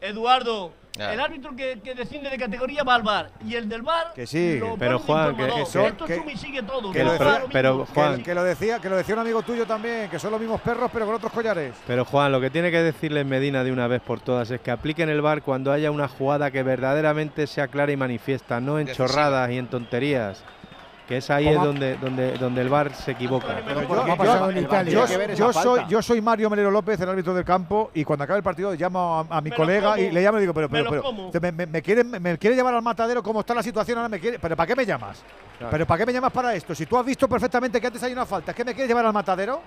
Eduardo, 0.02 0.74
Ya. 0.98 1.14
El 1.14 1.20
árbitro 1.20 1.56
que, 1.56 1.80
que 1.84 1.94
desciende 1.94 2.30
de 2.30 2.38
categoría 2.38 2.84
va 2.84 2.96
al 2.96 3.04
bar 3.04 3.30
y 3.46 3.56
el 3.56 3.68
del 3.68 3.82
bar 3.82 4.14
Que 4.16 4.26
sí. 4.26 4.58
lo 4.60 4.76
Pero, 4.78 5.00
Juan, 5.00 5.36
que- 5.36 5.66
son- 5.66 5.86
Esto 5.86 6.06
que- 6.06 6.16
suma 6.18 6.32
y 6.32 6.38
sigue 6.38 6.64
todo. 6.64 6.92
Que 6.92 7.04
lo 7.04 7.12
pero-. 7.52 7.86
Juan- 7.94 8.18
Que, 8.18 8.24
que 8.24 8.34
lo 8.36 8.44
decía, 8.44 8.80
que 8.80 8.90
lo 8.90 8.96
decía 8.98 9.16
un 9.16 9.22
amigo 9.22 9.42
tuyo 9.44 9.66
también, 9.66 10.10
que 10.10 10.20
son 10.20 10.32
los 10.32 10.40
mismos 10.40 10.62
perros 10.62 10.90
pero 10.94 11.06
con 11.06 11.16
otros 11.16 11.32
collares. 11.34 11.74
Pero 11.86 12.06
Juan, 12.06 12.32
lo 12.32 12.40
que 12.40 12.50
tiene 12.50 12.72
que 12.72 12.82
decirles 12.82 13.26
Medina 13.26 13.64
de 13.64 13.72
una 13.72 13.88
vez 13.88 14.02
por 14.02 14.20
todas 14.22 14.50
es 14.52 14.62
que 14.62 14.72
apliquen 14.72 15.10
el 15.10 15.22
VAR 15.22 15.42
cuando 15.42 15.72
haya 15.72 15.92
una 15.92 16.08
jugada 16.08 16.50
que 16.52 16.64
verdaderamente 16.64 17.46
sea 17.48 17.68
clara 17.68 17.92
y 17.92 17.98
manifiesta, 17.98 18.60
no 18.62 18.80
en 18.80 18.88
chorradas 18.88 19.52
y 19.52 19.58
en 19.58 19.68
tonterías. 19.68 20.44
Que 21.08 21.18
es 21.18 21.30
ahí 21.30 21.46
¿Cómo 21.46 21.58
es 21.60 21.66
donde, 21.68 21.98
donde, 21.98 22.32
donde 22.40 22.62
el 22.62 22.70
VAR 22.70 22.94
se 22.96 23.12
equivoca. 23.12 23.62
Pero 23.64 23.82
Yo- 25.36 25.54
soy, 25.54 25.64
falta. 25.76 25.88
yo 25.88 26.02
soy 26.02 26.20
Mario 26.22 26.50
Melero 26.50 26.72
López, 26.72 27.00
el 27.00 27.10
árbitro 27.10 27.34
del 27.36 27.46
campo, 27.46 27.92
y 27.94 28.04
cuando 28.04 28.24
acabe 28.24 28.38
el 28.38 28.44
partido 28.44 28.74
llamo 28.74 29.26
a, 29.30 29.38
a 29.38 29.42
mi 29.42 29.52
Me 29.52 29.56
colega 29.56 30.00
y 30.00 30.10
le 30.12 30.22
llamo 30.24 30.40
y 30.40 30.42
digo, 30.42 30.54
pero, 30.54 30.68
Me 30.68 30.80
pero, 30.84 30.90
pero, 30.90 31.30
te- 31.32 31.40
me, 31.40 31.52
me- 31.52 31.68
me 31.68 31.82
quiere, 31.84 32.04
me, 32.04 32.20
me 32.20 32.38
quiere 32.40 32.56
llevar 32.56 32.74
al 32.74 32.82
matadero, 32.82 33.22
¿cómo 33.22 33.42
está 33.42 33.54
la 33.54 33.62
situación 33.62 34.00
ahora? 34.00 34.10
Me 34.10 34.20
quiere, 34.20 34.40
pero 34.40 34.56
¿para 34.56 34.66
qué 34.68 34.76
me 34.76 34.86
llamas? 34.86 35.22
Claro. 35.60 35.72
¿Pero 35.72 35.86
para 35.86 36.00
qué 36.00 36.06
me 36.08 36.14
llamas 36.14 36.32
para 36.32 36.56
esto? 36.56 36.74
Si 36.74 36.86
tú 36.88 36.98
has 36.98 37.06
visto 37.06 37.28
perfectamente 37.30 37.80
que 37.80 37.86
antes 37.88 38.02
hay 38.02 38.12
una 38.12 38.26
falta, 38.26 38.52
¿es 38.52 38.58
que 38.58 38.66
me 38.66 38.74
quieres 38.74 38.88
llevar 38.90 39.06
al 39.06 39.14
matadero? 39.14 39.62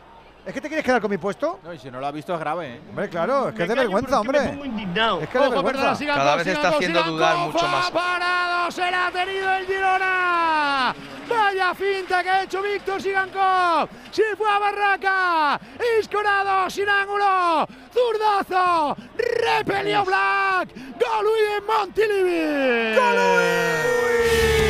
¿Es 0.48 0.54
que 0.54 0.62
te 0.62 0.68
quieres 0.68 0.82
quedar 0.82 1.02
con 1.02 1.10
mi 1.10 1.18
puesto? 1.18 1.60
No, 1.62 1.74
y 1.74 1.78
si 1.78 1.90
no 1.90 2.00
lo 2.00 2.06
ha 2.06 2.10
visto 2.10 2.32
es 2.32 2.40
grave, 2.40 2.76
¿eh? 2.76 2.80
Hombre, 2.88 3.10
claro, 3.10 3.50
es 3.50 3.54
que 3.54 3.58
Me 3.58 3.64
es 3.64 3.68
de 3.68 3.74
callo, 3.74 3.90
vergüenza, 3.90 4.22
pero 4.22 4.38
es 4.38 4.44
que 4.44 4.48
hombre. 4.48 4.70
Es 5.24 5.28
que 5.28 5.38
es 5.38 5.44
de 5.44 5.50
vergüenza. 5.50 5.94
sigan 5.94 6.16
Cada 6.16 6.36
vez 6.36 6.44
sigan 6.44 6.56
está 6.56 6.68
haciendo 6.70 6.98
sigan 7.00 7.12
dudar 7.12 7.36
mucho 7.36 7.68
más. 7.68 7.90
parado, 7.90 8.70
se 8.70 8.90
la 8.90 9.06
ha 9.08 9.10
tenido 9.10 9.52
el 9.52 9.66
Girona. 9.66 10.94
Vaya 11.28 11.74
finta 11.74 12.22
que 12.22 12.30
ha 12.30 12.42
hecho 12.44 12.62
Víctor 12.62 13.02
Sigankov. 13.02 13.90
Se 14.10 14.22
fue 14.38 14.50
a 14.50 14.58
Barraca. 14.58 15.60
Escorado, 16.00 16.70
sin 16.70 16.88
ángulo. 16.88 17.68
Zurdazo. 17.92 18.96
Repelió 19.18 20.02
Black. 20.06 20.70
Golui 20.98 21.42
de 21.42 21.60
Montilivi. 21.66 22.94
Las 22.96 24.67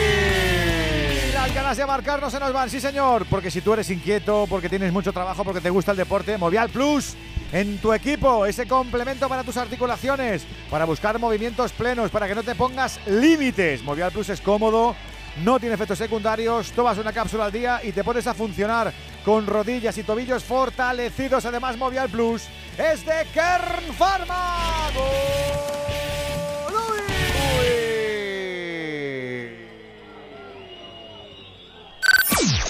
ganas 1.59 1.77
de 1.77 1.87
marcar 1.87 2.21
no 2.21 2.31
se 2.31 2.39
nos 2.39 2.53
van, 2.53 2.71
sí 2.71 2.79
señor, 2.79 3.27
porque 3.29 3.51
si 3.51 3.61
tú 3.61 3.73
eres 3.73 3.91
inquieto, 3.91 4.47
porque 4.49 4.69
tienes 4.69 4.93
mucho 4.93 5.13
trabajo, 5.13 5.43
porque 5.43 5.61
te 5.61 5.71
gusta 5.71 5.91
el 5.91 5.97
deporte, 5.97 6.39
Movial 6.39 6.71
Plus 6.71 7.17
en 7.51 7.79
tu 7.79 7.93
equipo, 7.93 8.47
ese 8.47 8.69
complemento 8.69 9.29
para 9.29 9.43
tus 9.43 9.57
articulaciones, 9.57 10.47
para 10.71 10.85
buscar 10.85 11.19
movimientos 11.19 11.73
plenos, 11.73 12.13
para 12.13 12.29
que 12.29 12.37
no 12.37 12.45
te 12.45 12.55
pongas 12.55 13.01
límites. 13.09 13.83
Movial 13.83 14.13
Plus 14.13 14.29
es 14.29 14.41
cómodo, 14.41 14.95
no 15.43 15.59
tiene 15.59 15.75
efectos 15.75 15.99
secundarios, 15.99 16.71
tomas 16.71 16.97
una 16.97 17.13
cápsula 17.13 17.47
al 17.47 17.53
día 17.53 17.81
y 17.83 17.91
te 17.91 18.05
pones 18.05 18.29
a 18.29 18.35
funcionar 18.35 18.93
con 19.25 19.45
rodillas 19.45 19.99
y 19.99 20.05
tobillos 20.05 20.45
fortalecidos. 20.45 21.45
Además, 21.45 21.77
Movial 21.77 22.09
Plus 22.09 22.45
es 22.79 23.05
de 23.05 23.27
Kern 23.35 23.93
Pharma. 23.99 24.91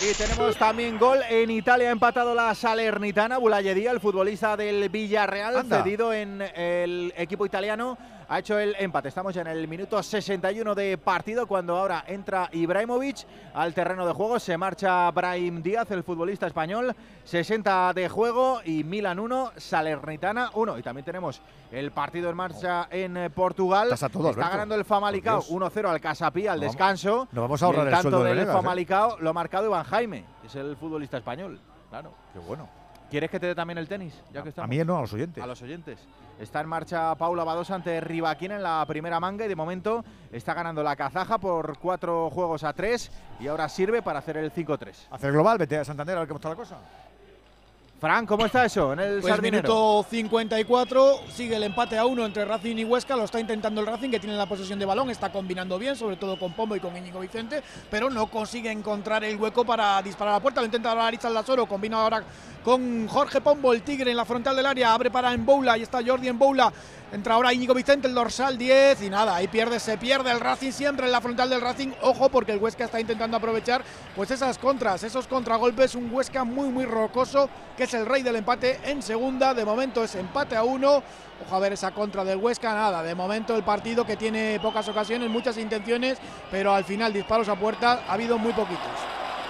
Y 0.01 0.15
tenemos 0.15 0.57
también 0.57 0.97
gol 0.97 1.19
en 1.29 1.51
Italia, 1.51 1.89
ha 1.89 1.93
empatado 1.93 2.33
la 2.33 2.55
Salernitana, 2.55 3.39
Bulayedía, 3.39 3.91
el 3.91 3.99
futbolista 3.99 4.57
del 4.57 4.89
Villarreal, 4.91 5.57
Anda. 5.57 5.83
cedido 5.83 6.13
en 6.13 6.41
el 6.41 7.13
equipo 7.17 7.45
italiano, 7.45 7.99
ha 8.29 8.39
hecho 8.39 8.59
el 8.59 8.77
empate. 8.79 9.09
Estamos 9.09 9.35
ya 9.35 9.41
en 9.41 9.47
el 9.47 9.67
minuto 9.69 10.03
61 10.03 10.75
de 10.75 10.99
partido, 10.99 11.47
cuando 11.47 11.77
ahora 11.77 12.05
entra 12.07 12.49
Ibrahimovic 12.53 13.27
al 13.55 13.73
terreno 13.75 14.07
de 14.07 14.13
juego, 14.13 14.39
se 14.39 14.57
marcha 14.59 15.11
Brahim 15.11 15.63
Díaz, 15.63 15.91
el 15.91 16.03
futbolista 16.05 16.47
español, 16.47 16.95
60 17.25 17.93
de 17.95 18.09
juego 18.09 18.61
y 18.65 18.85
Milan 18.85 19.19
1, 19.19 19.53
Salernitana 19.57 20.51
1. 20.55 20.79
Y 20.79 20.83
también 20.83 21.05
tenemos 21.05 21.41
el 21.73 21.91
partido 21.91 22.29
en 22.31 22.37
marcha 22.37 22.87
en 22.91 23.33
Portugal. 23.35 23.85
Estás 23.85 24.05
a 24.05 24.09
todo, 24.11 24.29
Está 24.31 24.41
Alberto. 24.43 24.51
ganando 24.57 24.75
el 24.75 24.85
Famalicao 24.85 25.41
Por 25.41 25.49
Dios. 25.49 25.75
1-0 25.75 25.89
al 25.89 26.01
Casapí 26.01 26.47
al 26.47 26.61
descanso. 26.61 27.29
nos 27.33 27.43
vamos 27.43 27.63
a 27.63 27.65
Y 27.65 27.67
ahorrar 27.67 27.87
el 27.87 27.93
tanto 27.93 28.03
sueldo 28.11 28.19
de 28.25 28.29
del 28.29 28.37
Venegas, 28.39 28.55
¿eh? 28.55 28.59
Famalicao 28.63 29.17
lo 29.21 29.31
ha 29.31 29.33
marcado 29.33 29.67
Iván 29.67 29.85
Jaime, 29.85 30.25
que 30.43 30.49
es 30.49 30.55
el 30.55 30.77
futbolista 30.77 31.17
español. 31.17 31.59
Claro. 31.89 32.13
Qué 32.35 32.39
bueno. 32.41 32.69
¿Quieres 33.11 33.31
que 33.31 33.41
te 33.41 33.47
dé 33.47 33.55
también 33.55 33.79
el 33.79 33.89
tenis? 33.89 34.15
Ya 34.33 34.43
que 34.43 34.53
A 34.61 34.67
mí 34.67 34.79
no, 34.85 34.99
a 34.99 35.01
los 35.01 35.13
oyentes. 35.13 35.43
A 35.43 35.47
los 35.47 35.63
oyentes. 35.63 35.99
Está 36.39 36.61
en 36.61 36.69
marcha 36.69 37.15
Paula 37.15 37.43
Badosa 37.43 37.75
ante 37.75 38.01
Rivaquín 38.01 38.53
en 38.53 38.63
la 38.63 38.85
primera 38.87 39.19
manga 39.19 39.45
y 39.45 39.49
de 39.49 39.57
momento 39.57 40.05
está 40.31 40.55
ganando 40.55 40.83
la 40.83 40.95
kazaja 40.95 41.39
por 41.39 41.79
cuatro 41.79 42.31
juegos 42.31 42.65
a 42.65 42.73
tres 42.75 43.11
y 43.41 43.49
ahora 43.49 43.69
sirve 43.69 44.03
para 44.03 44.19
hacer 44.19 44.37
el 44.37 44.53
5-3. 44.53 45.09
Hacer 45.11 45.33
global, 45.33 45.59
vete 45.59 45.79
a 45.79 45.85
Santander 45.85 46.17
a 46.17 46.21
ver 46.21 46.29
cómo 46.29 46.37
está 46.37 46.51
la 46.51 46.57
cosa. 46.57 46.79
Fran, 48.01 48.27
¿cómo 48.27 48.47
está 48.47 48.65
eso 48.65 48.93
en 48.93 49.01
el 49.01 49.21
Pues 49.21 49.35
Sardinero? 49.35 49.69
minuto 49.69 50.07
54, 50.09 51.21
sigue 51.35 51.57
el 51.57 51.65
empate 51.65 51.99
a 51.99 52.07
uno 52.07 52.25
entre 52.25 52.45
Racing 52.45 52.77
y 52.77 52.85
Huesca, 52.85 53.17
lo 53.17 53.25
está 53.25 53.41
intentando 53.41 53.81
el 53.81 53.89
Racing 53.89 54.11
que 54.11 54.21
tiene 54.21 54.37
la 54.37 54.47
posesión 54.47 54.79
de 54.79 54.87
balón, 54.87 55.11
está 55.11 55.33
combinando 55.33 55.81
bien, 55.81 55.97
sobre 55.97 56.15
todo 56.15 56.39
con 56.39 56.53
Pombo 56.53 56.77
y 56.77 56.81
con 56.81 56.97
Íñigo 56.97 57.19
Vicente, 57.19 57.61
pero 57.91 58.09
no 58.09 58.29
consigue 58.29 58.71
encontrar 58.71 59.25
el 59.25 59.37
hueco 59.37 59.65
para 59.65 60.01
disparar 60.01 60.35
a 60.35 60.37
la 60.37 60.41
puerta, 60.41 60.61
lo 60.61 60.67
intenta 60.67 60.91
ahora 60.91 61.09
Arizal 61.09 61.35
Lazoro, 61.35 61.67
combina 61.67 62.01
ahora 62.01 62.23
con 62.65 63.09
Jorge 63.09 63.41
Pombo, 63.41 63.73
el 63.73 63.83
Tigre 63.83 64.13
en 64.13 64.17
la 64.17 64.25
frontal 64.25 64.55
del 64.55 64.67
área, 64.67 64.95
abre 64.95 65.11
para 65.11 65.33
Emboula, 65.33 65.73
ahí 65.73 65.83
está 65.83 65.99
Jordi 66.07 66.29
Emboula, 66.29 66.73
entra 67.13 67.35
ahora 67.35 67.53
Íñigo 67.53 67.75
Vicente, 67.75 68.07
el 68.07 68.15
dorsal 68.15 68.59
10 68.59 69.03
y 69.03 69.11
nada, 69.11 69.37
ahí 69.37 69.49
pierde, 69.49 69.81
se 69.81 69.97
pierde 69.97 70.31
el 70.31 70.41
Racing 70.41 70.73
siempre 70.73 71.07
en 71.07 71.13
la 71.13 71.21
frontal 71.21 71.49
del 71.49 71.61
Racing, 71.61 71.91
ojo 72.03 72.29
porque 72.29 72.53
el 72.53 72.59
Huesca 72.59 72.85
está 72.85 73.01
intentando 73.01 73.37
aprovechar 73.37 73.83
pues 74.15 74.31
esas 74.31 74.59
contras, 74.59 75.03
esos 75.03 75.27
contragolpes, 75.27 75.95
un 75.95 76.13
Huesca 76.13 76.45
muy 76.45 76.69
muy 76.69 76.85
rocoso, 76.85 77.49
que 77.77 77.85
es 77.85 77.95
el 77.95 78.07
rey 78.07 78.23
del 78.23 78.37
empate 78.37 78.81
en 78.85 79.03
segunda, 79.03 79.55
de 79.55 79.65
momento 79.65 80.05
es 80.05 80.15
empate 80.17 80.57
a 80.57 80.65
uno, 80.65 81.03
ojo 81.47 81.57
a 81.57 81.59
ver 81.59 81.73
esa 81.73 81.93
contra 81.93 82.25
del 82.25 82.39
Huesca, 82.39 82.75
nada, 82.75 83.03
de 83.03 83.15
momento 83.15 83.57
el 83.57 83.63
partido 83.63 84.05
que 84.05 84.17
tiene 84.17 84.59
pocas 84.61 84.87
ocasiones, 84.89 85.31
muchas 85.31 85.57
intenciones, 85.57 86.19
pero 86.51 86.75
al 86.75 86.85
final 86.85 87.13
disparos 87.13 87.49
a 87.49 87.55
puerta 87.55 88.03
ha 88.07 88.13
habido 88.13 88.39
muy 88.39 88.53
poquitos. 88.53 88.87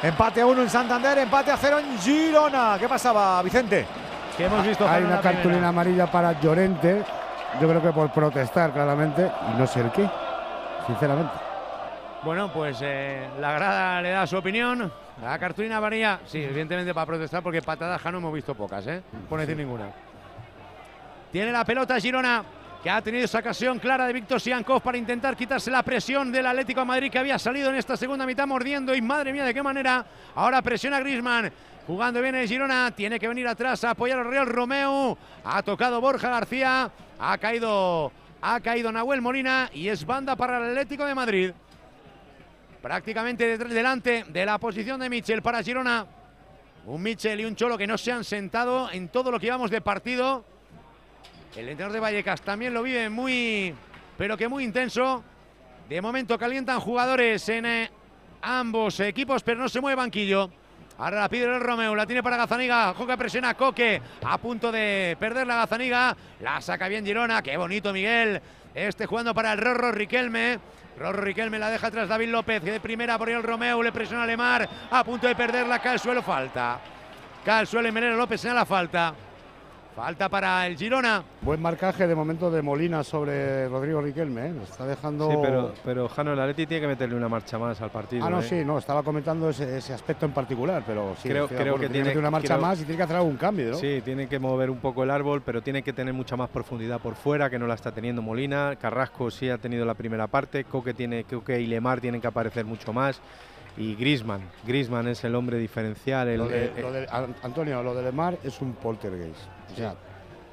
Empate 0.01 0.43
a 0.43 0.47
uno 0.47 0.63
en 0.63 0.71
Santander, 0.71 1.19
empate 1.19 1.51
a 1.51 1.57
cero 1.57 1.81
en 1.81 1.99
Girona. 1.99 2.77
¿Qué 2.79 2.89
pasaba, 2.89 3.43
Vicente? 3.43 3.85
Que 4.37 4.45
hemos 4.45 4.65
visto 4.65 4.89
Hay 4.89 5.03
una 5.03 5.21
cartulina 5.21 5.43
primera. 5.43 5.69
amarilla 5.71 6.07
para 6.09 6.41
Llorente. 6.41 7.03
Yo 7.61 7.69
creo 7.69 7.83
que 7.83 7.93
por 7.93 8.11
protestar 8.13 8.73
claramente 8.73 9.31
y 9.53 9.59
no 9.59 9.67
sé 9.67 9.81
el 9.81 9.91
qué, 9.91 10.09
sinceramente. 10.87 11.33
Bueno, 12.23 12.53
pues 12.53 12.79
eh, 12.83 13.29
la 13.41 13.53
grada 13.53 14.03
le 14.03 14.11
da 14.11 14.27
su 14.27 14.37
opinión. 14.37 14.93
La 15.23 15.39
cartulina 15.39 15.81
varía, 15.81 16.21
sí, 16.27 16.43
evidentemente 16.43 16.95
para 16.95 17.07
protestar, 17.07 17.43
porque 17.43 17.63
patadas 17.63 18.01
ja 18.01 18.13
no 18.13 18.19
hemos 18.19 18.33
visto 18.33 18.55
pocas, 18.55 18.87
¿eh? 18.87 19.03
Por 19.29 19.39
no 19.39 19.41
decir 19.41 19.57
ninguna. 19.57 19.91
Tiene 21.33 21.51
la 21.51 21.65
pelota 21.65 21.99
Girona, 21.99 22.45
que 22.83 22.91
ha 22.91 23.03
tenido 23.03 23.25
esa 23.25 23.41
ocasión 23.41 23.79
clara 23.79 24.07
de 24.07 24.13
Víctor 24.13 24.41
Siankov 24.41 24.81
para 24.81 24.97
intentar 24.97 25.37
quitarse 25.37 25.71
la 25.71 25.83
presión 25.83 26.31
del 26.31 26.47
Atlético 26.47 26.81
de 26.81 26.87
Madrid, 26.87 27.11
que 27.11 27.19
había 27.19 27.39
salido 27.39 27.71
en 27.71 27.77
esta 27.77 27.97
segunda 27.97 28.25
mitad 28.27 28.47
mordiendo. 28.47 28.95
Y 28.95 29.03
madre 29.03 29.33
mía, 29.33 29.45
de 29.45 29.53
qué 29.55 29.63
manera. 29.63 30.05
Ahora 30.35 30.63
presiona 30.63 31.01
Grisman. 31.01 31.53
Jugando 31.87 32.21
bien 32.21 32.35
el 32.35 32.47
Girona, 32.47 32.91
tiene 32.91 33.19
que 33.19 33.27
venir 33.27 33.49
atrás 33.49 33.83
a 33.85 33.91
apoyar 33.91 34.19
al 34.19 34.27
Real 34.27 34.47
Romeo. 34.47 35.17
Ha 35.45 35.63
tocado 35.63 36.01
Borja 36.01 36.29
García, 36.29 36.91
ha 37.19 37.39
caído, 37.39 38.13
ha 38.41 38.61
caído 38.61 38.93
Nahuel 38.93 39.21
Molina 39.21 39.71
y 39.73 39.89
es 39.89 40.05
banda 40.05 40.37
para 40.37 40.59
el 40.59 40.71
Atlético 40.71 41.05
de 41.05 41.15
Madrid 41.15 41.53
prácticamente 42.81 43.59
delante 43.59 44.25
de 44.29 44.47
la 44.47 44.59
posición 44.59 45.01
de 45.01 45.11
Michel 45.11 45.43
para 45.43 45.63
Girona. 45.63 46.07
Un 46.87 47.03
Michel 47.03 47.41
y 47.41 47.45
un 47.45 47.55
Cholo 47.57 47.77
que 47.77 47.87
no 47.87 47.99
se 47.99 48.13
han 48.13 48.25
sentado 48.25 48.91
en 48.91 49.09
todo 49.09 49.31
lo 49.31 49.39
que 49.39 49.47
llevamos 49.47 49.71
de 49.71 49.81
partido. 49.81 50.45
El 51.57 51.69
entrenador 51.69 51.93
de 51.93 52.01
Vallecas 52.01 52.41
también 52.41 52.73
lo 52.73 52.83
vive 52.83 53.11
muy, 53.11 53.75
pero 54.17 54.37
que 54.37 54.49
muy 54.49 54.65
intenso. 54.65 55.23
De 55.89 56.01
momento 56.01 56.39
calientan 56.39 56.81
jugadores 56.81 57.49
en 57.49 57.67
eh, 57.67 57.91
ambos 58.43 59.01
equipos, 59.01 59.43
pero 59.43 59.61
no 59.61 59.69
se 59.69 59.81
mueve 59.81 59.97
banquillo. 59.97 60.51
Ahora 60.99 61.21
la 61.21 61.29
pide 61.29 61.45
el 61.45 61.61
Romeo, 61.61 61.95
la 61.95 62.07
tiene 62.07 62.25
para 62.25 62.37
Gazaniga. 62.37 62.93
Joca 62.93 63.17
presiona 63.17 63.55
Coque, 63.55 64.03
a 64.25 64.37
punto 64.39 64.73
de 64.73 65.17
perder 65.19 65.47
la 65.47 65.55
Gazaniga. 65.55 66.17
La 66.41 66.61
saca 66.61 66.89
bien 66.89 67.07
Girona, 67.07 67.41
qué 67.41 67.57
bonito 67.57 67.93
Miguel. 67.93 68.43
Este 68.75 69.07
jugando 69.07 69.33
para 69.33 69.53
el 69.53 69.59
Rorro 69.59 69.93
Riquelme. 69.93 70.59
Rorro 70.99 71.23
Riquelme 71.23 71.61
la 71.61 71.71
deja 71.71 71.87
atrás 71.87 72.09
David 72.09 72.31
López, 72.31 72.63
que 72.63 72.73
de 72.73 72.81
primera 72.81 73.17
por 73.17 73.31
el 73.31 73.45
Romeo, 73.45 73.81
le 73.81 73.93
presiona 73.93 74.25
a 74.25 74.27
Lemar, 74.27 74.69
a 74.91 75.05
punto 75.05 75.29
de 75.29 75.37
perderla, 75.37 75.79
cae 75.79 75.93
al 75.93 76.01
suelo, 76.01 76.21
falta. 76.21 76.81
Cae 77.45 77.61
al 77.61 77.67
suelo 77.69 77.89
y 77.89 77.93
Menero 77.93 78.17
López 78.17 78.41
señala 78.41 78.67
falta. 78.67 79.15
Falta 79.99 80.29
para 80.29 80.65
el 80.69 80.77
Girona. 80.77 81.25
Buen 81.43 81.61
marcaje 81.61 82.07
de 82.07 82.15
momento 82.15 82.53
de 82.53 82.63
Molina 82.63 83.03
sobre 83.03 83.69
Rodrigo 83.69 84.01
Riquelme. 84.01 84.47
¿eh? 84.47 84.53
Lo 84.57 84.63
Está 84.63 84.87
dejando. 84.87 85.29
Sí, 85.29 85.37
pero, 85.43 85.75
pero 85.85 86.09
Jano, 86.09 86.35
el 86.35 86.39
Atleti 86.41 86.67
tiene 86.69 86.83
que 86.83 86.87
meterle 86.87 87.17
una 87.17 87.29
marcha 87.29 87.59
más 87.59 87.81
al 87.81 87.91
partido. 87.91 88.25
Ah, 88.25 88.31
no, 88.31 88.39
¿eh? 88.39 88.45
sí, 88.45 88.65
no, 88.65 88.79
estaba 88.79 89.03
comentando 89.03 89.51
ese, 89.51 89.79
ese 89.79 89.93
aspecto 89.93 90.25
en 90.25 90.31
particular, 90.31 90.85
pero 90.87 91.17
sí, 91.21 91.29
creo, 91.29 91.49
creo 91.49 91.59
acuerdo, 91.59 91.75
que 91.75 91.79
tiene 91.89 91.93
tiene 91.95 92.05
meter 92.11 92.19
una 92.21 92.31
marcha 92.31 92.55
creo- 92.55 92.61
más 92.61 92.81
y 92.81 92.85
tiene 92.85 92.97
que 92.97 93.03
hacer 93.03 93.17
algún 93.17 93.37
cambio, 93.37 93.71
¿no? 93.73 93.77
Sí, 93.77 94.01
tiene 94.05 94.29
que 94.29 94.39
mover 94.39 94.71
un 94.71 94.79
poco 94.79 95.03
el 95.03 95.11
árbol, 95.11 95.43
pero 95.45 95.63
tiene 95.63 95.83
que 95.83 95.93
tener 95.93 96.15
mucha 96.15 96.37
más 96.37 96.49
profundidad 96.49 97.01
por 97.01 97.17
fuera, 97.17 97.51
que 97.51 97.59
no 97.59 97.67
la 97.67 97.75
está 97.75 97.91
teniendo 97.91 98.23
Molina. 98.23 98.77
Carrasco 98.81 99.33
sí 99.33 99.51
ha 99.51 99.59
tenido 99.59 99.85
la 99.85 99.95
primera 99.95 100.29
parte, 100.29 100.63
Coque, 100.63 100.95
tiene, 100.95 101.25
Coque 101.25 101.61
y 101.61 101.67
Lemar 101.67 102.01
tienen 102.01 102.21
que 102.21 102.29
aparecer 102.29 102.65
mucho 102.65 102.93
más. 102.93 103.21
Y 103.77 103.97
Grisman, 103.97 104.43
Grisman 104.65 105.09
es 105.09 105.25
el 105.25 105.35
hombre 105.35 105.59
diferencial. 105.59 106.29
El, 106.29 106.39
Lo 106.39 106.47
de, 106.49 106.67
eh, 106.67 106.73
lo 106.83 106.93
de- 106.93 107.09
An- 107.11 107.35
Antonio, 107.43 107.83
lo 107.83 107.95
de 107.97 108.03
Lemar 108.05 108.39
es 108.45 108.61
un 108.61 108.75
poltergeist. 108.75 109.41
O 109.79 109.91
sea, 109.91 109.95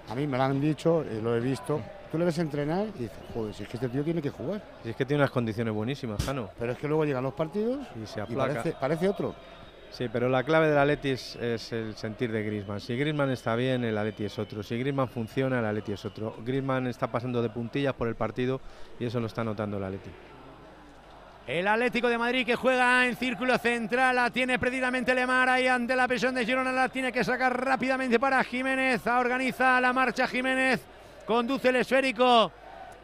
a 0.09 0.15
mí 0.15 0.27
me 0.27 0.37
lo 0.37 0.43
han 0.43 0.61
dicho, 0.61 1.03
lo 1.21 1.35
he 1.35 1.39
visto. 1.39 1.81
tú 2.11 2.17
le 2.17 2.25
ves 2.25 2.37
entrenar 2.37 2.87
y 2.95 3.03
dices, 3.03 3.17
joder, 3.33 3.53
si 3.53 3.63
es 3.63 3.69
que 3.69 3.77
este 3.77 3.89
tío 3.89 4.03
tiene 4.03 4.21
que 4.21 4.29
jugar. 4.29 4.61
Y 4.83 4.89
es 4.89 4.95
que 4.95 5.05
tiene 5.05 5.21
unas 5.21 5.31
condiciones 5.31 5.73
buenísimas, 5.73 6.23
Jano. 6.23 6.49
Pero 6.59 6.71
es 6.73 6.77
que 6.77 6.87
luego 6.87 7.05
llegan 7.05 7.23
los 7.23 7.33
partidos 7.33 7.85
y 8.01 8.05
se 8.05 8.19
y 8.19 8.23
aplaca. 8.23 8.53
parece, 8.53 8.75
parece 8.79 9.09
otro. 9.09 9.35
Sí, 9.89 10.09
pero 10.11 10.27
la 10.27 10.43
clave 10.43 10.67
del 10.67 10.77
Atleti 10.77 11.09
es, 11.11 11.35
es 11.37 11.71
el 11.71 11.95
sentir 11.95 12.31
de 12.31 12.43
Griezmann. 12.43 12.81
Si 12.81 12.97
Griezmann 12.97 13.29
está 13.31 13.55
bien, 13.55 13.83
el 13.83 13.97
Atleti 13.97 14.25
es 14.25 14.37
otro. 14.37 14.61
Si 14.61 14.77
Griezmann 14.77 15.07
funciona, 15.07 15.59
el 15.59 15.65
Atleti 15.65 15.93
es 15.93 16.03
otro. 16.05 16.35
Griezmann 16.45 16.87
está 16.87 17.09
pasando 17.09 17.41
de 17.41 17.49
puntillas 17.49 17.93
por 17.93 18.07
el 18.07 18.15
partido 18.15 18.59
y 18.99 19.05
eso 19.05 19.19
lo 19.19 19.27
está 19.27 19.43
notando 19.43 19.77
el 19.77 19.83
Atleti. 19.85 20.09
El 21.47 21.67
Atlético 21.67 22.09
de 22.09 22.17
Madrid 22.17 22.43
que 22.45 22.55
juega 22.55 23.05
en 23.05 23.15
círculo 23.15 23.57
central, 23.59 24.15
la 24.15 24.31
tiene 24.31 24.57
precisamente 24.57 25.13
Lemar 25.13 25.47
ahí 25.47 25.67
ante 25.67 25.95
la 25.95 26.07
presión 26.07 26.33
de 26.33 26.43
Girona, 26.43 26.71
la 26.71 26.89
tiene 26.89 27.11
que 27.11 27.23
sacar 27.23 27.63
rápidamente 27.63 28.19
para 28.19 28.43
Jiménez, 28.43 29.05
organiza 29.05 29.79
la 29.79 29.93
marcha 29.93 30.27
Jiménez, 30.27 30.81
conduce 31.27 31.69
el 31.69 31.75
esférico, 31.75 32.51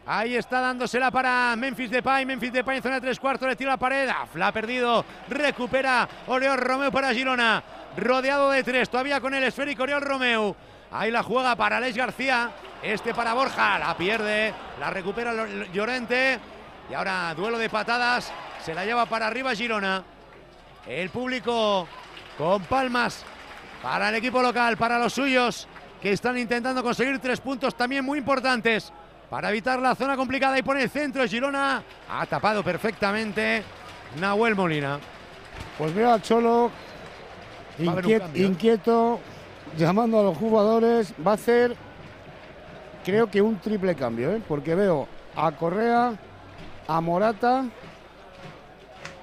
ahí 0.06 0.34
está 0.34 0.58
dándosela 0.60 1.12
para 1.12 1.54
Memphis 1.56 1.88
Depay, 1.92 2.26
Memphis 2.26 2.52
Depay 2.52 2.78
en 2.78 2.82
zona 2.82 2.94
de 2.96 3.02
tres 3.02 3.20
cuartos, 3.20 3.48
le 3.48 3.54
tira 3.54 3.70
la 3.70 3.76
pared, 3.76 4.10
la 4.34 4.46
ha 4.48 4.52
perdido, 4.52 5.04
recupera 5.28 6.08
Oriol 6.26 6.58
Romeo 6.58 6.90
para 6.90 7.14
Girona, 7.14 7.62
rodeado 7.96 8.50
de 8.50 8.64
tres, 8.64 8.90
todavía 8.90 9.20
con 9.20 9.34
el 9.34 9.44
esférico 9.44 9.84
Oriol 9.84 10.02
Romeo, 10.02 10.56
ahí 10.90 11.12
la 11.12 11.22
juega 11.22 11.54
para 11.54 11.76
Alex 11.76 11.96
García, 11.96 12.50
este 12.82 13.14
para 13.14 13.34
Borja, 13.34 13.78
la 13.78 13.96
pierde, 13.96 14.52
la 14.80 14.90
recupera 14.90 15.32
Lo- 15.32 15.46
Llorente, 15.66 16.40
y 16.90 16.94
ahora 16.94 17.34
duelo 17.34 17.58
de 17.58 17.68
patadas. 17.68 18.32
Se 18.64 18.74
la 18.74 18.84
lleva 18.84 19.06
para 19.06 19.26
arriba 19.26 19.54
Girona. 19.54 20.04
El 20.86 21.10
público 21.10 21.86
con 22.36 22.62
palmas 22.64 23.24
para 23.82 24.08
el 24.08 24.14
equipo 24.14 24.42
local, 24.42 24.76
para 24.76 24.98
los 24.98 25.12
suyos, 25.12 25.66
que 26.00 26.12
están 26.12 26.38
intentando 26.38 26.82
conseguir 26.82 27.18
tres 27.18 27.40
puntos 27.40 27.74
también 27.74 28.04
muy 28.04 28.18
importantes 28.18 28.92
para 29.28 29.50
evitar 29.50 29.80
la 29.80 29.94
zona 29.94 30.16
complicada 30.16 30.58
y 30.58 30.62
pone 30.62 30.82
el 30.82 30.90
centro. 30.90 31.26
Girona 31.26 31.82
ha 32.10 32.26
tapado 32.26 32.62
perfectamente 32.62 33.62
Nahuel 34.20 34.54
Molina. 34.54 34.98
Pues 35.78 35.94
mira 35.94 36.20
Cholo, 36.20 36.70
inquieto, 38.34 39.20
llamando 39.76 40.20
a 40.20 40.22
los 40.22 40.36
jugadores. 40.36 41.14
Va 41.26 41.32
a 41.32 41.34
hacer, 41.34 41.74
creo 43.04 43.30
que 43.30 43.40
un 43.40 43.58
triple 43.58 43.94
cambio, 43.94 44.32
¿eh? 44.32 44.42
porque 44.46 44.74
veo 44.74 45.08
a 45.34 45.50
Correa, 45.52 46.12
a 46.88 47.00
Morata. 47.00 47.64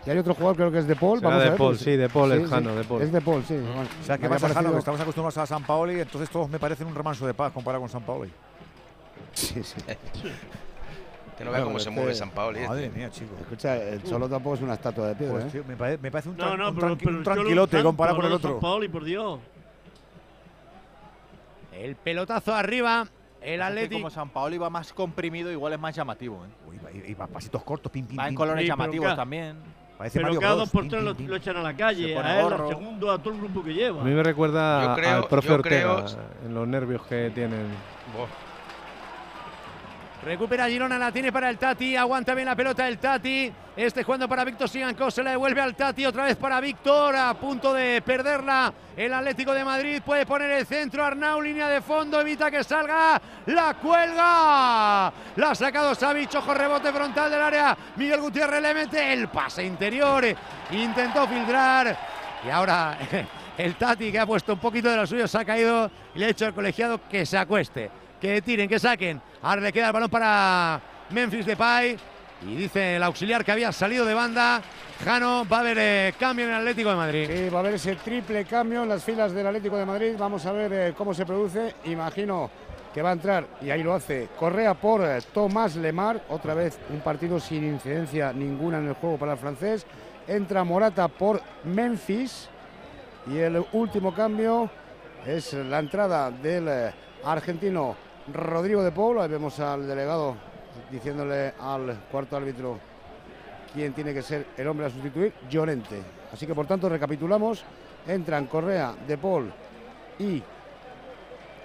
Y 0.06 0.10
hay 0.10 0.18
otro 0.18 0.34
jugador, 0.34 0.56
creo 0.56 0.72
que 0.72 0.80
es 0.80 0.88
De 0.88 0.96
Paul. 0.96 1.20
Será 1.20 1.30
Vamos 1.30 1.42
a 1.42 1.44
De 1.44 1.50
ver, 1.52 1.58
Paul, 1.58 1.70
pues, 1.72 1.82
sí, 1.82 1.96
De 1.98 2.10
Paul, 2.10 2.32
el 2.32 2.48
Jano, 2.48 2.76
De 2.76 2.84
Paul. 2.84 3.02
Es 3.02 3.12
De 3.12 3.22
Paul, 3.22 3.44
sí. 3.46 3.56
Bueno, 3.58 3.82
O 4.02 4.04
sea, 4.06 4.16
me 4.16 4.20
¿qué 4.22 4.26
había 4.28 4.38
pasa, 4.40 4.54
Jano? 4.54 4.72
Que 4.72 4.78
estamos 4.80 5.02
acostumbrados 5.02 5.38
a 5.38 5.46
San 5.46 5.64
Paoli, 5.64 6.00
entonces 6.00 6.30
todos 6.30 6.50
me 6.50 6.58
parecen 6.58 6.88
un 6.88 6.96
remanso 6.96 7.28
de 7.28 7.34
paz 7.34 7.52
comparado 7.52 7.82
con 7.82 7.90
San 7.90 8.02
Paoli. 8.04 8.32
Sí, 9.34 9.62
sí. 9.64 9.76
Que 11.38 11.46
no 11.46 11.52
vea 11.52 11.64
cómo 11.64 11.80
se 11.80 11.90
mueve 11.90 12.14
San 12.14 12.32
Paoli. 12.32 12.68
Madre 12.68 12.88
este. 12.88 12.98
mía, 12.98 13.10
chico. 13.10 13.34
Escucha, 13.40 13.78
el 13.78 14.04
Cholo 14.04 14.28
tampoco 14.28 14.56
es 14.56 14.62
una 14.62 14.74
estatua 14.74 15.08
de 15.08 15.16
piedra. 15.16 15.36
Pues, 15.36 15.46
¿eh? 15.46 15.50
tío, 15.52 15.64
me, 15.66 15.78
pare- 15.78 15.98
me 15.98 16.12
parece 16.12 16.28
un, 16.28 16.36
No, 16.36 16.58
no, 16.58 16.68
un 16.68 16.76
pero, 16.76 16.88
tranqui- 16.90 17.02
pero 17.06 17.18
un 17.18 17.24
tranquilote 17.24 17.72
Santo, 17.78 17.88
comparado 17.88 18.18
con 18.18 18.26
el 18.26 18.32
no 18.32 18.36
otro. 18.36 18.52
San 18.52 18.60
Paoli, 18.60 18.90
por 18.90 19.06
Dios. 19.06 19.40
El 21.72 21.96
pelotazo 21.96 22.54
arriba. 22.54 23.08
El 23.42 23.60
que 23.60 23.64
Atlético. 23.64 24.02
Como 24.02 24.10
San 24.10 24.30
Paoli 24.32 24.58
va 24.58 24.70
más 24.70 24.92
comprimido, 24.92 25.50
igual 25.50 25.72
es 25.72 25.80
más 25.80 25.96
llamativo. 25.96 26.44
¿eh? 26.46 26.50
Y, 26.94 27.12
y 27.12 27.14
va 27.14 27.28
pasitos 27.28 27.64
cortos, 27.64 27.92
pim, 27.92 28.06
pim, 28.06 28.18
Va 28.20 28.24
en 28.24 28.30
pim. 28.30 28.36
colores 28.38 28.68
llamativos 28.68 29.16
también. 29.16 29.56
Parece 29.98 30.20
Pero 30.20 30.28
Mario 30.28 30.40
cada 30.40 30.56
dos 30.56 30.70
por 30.70 30.88
tres 30.88 31.04
lo, 31.04 31.14
lo 31.14 31.36
echan 31.36 31.58
a 31.58 31.62
la 31.62 31.74
calle, 31.76 32.18
a 32.18 32.40
él, 32.40 32.54
al 32.54 32.68
segundo, 32.70 33.12
a 33.12 33.18
todo 33.22 33.34
el 33.34 33.40
grupo 33.42 33.62
que 33.64 33.74
lleva. 33.74 34.02
A 34.02 34.06
mí 34.06 34.12
me 34.12 34.24
recuerda 34.24 34.96
creo- 34.96 35.16
al 35.18 35.28
profe 35.28 35.52
Ortega 35.52 36.06
creo- 36.06 36.20
en 36.46 36.54
los 36.54 36.68
nervios 36.68 37.02
que 37.06 37.32
tienen. 37.36 37.68
Recupera 40.30 40.70
Girona, 40.70 41.00
la 41.00 41.12
tiene 41.12 41.32
para 41.32 41.50
el 41.50 41.58
Tati, 41.58 41.96
aguanta 41.96 42.36
bien 42.36 42.46
la 42.46 42.56
pelota 42.56 42.88
el 42.88 43.00
Tati. 43.00 43.52
Este 43.76 44.04
jugando 44.04 44.30
para 44.30 44.46
Víctor 44.46 44.70
Sigankov, 44.70 45.10
se 45.10 45.24
la 45.24 45.32
devuelve 45.32 45.60
al 45.60 45.76
Tati, 45.76 46.06
otra 46.06 46.26
vez 46.26 46.36
para 46.36 46.62
Víctor, 46.62 47.16
a 47.16 47.34
punto 47.34 47.74
de 47.74 48.00
perderla. 48.04 48.72
El 48.96 49.12
Atlético 49.12 49.54
de 49.54 49.66
Madrid 49.66 50.04
puede 50.06 50.28
poner 50.28 50.52
el 50.52 50.68
centro, 50.68 51.04
Arnau, 51.04 51.42
línea 51.42 51.68
de 51.68 51.82
fondo, 51.82 52.22
evita 52.22 52.52
que 52.52 52.64
salga, 52.64 53.20
la 53.48 53.74
cuelga. 53.82 55.12
La 55.36 55.50
ha 55.50 55.56
sacado 55.56 55.96
Savic, 55.96 56.36
ojo 56.36 56.54
rebote 56.54 56.94
frontal 56.94 57.32
del 57.32 57.42
área. 57.42 57.76
Miguel 57.96 58.22
Gutiérrez 58.22 58.62
le 58.62 58.74
mete 58.76 59.12
el 59.12 59.30
pase 59.30 59.64
interior, 59.64 60.24
intentó 60.70 61.28
filtrar. 61.28 61.98
Y 62.46 62.52
ahora 62.52 63.00
el 63.58 63.76
Tati, 63.78 64.12
que 64.12 64.20
ha 64.20 64.28
puesto 64.28 64.54
un 64.54 64.60
poquito 64.60 64.92
de 64.92 64.96
lo 64.98 65.08
suyo, 65.08 65.28
se 65.28 65.40
ha 65.40 65.44
caído 65.44 65.90
y 66.14 66.20
le 66.20 66.26
ha 66.26 66.28
dicho 66.28 66.46
al 66.46 66.54
colegiado 66.54 67.02
que 67.10 67.26
se 67.26 67.36
acueste, 67.36 67.90
que 68.20 68.42
tiren, 68.42 68.70
que 68.70 68.80
saquen. 68.80 69.22
Ahora 69.42 69.62
le 69.62 69.72
queda 69.72 69.88
el 69.88 69.94
balón 69.94 70.10
para 70.10 70.82
Memphis 71.10 71.46
Depay. 71.46 71.98
Y 72.48 72.56
dice 72.56 72.96
el 72.96 73.04
auxiliar 73.04 73.44
que 73.44 73.52
había 73.52 73.72
salido 73.72 74.06
de 74.06 74.14
banda. 74.14 74.62
Jano, 75.04 75.46
va 75.52 75.58
a 75.58 75.60
haber 75.60 75.78
eh, 75.80 76.14
cambio 76.18 76.46
en 76.46 76.52
el 76.52 76.58
Atlético 76.58 76.90
de 76.90 76.96
Madrid. 76.96 77.30
Sí, 77.30 77.50
va 77.50 77.58
a 77.58 77.60
haber 77.62 77.74
ese 77.74 77.96
triple 77.98 78.46
cambio 78.46 78.84
en 78.84 78.90
las 78.90 79.04
filas 79.04 79.34
del 79.34 79.48
Atlético 79.48 79.78
de 79.78 79.86
Madrid. 79.86 80.16
Vamos 80.18 80.46
a 80.46 80.52
ver 80.54 80.72
eh, 80.74 80.94
cómo 80.98 81.14
se 81.14 81.26
produce. 81.26 81.76
Imagino 81.86 82.50
que 82.94 83.02
va 83.02 83.10
a 83.10 83.14
entrar, 83.14 83.46
y 83.62 83.70
ahí 83.70 83.84
lo 83.84 83.94
hace, 83.94 84.30
Correa 84.38 84.74
por 84.74 85.04
eh, 85.04 85.20
Tomás 85.34 85.76
Lemar. 85.76 86.24
Otra 86.30 86.54
vez 86.54 86.80
un 86.90 87.02
partido 87.02 87.40
sin 87.40 87.64
incidencia 87.64 88.34
ninguna 88.34 88.80
en 88.80 88.88
el 88.88 88.94
juego 88.94 89.18
para 89.18 89.34
el 89.34 89.38
francés. 89.38 89.86
Entra 90.28 90.64
Morata 90.64 91.08
por 91.08 91.42
Memphis. 91.66 92.50
Y 93.28 93.38
el 93.38 93.64
último 93.74 94.14
cambio 94.14 94.70
es 95.26 95.54
la 95.54 95.80
entrada 95.80 96.32
del 96.32 96.68
eh, 96.68 96.92
argentino 97.24 97.96
Rodrigo 98.34 98.84
de 98.84 98.92
Paul. 98.92 99.20
Ahí 99.20 99.30
vemos 99.30 99.60
al 99.60 99.88
delegado 99.88 100.36
diciéndole 100.92 101.54
al 101.60 101.98
cuarto 102.12 102.38
árbitro 102.38 102.78
quién 103.74 103.94
tiene 103.94 104.14
que 104.14 104.22
ser 104.22 104.48
el 104.58 104.68
hombre 104.68 104.88
a 104.88 104.90
sustituir, 104.90 105.34
Llorente. 105.50 106.02
Así 106.34 106.46
que 106.48 106.56
por 106.56 106.66
tanto 106.66 106.90
recapitulamos, 106.90 107.64
entran 108.08 108.48
Correa, 108.48 108.94
De 109.08 109.18
Paul 109.18 109.52
y 110.20 110.42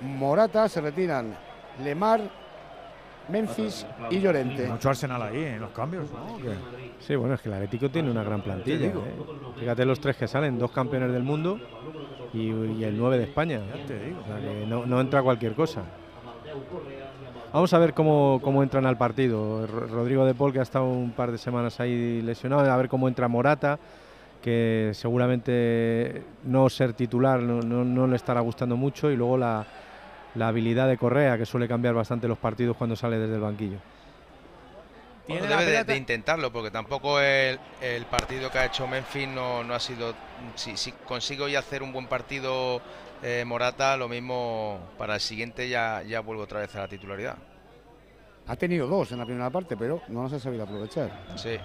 Morata, 0.01 0.69
se 0.69 0.81
retiran 0.81 1.35
Lemar, 1.83 2.21
Memphis 3.29 3.87
y 4.11 4.21
Llorente. 4.21 4.67
Mucho 4.67 4.91
Arsenal 4.91 5.23
ahí 5.23 5.45
en 5.45 5.61
los 5.61 5.71
cambios, 5.71 6.11
¿no? 6.11 6.37
Sí, 7.01 7.17
bueno, 7.17 7.35
es 7.35 7.41
que 7.41 7.49
el 7.49 7.55
Atlético 7.55 7.91
tiene 7.91 8.11
una 8.11 8.23
gran 8.23 8.43
plantilla. 8.43 8.87
¿eh? 8.87 8.95
Fíjate 9.59 9.85
los 9.85 9.99
tres 10.01 10.17
que 10.17 10.29
salen, 10.29 10.59
dos 10.59 10.71
campeones 10.71 11.13
del 11.13 11.23
mundo 11.23 11.59
y, 12.33 12.51
y 12.51 12.85
el 12.85 12.97
9 12.97 13.19
de 13.19 13.25
España. 13.25 13.61
Ya 13.75 13.87
te 13.87 13.99
digo. 13.99 14.21
O 14.21 14.27
sea 14.27 14.37
que 14.41 14.67
no, 14.67 14.85
no 14.85 15.01
entra 15.01 15.23
cualquier 15.23 15.55
cosa. 15.55 15.83
Vamos 17.53 17.73
a 17.73 17.79
ver 17.79 17.95
cómo, 17.95 18.41
cómo 18.43 18.63
entran 18.63 18.85
al 18.87 18.97
partido. 18.97 19.67
Ro- 19.67 19.87
Rodrigo 19.87 20.25
de 20.27 20.35
Paul, 20.35 20.53
que 20.53 20.59
ha 20.59 20.63
estado 20.63 20.87
un 20.87 21.13
par 21.13 21.31
de 21.31 21.39
semanas 21.39 21.79
ahí 21.81 22.21
lesionado, 22.23 22.71
a 22.71 22.77
ver 22.77 22.89
cómo 22.89 23.07
entra 23.09 23.29
Morata, 23.29 23.79
que 24.43 24.91
seguramente 24.95 26.23
no 26.45 26.69
ser 26.69 26.93
titular 26.93 27.41
no, 27.41 27.61
no- 27.61 27.85
no 27.85 28.07
le 28.07 28.17
estará 28.17 28.41
gustando 28.41 28.77
mucho, 28.77 29.11
y 29.11 29.17
luego 29.17 29.39
la, 29.39 29.65
la 30.35 30.49
habilidad 30.49 30.89
de 30.89 30.97
Correa, 30.97 31.39
que 31.39 31.47
suele 31.47 31.69
cambiar 31.69 31.95
bastante 31.95 32.27
los 32.29 32.39
partidos 32.39 32.77
cuando 32.77 32.97
sale 32.97 33.19
desde 33.19 33.37
el 33.37 33.41
banquillo. 33.41 33.79
Bueno, 35.29 35.47
Tiene 35.47 35.57
debe 35.65 35.73
de, 35.79 35.85
de 35.85 35.97
intentarlo, 35.97 36.51
porque 36.53 36.71
tampoco 36.71 37.19
el, 37.19 37.59
el 37.81 38.05
partido 38.07 38.51
que 38.51 38.59
ha 38.59 38.67
hecho 38.67 38.87
Memphis 38.87 39.29
no, 39.29 39.65
no 39.65 39.75
ha 39.75 39.81
sido. 39.81 40.13
Si, 40.57 40.77
si 40.77 40.93
consigo 41.07 41.49
ya 41.49 41.61
hacer 41.61 41.83
un 41.83 41.93
buen 41.93 42.07
partido 42.09 42.83
eh, 43.23 43.45
Morata, 43.47 43.97
lo 43.97 44.09
mismo 44.09 44.81
para 44.99 45.15
el 45.15 45.21
siguiente 45.21 45.69
ya, 45.69 46.03
ya 46.03 46.21
vuelvo 46.21 46.43
otra 46.43 46.61
vez 46.61 46.75
a 46.77 46.81
la 46.81 46.89
titularidad. 46.89 47.37
Ha 48.47 48.57
tenido 48.57 48.87
dos 48.87 49.11
en 49.13 49.19
la 49.19 49.25
primera 49.25 49.51
parte, 49.51 49.77
pero 49.77 50.03
no 50.09 50.23
nos 50.23 50.33
ha 50.33 50.39
sabido 50.39 50.65
aprovechar. 50.65 51.11
Sí. 51.37 51.57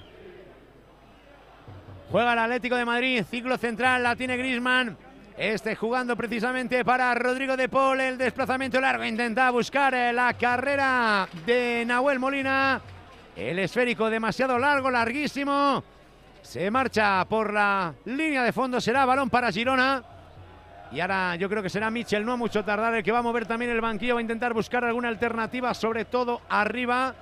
Juega 2.12 2.34
el 2.34 2.40
Atlético 2.40 2.76
de 2.76 2.86
Madrid, 2.86 3.24
ciclo 3.30 3.58
central, 3.58 4.02
la 4.02 4.16
tiene 4.16 4.38
Grisman. 4.38 4.98
Este 5.38 5.76
jugando 5.76 6.18
precisamente 6.18 6.84
para 6.84 7.14
Rodrigo 7.16 7.56
de 7.56 7.70
Paul, 7.70 8.02
el 8.02 8.18
desplazamiento 8.18 8.82
largo, 8.82 9.06
intenta 9.06 9.50
buscar 9.52 9.94
eh, 9.94 10.12
la 10.12 10.34
carrera 10.34 11.30
de 11.46 11.84
Nahuel 11.86 12.20
Molina. 12.20 12.82
El 13.36 13.60
esférico 13.60 14.10
demasiado 14.10 14.58
largo, 14.60 14.90
larguísimo. 14.90 15.84
Se 16.42 16.70
marcha 16.72 17.24
por 17.26 17.54
la 17.54 17.94
línea 18.06 18.44
de 18.44 18.52
fondo, 18.52 18.82
será 18.82 19.06
balón 19.06 19.30
para 19.30 19.52
Girona. 19.52 20.04
Y 20.92 21.00
ahora 21.00 21.36
yo 21.36 21.50
creo 21.50 21.62
que 21.62 21.70
será 21.70 21.92
Michel, 21.92 22.26
no 22.26 22.34
a 22.34 22.38
mucho 22.38 22.64
tardar, 22.64 22.96
el 22.96 23.04
que 23.04 23.12
va 23.12 23.20
a 23.20 23.24
mover 23.24 23.46
también 23.46 23.72
el 23.72 23.82
banquillo, 23.82 24.16
va 24.16 24.20
a 24.20 24.24
intentar 24.24 24.54
buscar 24.54 24.84
alguna 24.84 25.08
alternativa, 25.08 25.74
sobre 25.74 26.06
todo 26.06 26.42
arriba. 26.50 27.14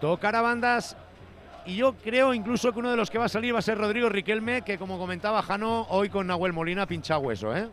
Tocar 0.00 0.36
a 0.36 0.42
bandas 0.42 0.96
y 1.66 1.76
yo 1.76 1.94
creo 1.94 2.34
incluso 2.34 2.72
que 2.72 2.78
uno 2.78 2.90
de 2.90 2.96
los 2.96 3.10
que 3.10 3.18
va 3.18 3.24
a 3.24 3.28
salir 3.28 3.54
va 3.54 3.60
a 3.60 3.62
ser 3.62 3.78
Rodrigo 3.78 4.08
Riquelme, 4.08 4.62
que 4.62 4.76
como 4.76 4.98
comentaba 4.98 5.42
Jano, 5.42 5.86
hoy 5.88 6.10
con 6.10 6.26
Nahuel 6.26 6.52
Molina 6.52 6.86
pincha 6.86 7.16
hueso, 7.18 7.56
¿eh? 7.56 7.68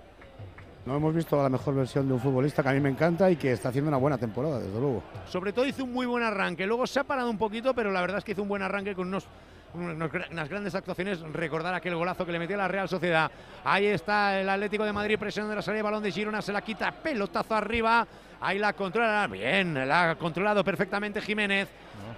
No 0.85 0.95
hemos 0.95 1.13
visto 1.13 1.41
la 1.41 1.49
mejor 1.49 1.75
versión 1.75 2.07
de 2.07 2.13
un 2.13 2.19
futbolista 2.19 2.63
que 2.63 2.69
a 2.69 2.73
mí 2.73 2.79
me 2.79 2.89
encanta 2.89 3.29
y 3.29 3.35
que 3.35 3.51
está 3.51 3.69
haciendo 3.69 3.89
una 3.89 3.97
buena 3.97 4.17
temporada, 4.17 4.59
desde 4.59 4.79
luego. 4.79 5.03
Sobre 5.27 5.53
todo 5.53 5.65
hizo 5.65 5.83
un 5.83 5.93
muy 5.93 6.07
buen 6.07 6.23
arranque. 6.23 6.65
Luego 6.65 6.87
se 6.87 6.99
ha 6.99 7.03
parado 7.03 7.29
un 7.29 7.37
poquito, 7.37 7.75
pero 7.75 7.91
la 7.91 8.01
verdad 8.01 8.17
es 8.19 8.23
que 8.23 8.31
hizo 8.31 8.41
un 8.41 8.47
buen 8.47 8.63
arranque 8.63 8.95
con 8.95 9.07
unos, 9.09 9.27
unas 9.73 10.49
grandes 10.49 10.75
actuaciones. 10.75 11.19
Recordar 11.21 11.73
aquel 11.73 11.95
golazo 11.95 12.25
que 12.25 12.31
le 12.31 12.39
metió 12.39 12.57
la 12.57 12.67
Real 12.67 12.89
Sociedad. 12.89 13.31
Ahí 13.63 13.87
está 13.87 14.39
el 14.39 14.49
Atlético 14.49 14.83
de 14.85 14.93
Madrid 14.93 15.17
presionando 15.19 15.55
la 15.55 15.61
salida 15.61 15.77
de 15.77 15.83
balón 15.83 16.03
de 16.03 16.11
Girona. 16.11 16.41
Se 16.41 16.53
la 16.53 16.61
quita, 16.61 16.91
pelotazo 16.91 17.55
arriba. 17.55 18.07
Ahí 18.41 18.57
la 18.57 18.73
controla. 18.73 19.27
Bien, 19.27 19.87
la 19.87 20.11
ha 20.11 20.15
controlado 20.15 20.63
perfectamente 20.63 21.21
Jiménez. 21.21 21.69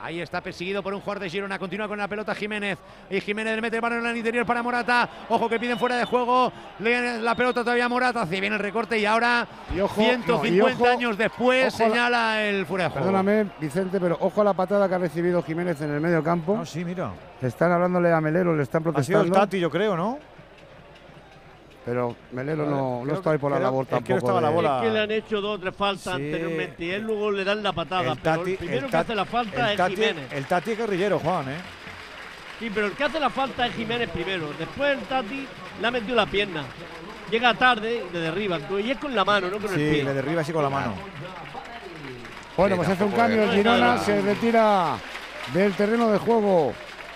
Ahí 0.01 0.19
está 0.21 0.41
perseguido 0.41 0.81
por 0.83 0.93
un 0.93 0.99
jugador 1.01 1.23
de 1.23 1.29
Girona. 1.29 1.57
Continúa 1.59 1.87
con 1.87 1.97
la 1.97 2.07
pelota 2.07 2.33
Jiménez. 2.35 2.77
Y 3.09 3.21
Jiménez 3.21 3.55
le 3.55 3.61
mete 3.61 3.77
el 3.77 3.81
balón 3.81 3.99
en 3.99 4.07
el 4.07 4.17
interior 4.17 4.45
para 4.45 4.61
Morata. 4.63 5.09
Ojo 5.29 5.47
que 5.49 5.59
piden 5.59 5.77
fuera 5.79 5.95
de 5.97 6.05
juego. 6.05 6.51
Le- 6.79 7.21
La 7.21 7.35
pelota 7.35 7.61
todavía 7.61 7.85
a 7.85 7.89
Morata. 7.89 8.21
Hace 8.21 8.39
bien 8.41 8.51
el 8.53 8.59
recorte 8.59 8.97
y 8.99 9.05
ahora, 9.05 9.47
Y 9.73 9.79
ojo, 9.79 10.01
150 10.01 10.49
no, 10.63 10.69
y 10.69 10.73
ojo- 10.73 10.87
años 10.87 11.17
después, 11.17 11.65
la- 11.79 11.85
señala 11.87 12.43
el 12.43 12.65
fuera 12.65 12.85
de 12.85 12.89
juego. 12.91 13.05
Perdóname, 13.07 13.49
Vicente, 13.59 13.99
pero 13.99 14.17
ojo 14.19 14.41
a 14.41 14.43
la 14.43 14.53
patada 14.53 14.87
que 14.89 14.95
ha 14.95 14.99
recibido 14.99 15.41
Jiménez 15.43 15.79
en 15.81 15.91
el 15.93 16.01
medio 16.01 16.21
campo. 16.23 16.57
Ah, 16.61 16.65
sí, 16.65 16.83
mira. 16.83 17.11
Están 17.41 17.71
hablándole 17.71 18.11
a 18.11 18.19
Melero, 18.21 18.55
le 18.55 18.63
están 18.63 18.81
Ha 18.81 18.83
sido 18.83 18.93
protestando. 18.93 19.25
el 19.25 19.31
Tati, 19.31 19.59
yo 19.59 19.69
creo, 19.69 19.95
¿no? 19.97 20.19
Pero 21.85 22.15
Melero 22.31 22.65
no, 22.65 23.03
no 23.05 23.13
está 23.13 23.31
ahí 23.31 23.37
por 23.37 23.51
la 23.51 23.57
creo- 23.57 23.67
labor 23.67 23.83
es 23.83 23.89
que 23.89 23.93
no 23.95 23.99
tampoco. 23.99 24.17
estaba 24.19 24.41
la 24.41 24.47
de- 24.49 24.53
bola. 24.55 24.77
Es 24.77 24.83
que 24.83 24.89
le 24.93 24.99
han 25.01 25.11
hecho 25.11 25.41
dos 25.41 25.57
o 25.57 25.59
tres 25.59 25.75
faltas 25.75 26.03
Sí. 26.03 26.09
anteriormente 26.25 26.85
y 26.85 26.89
él 26.91 27.01
luego 27.03 27.31
le 27.31 27.43
dan 27.43 27.61
la 27.61 27.73
patada. 27.73 28.11
El 28.13 28.17
pero 28.19 28.43
el 28.45 28.55
primero 28.57 28.85
el 28.85 28.91
que 28.91 28.97
hace 28.97 29.15
la 29.15 29.25
falta 29.25 29.65
el 29.65 29.71
es 29.71 29.77
Tati- 29.79 29.95
Jiménez. 29.95 30.31
El 30.31 30.45
Tati 30.45 30.71
es 30.71 30.77
guerrillero, 30.77 31.19
Juan, 31.19 31.49
¿eh? 31.49 31.57
Sí, 32.59 32.71
pero 32.73 32.87
el 32.87 32.93
que 32.93 33.03
hace 33.03 33.19
la 33.19 33.29
falta 33.29 33.67
es 33.67 33.75
Jiménez 33.75 34.09
primero. 34.11 34.47
Después 34.57 34.97
el 34.97 35.03
Tati 35.05 35.45
le 35.81 35.87
ha 35.87 35.91
metido 35.91 36.15
la 36.15 36.25
pierna. 36.25 36.63
Llega 37.29 37.53
tarde 37.55 38.03
y 38.09 38.13
le 38.13 38.19
derriba. 38.19 38.59
Y 38.81 38.91
es 38.91 38.97
con 38.97 39.13
la 39.13 39.25
mano, 39.25 39.47
no 39.49 39.57
con 39.57 39.63
el 39.73 39.75
Sí, 39.79 39.91
pie. 39.95 40.03
le 40.05 40.13
derriba 40.13 40.41
así 40.41 40.53
con 40.53 40.63
la 40.63 40.69
mano. 40.69 40.93
Bueno, 42.55 42.75
pues 42.77 42.87
hace 42.89 43.03
un 43.03 43.11
cambio 43.11 43.43
el 43.43 43.51
Girona, 43.51 43.97
se 43.97 44.21
retira 44.21 44.95
del 45.53 45.73
terreno 45.73 46.11
de 46.11 46.19
juego 46.19 46.71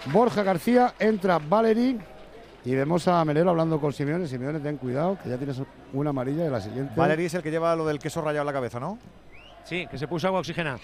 Borja 0.08 0.42
García, 0.44 0.94
entra 1.00 1.40
Valery 1.40 1.98
y 2.68 2.76
vemos 2.76 3.08
a 3.08 3.24
Melero 3.24 3.52
hablando 3.52 3.80
con 3.80 3.94
Simeone. 3.94 4.28
Simeone, 4.28 4.60
ten 4.60 4.76
cuidado, 4.76 5.18
que 5.24 5.30
ya 5.30 5.38
tienes 5.38 5.62
una 5.94 6.10
amarilla 6.10 6.44
de 6.44 6.50
la 6.50 6.60
siguiente. 6.60 6.94
Valery 6.98 7.24
es 7.24 7.34
el 7.34 7.42
que 7.42 7.50
lleva 7.50 7.74
lo 7.78 7.86
del 7.86 7.98
queso 7.98 8.20
rayado 8.20 8.42
en 8.42 8.48
la 8.48 8.52
cabeza, 8.52 8.78
¿no? 8.78 9.00
Sí, 9.64 9.88
que 9.88 9.98
se 9.98 10.06
puso 10.06 10.28
agua 10.28 10.42
oxigenada. 10.42 10.78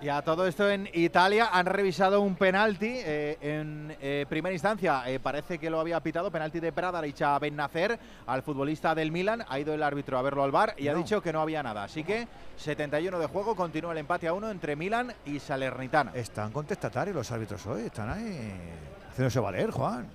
Y 0.00 0.08
a 0.08 0.22
todo 0.22 0.46
esto 0.46 0.70
en 0.70 0.88
Italia 0.94 1.48
han 1.52 1.66
revisado 1.66 2.22
un 2.22 2.36
penalti 2.36 2.86
eh, 2.90 3.36
en 3.40 3.94
eh, 4.00 4.24
primera 4.28 4.52
instancia. 4.52 5.02
eh, 5.06 5.20
parece 5.20 5.58
que 5.58 5.68
lo 5.68 5.78
había 5.78 6.00
pitado, 6.00 6.30
penalti 6.30 6.58
de 6.58 6.72
Pradaric 6.72 7.20
a 7.22 7.38
Ben 7.38 7.56
Nacer, 7.56 7.98
al 8.26 8.42
futbolista 8.42 8.94
del 8.94 9.10
Milan. 9.12 9.44
Ha 9.46 9.58
ido 9.58 9.74
el 9.74 9.82
árbitro 9.82 10.18
a 10.18 10.22
verlo 10.22 10.42
al 10.42 10.52
bar 10.52 10.74
y 10.78 10.88
ha 10.88 10.94
dicho 10.94 11.20
que 11.20 11.34
no 11.34 11.40
había 11.42 11.62
nada. 11.62 11.84
Así 11.84 12.02
que 12.02 12.28
71 12.56 13.18
de 13.18 13.26
juego, 13.26 13.54
continúa 13.54 13.92
el 13.92 13.98
empate 13.98 14.26
a 14.26 14.32
uno 14.32 14.50
entre 14.50 14.74
Milan 14.74 15.12
y 15.26 15.38
Salernitana. 15.38 16.12
Están 16.14 16.50
contestatarios 16.50 17.14
los 17.14 17.30
árbitros 17.30 17.66
hoy, 17.66 17.82
están 17.82 18.10
ahí 18.10 18.95
haciéndose 19.16 19.40
valer, 19.40 19.70
Juan. 19.70 20.06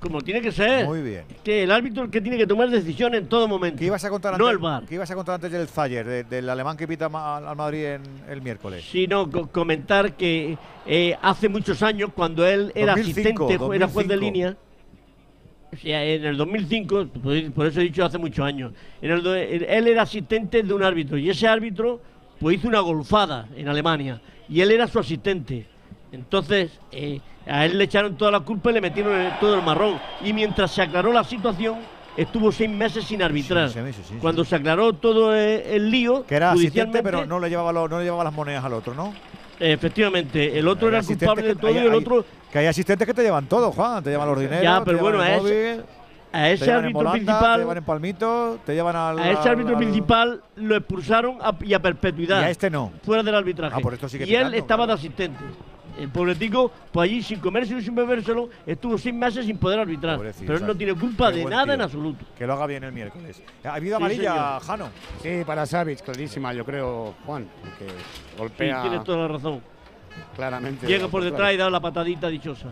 Como 0.00 0.20
tiene 0.20 0.42
que 0.42 0.52
ser. 0.52 0.84
Muy 0.84 1.00
bien. 1.00 1.24
Que 1.42 1.62
el 1.62 1.70
árbitro 1.70 2.02
es 2.02 2.06
el 2.06 2.10
que 2.12 2.20
tiene 2.20 2.36
que 2.36 2.46
tomar 2.46 2.68
decisiones 2.68 3.22
en 3.22 3.28
todo 3.28 3.48
momento. 3.48 3.78
¿Qué 3.78 3.86
ibas 3.86 4.04
a 4.04 4.10
contar 4.10 4.32
No 4.38 4.44
antes, 4.46 4.52
el 4.52 4.58
bar. 4.58 4.84
¿Qué 4.84 4.94
ibas 4.96 5.10
a 5.10 5.14
contar 5.14 5.36
antes 5.36 5.50
del 5.50 5.66
Zayer, 5.68 6.04
de- 6.06 6.24
del 6.24 6.48
alemán 6.50 6.76
que 6.76 6.86
pita 6.86 7.06
al 7.06 7.56
Madrid 7.56 7.84
en 7.86 8.02
el 8.28 8.42
miércoles? 8.42 8.84
Sino 8.90 9.30
co- 9.30 9.46
comentar 9.48 10.12
que 10.14 10.58
eh, 10.84 11.16
hace 11.22 11.48
muchos 11.48 11.82
años, 11.82 12.10
cuando 12.14 12.46
él 12.46 12.72
era 12.74 12.92
2005, 12.94 13.44
asistente, 13.46 13.64
ju- 13.64 13.74
era 13.74 13.88
juez 13.88 14.06
de 14.06 14.14
2005. 14.16 14.20
línea, 14.20 14.56
o 15.72 15.76
sea, 15.76 16.04
en 16.04 16.24
el 16.24 16.36
2005, 16.36 17.06
por- 17.22 17.52
por 17.52 17.66
eso 17.66 17.80
he 17.80 17.84
dicho 17.84 18.04
hace 18.04 18.18
muchos 18.18 18.44
años, 18.44 18.72
en 19.00 19.10
el 19.10 19.26
él 19.26 19.86
era 19.88 20.02
asistente 20.02 20.62
de 20.62 20.74
un 20.74 20.82
árbitro 20.82 21.16
y 21.16 21.30
ese 21.30 21.48
árbitro 21.48 22.00
pues 22.38 22.58
hizo 22.58 22.68
una 22.68 22.80
golfada 22.80 23.48
en 23.56 23.66
Alemania 23.68 24.20
y 24.48 24.60
él 24.60 24.70
era 24.72 24.86
su 24.86 24.98
asistente. 24.98 25.66
Entonces, 26.16 26.70
eh, 26.92 27.20
a 27.46 27.64
él 27.66 27.78
le 27.78 27.84
echaron 27.84 28.16
toda 28.16 28.30
la 28.30 28.40
culpa 28.40 28.70
y 28.70 28.74
le 28.74 28.80
metieron 28.80 29.12
todo 29.40 29.54
el 29.54 29.62
marrón. 29.62 29.98
Y 30.24 30.32
mientras 30.32 30.70
se 30.72 30.82
aclaró 30.82 31.12
la 31.12 31.22
situación, 31.24 31.76
estuvo 32.16 32.50
seis 32.50 32.68
meses 32.70 33.04
sin 33.04 33.22
arbitrar. 33.22 33.70
seis 33.70 33.84
meses, 33.84 34.04
sí, 34.06 34.14
sí. 34.14 34.18
Cuando 34.20 34.44
se 34.44 34.56
aclaró 34.56 34.92
todo 34.94 35.34
eh, 35.36 35.76
el 35.76 35.90
lío, 35.90 36.24
Que 36.26 36.34
era 36.36 36.50
asistente, 36.52 37.02
pero 37.02 37.24
no 37.26 37.38
le 37.38 37.48
llevaba, 37.48 37.72
lo- 37.72 37.88
no 37.88 37.98
le 37.98 38.04
llevaba 38.04 38.24
las 38.24 38.32
monedas 38.32 38.64
al 38.64 38.72
otro, 38.72 38.94
¿no? 38.94 39.12
Efectivamente, 39.58 40.58
el 40.58 40.68
otro 40.68 40.86
Hay 40.88 40.94
era 40.94 41.00
el 41.00 41.06
culpable 41.06 41.42
de 41.42 41.54
todo 41.56 41.66
hay- 41.70 41.76
y 41.76 41.78
el 41.86 41.94
otro. 41.94 42.24
Que 42.52 42.58
hay 42.58 42.66
asistentes 42.66 43.06
que 43.06 43.14
te 43.14 43.22
llevan 43.22 43.46
todo, 43.46 43.72
Juan. 43.72 44.02
Te 44.02 44.10
llevan 44.10 44.28
los 44.28 44.38
dineros. 44.38 44.62
Ya, 44.62 44.78
te 44.80 44.84
pero 44.84 44.98
llevan 44.98 45.12
bueno, 45.18 45.24
el 45.24 45.30
a 45.30 45.36
ese, 45.36 45.42
móvil, 45.76 45.84
a 46.32 46.42
te 46.42 46.52
ese 46.52 46.64
en 46.64 46.70
árbitro 46.76 47.10
principal. 47.12 47.52
Te 47.54 47.58
llevan 47.60 47.76
en 47.78 47.84
Palmito, 47.84 48.58
te 48.66 48.74
llevan 48.74 48.96
al. 48.96 49.18
A 49.18 49.30
ese 49.30 49.48
árbitro 49.48 49.72
al- 49.76 49.78
principal 49.82 50.42
lo 50.56 50.76
expulsaron 50.76 51.38
a- 51.40 51.54
y 51.64 51.74
a 51.74 51.80
perpetuidad. 51.80 52.40
Y 52.42 52.44
a 52.44 52.50
este 52.50 52.70
no. 52.70 52.92
Fuera 53.02 53.22
del 53.22 53.34
arbitraje. 53.34 53.74
Ah, 53.76 53.80
por 53.80 53.94
esto 53.94 54.08
sigue 54.08 54.26
y 54.26 54.34
él 54.34 54.54
estaba 54.54 54.86
de 54.86 54.92
asistente. 54.92 55.42
El 55.98 56.10
pobretico, 56.10 56.70
pues 56.92 57.08
allí 57.10 57.22
sin 57.22 57.40
comérselo 57.40 57.80
y 57.80 57.82
sin 57.84 57.94
bebérselo, 57.94 58.50
estuvo 58.66 58.98
seis 58.98 59.14
meses 59.14 59.46
sin 59.46 59.56
poder 59.56 59.80
arbitrar. 59.80 60.16
Pobrecito, 60.16 60.46
Pero 60.46 60.58
él 60.58 60.66
no 60.66 60.74
tiene 60.76 60.94
culpa 60.94 61.30
de 61.32 61.44
nada 61.44 61.64
tío. 61.64 61.72
en 61.74 61.80
absoluto. 61.80 62.24
Que 62.36 62.46
lo 62.46 62.52
haga 62.52 62.66
bien 62.66 62.84
el 62.84 62.92
miércoles. 62.92 63.42
¿Ha 63.64 63.74
habido 63.74 63.96
Sí, 63.96 64.02
amarilla, 64.04 64.32
señor. 64.34 64.62
Jano? 64.62 64.88
Sí, 65.22 65.42
para 65.46 65.64
Savic, 65.64 66.02
clarísima, 66.02 66.52
yo 66.52 66.64
creo, 66.66 67.14
Juan, 67.24 67.48
porque 67.62 67.86
Sí, 67.90 68.36
golpea 68.38 68.82
tienes 68.82 69.04
toda 69.04 69.18
la 69.18 69.28
razón. 69.28 69.62
claramente. 70.34 70.86
Llega 70.86 71.08
por 71.08 71.22
claro. 71.22 71.32
detrás 71.34 71.54
y 71.54 71.56
da 71.56 71.70
la 71.70 71.80
patadita 71.80 72.28
dichosa. 72.28 72.68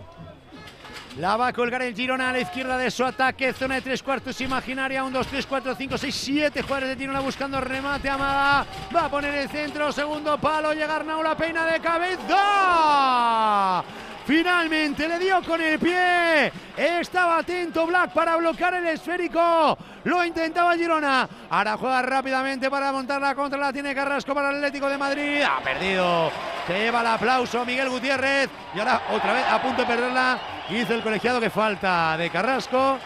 La 1.19 1.37
va 1.37 1.49
a 1.49 1.53
colgar 1.53 1.83
el 1.83 1.95
Girona 1.95 2.31
a 2.31 2.33
la 2.33 2.41
izquierda 2.41 2.77
de 2.77 2.91
su 2.91 3.05
ataque. 3.05 3.53
Zona 3.53 3.77
de 3.77 3.83
tres 3.83 4.03
cuartos 4.03 4.41
imaginaria. 4.41 5.05
Un, 5.05 5.13
dos, 5.13 5.29
tres, 5.29 5.47
cuatro, 5.47 5.75
cinco, 5.77 5.97
seis, 5.97 6.15
siete 6.15 6.63
jugadores 6.63 6.91
de 6.91 6.97
Girona 6.97 7.21
buscando 7.21 7.61
remate. 7.61 8.11
Amada 8.11 8.67
va 8.95 9.05
a 9.05 9.09
poner 9.09 9.33
el 9.33 9.49
centro. 9.49 9.93
Segundo 9.93 10.37
palo. 10.39 10.73
Llega 10.73 10.97
Arnau 10.97 11.23
la 11.23 11.37
peina 11.37 11.67
de 11.67 11.81
cabeza. 11.81 13.85
Finalmente 14.27 15.07
le 15.07 15.19
dio 15.19 15.43
con 15.43 15.61
el 15.61 15.79
pie. 15.79 16.51
Estaba 16.77 17.39
atento 17.39 17.87
Black 17.87 18.13
para 18.13 18.37
bloquear 18.37 18.75
el 18.75 18.87
esférico. 18.87 19.77
Lo 20.05 20.25
intentaba 20.25 20.75
Girona. 20.77 21.29
Ahora 21.51 21.77
juega 21.77 22.01
rápidamente 22.03 22.71
para 22.71 22.91
montar 22.91 23.21
la 23.21 23.35
contra. 23.35 23.59
La 23.59 23.73
tiene 23.73 23.95
Carrasco 23.95 24.35
para 24.35 24.51
el 24.51 24.57
Atlético 24.57 24.89
de 24.89 24.97
Madrid. 24.99 25.43
Ha 25.43 25.61
perdido. 25.63 26.31
Se 26.67 26.73
lleva 26.79 27.03
el 27.03 27.07
aplauso 27.09 27.65
Miguel 27.67 27.91
Gutiérrez. 27.91 28.49
Y 28.75 28.79
ahora 28.79 29.03
otra 29.11 29.33
vez 29.35 29.45
a 29.47 29.61
punto 29.61 29.83
de 29.83 29.89
perderla. 29.89 30.39
Hizo 30.71 30.95
el 30.95 31.03
colegiado 31.03 31.39
que 31.41 31.51
falta 31.51 32.17
de 32.17 32.31
Carrasco. 32.31 32.99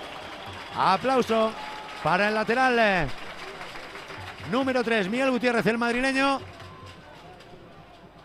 Aplauso 0.76 1.50
para 2.02 2.28
el 2.28 2.34
lateral. 2.34 2.78
eh, 2.78 3.06
Número 4.52 4.82
3, 4.84 5.08
Miguel 5.10 5.30
Gutiérrez, 5.32 5.66
el 5.66 5.76
madrileño. 5.78 6.40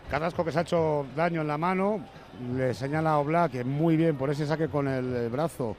Carrasco 0.08 0.44
que 0.44 0.52
se 0.52 0.58
ha 0.60 0.62
hecho 0.62 1.06
daño 1.16 1.40
en 1.40 1.48
la 1.48 1.58
mano, 1.58 2.00
le 2.56 2.74
señala 2.74 3.12
a 3.12 3.18
Oblak 3.18 3.52
que 3.52 3.64
muy 3.64 3.96
bien 3.96 4.16
por 4.16 4.30
ese 4.30 4.46
saque 4.46 4.68
con 4.68 4.88
el, 4.88 5.28
brazo 5.28 5.76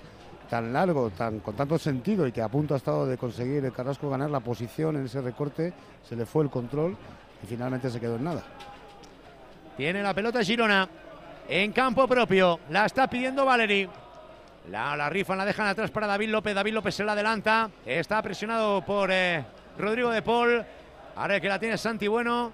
tan 0.49 0.71
largo, 0.71 1.09
tan, 1.09 1.39
con 1.39 1.55
tanto 1.55 1.77
sentido 1.77 2.27
y 2.27 2.31
que 2.31 2.41
a 2.41 2.49
punto 2.49 2.73
ha 2.73 2.77
estado 2.77 3.05
de 3.05 3.17
conseguir 3.17 3.65
el 3.65 3.73
Carrasco 3.73 4.09
ganar 4.09 4.29
la 4.29 4.39
posición 4.39 4.95
en 4.95 5.05
ese 5.05 5.21
recorte, 5.21 5.73
se 6.07 6.15
le 6.15 6.25
fue 6.25 6.43
el 6.43 6.49
control 6.49 6.95
y 7.43 7.47
finalmente 7.47 7.89
se 7.89 7.99
quedó 7.99 8.15
en 8.15 8.23
nada. 8.23 8.43
Tiene 9.75 10.01
la 10.01 10.13
pelota 10.13 10.43
Girona 10.43 10.87
en 11.49 11.71
campo 11.71 12.07
propio. 12.07 12.59
La 12.69 12.85
está 12.85 13.07
pidiendo 13.07 13.45
Valeri. 13.45 13.89
La, 14.69 14.95
la 14.95 15.09
la 15.09 15.45
dejan 15.45 15.67
atrás 15.67 15.91
para 15.91 16.07
David 16.07 16.29
López. 16.29 16.55
David 16.55 16.73
López 16.73 16.95
se 16.95 17.03
la 17.03 17.11
adelanta. 17.11 17.69
Está 17.85 18.21
presionado 18.21 18.83
por 18.83 19.09
eh, 19.11 19.43
Rodrigo 19.77 20.09
de 20.09 20.21
Paul. 20.21 20.63
Ahora 21.15 21.39
que 21.39 21.49
la 21.49 21.59
tiene 21.59 21.77
Santi 21.77 22.07
Bueno. 22.07 22.51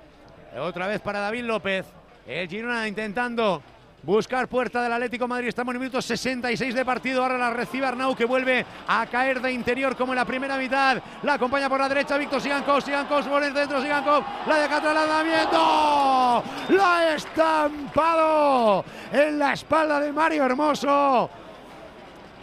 Otra 0.59 0.87
vez 0.87 0.99
para 0.99 1.19
David 1.19 1.43
López. 1.43 1.85
El 2.27 2.47
Girona 2.49 2.87
intentando 2.87 3.61
buscar 4.03 4.47
puerta 4.47 4.81
del 4.81 4.93
Atlético 4.93 5.25
de 5.25 5.29
Madrid. 5.29 5.47
Estamos 5.47 5.71
en 5.71 5.75
el 5.77 5.79
minuto 5.81 6.01
66 6.01 6.73
de 6.73 6.85
partido. 6.85 7.21
Ahora 7.21 7.37
la 7.37 7.51
recibe 7.51 7.85
Arnau 7.85 8.15
que 8.15 8.25
vuelve 8.25 8.65
a 8.87 9.05
caer 9.05 9.41
de 9.41 9.51
interior 9.51 9.95
como 9.95 10.13
en 10.13 10.17
la 10.17 10.25
primera 10.25 10.57
mitad. 10.57 11.01
La 11.23 11.35
acompaña 11.35 11.69
por 11.69 11.79
la 11.79 11.89
derecha 11.89 12.17
Víctor 12.17 12.41
Sigankov. 12.41 12.81
Sigankov 12.81 13.27
por 13.27 13.43
el 13.43 13.53
centro. 13.53 13.81
Sigankov 13.81 14.23
la 14.47 14.55
deja 14.57 14.77
atrás. 14.77 14.95
Lanzamiento. 14.95 16.43
La 16.69 16.97
ha 16.97 17.15
estampado 17.15 18.85
en 19.11 19.39
la 19.39 19.53
espalda 19.53 19.99
de 19.99 20.11
Mario 20.11 20.45
Hermoso. 20.45 21.29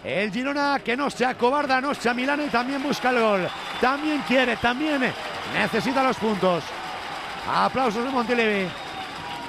El 0.05 0.31
Girona 0.31 0.81
que 0.85 0.97
no 0.97 1.11
se 1.11 1.27
acobarda, 1.27 1.81
no 1.81 1.93
se 1.93 2.09
amilana 2.09 2.45
y 2.45 2.49
también 2.49 2.83
busca 2.83 3.11
el 3.11 3.21
gol. 3.21 3.49
También 3.81 4.23
quiere, 4.23 4.57
también 4.57 5.13
necesita 5.53 6.05
los 6.05 6.17
puntos. 6.17 6.63
Aplausos 7.53 8.05
de 8.05 8.11
Montelevi. 8.11 8.88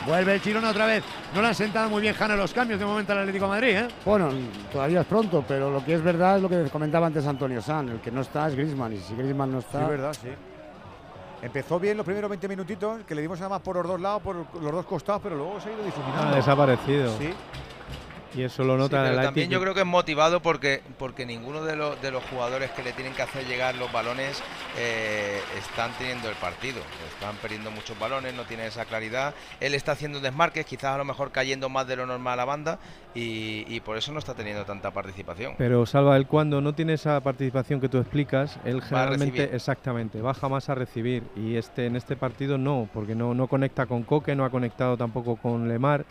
Vuelve 0.05 0.33
el 0.35 0.39
Girona 0.41 0.69
otra 0.69 0.85
vez. 0.85 1.03
No 1.35 1.41
le 1.41 1.47
han 1.49 1.55
sentado 1.55 1.89
muy 1.89 2.01
bien 2.01 2.15
Jano 2.15 2.35
los 2.35 2.53
cambios 2.53 2.79
de 2.79 2.85
momento 2.85 3.11
al 3.11 3.19
Atlético 3.19 3.45
de 3.45 3.49
Madrid. 3.51 3.75
¿eh? 3.77 3.87
Bueno, 4.05 4.29
todavía 4.71 5.01
es 5.01 5.07
pronto, 5.07 5.43
pero 5.47 5.69
lo 5.69 5.83
que 5.83 5.93
es 5.93 6.03
verdad 6.03 6.37
es 6.37 6.41
lo 6.41 6.49
que 6.49 6.63
comentaba 6.71 7.07
antes 7.07 7.25
Antonio 7.27 7.61
San, 7.61 7.89
el 7.89 7.99
que 7.99 8.11
no 8.11 8.21
está 8.21 8.47
es 8.47 8.55
Griezmann 8.55 8.93
y 8.93 8.97
si 8.97 9.15
Griezmann 9.15 9.51
no 9.51 9.61
Sí, 9.61 9.67
está... 9.67 9.83
es 9.83 9.89
verdad, 9.89 10.13
sí. 10.19 10.29
Empezó 11.41 11.79
bien 11.79 11.95
los 11.95 12.05
primeros 12.05 12.29
20 12.29 12.47
minutitos, 12.49 13.01
que 13.05 13.15
le 13.15 13.21
dimos 13.21 13.39
además 13.39 13.61
por 13.61 13.77
los 13.77 13.87
dos 13.87 14.01
lados, 14.01 14.21
por 14.21 14.35
los 14.35 14.71
dos 14.71 14.85
costados, 14.85 15.21
pero 15.23 15.35
luego 15.37 15.59
se 15.61 15.69
ha 15.69 15.73
ido 15.73 15.83
difuminando. 15.83 16.33
Ha 16.33 16.35
desaparecido. 16.35 17.17
Sí. 17.17 17.29
Y 18.35 18.43
eso 18.43 18.63
lo 18.63 18.73
Sí, 18.75 18.79
nota 18.79 19.03
pero 19.03 19.15
el 19.15 19.21
también 19.21 19.49
yo 19.49 19.59
creo 19.61 19.73
que 19.73 19.81
es 19.81 19.85
motivado 19.85 20.41
porque, 20.41 20.81
porque 20.97 21.25
ninguno 21.25 21.63
de 21.63 21.75
los, 21.75 22.01
de 22.01 22.11
los 22.11 22.23
jugadores 22.25 22.71
que 22.71 22.83
le 22.83 22.93
tienen 22.93 23.13
que 23.13 23.21
hacer 23.21 23.45
llegar 23.47 23.75
los 23.75 23.91
balones 23.91 24.41
eh, 24.77 25.39
están 25.57 25.91
teniendo 25.97 26.29
el 26.29 26.35
partido. 26.35 26.79
Están 27.13 27.35
perdiendo 27.37 27.71
muchos 27.71 27.97
balones, 27.99 28.33
no 28.33 28.43
tienen 28.43 28.67
esa 28.67 28.85
claridad. 28.85 29.33
Él 29.59 29.73
está 29.73 29.93
haciendo 29.93 30.19
desmarques, 30.19 30.65
quizás 30.65 30.95
a 30.95 30.97
lo 30.97 31.05
mejor 31.05 31.31
cayendo 31.31 31.69
más 31.69 31.87
de 31.87 31.95
lo 31.95 32.05
normal 32.05 32.33
a 32.33 32.35
la 32.37 32.45
banda 32.45 32.79
y, 33.15 33.65
y 33.67 33.79
por 33.79 33.97
eso 33.97 34.11
no 34.11 34.19
está 34.19 34.33
teniendo 34.33 34.65
tanta 34.65 34.91
participación. 34.91 35.55
Pero 35.57 35.85
Salva, 35.85 36.15
él 36.17 36.27
cuando 36.27 36.61
no 36.61 36.73
tiene 36.73 36.93
esa 36.93 37.19
participación 37.21 37.81
que 37.81 37.89
tú 37.89 37.97
explicas, 37.97 38.57
él 38.65 38.81
generalmente, 38.81 39.55
exactamente, 39.55 40.21
baja 40.21 40.47
más 40.49 40.69
a 40.69 40.75
recibir. 40.75 41.23
Y 41.35 41.55
este 41.55 41.87
en 41.87 41.95
este 41.95 42.15
partido 42.15 42.57
no, 42.57 42.87
porque 42.93 43.15
no, 43.15 43.33
no 43.33 43.47
conecta 43.47 43.85
con 43.85 44.03
Coque, 44.03 44.35
no 44.35 44.45
ha 44.45 44.49
conectado 44.49 44.97
tampoco 44.97 45.35
con 45.35 45.67
Lemar. 45.67 46.05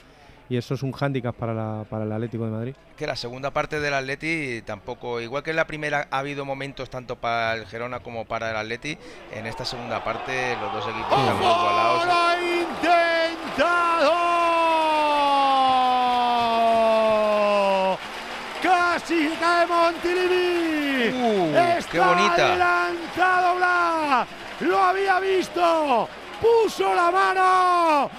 Y 0.51 0.57
eso 0.57 0.73
es 0.75 0.83
un 0.83 0.93
hándicap 0.93 1.35
para, 1.37 1.53
la- 1.53 1.85
para 1.91 2.05
el 2.05 2.12
Atlético 2.12 2.45
de 2.47 2.51
Madrid. 2.51 2.75
que 2.97 3.07
la 3.07 3.16
segunda 3.16 3.51
parte 3.51 3.81
del 3.81 3.93
Atleti 3.95 4.62
tampoco, 4.62 5.20
igual 5.20 5.43
que 5.43 5.51
en 5.51 5.57
la 5.57 5.66
primera 5.66 6.09
ha 6.11 6.19
habido 6.19 6.45
momentos 6.45 6.89
tanto 6.91 7.16
para 7.16 7.55
el 7.55 7.66
Gerona 7.66 8.01
como 8.01 8.25
para 8.25 8.51
el 8.51 8.57
Atleti, 8.57 8.97
en 9.33 9.47
esta 9.47 9.65
segunda 9.65 10.03
parte 10.03 10.57
los 10.61 10.73
dos 10.73 10.85
equipos 10.89 11.19
están 11.19 11.37
muy 11.37 11.47
igualados. 11.47 12.05
intentado! 17.09 17.99
¡Casi 18.62 19.29
cae 19.41 19.66
Montilivi! 19.66 21.12
Uh, 21.15 21.57
¡Está 21.79 21.91
qué 21.93 22.01
bonita! 22.01 22.35
adelantado 22.35 23.57
Blas! 23.57 24.27
¡Lo 24.61 24.79
había 24.83 25.20
visto! 25.20 26.09
¡Puso 26.41 26.95
la 26.95 27.11
mano! 27.11 28.11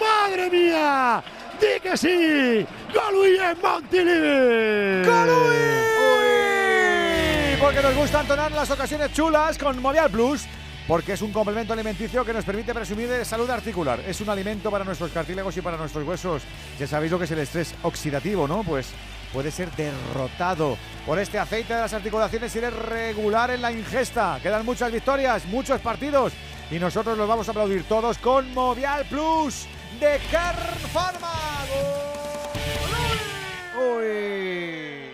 ¡Madre 0.00 0.50
mía! 0.50 1.22
¡Di 1.60 1.80
que 1.80 1.96
sí! 1.96 2.66
¡Gol 2.92 3.26
en 3.26 3.60
Montilivi! 3.60 5.08
Y 7.52 7.56
porque 7.56 7.82
nos 7.82 7.94
gusta 7.94 8.20
entonar 8.20 8.52
las 8.52 8.70
ocasiones 8.70 9.12
chulas 9.12 9.58
con 9.58 9.80
Movial 9.80 10.10
Plus. 10.10 10.46
Porque 10.86 11.14
es 11.14 11.22
un 11.22 11.32
complemento 11.32 11.72
alimenticio 11.72 12.24
que 12.26 12.34
nos 12.34 12.44
permite 12.44 12.74
presumir 12.74 13.08
de 13.08 13.24
salud 13.24 13.48
articular. 13.48 14.00
Es 14.00 14.20
un 14.20 14.28
alimento 14.28 14.70
para 14.70 14.84
nuestros 14.84 15.10
cartílagos 15.12 15.56
y 15.56 15.62
para 15.62 15.78
nuestros 15.78 16.06
huesos. 16.06 16.42
Ya 16.78 16.86
sabéis 16.86 17.10
lo 17.10 17.18
que 17.18 17.24
es 17.24 17.30
el 17.30 17.38
estrés 17.38 17.74
oxidativo, 17.82 18.46
¿no? 18.46 18.62
Pues 18.62 18.92
puede 19.32 19.50
ser 19.50 19.70
derrotado 19.72 20.76
por 21.06 21.18
este 21.18 21.38
aceite 21.38 21.74
de 21.74 21.80
las 21.80 21.94
articulaciones 21.94 22.52
si 22.52 22.58
eres 22.58 22.74
regular 22.74 23.50
en 23.50 23.62
la 23.62 23.72
ingesta. 23.72 24.38
Quedan 24.42 24.66
muchas 24.66 24.92
victorias, 24.92 25.46
muchos 25.46 25.80
partidos. 25.80 26.34
Y 26.70 26.78
nosotros 26.78 27.16
los 27.16 27.28
vamos 27.28 27.48
a 27.48 27.52
aplaudir 27.52 27.84
todos 27.84 28.18
con 28.18 28.52
Movial 28.52 29.06
Plus 29.06 29.66
de 30.00 30.18
Kern 30.30 30.78
Pharma. 30.92 31.32
Uy. 33.78 35.10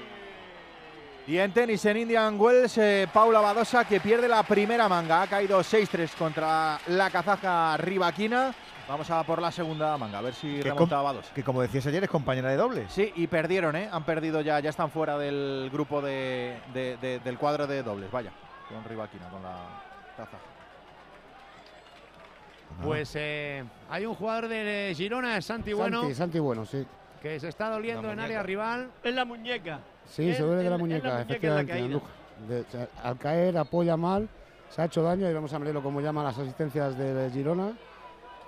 Y 1.27 1.39
en 1.39 1.53
tenis 1.53 1.85
en 1.85 1.97
Indian 1.99 2.39
Wells, 2.41 2.77
eh, 2.79 3.07
Paula 3.13 3.41
Badosa 3.41 3.85
que 3.85 4.01
pierde 4.01 4.27
la 4.29 4.43
primera 4.43 4.89
manga. 4.89 5.23
Ha 5.23 5.27
caído 5.29 5.61
6-3 5.63 6.11
contra 6.17 6.79
la 6.89 7.09
kazaja 7.11 7.77
Rivaquina. 7.77 8.53
Vamos 8.89 9.09
a 9.11 9.23
por 9.23 9.41
la 9.41 9.53
segunda 9.53 9.97
manga, 9.97 10.19
a 10.19 10.23
ver 10.23 10.35
si 10.35 10.57
Que 10.57 10.65
remonta 10.65 10.97
com- 10.97 11.05
Badosa. 11.05 11.33
Que 11.33 11.45
como 11.45 11.63
decías 11.63 11.87
ayer 11.87 12.03
es 12.03 12.11
compañera 12.11 12.49
de 12.49 12.57
dobles. 12.57 12.93
Sí, 12.93 13.13
y 13.15 13.29
perdieron, 13.29 13.77
¿eh? 13.77 13.89
Han 13.93 14.03
perdido 14.03 14.41
ya, 14.41 14.59
ya 14.59 14.71
están 14.71 14.91
fuera 14.91 15.17
del 15.17 15.71
grupo 15.73 16.03
de, 16.03 16.59
de- 16.75 16.97
de- 16.97 17.21
del 17.21 17.39
cuadro 17.39 17.69
de 17.69 17.85
dobles. 17.85 18.11
Vaya, 18.11 18.33
con 18.69 18.83
Rivaquina, 18.85 19.29
con 19.29 19.43
la 19.45 19.55
Pues 22.83 23.13
eh, 23.17 23.63
hay 23.91 24.07
un 24.07 24.15
jugador 24.15 24.49
de 24.49 24.93
Girona, 24.97 25.41
Santi 25.43 25.73
Bueno, 25.73 26.01
Santi, 26.01 26.15
Santi 26.15 26.39
Bueno, 26.39 26.65
sí. 26.65 26.87
que 27.21 27.39
se 27.39 27.49
está 27.49 27.69
doliendo 27.69 28.11
en 28.11 28.21
área 28.21 28.43
rival. 28.43 28.91
Es 29.03 29.15
la 29.15 29.25
muñeca. 29.25 29.81
Sí, 30.07 30.33
se 30.35 30.43
duele 30.43 30.63
de 30.63 30.71
la 30.71 30.79
muñeca, 30.79 31.17
en 31.17 31.21
efectivamente. 31.23 31.73
caída. 31.73 31.85
Andújar. 31.87 32.11
De- 32.49 32.61
o 32.63 32.71
sea, 32.71 32.89
al 33.03 33.19
caer 33.19 33.59
apoya 33.59 33.97
mal, 33.97 34.29
se 34.71 34.81
ha 34.81 34.87
hecho 34.87 35.03
daño 35.03 35.29
y 35.31 35.35
vamos 35.35 35.53
a 35.53 35.59
verlo 35.59 35.83
como 35.83 36.01
llaman 36.01 36.25
las 36.25 36.39
asistencias 36.39 36.97
de 36.97 37.31
Girona, 37.31 37.73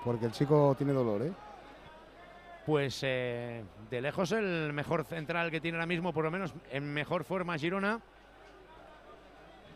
porque 0.05 0.25
el 0.27 0.33
chico 0.33 0.75
tiene 0.79 0.93
dolor, 0.95 1.23
¿eh? 1.23 1.33
Pues 2.65 3.01
eh, 3.03 3.63
de 3.91 4.01
lejos 4.01 4.33
el 4.33 4.73
mejor 4.73 5.05
central 5.05 5.51
que 5.51 5.61
tiene 5.61 5.77
ahora 5.77 5.87
mismo, 5.87 6.13
por 6.15 6.25
lo 6.25 6.31
menos 6.31 6.55
en 6.71 6.85
mejor 6.95 7.25
forma 7.25 7.59
Girona. 7.59 8.01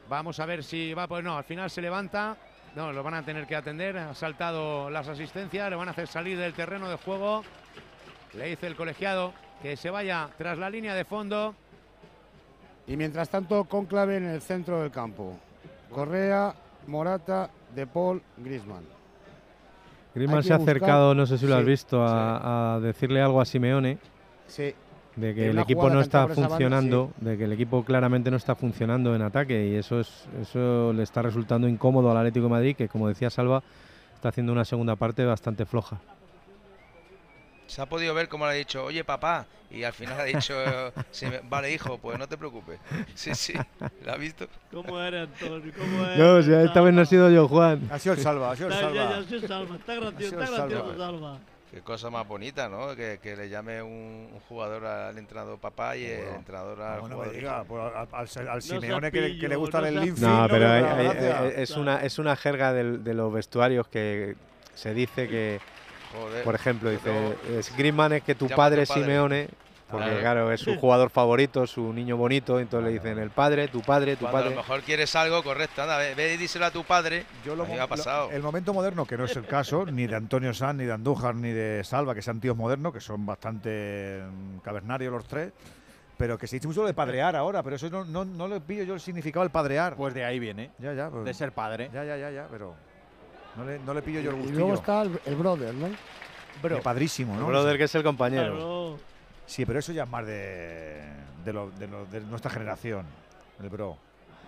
Vamos 0.08 0.38
a 0.40 0.46
ver 0.46 0.62
si 0.62 0.94
va, 0.94 1.06
pues 1.08 1.22
no, 1.24 1.36
al 1.36 1.44
final 1.44 1.68
se 1.68 1.82
levanta. 1.82 2.36
No, 2.76 2.92
lo 2.92 3.02
van 3.02 3.14
a 3.14 3.22
tener 3.24 3.46
que 3.46 3.56
atender. 3.56 3.96
Ha 3.96 4.14
saltado 4.14 4.90
las 4.90 5.08
asistencias, 5.08 5.68
le 5.70 5.76
van 5.76 5.88
a 5.88 5.92
hacer 5.92 6.06
salir 6.06 6.38
del 6.38 6.52
terreno 6.52 6.88
de 6.88 6.96
juego. 6.96 7.42
Le 8.34 8.46
dice 8.50 8.66
el 8.66 8.76
colegiado 8.76 9.32
que 9.62 9.76
se 9.76 9.90
vaya 9.90 10.28
tras 10.36 10.58
la 10.58 10.68
línea 10.68 10.94
de 10.94 11.04
fondo. 11.04 11.54
Y 12.86 12.96
mientras 12.96 13.28
tanto, 13.30 13.64
conclave 13.64 14.18
en 14.18 14.26
el 14.26 14.42
centro 14.42 14.82
del 14.82 14.90
campo. 14.90 15.38
Correa, 15.90 16.54
Morata, 16.86 17.50
De 17.74 17.86
Paul, 17.86 18.22
Grisman. 18.36 18.84
Que 20.14 20.20
se 20.26 20.32
ha 20.32 20.36
buscar- 20.36 20.60
acercado, 20.62 21.14
no 21.14 21.26
sé 21.26 21.36
si 21.38 21.46
lo 21.46 21.56
has 21.56 21.64
visto, 21.64 22.02
a, 22.02 22.74
a 22.76 22.80
decirle 22.80 23.20
algo 23.20 23.40
a 23.40 23.44
Simeone. 23.44 23.98
Sí. 24.46 24.74
De 25.16 25.34
que 25.34 25.48
el 25.48 25.58
equipo 25.58 25.88
no 25.88 26.02
está 26.02 26.24
esa 26.24 26.26
banda, 26.26 26.48
funcionando, 26.48 27.10
de 27.18 27.38
que 27.38 27.44
el 27.44 27.52
equipo 27.52 27.82
claramente 27.84 28.30
no 28.30 28.36
está 28.36 28.54
funcionando 28.54 29.14
en 29.14 29.22
ataque 29.22 29.66
y 29.68 29.74
eso 29.74 29.98
es 30.00 30.26
eso 30.42 30.92
le 30.92 31.02
está 31.02 31.22
resultando 31.22 31.66
incómodo 31.66 32.10
al 32.10 32.18
Atlético 32.18 32.44
de 32.44 32.50
Madrid, 32.50 32.76
que 32.76 32.88
como 32.88 33.08
decía 33.08 33.30
Salva, 33.30 33.62
está 34.14 34.28
haciendo 34.28 34.52
una 34.52 34.66
segunda 34.66 34.94
parte 34.94 35.24
bastante 35.24 35.64
floja. 35.64 35.98
Se 37.66 37.80
ha 37.80 37.86
podido 37.86 38.12
ver 38.14 38.28
como 38.28 38.44
le 38.44 38.52
ha 38.52 38.54
dicho, 38.54 38.84
oye 38.84 39.04
papá, 39.04 39.46
y 39.70 39.84
al 39.84 39.94
final 39.94 40.20
ha 40.20 40.24
dicho, 40.24 40.54
sí, 41.10 41.26
vale 41.48 41.72
hijo, 41.72 41.96
pues 41.96 42.18
no 42.18 42.28
te 42.28 42.36
preocupes. 42.36 42.78
Sí, 43.14 43.34
sí, 43.34 43.54
¿la 44.04 44.12
has 44.12 44.18
visto? 44.18 44.46
¿Cómo 44.70 45.00
eres, 45.00 45.28
Antonio? 45.28 45.72
¿Cómo 45.76 46.04
eres? 46.06 46.18
No, 46.18 46.42
si 46.42 46.52
esta 46.52 46.80
vez 46.82 46.92
no 46.92 47.00
ha 47.00 47.06
sido 47.06 47.30
yo, 47.30 47.48
Juan. 47.48 47.88
Ha 47.90 47.98
sido 47.98 48.14
el 48.14 48.20
salva, 48.20 48.50
ha 48.52 48.56
sido 48.56 48.68
el 48.68 48.74
salva. 48.74 48.94
ya 48.94 49.16
ha 49.16 49.22
sido 49.24 49.48
salva. 49.48 49.76
Está 49.76 49.94
gracioso, 49.94 50.40
está 50.42 50.44
el 50.44 50.70
gracioso, 50.70 50.96
salva. 50.98 51.38
Qué 51.70 51.80
cosa 51.80 52.08
más 52.10 52.26
bonita, 52.26 52.68
¿no? 52.68 52.94
Que, 52.94 53.18
que 53.22 53.36
le 53.36 53.48
llame 53.48 53.82
un, 53.82 54.30
un 54.32 54.40
jugador 54.48 54.86
al 54.86 55.18
entrenador 55.18 55.58
papá 55.58 55.96
y 55.96 56.06
el 56.06 56.28
entrenador 56.36 56.80
al 56.80 56.98
No, 57.02 57.08
me 57.08 57.14
jugador. 57.14 57.34
diga, 57.34 57.64
pues 57.64 57.82
al, 57.82 57.96
al- 57.96 58.08
al 58.12 58.28
seas 58.28 58.64
Simeone 58.64 59.10
que, 59.10 59.20
le- 59.20 59.26
que 59.28 59.34
le 59.42 59.48
pillo, 59.48 59.58
gusta 59.58 59.80
no 59.80 59.86
el 59.86 59.94
linfield. 60.00 60.20
No, 60.28 60.46
pero 60.48 60.68
hay- 60.70 60.84
hay- 60.84 61.06
hay- 61.06 61.52
es, 61.56 61.70
una, 61.72 62.02
es 62.02 62.18
una 62.18 62.36
jerga 62.36 62.72
del- 62.72 63.02
de 63.04 63.14
los 63.14 63.32
vestuarios 63.32 63.88
que 63.88 64.36
se 64.74 64.94
dice 64.94 65.28
que, 65.28 65.60
Joder, 66.12 66.44
por 66.44 66.54
ejemplo, 66.54 66.88
dice, 66.88 67.10
es 67.58 67.76
Griezmann 67.76 68.12
es 68.12 68.22
que 68.22 68.34
tu 68.36 68.48
padre 68.48 68.76
tu 68.76 68.82
es 68.84 68.88
padre. 68.88 69.02
Simeone, 69.02 69.48
porque 69.90 70.06
Claro. 70.06 70.20
claro, 70.20 70.52
es 70.52 70.60
su 70.60 70.74
jugador 70.80 71.10
favorito, 71.10 71.66
su 71.66 71.92
niño 71.92 72.16
bonito, 72.16 72.58
entonces 72.58 72.86
le 72.88 72.92
dicen 72.98 73.18
el 73.18 73.30
padre, 73.30 73.68
tu 73.68 73.80
padre, 73.82 74.16
tu 74.16 74.20
Cuando 74.22 74.38
a 74.38 74.40
padre. 74.42 74.50
lo 74.54 74.60
mejor 74.62 74.82
quieres 74.82 75.14
algo, 75.14 75.42
correcto, 75.44 75.82
anda, 75.82 75.96
ve, 75.98 76.14
ve 76.14 76.34
y 76.34 76.36
díselo 76.36 76.66
a 76.66 76.70
tu 76.70 76.82
padre. 76.84 77.24
Yo 77.44 77.54
lo, 77.54 77.64
ha 77.64 77.86
pasado. 77.86 78.28
lo- 78.30 78.36
el 78.36 78.42
momento 78.42 78.74
moderno, 78.74 79.04
que 79.06 79.16
no 79.16 79.24
es 79.26 79.36
el 79.36 79.46
caso, 79.46 79.86
ni 79.86 80.06
de 80.06 80.16
Antonio 80.16 80.52
Sanz, 80.54 80.78
ni 80.78 80.84
de 80.84 80.92
Andújar, 80.92 81.34
ni 81.36 81.50
de 81.50 81.84
Salva, 81.84 82.14
que 82.14 82.22
sean 82.22 82.40
tíos 82.40 82.56
modernos, 82.56 82.92
que 82.92 83.00
son 83.00 83.24
bastante 83.26 84.22
mm, 84.28 84.58
cavernarios 84.58 85.12
los 85.12 85.24
tres, 85.26 85.52
pero 86.18 86.36
que 86.38 86.46
se 86.46 86.56
dice 86.56 86.66
mucho 86.66 86.80
lo 86.80 86.86
de 86.88 86.94
padrear 86.94 87.36
ahora, 87.36 87.62
pero 87.62 87.76
eso 87.76 87.88
no, 87.90 88.04
no, 88.04 88.24
no 88.24 88.48
le 88.48 88.60
pillo 88.60 88.82
yo 88.84 88.94
el 88.94 89.00
significado 89.00 89.44
del 89.44 89.50
padrear. 89.52 89.94
Pues 89.96 90.14
de 90.14 90.24
ahí 90.24 90.38
viene, 90.38 90.70
Ya, 90.78 90.94
ya. 90.94 91.10
pues- 91.10 91.24
de 91.24 91.34
ser 91.34 91.52
padre. 91.52 91.90
Ya, 91.92 92.02
ya, 92.04 92.16
ya, 92.16 92.30
ya, 92.30 92.48
pero 92.50 92.74
no 93.56 93.64
le, 93.64 93.78
no 93.78 93.94
le 93.94 94.02
pillo 94.02 94.20
yo 94.20 94.30
el 94.30 94.36
Y 94.36 94.38
gustillo. 94.40 94.58
luego 94.58 94.74
está 94.74 95.02
el, 95.02 95.20
el 95.26 95.34
brother, 95.36 95.72
¿no? 95.74 95.88
Padrísimo, 96.82 97.34
El 97.34 97.40
¿no? 97.40 97.46
brother 97.46 97.76
que 97.78 97.84
es 97.84 97.94
el 97.94 98.02
compañero. 98.02 98.52
Claro. 98.56 99.15
Sí, 99.46 99.64
pero 99.64 99.78
eso 99.78 99.92
ya 99.92 100.02
es 100.04 100.08
más 100.10 100.26
de, 100.26 101.02
de, 101.44 101.52
lo- 101.52 101.70
de 101.70 101.86
lo- 101.88 102.06
de 102.06 102.20
nuestra 102.22 102.50
generación, 102.50 103.06
el 103.62 103.68
bro. 103.68 103.96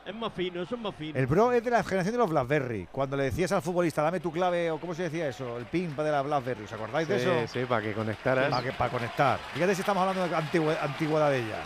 Es 0.05 0.15
más 0.15 0.33
fino, 0.33 0.63
eso 0.63 0.75
es 0.75 0.81
más 0.81 0.95
fino. 0.95 1.19
El 1.19 1.27
bro 1.27 1.53
es 1.53 1.63
de 1.63 1.71
la 1.71 1.83
generación 1.85 2.13
de 2.13 2.19
los 2.19 2.31
Blackberry. 2.31 2.89
Cuando 2.91 3.17
le 3.17 3.25
decías 3.25 3.53
al 3.53 3.61
futbolista, 3.63 4.03
dame 4.03 4.21
tu 4.21 4.33
clave, 4.33 4.71
o 4.71 4.81
cómo 4.81 4.95
se 4.95 5.03
decía 5.05 5.29
eso, 5.29 5.59
el 5.59 5.67
pin 5.67 5.95
de 5.95 6.11
la 6.11 6.23
Blackberry. 6.23 6.65
¿Os 6.65 6.73
acordáis 6.73 7.07
de 7.07 7.19
Sí, 7.21 7.29
eso? 7.29 7.53
sí, 7.53 7.65
para 7.67 7.83
que 7.83 7.93
conectaras. 7.93 8.49
Para, 8.51 8.63
que, 8.63 8.73
para 8.73 8.91
conectar. 8.91 9.39
Fíjate 9.53 9.75
si 9.75 9.81
estamos 9.83 10.01
hablando 10.01 10.27
de 10.29 10.35
antigua- 10.35 10.79
antigüedad 10.83 11.31
de 11.31 11.39
ella. 11.41 11.61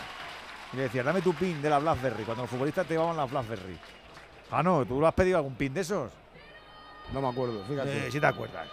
Y 0.73 0.75
le 0.77 0.83
decías, 0.83 1.05
dame 1.05 1.21
tu 1.21 1.33
pin 1.33 1.61
de 1.61 1.69
la 1.69 1.79
Blackberry, 1.79 2.23
cuando 2.23 2.43
los 2.43 2.49
futbolistas 2.49 2.85
te 2.85 2.95
llevaban 2.95 3.15
la 3.15 3.25
Blackberry. 3.25 3.77
Ah, 4.51 4.61
no, 4.61 4.85
¿tú 4.85 4.99
lo 4.99 5.07
has 5.07 5.13
pedido 5.13 5.37
algún 5.37 5.55
pin 5.55 5.73
de 5.73 5.81
esos? 5.81 6.11
No 7.13 7.21
me 7.21 7.29
acuerdo, 7.29 7.63
fíjate. 7.65 8.07
Eh, 8.07 8.11
si 8.11 8.19
te 8.19 8.25
acuerdas. 8.25 8.67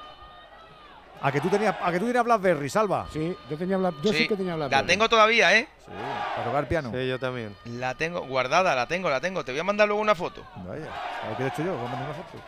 ¿A 1.22 1.30
que 1.30 1.40
tú 1.40 1.48
tenías, 1.50 1.74
a 1.82 1.92
que 1.92 1.98
tú 1.98 2.06
tenías 2.06 2.24
Blackberry, 2.24 2.68
Salva? 2.70 3.06
Sí, 3.12 3.36
yo 3.50 3.56
tenía 3.58 3.76
Black, 3.76 3.94
yo 4.02 4.12
sí, 4.12 4.26
que 4.26 4.36
tenía 4.36 4.52
La 4.56 4.68
Blackberry. 4.68 4.86
tengo 4.86 5.08
todavía, 5.08 5.54
¿eh? 5.56 5.68
Sí, 5.84 5.92
para 6.36 6.46
tocar 6.46 6.66
piano. 6.68 6.90
Sí, 6.94 7.06
yo 7.08 7.18
también. 7.18 7.54
La 7.66 7.94
tengo 7.94 8.22
guardada, 8.26 8.74
la 8.74 8.86
tengo, 8.86 9.10
la 9.10 9.20
tengo. 9.20 9.44
Te 9.44 9.52
voy 9.52 9.60
a 9.60 9.64
mandar 9.64 9.86
luego 9.86 10.00
una 10.00 10.14
foto. 10.14 10.42
Vaya, 10.56 10.86
a 11.24 11.28
ver 11.28 11.36
qué 11.36 11.42
he 11.44 11.46
hecho 11.48 11.62
yo, 11.62 11.74
Mándame 11.76 12.04
una 12.04 12.14
foto. 12.14 12.38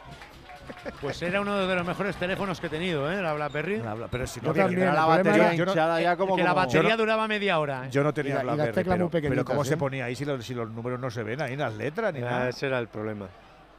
Pues 1.03 1.21
era 1.21 1.41
uno 1.41 1.67
de 1.67 1.75
los 1.75 1.85
mejores 1.85 2.17
teléfonos 2.17 2.61
que 2.61 2.69
he 2.69 2.71
tenido, 2.71 3.11
¿eh? 3.13 3.21
La 3.21 3.35
BlackBerry. 3.35 3.79
La- 3.83 3.95
pero 4.11 4.27
si 4.27 4.41
Yo 4.41 4.45
no 4.47 4.51
había 4.53 4.65
también, 4.65 4.95
la 4.95 5.05
batería 5.05 5.55
yo 5.55 5.67
no- 5.67 5.75
ya 6.01 6.17
como 6.17 6.37
que 6.37 6.43
la 6.45 6.53
batería 6.55 6.91
no- 6.91 6.97
duraba 6.97 7.29
media 7.29 7.59
hora. 7.59 7.87
¿eh? 7.87 7.91
Yo 7.91 8.03
no 8.03 8.15
tenía 8.15 8.35
Y 8.35 8.35
la- 8.37 8.41
y 8.41 8.45
Blackberry, 8.45 8.73
teclas 8.73 8.99
muy 9.01 9.09
pero, 9.11 9.29
pero 9.29 9.45
¿cómo 9.45 9.65
se 9.65 9.75
¿eh? 9.75 9.77
ponía 9.77 10.05
ahí 10.07 10.15
si 10.15 10.25
los, 10.25 10.47
si 10.47 10.55
los 10.55 10.71
números 10.71 10.99
no 10.99 11.11
se 11.11 11.23
ven 11.25 11.43
ahí, 11.43 11.57
las 11.57 11.75
letras 11.75 12.15
ni 12.15 12.21
Ah, 12.21 12.31
nada? 12.31 12.49
ese 12.49 12.69
era 12.69 12.79
el 12.79 12.89
problema. 12.89 13.27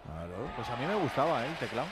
Claro. 0.06 0.49
Pues 0.56 0.68
a 0.70 0.76
mí 0.76 0.86
me 0.86 0.95
gustaba 0.95 1.44
¿eh? 1.45 1.48
el 1.49 1.56
teclado. 1.56 1.88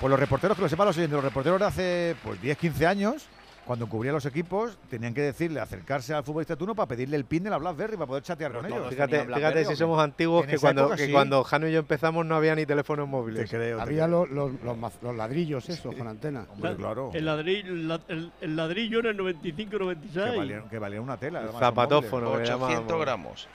Pues 0.00 0.10
los 0.10 0.20
reporteros, 0.20 0.56
que 0.56 0.62
lo 0.62 0.68
sepan 0.68 0.86
los 0.86 0.96
oyentes, 0.96 1.14
los 1.16 1.24
reporteros 1.24 1.58
de 1.60 1.66
hace 1.66 2.16
pues 2.22 2.40
10, 2.42 2.58
15 2.58 2.86
años, 2.86 3.26
cuando 3.64 3.88
cubría 3.88 4.12
los 4.12 4.24
equipos, 4.26 4.76
tenían 4.90 5.12
que 5.14 5.22
decirle, 5.22 5.58
acercarse 5.58 6.12
al 6.14 6.22
futbolista 6.22 6.54
de 6.54 6.58
turno 6.58 6.74
para 6.74 6.86
pedirle 6.86 7.16
el 7.16 7.24
pin 7.24 7.42
de 7.42 7.50
la 7.50 7.56
BlackBerry 7.58 7.96
para 7.96 8.06
poder 8.06 8.22
chatear 8.22 8.52
con 8.52 8.66
ellos. 8.66 8.88
Fíjate, 8.90 9.24
fíjate 9.26 9.64
si 9.64 9.74
somos 9.74 9.98
antiguos 10.00 10.46
que 10.46 10.58
cuando, 10.58 10.82
época 10.82 10.96
que 10.96 11.06
sí. 11.06 11.12
cuando 11.12 11.42
Jano 11.42 11.66
y 11.66 11.72
yo 11.72 11.78
empezamos 11.80 12.24
no 12.26 12.36
había 12.36 12.54
ni 12.54 12.64
teléfonos 12.66 13.08
móviles. 13.08 13.50
Te 13.50 13.56
creo. 13.56 13.80
Había 13.80 14.06
los, 14.06 14.28
los, 14.30 14.52
los 14.62 14.76
maz- 14.76 15.00
los 15.02 15.16
ladrillos 15.16 15.68
esos 15.68 15.94
con 15.96 16.06
antena. 16.06 16.46
claro. 16.76 17.10
El 17.14 17.24
ladrillo, 17.24 17.72
el, 17.72 18.00
el- 18.08 18.32
el 18.42 18.54
ladrillo 18.56 19.00
en 19.00 19.06
el 19.06 19.18
95-96. 19.18 20.12
Que 20.12 20.36
valían, 20.36 20.68
que 20.68 20.78
valían 20.78 21.02
una 21.02 21.16
tela. 21.16 21.38
El 21.40 21.44
además, 21.46 21.60
zapatófono, 21.60 22.26
son 22.28 22.36
que 22.42 22.44
le 22.48 22.52
800 22.54 22.70
llamábamos. 22.70 23.00
gramos. 23.00 23.48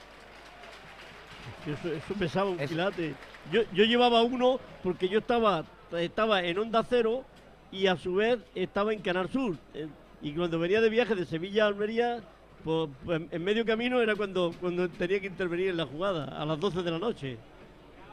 Eso, 1.67 1.93
eso 1.93 2.13
pesaba 2.19 2.49
un 2.49 2.57
quilate. 2.57 3.13
Yo, 3.51 3.61
yo 3.73 3.85
llevaba 3.85 4.23
uno 4.23 4.59
porque 4.83 5.07
yo 5.07 5.19
estaba, 5.19 5.63
estaba 5.97 6.41
en 6.43 6.57
Onda 6.57 6.83
Cero 6.87 7.23
y 7.71 7.87
a 7.87 7.95
su 7.97 8.15
vez 8.15 8.39
estaba 8.55 8.93
en 8.93 9.01
Canal 9.01 9.29
Sur. 9.29 9.55
Eh, 9.73 9.87
Y 10.21 10.33
cuando 10.33 10.59
venía 10.59 10.81
de 10.81 10.89
viaje 10.89 11.15
de 11.15 11.25
Sevilla 11.25 11.63
a 11.63 11.67
Almería, 11.67 12.21
pues, 12.63 12.89
pues, 13.03 13.21
en 13.31 13.43
medio 13.43 13.65
camino 13.65 13.99
era 14.01 14.15
cuando, 14.15 14.53
cuando 14.61 14.87
tenía 14.87 15.19
que 15.19 15.25
intervenir 15.27 15.69
en 15.69 15.77
la 15.77 15.85
jugada, 15.87 16.25
a 16.39 16.45
las 16.45 16.59
12 16.59 16.83
de 16.83 16.91
la 16.91 16.99
noche. 16.99 17.37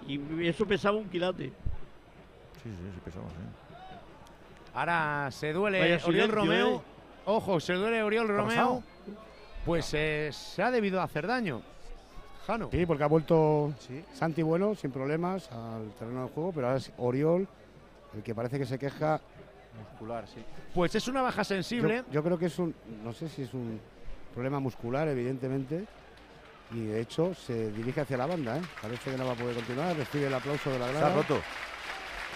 Y 0.06 0.46
eso 0.46 0.64
pesaba 0.64 0.96
un 0.96 1.08
quilate. 1.10 1.48
Sí, 2.62 2.70
sí, 2.70 2.90
sí, 2.94 3.00
pesamos, 3.04 3.30
sí. 3.32 3.38
Ahora 4.72 5.28
se 5.30 5.52
duele 5.52 5.80
Vaya 5.80 6.00
Oriol 6.06 6.28
Romeo. 6.30 6.76
¿eh? 6.76 6.80
Ojo, 7.26 7.60
se 7.60 7.74
duele 7.74 8.02
Oriol 8.02 8.28
Romeo. 8.28 8.82
Pues 9.66 9.92
eh, 9.92 10.30
se 10.32 10.62
ha 10.62 10.70
debido 10.70 11.02
hacer 11.02 11.26
daño. 11.26 11.60
Jano. 12.46 12.70
Sí, 12.70 12.86
porque 12.86 13.04
ha 13.04 13.08
vuelto 13.08 13.74
Santi 14.14 14.40
Bueno 14.42 14.74
sin 14.74 14.90
problemas 14.90 15.52
al 15.52 15.90
terreno 15.98 16.22
de 16.22 16.28
juego, 16.30 16.52
pero 16.52 16.68
ahora 16.68 16.78
es 16.78 16.90
Oriol 16.96 17.46
el 18.18 18.22
que 18.22 18.34
parece 18.34 18.58
que 18.58 18.66
se 18.66 18.78
queja. 18.78 19.20
Muscular, 19.92 20.26
sí. 20.26 20.42
Pues 20.74 20.94
es 20.94 21.06
una 21.08 21.22
baja 21.22 21.44
sensible. 21.44 22.02
Yo, 22.08 22.12
yo 22.14 22.22
creo 22.24 22.38
que 22.38 22.46
es 22.46 22.58
un, 22.58 22.74
no 23.04 23.12
sé 23.12 23.28
si 23.28 23.42
es 23.42 23.54
un 23.54 23.80
problema 24.34 24.58
muscular, 24.60 25.06
evidentemente, 25.08 25.84
y 26.72 26.84
de 26.86 27.00
hecho 27.00 27.32
se 27.34 27.70
dirige 27.72 28.00
hacia 28.00 28.16
la 28.16 28.26
banda. 28.26 28.56
¿eh? 28.58 28.62
Parece 28.82 29.10
que 29.12 29.16
no 29.16 29.26
va 29.26 29.32
a 29.32 29.36
poder 29.36 29.54
continuar, 29.54 29.96
recibe 29.96 30.26
el 30.26 30.34
aplauso 30.34 30.70
de 30.70 30.78
la 30.78 30.86
Se 30.86 30.92
grada. 30.92 31.06
ha 31.06 31.14
roto. 31.14 31.40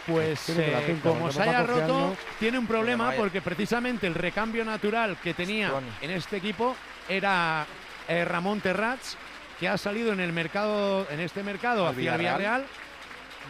Pues 0.07 0.49
eh, 0.49 0.83
pinta, 0.87 1.09
como 1.09 1.31
se 1.31 1.43
haya 1.43 1.63
roto, 1.63 2.17
tiene 2.41 2.59
un 2.59 2.67
problema 2.67 3.13
porque 3.17 3.41
precisamente 3.41 4.07
el 4.09 4.15
recambio 4.15 4.65
natural 4.65 5.17
que 5.23 5.33
tenía 5.33 5.73
en 6.01 6.11
este 6.11 6.39
equipo 6.39 6.75
era 7.09 7.65
eh, 8.09 8.25
Ramón 8.25 8.61
Terrats, 8.61 9.17
que 9.61 9.69
ha 9.69 9.79
salido 9.79 10.13
en 10.13 10.19
el 10.19 10.33
mercado, 10.33 11.07
en 11.09 11.21
este 11.21 11.45
mercado 11.45 11.87
Al 11.87 11.93
hacia 11.93 12.15
el 12.15 12.19
Villarreal. 12.19 12.63
Villarreal, 12.63 12.67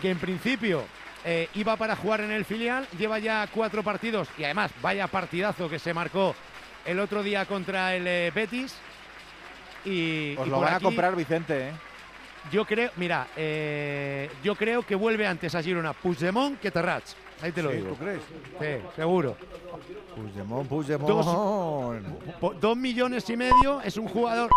que 0.02 0.10
en 0.10 0.18
principio 0.18 0.84
eh, 1.24 1.48
iba 1.54 1.76
para 1.76 1.96
jugar 1.96 2.20
en 2.22 2.30
el 2.30 2.44
filial, 2.44 2.86
lleva 2.98 3.18
ya 3.18 3.46
cuatro 3.52 3.82
partidos 3.82 4.28
y 4.38 4.44
además 4.44 4.70
vaya 4.80 5.06
partidazo 5.06 5.68
que 5.68 5.78
se 5.78 5.94
marcó 5.94 6.34
el 6.84 6.98
otro 6.98 7.22
día 7.22 7.46
contra 7.46 7.94
el 7.94 8.06
eh, 8.06 8.32
Betis. 8.34 8.74
Y, 9.84 10.36
Os 10.36 10.46
y 10.46 10.50
lo 10.50 10.60
van 10.60 10.74
a 10.74 10.80
comprar 10.80 11.16
Vicente, 11.16 11.68
¿eh? 11.68 11.72
yo 12.50 12.64
creo, 12.64 12.90
mira, 12.96 13.28
eh, 13.36 14.30
yo 14.42 14.54
creo 14.54 14.82
que 14.82 14.94
vuelve 14.94 15.26
antes 15.26 15.54
a 15.54 15.62
Girona 15.62 15.92
Puigdemont 15.92 16.58
que 16.58 16.70
Terrats. 16.70 17.16
Ahí 17.42 17.52
te 17.52 17.62
lo 17.62 17.70
Sí, 17.70 17.76
digo. 17.78 17.88
¿tú 17.90 17.96
crees? 17.96 18.20
Sí, 18.60 18.86
seguro. 18.96 19.36
Puigdemont, 20.14 20.68
Puigdemont. 20.68 22.04
Dos 22.60 22.76
millones 22.76 23.28
y 23.30 23.36
medio 23.36 23.80
es 23.82 23.96
un 23.96 24.08
jugador. 24.08 24.50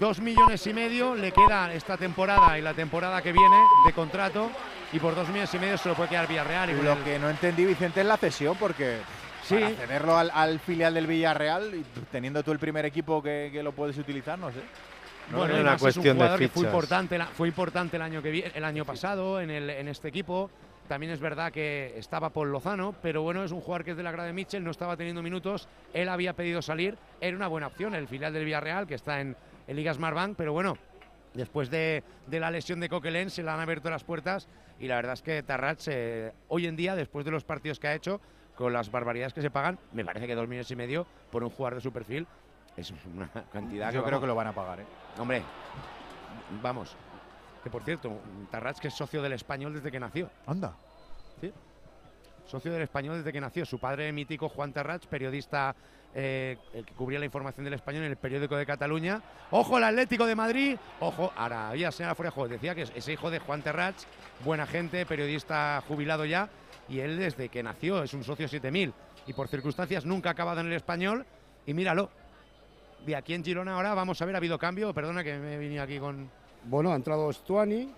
Dos 0.00 0.20
millones 0.20 0.66
y 0.66 0.74
medio 0.74 1.14
le 1.14 1.32
queda 1.32 1.72
esta 1.72 1.96
temporada 1.96 2.58
y 2.58 2.62
la 2.62 2.74
temporada 2.74 3.22
que 3.22 3.32
viene 3.32 3.56
de 3.86 3.92
contrato. 3.92 4.50
Y 4.92 4.98
por 4.98 5.14
dos 5.14 5.28
millones 5.28 5.52
y 5.54 5.58
medio 5.58 5.78
se 5.78 5.88
lo 5.88 5.94
puede 5.94 6.08
quedar 6.10 6.26
Villarreal. 6.28 6.70
Y 6.70 6.82
Lo 6.82 6.92
el- 6.92 6.98
que 7.04 7.18
no 7.18 7.28
entendí, 7.30 7.64
Vicente, 7.64 8.00
es 8.00 8.06
la 8.06 8.16
cesión, 8.16 8.56
porque 8.58 8.98
Sí. 9.44 9.54
para 9.54 9.70
cederlo 9.70 10.16
al, 10.18 10.30
al 10.34 10.58
filial 10.60 10.94
del 10.94 11.06
Villarreal, 11.06 11.74
y 11.74 11.84
teniendo 12.10 12.42
tú 12.42 12.52
el 12.52 12.58
primer 12.58 12.84
equipo 12.84 13.22
que, 13.22 13.50
que 13.52 13.62
lo 13.62 13.72
puedes 13.72 13.96
utilizar, 13.98 14.38
no 14.38 14.50
sé. 14.50 14.58
Bueno, 15.30 15.54
es 15.56 15.60
una 15.60 15.76
cuestión 15.76 15.90
es 15.90 15.96
un 15.96 16.02
de 16.18 16.24
jugador 16.24 16.38
que 16.38 16.48
fue 16.48 16.64
importante, 16.64 17.18
fue 17.36 17.48
importante 17.48 17.96
el 17.96 18.02
año 18.02 18.22
que 18.22 18.30
vi- 18.30 18.44
el 18.54 18.64
año 18.64 18.84
pasado 18.86 19.40
en, 19.42 19.50
el, 19.50 19.68
en 19.68 19.88
este 19.88 20.08
equipo. 20.08 20.50
También 20.88 21.12
es 21.12 21.20
verdad 21.20 21.52
que 21.52 21.92
estaba 21.96 22.30
Paul 22.30 22.50
Lozano, 22.50 22.94
pero 23.02 23.22
bueno, 23.22 23.44
es 23.44 23.52
un 23.52 23.60
jugador 23.60 23.84
que 23.84 23.90
es 23.90 23.96
de 23.96 24.02
la 24.02 24.10
grada 24.10 24.26
de 24.26 24.32
Mitchell, 24.32 24.64
no 24.64 24.70
estaba 24.70 24.96
teniendo 24.96 25.22
minutos, 25.22 25.68
él 25.92 26.08
había 26.08 26.32
pedido 26.32 26.62
salir, 26.62 26.96
era 27.20 27.36
una 27.36 27.46
buena 27.46 27.66
opción 27.66 27.94
el 27.94 28.08
filial 28.08 28.32
del 28.32 28.46
Villarreal, 28.46 28.86
que 28.86 28.94
está 28.94 29.20
en, 29.20 29.36
en 29.66 29.76
Liga 29.76 29.92
Smartbank, 29.92 30.34
pero 30.36 30.54
bueno, 30.54 30.78
después 31.34 31.70
de, 31.70 32.02
de 32.26 32.40
la 32.40 32.50
lesión 32.50 32.80
de 32.80 32.88
Coquelin 32.88 33.28
se 33.28 33.42
le 33.42 33.50
han 33.50 33.60
abierto 33.60 33.90
las 33.90 34.02
puertas 34.02 34.48
y 34.80 34.88
la 34.88 34.96
verdad 34.96 35.12
es 35.12 35.22
que 35.22 35.42
Tarrats 35.42 35.88
eh, 35.88 36.32
hoy 36.48 36.66
en 36.66 36.76
día, 36.76 36.96
después 36.96 37.24
de 37.26 37.32
los 37.32 37.44
partidos 37.44 37.78
que 37.78 37.88
ha 37.88 37.94
hecho, 37.94 38.20
con 38.56 38.72
las 38.72 38.90
barbaridades 38.90 39.34
que 39.34 39.42
se 39.42 39.50
pagan, 39.50 39.78
me 39.92 40.04
parece 40.04 40.26
que 40.26 40.34
dos 40.34 40.48
millones 40.48 40.70
y 40.70 40.76
medio 40.76 41.06
por 41.30 41.44
un 41.44 41.50
jugador 41.50 41.76
de 41.76 41.80
su 41.82 41.92
perfil 41.92 42.26
es 42.76 42.92
una 43.14 43.28
cantidad 43.52 43.92
Yo 43.92 44.02
que 44.02 44.08
creo 44.08 44.20
que 44.20 44.26
lo 44.26 44.34
van 44.34 44.46
a 44.46 44.52
pagar, 44.52 44.80
¿eh? 44.80 44.86
Hombre, 45.18 45.42
vamos. 46.62 46.96
Que 47.62 47.70
por 47.70 47.82
cierto, 47.82 48.20
Tarrats 48.50 48.80
que 48.80 48.88
es 48.88 48.94
socio 48.94 49.22
del 49.22 49.32
español 49.32 49.74
desde 49.74 49.90
que 49.90 50.00
nació. 50.00 50.30
Anda. 50.46 50.74
Sí. 51.40 51.52
Socio 52.46 52.72
del 52.72 52.82
español 52.82 53.18
desde 53.18 53.32
que 53.32 53.40
nació. 53.40 53.66
Su 53.66 53.78
padre 53.78 54.12
mítico, 54.12 54.48
Juan 54.48 54.72
Tarrats, 54.72 55.06
periodista 55.06 55.74
eh, 56.14 56.56
el 56.72 56.86
que 56.86 56.94
cubría 56.94 57.18
la 57.18 57.26
información 57.26 57.64
del 57.64 57.74
español 57.74 58.04
en 58.04 58.10
el 58.10 58.16
periódico 58.16 58.56
de 58.56 58.64
Cataluña. 58.64 59.20
Ojo 59.50 59.76
el 59.76 59.84
Atlético 59.84 60.26
de 60.26 60.34
Madrid. 60.34 60.78
Ojo, 61.00 61.32
ahora 61.36 61.68
había 61.68 61.92
señora 61.92 62.14
fuera 62.14 62.30
de 62.30 62.34
juego. 62.34 62.48
Decía 62.48 62.74
que 62.74 62.82
es, 62.82 63.08
hijo 63.08 63.30
de 63.30 63.38
Juan 63.38 63.62
Terrats, 63.62 64.06
buena 64.44 64.66
gente, 64.66 65.04
periodista 65.04 65.82
jubilado 65.86 66.24
ya. 66.24 66.48
Y 66.88 67.00
él 67.00 67.18
desde 67.18 67.50
que 67.50 67.62
nació 67.62 68.02
es 68.02 68.14
un 68.14 68.24
socio 68.24 68.48
7000. 68.48 68.94
Y 69.26 69.34
por 69.34 69.48
circunstancias 69.48 70.06
nunca 70.06 70.30
ha 70.30 70.32
acabado 70.32 70.60
en 70.60 70.68
el 70.68 70.72
español. 70.72 71.26
Y 71.66 71.74
míralo. 71.74 72.10
De 73.04 73.14
aquí 73.14 73.34
en 73.34 73.44
Girona 73.44 73.74
ahora 73.74 73.94
vamos 73.94 74.20
a 74.20 74.24
ver, 74.24 74.34
ha 74.34 74.38
habido 74.38 74.58
cambio. 74.58 74.94
Perdona 74.94 75.22
que 75.22 75.36
me 75.38 75.58
vine 75.58 75.80
aquí 75.80 75.98
con. 75.98 76.30
Bueno, 76.68 76.92
ha 76.92 76.96
entrado 76.96 77.32
Stuani, 77.32 77.90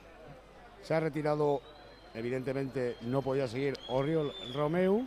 se 0.83 0.95
ha 0.95 1.01
retirado, 1.01 1.61
evidentemente 2.15 2.97
no 3.03 3.21
podía 3.23 3.49
seguir 3.49 3.75
Oriol 3.89 4.33
Romeu. 4.55 5.07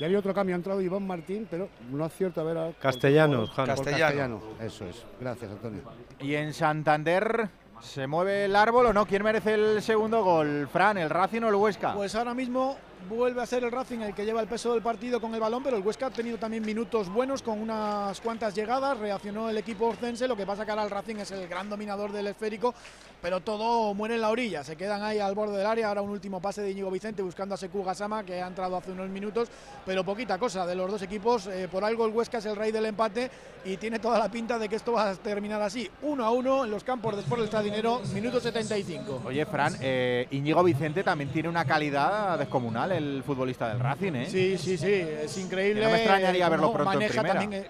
Y 0.00 0.04
había 0.04 0.18
otro 0.18 0.34
cambio, 0.34 0.56
ha 0.56 0.58
entrado 0.58 0.80
Iván 0.82 1.06
Martín, 1.06 1.46
pero 1.48 1.68
no 1.88 2.04
acierto 2.04 2.40
a 2.40 2.44
ver 2.44 2.58
a... 2.58 2.72
Castellanos, 2.72 3.48
por- 3.50 3.56
Jano. 3.56 3.74
por 3.76 3.84
Castellano. 3.84 4.40
Castellano. 4.40 4.42
Eso 4.60 4.86
es, 4.86 5.06
gracias 5.20 5.52
Antonio. 5.52 5.82
Y 6.18 6.34
en 6.34 6.52
Santander, 6.52 7.48
¿se 7.80 8.08
mueve 8.08 8.46
el 8.46 8.56
árbol 8.56 8.86
o 8.86 8.92
no? 8.92 9.06
¿Quién 9.06 9.22
merece 9.22 9.54
el 9.54 9.80
segundo 9.82 10.24
gol? 10.24 10.68
¿Fran, 10.72 10.98
el 10.98 11.10
Racing 11.10 11.42
o 11.42 11.48
el 11.48 11.54
Huesca? 11.54 11.94
Pues 11.94 12.12
ahora 12.16 12.34
mismo 12.34 12.76
vuelve 13.08 13.42
a 13.42 13.46
ser 13.46 13.64
el 13.64 13.70
Racing 13.70 14.00
el 14.00 14.14
que 14.14 14.24
lleva 14.24 14.40
el 14.40 14.46
peso 14.46 14.72
del 14.72 14.82
partido 14.82 15.20
con 15.20 15.34
el 15.34 15.40
balón, 15.40 15.62
pero 15.62 15.76
el 15.76 15.82
Huesca 15.82 16.06
ha 16.06 16.10
tenido 16.10 16.38
también 16.38 16.64
minutos 16.64 17.08
buenos 17.08 17.42
con 17.42 17.60
unas 17.60 18.20
cuantas 18.20 18.54
llegadas, 18.54 18.98
reaccionó 18.98 19.50
el 19.50 19.58
equipo 19.58 19.86
orcense, 19.86 20.26
lo 20.28 20.36
que 20.36 20.46
pasa 20.46 20.64
que 20.64 20.70
ahora 20.70 20.84
el 20.84 20.90
Racing 20.90 21.16
es 21.16 21.30
el 21.30 21.48
gran 21.48 21.68
dominador 21.68 22.12
del 22.12 22.26
esférico, 22.26 22.74
pero 23.20 23.40
todo 23.40 23.94
muere 23.94 24.16
en 24.16 24.20
la 24.20 24.30
orilla, 24.30 24.64
se 24.64 24.76
quedan 24.76 25.02
ahí 25.02 25.18
al 25.18 25.34
borde 25.34 25.56
del 25.56 25.66
área, 25.66 25.88
ahora 25.88 26.02
un 26.02 26.10
último 26.10 26.40
pase 26.40 26.62
de 26.62 26.70
Íñigo 26.70 26.90
Vicente 26.90 27.22
buscando 27.22 27.54
a 27.54 27.58
Seku 27.58 27.82
Gasama, 27.82 28.24
que 28.24 28.42
ha 28.42 28.46
entrado 28.46 28.76
hace 28.76 28.92
unos 28.92 29.08
minutos, 29.08 29.48
pero 29.84 30.04
poquita 30.04 30.38
cosa 30.38 30.66
de 30.66 30.74
los 30.74 30.90
dos 30.90 31.02
equipos, 31.02 31.46
eh, 31.46 31.68
por 31.70 31.84
algo 31.84 32.06
el 32.06 32.12
Huesca 32.12 32.38
es 32.38 32.46
el 32.46 32.56
rey 32.56 32.72
del 32.72 32.86
empate 32.86 33.30
y 33.64 33.76
tiene 33.76 33.98
toda 33.98 34.18
la 34.18 34.30
pinta 34.30 34.58
de 34.58 34.68
que 34.68 34.76
esto 34.76 34.92
va 34.92 35.10
a 35.10 35.14
terminar 35.14 35.62
así, 35.62 35.90
uno 36.02 36.24
a 36.24 36.30
uno 36.30 36.64
en 36.64 36.70
los 36.70 36.84
campos 36.84 37.14
de 37.14 37.22
Sport 37.22 37.40
del 37.40 37.48
Stadinero, 37.48 38.00
minuto 38.12 38.40
75. 38.40 39.22
Oye, 39.24 39.46
Fran, 39.46 39.76
eh, 39.80 40.26
Íñigo 40.30 40.62
Vicente 40.62 41.02
también 41.02 41.30
tiene 41.30 41.48
una 41.48 41.64
calidad 41.64 42.38
descomunal, 42.38 42.92
el 42.96 43.22
futbolista 43.24 43.68
del 43.68 43.80
Racing, 43.80 44.12
¿eh? 44.14 44.26
Sí, 44.26 44.58
sí, 44.58 44.76
sí, 44.76 44.92
es 44.92 45.38
increíble. 45.38 45.80
Que 45.80 45.86
no 45.86 45.92
me 45.92 45.98
extrañaría 45.98 46.48
verlo 46.48 46.72
pronto 46.72 46.92
en 46.92 46.98
maneja 46.98 47.20
primera. 47.20 47.40
también 47.40 47.66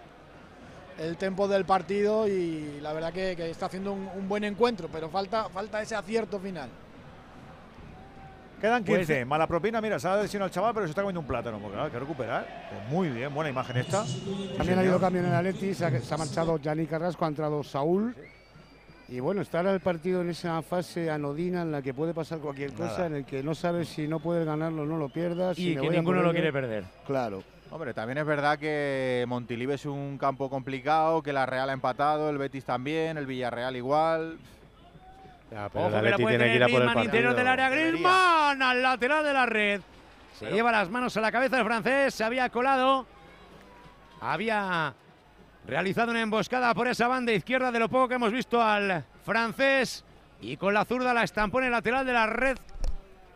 el, 0.99 1.17
tempo 1.17 1.49
del 1.49 1.65
partido 1.65 2.29
y 2.29 2.79
la 2.81 2.93
verdad 2.93 3.13
que, 3.13 3.35
que 3.37 3.51
está 3.51 3.67
haciendo 3.67 3.93
un, 3.93 4.09
un 4.15 4.29
buen 4.29 4.45
encuentro, 4.45 4.89
pero 4.93 5.09
falta, 5.09 5.49
falta 5.49 5.83
ese 5.83 5.95
acierto 5.97 6.39
final. 6.39 6.69
Quedan 8.61 8.83
Pues- 8.83 9.01
15. 9.01 9.25
Mala 9.27 9.47
propina, 9.47 9.81
mira, 9.83 9.99
se 9.99 10.09
ha 10.09 10.17
lesionado 10.17 10.47
el 10.47 10.53
chaval, 10.55 10.73
pero 10.73 10.87
se 10.87 10.91
está 10.91 11.03
comiendo 11.03 11.21
un 11.21 11.27
plátano. 11.27 11.59
Porque 11.59 11.73
claro, 11.75 11.85
hay 11.87 11.93
que 11.93 11.99
recuperar. 11.99 12.69
Pues 12.71 12.89
muy 12.89 13.09
bien, 13.11 13.35
buena 13.35 13.51
imagen 13.51 13.77
esta. 13.77 14.05
También 14.57 14.79
ha 14.79 14.81
habido 14.81 14.99
cambio 14.99 15.21
en 15.21 15.29
el 15.29 15.35
Atleti, 15.35 15.75
se 15.75 15.85
ha, 15.85 16.01
se 16.01 16.15
ha 16.15 16.17
marchado 16.17 16.57
Yannick 16.59 16.89
Carrasco, 16.89 17.25
ha 17.27 17.29
entrado 17.29 17.63
Saúl. 17.63 18.17
Y 19.09 19.21
bueno, 19.21 19.43
está 19.43 19.59
ahora 19.59 19.73
el 19.73 19.81
partido 19.81 20.23
en 20.23 20.31
esa 20.31 20.63
fase 20.63 21.11
anodina 21.11 21.63
en 21.63 21.73
la 21.73 21.83
que 21.83 21.93
puede 21.93 22.15
pasar 22.15 22.39
cualquier 22.39 22.73
cosa, 22.73 23.07
en 23.07 23.17
el 23.17 23.25
que 23.25 23.43
no 23.43 23.55
sabes 23.55 23.89
si 23.89 24.09
no 24.09 24.19
puedes 24.19 24.47
ganarlo 24.47 24.87
no 24.87 24.97
lo 24.97 25.09
pierdas. 25.11 25.59
Y 25.59 25.75
si 25.75 25.77
que 25.77 25.87
a 25.87 25.91
ninguno 25.91 26.19
por 26.19 26.27
lo 26.27 26.33
quiere 26.33 26.53
perder. 26.53 26.85
Claro. 27.07 27.43
Hombre, 27.71 27.93
también 27.93 28.19
es 28.19 28.27
verdad 28.27 28.59
que 28.59 29.25
Montilive 29.27 29.75
es 29.75 29.85
un 29.85 30.17
campo 30.17 30.49
complicado, 30.49 31.23
que 31.23 31.33
la 31.33 31.45
Real 31.45 31.69
ha 31.71 31.73
empatado, 31.73 32.31
el 32.31 32.39
Betis 32.39 32.65
también, 32.65 33.19
el 33.19 33.27
Villarreal 33.27 33.77
igual. 33.77 34.39
Ya, 35.51 35.67
Ojo 35.67 35.91
que 36.01 36.11
la 36.11 36.19
puede 36.19 36.39
tener 36.39 36.61
Griezmann, 36.61 37.05
interior 37.05 37.35
del 37.35 37.47
área, 37.47 37.69
Griezmann 37.69 38.63
al 38.63 38.83
lateral 38.83 39.25
de 39.25 39.33
la 39.33 39.47
red. 39.47 39.81
Se 40.39 40.51
lleva 40.51 40.73
las 40.73 40.89
manos 40.89 41.17
a 41.17 41.21
la 41.21 41.31
cabeza 41.31 41.59
el 41.59 41.65
francés, 41.65 42.15
se 42.15 42.25
había 42.25 42.49
colado. 42.49 43.07
Había 44.21 44.95
realizado 45.67 46.11
una 46.11 46.21
emboscada 46.21 46.75
por 46.75 46.89
esa 46.89 47.09
banda 47.09 47.33
izquierda 47.33 47.73
de 47.73 47.79
lo 47.79 47.89
poco 47.89 48.09
que 48.09 48.15
hemos 48.15 48.33
visto 48.33 48.63
al 48.63 49.05
francés. 49.25 50.05
Y 50.41 50.57
con 50.57 50.75
la 50.75 50.85
zurda 50.85 51.15
la 51.15 51.25
estampó 51.25 51.61
en 51.61 51.67
el 51.67 51.73
lateral 51.73 52.05
de 52.05 52.13
la 52.13 52.27
red. 52.27 52.59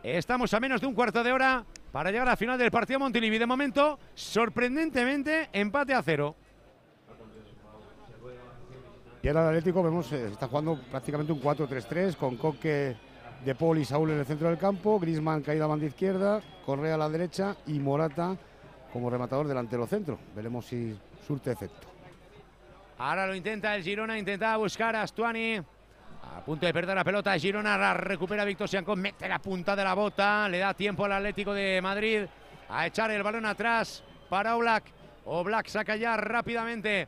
Estamos 0.03 0.53
a 0.53 0.59
menos 0.59 0.81
de 0.81 0.87
un 0.87 0.93
cuarto 0.93 1.23
de 1.23 1.31
hora 1.31 1.65
para 1.91 2.11
llegar 2.11 2.29
al 2.29 2.37
final 2.37 2.57
del 2.57 2.71
partido 2.71 2.99
Montilivi. 2.99 3.37
De 3.37 3.45
momento, 3.45 3.99
sorprendentemente, 4.13 5.49
empate 5.51 5.93
a 5.93 6.03
cero. 6.03 6.35
Y 9.21 9.27
ahora 9.27 9.41
el 9.41 9.47
Atlético 9.49 9.83
vemos, 9.83 10.11
eh, 10.13 10.27
está 10.31 10.47
jugando 10.47 10.79
prácticamente 10.89 11.33
un 11.33 11.41
4-3-3 11.41 12.15
con 12.15 12.37
Coque, 12.37 12.95
De 13.43 13.55
Paul 13.55 13.79
y 13.79 13.85
Saúl 13.85 14.11
en 14.11 14.19
el 14.19 14.25
centro 14.25 14.47
del 14.47 14.57
campo, 14.57 14.97
Grisman 14.97 15.41
caída 15.41 15.65
a 15.65 15.67
banda 15.67 15.85
izquierda, 15.85 16.41
Correa 16.65 16.95
a 16.95 16.97
la 16.97 17.09
derecha 17.09 17.57
y 17.67 17.79
Morata 17.79 18.37
como 18.93 19.09
rematador 19.09 19.47
delantero 19.47 19.85
centro. 19.87 20.17
Veremos 20.33 20.65
si 20.65 20.97
surte 21.27 21.51
efecto. 21.51 21.88
Ahora 22.99 23.25
lo 23.25 23.33
intenta 23.33 23.73
el 23.75 23.83
Girona, 23.83 24.17
intenta 24.19 24.57
buscar 24.57 24.93
a 24.93 25.03
Astuani. 25.03 25.55
A 25.55 26.43
punto 26.43 26.65
de 26.65 26.73
perder 26.73 26.97
la 26.97 27.03
pelota, 27.05 27.39
Girona 27.39 27.77
la 27.77 27.93
recupera 27.93 28.43
Víctor 28.43 28.67
Siancón, 28.67 28.99
mete 28.99 29.25
la 29.25 29.39
punta 29.39 29.73
de 29.73 29.85
la 29.85 29.93
bota, 29.93 30.49
le 30.49 30.57
da 30.57 30.73
tiempo 30.73 31.05
al 31.05 31.13
Atlético 31.13 31.53
de 31.53 31.81
Madrid 31.81 32.25
a 32.67 32.87
echar 32.87 33.09
el 33.11 33.23
balón 33.23 33.45
atrás 33.45 34.03
para 34.27 34.57
Oblak. 34.57 34.83
Oblak 35.23 35.67
saca 35.67 35.95
ya 35.95 36.17
rápidamente 36.17 37.07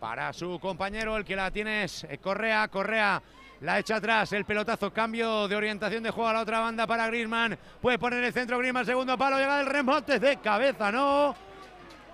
para 0.00 0.32
su 0.32 0.58
compañero, 0.58 1.16
el 1.16 1.24
que 1.24 1.36
la 1.36 1.52
tiene 1.52 1.84
es 1.84 2.02
eh, 2.04 2.18
Correa, 2.18 2.66
Correa 2.66 3.22
la 3.60 3.78
echa 3.78 3.96
atrás, 3.96 4.32
el 4.32 4.44
pelotazo, 4.44 4.92
cambio 4.92 5.46
de 5.46 5.54
orientación 5.54 6.02
de 6.02 6.10
juego 6.10 6.28
a 6.28 6.32
la 6.32 6.40
otra 6.40 6.58
banda 6.58 6.88
para 6.88 7.06
Griezmann, 7.06 7.56
puede 7.80 8.00
poner 8.00 8.24
el 8.24 8.32
centro 8.32 8.58
Griezmann, 8.58 8.84
segundo 8.84 9.16
palo, 9.16 9.38
llega 9.38 9.60
el 9.60 9.66
remote 9.66 10.18
de 10.18 10.38
cabeza, 10.38 10.90
no, 10.90 11.36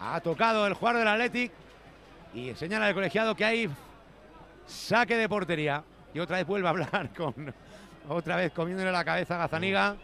ha 0.01 0.21
tocado 0.21 0.67
el 0.67 0.75
jugador 0.75 0.99
del 0.99 1.09
Athletic 1.09 1.51
y 2.35 2.55
señala 2.55 2.89
el 2.89 2.95
colegiado 2.95 3.35
que 3.35 3.45
hay 3.45 3.71
saque 4.67 5.17
de 5.17 5.29
portería 5.29 5.83
y 6.15 6.19
otra 6.21 6.37
vez 6.39 6.47
vuelve 6.47 6.67
a 6.69 6.71
hablar 6.71 7.11
con 7.17 7.35
otra 8.09 8.37
vez 8.37 8.53
comiéndole 8.53 8.91
la 8.93 9.05
cabeza 9.05 9.35
a 9.37 9.39
Gazaniga. 9.39 9.97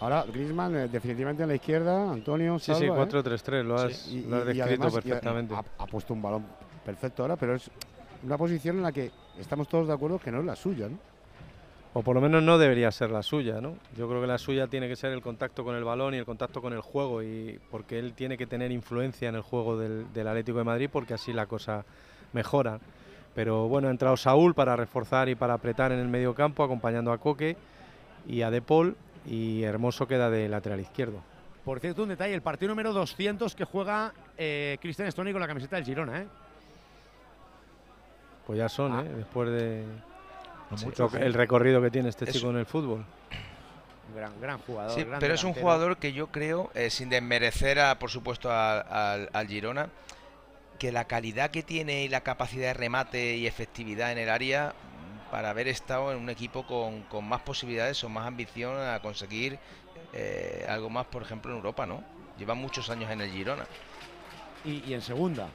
Ahora 0.00 0.24
Griezmann 0.26 0.74
eh, 0.74 0.88
definitivamente 0.88 1.42
en 1.44 1.48
la 1.48 1.54
izquierda, 1.54 2.10
Antonio. 2.10 2.58
Sí, 2.58 2.74
sí, 2.74 2.86
Salva, 2.86 3.02
¿eh? 3.04 3.06
4-3-3, 3.08 3.62
lo 3.64 3.76
has, 3.78 3.92
Sí, 3.96 4.18
y- 4.26 4.28
lo 4.28 4.36
has 4.38 4.42
y- 4.42 4.44
y 4.44 4.54
descrito 4.54 4.64
además, 4.82 4.92
perfectamente. 4.94 5.54
Ha, 5.54 5.64
ha 5.78 5.86
puesto 5.86 6.12
un 6.14 6.22
balón 6.22 6.46
perfecto 6.84 7.22
ahora, 7.22 7.36
pero 7.36 7.54
es 7.54 7.70
una 8.24 8.36
posición 8.36 8.76
en 8.78 8.82
la 8.82 8.90
que 8.92 9.12
estamos 9.38 9.68
todos 9.68 9.86
de 9.86 9.94
acuerdo 9.94 10.18
que 10.18 10.32
no 10.32 10.40
es 10.40 10.44
la 10.44 10.56
suya, 10.56 10.88
¿no? 10.88 10.98
O 11.94 12.02
por 12.02 12.14
lo 12.14 12.22
menos 12.22 12.42
no 12.42 12.56
debería 12.56 12.90
ser 12.90 13.10
la 13.10 13.22
suya, 13.22 13.60
¿no? 13.60 13.74
Yo 13.96 14.08
creo 14.08 14.20
que 14.22 14.26
la 14.26 14.38
suya 14.38 14.66
tiene 14.66 14.88
que 14.88 14.96
ser 14.96 15.12
el 15.12 15.20
contacto 15.20 15.62
con 15.62 15.76
el 15.76 15.84
balón 15.84 16.14
y 16.14 16.16
el 16.18 16.24
contacto 16.24 16.62
con 16.62 16.72
el 16.72 16.80
juego, 16.80 17.22
y 17.22 17.60
porque 17.70 17.98
él 17.98 18.14
tiene 18.14 18.38
que 18.38 18.46
tener 18.46 18.72
influencia 18.72 19.28
en 19.28 19.34
el 19.34 19.42
juego 19.42 19.76
del, 19.76 20.10
del 20.14 20.26
Atlético 20.26 20.56
de 20.58 20.64
Madrid, 20.64 20.88
porque 20.90 21.12
así 21.14 21.34
la 21.34 21.44
cosa 21.46 21.84
mejora. 22.32 22.78
Pero 23.34 23.68
bueno, 23.68 23.88
ha 23.88 23.90
entrado 23.90 24.16
Saúl 24.16 24.54
para 24.54 24.74
reforzar 24.74 25.28
y 25.28 25.34
para 25.34 25.54
apretar 25.54 25.92
en 25.92 25.98
el 25.98 26.08
medio 26.08 26.34
campo, 26.34 26.64
acompañando 26.64 27.12
a 27.12 27.18
Coque 27.18 27.56
y 28.26 28.40
a 28.40 28.50
De 28.50 28.62
Paul, 28.62 28.96
y 29.26 29.62
Hermoso 29.62 30.08
queda 30.08 30.30
de 30.30 30.48
lateral 30.48 30.80
izquierdo. 30.80 31.20
Por 31.64 31.78
cierto, 31.78 32.02
un 32.02 32.08
detalle, 32.08 32.34
el 32.34 32.42
partido 32.42 32.70
número 32.70 32.92
200 32.94 33.54
que 33.54 33.64
juega 33.64 34.12
eh, 34.38 34.78
Cristian 34.80 35.12
Stoni 35.12 35.30
con 35.32 35.40
la 35.42 35.46
camiseta 35.46 35.76
del 35.76 35.84
Girona, 35.84 36.22
¿eh? 36.22 36.26
Pues 38.46 38.58
ya 38.58 38.68
son, 38.68 38.92
Ah. 38.92 39.02
¿eh? 39.06 39.12
Después 39.18 39.50
de 39.50 39.84
No 40.72 40.78
Sí, 40.78 40.86
mucho, 40.86 41.10
lo- 41.12 41.18
el 41.18 41.34
recorrido 41.34 41.82
que 41.82 41.90
tiene 41.90 42.08
este 42.08 42.24
Es- 42.24 42.32
chico 42.32 42.50
en 42.50 42.56
el 42.56 42.66
fútbol. 42.66 43.04
Gran, 44.14 44.40
gran 44.40 44.58
jugador. 44.58 44.92
Sí, 44.98 45.04
gran 45.04 45.20
pero 45.20 45.34
es 45.34 45.44
un 45.44 45.52
jugador 45.54 45.96
que 45.98 46.12
yo 46.12 46.26
creo, 46.28 46.70
eh, 46.74 46.90
sin 46.90 47.08
desmerecer, 47.08 47.78
a, 47.78 47.98
por 47.98 48.10
supuesto, 48.10 48.50
a- 48.50 48.80
al- 48.80 49.30
al 49.32 49.46
Girona, 49.48 49.88
que 50.78 50.92
la 50.92 51.04
calidad 51.06 51.50
que 51.50 51.62
tiene 51.62 52.04
y 52.04 52.08
la 52.08 52.22
capacidad 52.22 52.68
de 52.68 52.74
remate 52.74 53.36
y 53.36 53.46
efectividad 53.46 54.10
en 54.12 54.18
el 54.18 54.28
área 54.30 54.74
para 55.30 55.50
haber 55.50 55.68
estado 55.68 56.12
en 56.12 56.18
un 56.18 56.28
equipo 56.30 56.66
con, 56.66 57.02
con 57.02 57.26
más 57.26 57.40
posibilidades 57.42 58.02
o 58.04 58.08
más 58.08 58.26
ambición 58.26 58.78
a 58.80 59.00
conseguir 59.00 59.58
eh, 60.14 60.66
algo 60.68 60.90
más, 60.90 61.06
por 61.06 61.22
ejemplo, 61.22 61.50
en 61.52 61.56
Europa, 61.58 61.86
¿no? 61.86 62.02
Lleva 62.38 62.54
muchos 62.54 62.90
años 62.90 63.10
en 63.10 63.20
el 63.22 63.30
Girona. 63.30 63.64
Y, 64.64 64.82
y 64.86 64.94
en 64.94 65.00
segunda. 65.02 65.48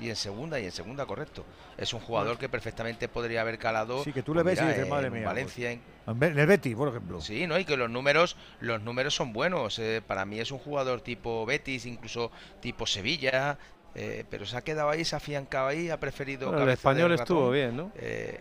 Y 0.00 0.08
en 0.08 0.16
segunda, 0.16 0.58
y 0.58 0.64
en 0.64 0.72
segunda, 0.72 1.04
correcto. 1.06 1.44
Es 1.76 1.92
un 1.92 2.00
jugador 2.00 2.38
que 2.38 2.48
perfectamente 2.48 3.08
podría 3.08 3.42
haber 3.42 3.58
calado. 3.58 4.02
Sí, 4.02 4.12
que 4.12 4.22
tú 4.22 4.34
le 4.34 4.42
pues 4.42 4.58
ves 4.58 4.64
y 4.64 4.80
mira, 4.80 5.06
en 5.06 5.12
mía, 5.12 5.26
Valencia, 5.26 5.70
en- 5.72 5.82
En 6.06 6.38
el 6.38 6.46
Betis, 6.46 6.74
por 6.74 6.88
ejemplo. 6.88 7.20
Sí, 7.20 7.46
¿no? 7.46 7.58
Y 7.58 7.64
que 7.64 7.76
los 7.76 7.90
números, 7.90 8.36
los 8.60 8.80
números 8.82 9.14
son 9.14 9.32
buenos. 9.32 9.78
eh, 9.78 10.02
para 10.06 10.24
mí 10.24 10.40
es 10.40 10.50
un 10.50 10.58
jugador 10.58 11.00
tipo 11.02 11.44
Betis, 11.46 11.86
incluso 11.86 12.30
tipo 12.60 12.86
Sevilla. 12.86 13.58
eh, 13.96 14.24
pero 14.30 14.46
se 14.46 14.56
ha 14.56 14.62
quedado 14.62 14.88
ahí, 14.88 15.04
se 15.04 15.16
ha 15.16 15.18
afiancado 15.18 15.66
ahí, 15.66 15.90
ha 15.90 15.98
preferido. 15.98 16.48
Bueno, 16.48 16.62
el 16.62 16.70
español 16.70 17.12
estuvo 17.12 17.50
bien, 17.50 17.76
¿no? 17.76 17.90
Eh, 17.96 18.38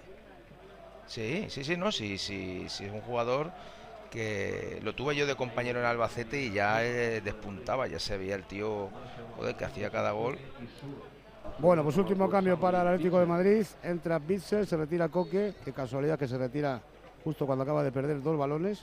sí, 1.07 1.45
sí, 1.49 1.64
sí, 1.64 1.76
no, 1.76 1.91
sí, 1.91 2.18
sí, 2.18 2.68
sí, 2.69 2.86
es 2.86 2.91
un 2.91 3.02
jugador 3.02 3.52
que 4.11 4.80
lo 4.84 4.94
tuve 4.94 5.15
yo 5.15 5.26
de 5.27 5.36
compañero 5.36 5.80
en 5.80 5.86
Albacete 5.86 6.41
y 6.41 6.52
ya 6.52 6.84
eh, 6.86 7.22
despuntaba, 7.22 7.88
ya 7.88 7.99
se 7.99 8.18
veía 8.18 8.36
el 8.36 8.44
tío, 8.44 8.90
joder, 9.38 9.56
que 9.56 9.65
hacía 9.65 9.90
cada 9.90 10.11
gol. 10.11 10.38
Bueno, 11.61 11.84
pues 11.84 11.98
último 11.98 12.30
cambio 12.30 12.57
para 12.60 12.81
el 12.81 12.88
Atlético 12.88 13.19
de 13.19 13.26
Madrid. 13.26 13.65
Entra 13.84 14.18
Bitzel, 14.19 14.65
se 14.65 14.77
retira 14.77 15.10
Coque. 15.10 15.53
Qué 15.64 15.73
casualidad 15.73 16.18
que 16.18 16.27
se 16.27 16.38
retira 16.38 16.80
justo 17.23 17.45
cuando 17.45 17.64
acaba 17.64 17.84
de 17.84 17.91
perder 17.91 18.22
dos 18.22 18.38
balones. 18.38 18.81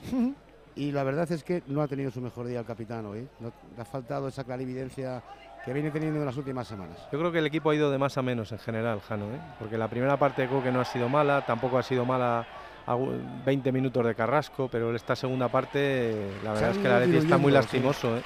y 0.75 0.91
la 0.91 1.03
verdad 1.03 1.31
es 1.31 1.43
que 1.43 1.63
no 1.67 1.81
ha 1.81 1.87
tenido 1.87 2.11
su 2.11 2.21
mejor 2.21 2.45
día 2.45 2.59
el 2.59 2.65
capitán 2.65 3.05
hoy. 3.07 3.27
No- 3.39 3.51
le 3.75 3.81
ha 3.81 3.85
faltado 3.85 4.27
esa 4.27 4.43
clarividencia 4.43 5.23
que 5.65 5.73
viene 5.73 5.89
teniendo 5.89 6.19
en 6.19 6.25
las 6.25 6.37
últimas 6.37 6.67
semanas. 6.67 6.97
Yo 7.11 7.17
creo 7.17 7.31
que 7.31 7.39
el 7.39 7.47
equipo 7.47 7.71
ha 7.71 7.75
ido 7.75 7.89
de 7.91 7.97
más 7.97 8.15
a 8.17 8.21
menos 8.21 8.51
en 8.51 8.59
general, 8.59 9.01
Jano, 9.01 9.25
¿eh? 9.25 9.39
porque 9.59 9.77
la 9.77 9.87
primera 9.89 10.17
parte 10.17 10.43
de 10.43 10.47
Coque 10.47 10.71
no 10.71 10.79
ha 10.79 10.85
sido 10.85 11.09
mala, 11.09 11.45
tampoco 11.45 11.77
ha 11.79 11.83
sido 11.83 12.05
mala 12.05 12.45
algu- 12.85 13.43
20 13.43 13.71
minutos 13.71 14.05
de 14.05 14.13
Carrasco, 14.15 14.69
pero 14.71 14.95
esta 14.95 15.15
segunda 15.15 15.49
parte, 15.49 16.29
la 16.43 16.53
verdad 16.53 16.69
es 16.71 16.77
que 16.77 16.85
el 16.87 16.93
Atleti 16.93 17.17
está 17.17 17.37
muy 17.37 17.51
lastimoso. 17.51 18.17
¿eh? 18.17 18.21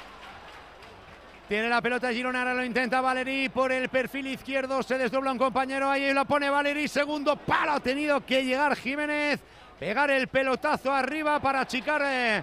Tiene 1.48 1.68
la 1.68 1.82
pelota 1.82 2.12
Girona, 2.12 2.40
ahora 2.40 2.54
lo 2.54 2.64
intenta 2.64 3.00
Valery 3.00 3.48
por 3.48 3.72
el 3.72 3.88
perfil 3.88 4.28
izquierdo, 4.28 4.82
se 4.82 4.96
desdobla 4.96 5.32
un 5.32 5.38
compañero, 5.38 5.90
ahí 5.90 6.12
lo 6.14 6.24
pone 6.24 6.48
Valery, 6.48 6.88
segundo 6.88 7.36
palo, 7.36 7.72
ha 7.72 7.80
tenido 7.80 8.24
que 8.24 8.44
llegar 8.44 8.76
Jiménez, 8.76 9.40
pegar 9.78 10.10
el 10.10 10.28
pelotazo 10.28 10.92
arriba 10.92 11.40
para 11.40 11.60
achicar 11.60 12.02
eh, 12.06 12.42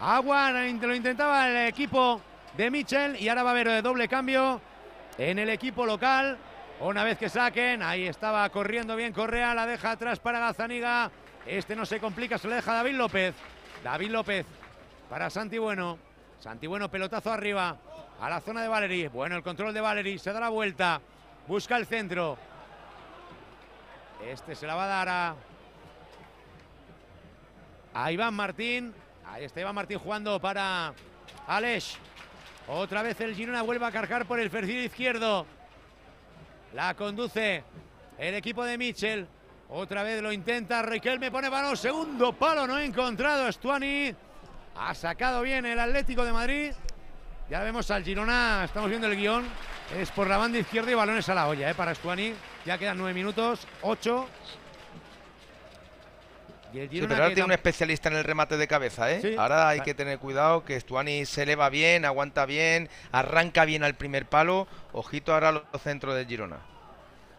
agua, 0.00 0.50
lo 0.50 0.94
intentaba 0.94 1.48
el 1.48 1.68
equipo 1.68 2.20
de 2.56 2.70
Michel 2.70 3.16
y 3.20 3.28
ahora 3.28 3.44
va 3.44 3.50
a 3.50 3.52
haber 3.52 3.68
eh, 3.68 3.82
doble 3.82 4.08
cambio 4.08 4.60
en 5.16 5.38
el 5.38 5.48
equipo 5.48 5.86
local, 5.86 6.36
una 6.80 7.04
vez 7.04 7.18
que 7.18 7.28
saquen, 7.28 7.82
ahí 7.82 8.06
estaba 8.08 8.48
corriendo 8.50 8.96
bien 8.96 9.12
Correa, 9.12 9.54
la 9.54 9.64
deja 9.64 9.92
atrás 9.92 10.18
para 10.18 10.40
Gazaniga, 10.40 11.10
este 11.46 11.76
no 11.76 11.86
se 11.86 12.00
complica, 12.00 12.36
se 12.36 12.48
le 12.48 12.56
deja 12.56 12.74
David 12.74 12.94
López, 12.94 13.34
David 13.84 14.10
López 14.10 14.46
para 15.08 15.30
Santi 15.30 15.58
Bueno, 15.58 15.98
Santi 16.38 16.66
Bueno 16.66 16.90
pelotazo 16.90 17.30
arriba, 17.30 17.76
a 18.20 18.28
la 18.28 18.40
zona 18.40 18.62
de 18.62 18.68
Valery. 18.68 19.08
Bueno, 19.08 19.36
el 19.36 19.42
control 19.42 19.72
de 19.72 19.80
Valery, 19.80 20.18
se 20.18 20.32
da 20.32 20.40
la 20.40 20.50
vuelta, 20.50 21.00
busca 21.48 21.76
el 21.76 21.86
centro. 21.86 22.36
Este 24.26 24.54
se 24.54 24.66
la 24.66 24.74
va 24.74 24.84
a 24.84 24.88
dar 24.88 25.08
a, 25.08 25.34
a 27.94 28.12
Iván 28.12 28.34
Martín. 28.34 28.94
Ahí 29.26 29.44
está 29.44 29.60
Iván 29.60 29.74
Martín 29.74 29.98
jugando 29.98 30.38
para 30.38 30.92
Aleix. 31.46 31.96
Otra 32.68 33.02
vez 33.02 33.18
el 33.20 33.34
Girona 33.34 33.62
vuelve 33.62 33.86
a 33.86 33.90
cargar 33.90 34.26
por 34.26 34.38
el 34.38 34.50
perfil 34.50 34.84
izquierdo. 34.84 35.46
La 36.74 36.94
conduce 36.94 37.64
el 38.18 38.34
equipo 38.34 38.64
de 38.64 38.76
Mitchell. 38.76 39.26
Otra 39.70 40.02
vez 40.02 40.20
lo 40.22 40.30
intenta. 40.30 40.82
Riquelme 40.82 41.30
pone 41.30 41.48
balón. 41.48 41.76
Segundo 41.76 42.32
palo. 42.32 42.66
No 42.66 42.74
ha 42.74 42.84
encontrado 42.84 43.48
Estuani. 43.48 44.14
Ha 44.76 44.94
sacado 44.94 45.42
bien 45.42 45.64
el 45.64 45.80
Atlético 45.80 46.24
de 46.24 46.32
Madrid. 46.32 46.72
Ya 47.50 47.60
vemos 47.64 47.90
al 47.90 48.04
Girona. 48.04 48.62
Estamos 48.64 48.88
viendo 48.88 49.08
el 49.08 49.16
guion. 49.16 49.44
Es 49.98 50.10
por 50.12 50.28
la 50.28 50.36
banda 50.36 50.56
izquierda 50.58 50.92
y 50.92 50.94
balones 50.94 51.28
a 51.28 51.34
la 51.34 51.48
olla 51.48 51.68
¿eh? 51.68 51.74
para 51.74 51.90
Estuani. 51.90 52.32
Ya 52.64 52.78
quedan 52.78 52.96
nueve 52.96 53.12
minutos. 53.12 53.66
Ocho. 53.82 54.28
Y 56.72 56.78
el 56.78 56.88
Sí, 56.88 56.94
Girona 56.94 57.08
pero 57.08 57.24
ahora 57.24 57.34
tiene 57.34 57.46
un 57.46 57.52
especialista 57.52 58.08
en 58.08 58.14
el 58.14 58.22
remate 58.22 58.56
de 58.56 58.68
cabeza, 58.68 59.10
¿eh? 59.10 59.20
Sí. 59.20 59.34
Ahora 59.36 59.68
hay 59.68 59.80
que 59.80 59.94
tener 59.94 60.20
cuidado 60.20 60.64
que 60.64 60.78
Stuani 60.78 61.26
se 61.26 61.42
eleva 61.42 61.68
bien, 61.70 62.04
aguanta 62.04 62.46
bien, 62.46 62.88
arranca 63.10 63.64
bien 63.64 63.82
al 63.82 63.94
primer 63.94 64.26
palo. 64.26 64.68
Ojito 64.92 65.34
ahora 65.34 65.48
a 65.48 65.52
los 65.52 65.64
centros 65.82 66.14
del 66.14 66.28
Girona. 66.28 66.58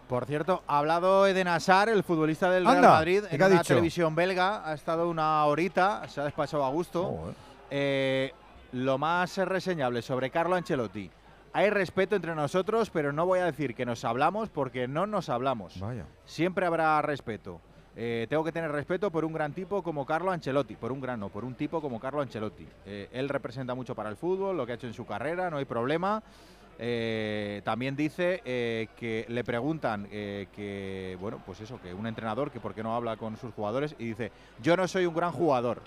Por 0.10 0.26
cierto, 0.26 0.62
ha 0.68 0.80
hablado 0.80 1.26
Eden 1.26 1.48
Hazard, 1.48 1.88
el 1.88 2.04
futbolista 2.04 2.52
del 2.52 2.66
Real 2.66 2.76
Anda, 2.76 2.90
Madrid, 2.90 3.24
¿qué 3.30 3.38
en 3.38 3.50
dicho? 3.50 3.64
televisión 3.64 4.14
belga. 4.14 4.70
Ha 4.70 4.74
estado 4.74 5.08
una 5.10 5.46
horita, 5.46 6.06
se 6.10 6.20
ha 6.20 6.26
despachado 6.26 6.66
a 6.66 6.70
gusto. 6.70 7.34
Eh, 7.70 8.34
lo 8.72 8.98
más 8.98 9.38
reseñable 9.38 10.02
sobre 10.02 10.30
Carlo 10.30 10.56
Ancelotti. 10.56 11.10
Hay 11.54 11.70
respeto 11.70 12.16
entre 12.16 12.34
nosotros, 12.34 12.90
pero 12.90 13.12
no 13.12 13.26
voy 13.26 13.40
a 13.40 13.46
decir 13.46 13.76
que 13.76 13.86
nos 13.86 14.06
hablamos 14.06 14.50
porque 14.50 14.88
no 14.88 15.06
nos 15.06 15.30
hablamos. 15.30 15.80
Vaya. 15.80 16.06
Siempre 16.26 16.66
habrá 16.66 17.02
respeto. 17.02 17.60
Eh, 17.96 18.26
tengo 18.30 18.44
que 18.44 18.54
tener 18.54 18.72
respeto 18.72 19.12
por 19.12 19.26
un 19.26 19.34
gran 19.34 19.54
tipo 19.54 19.84
como 19.84 20.06
Carlo 20.06 20.32
Ancelotti, 20.32 20.78
por 20.78 20.94
un 20.94 21.02
gran 21.02 21.20
no, 21.20 21.28
por 21.28 21.44
un 21.44 21.56
tipo 21.56 21.82
como 21.82 22.00
Carlo 22.00 22.22
Ancelotti. 22.22 22.66
Eh, 22.86 23.10
él 23.12 23.28
representa 23.28 23.76
mucho 23.76 23.96
para 23.96 24.10
el 24.10 24.16
fútbol, 24.16 24.56
lo 24.56 24.66
que 24.66 24.72
ha 24.72 24.76
hecho 24.76 24.88
en 24.88 24.94
su 24.94 25.06
carrera, 25.06 25.50
no 25.50 25.58
hay 25.58 25.66
problema. 25.66 26.24
Eh, 26.84 27.62
también 27.64 27.96
dice 27.96 28.42
eh, 28.44 28.88
que 28.98 29.26
le 29.30 29.44
preguntan 29.44 30.08
eh, 30.12 30.48
que, 30.56 31.16
bueno, 31.22 31.40
pues 31.46 31.62
eso, 31.62 31.80
que 31.80 31.94
un 31.94 32.08
entrenador 32.08 32.50
que 32.50 32.60
por 32.60 32.74
qué 32.74 32.82
no 32.82 32.96
habla 32.96 33.18
con 33.18 33.38
sus 33.38 33.54
jugadores 33.54 33.96
y 34.00 34.06
dice, 34.06 34.32
yo 34.64 34.76
no 34.76 34.88
soy 34.88 35.06
un 35.06 35.14
gran 35.14 35.32
jugador. 35.32 35.84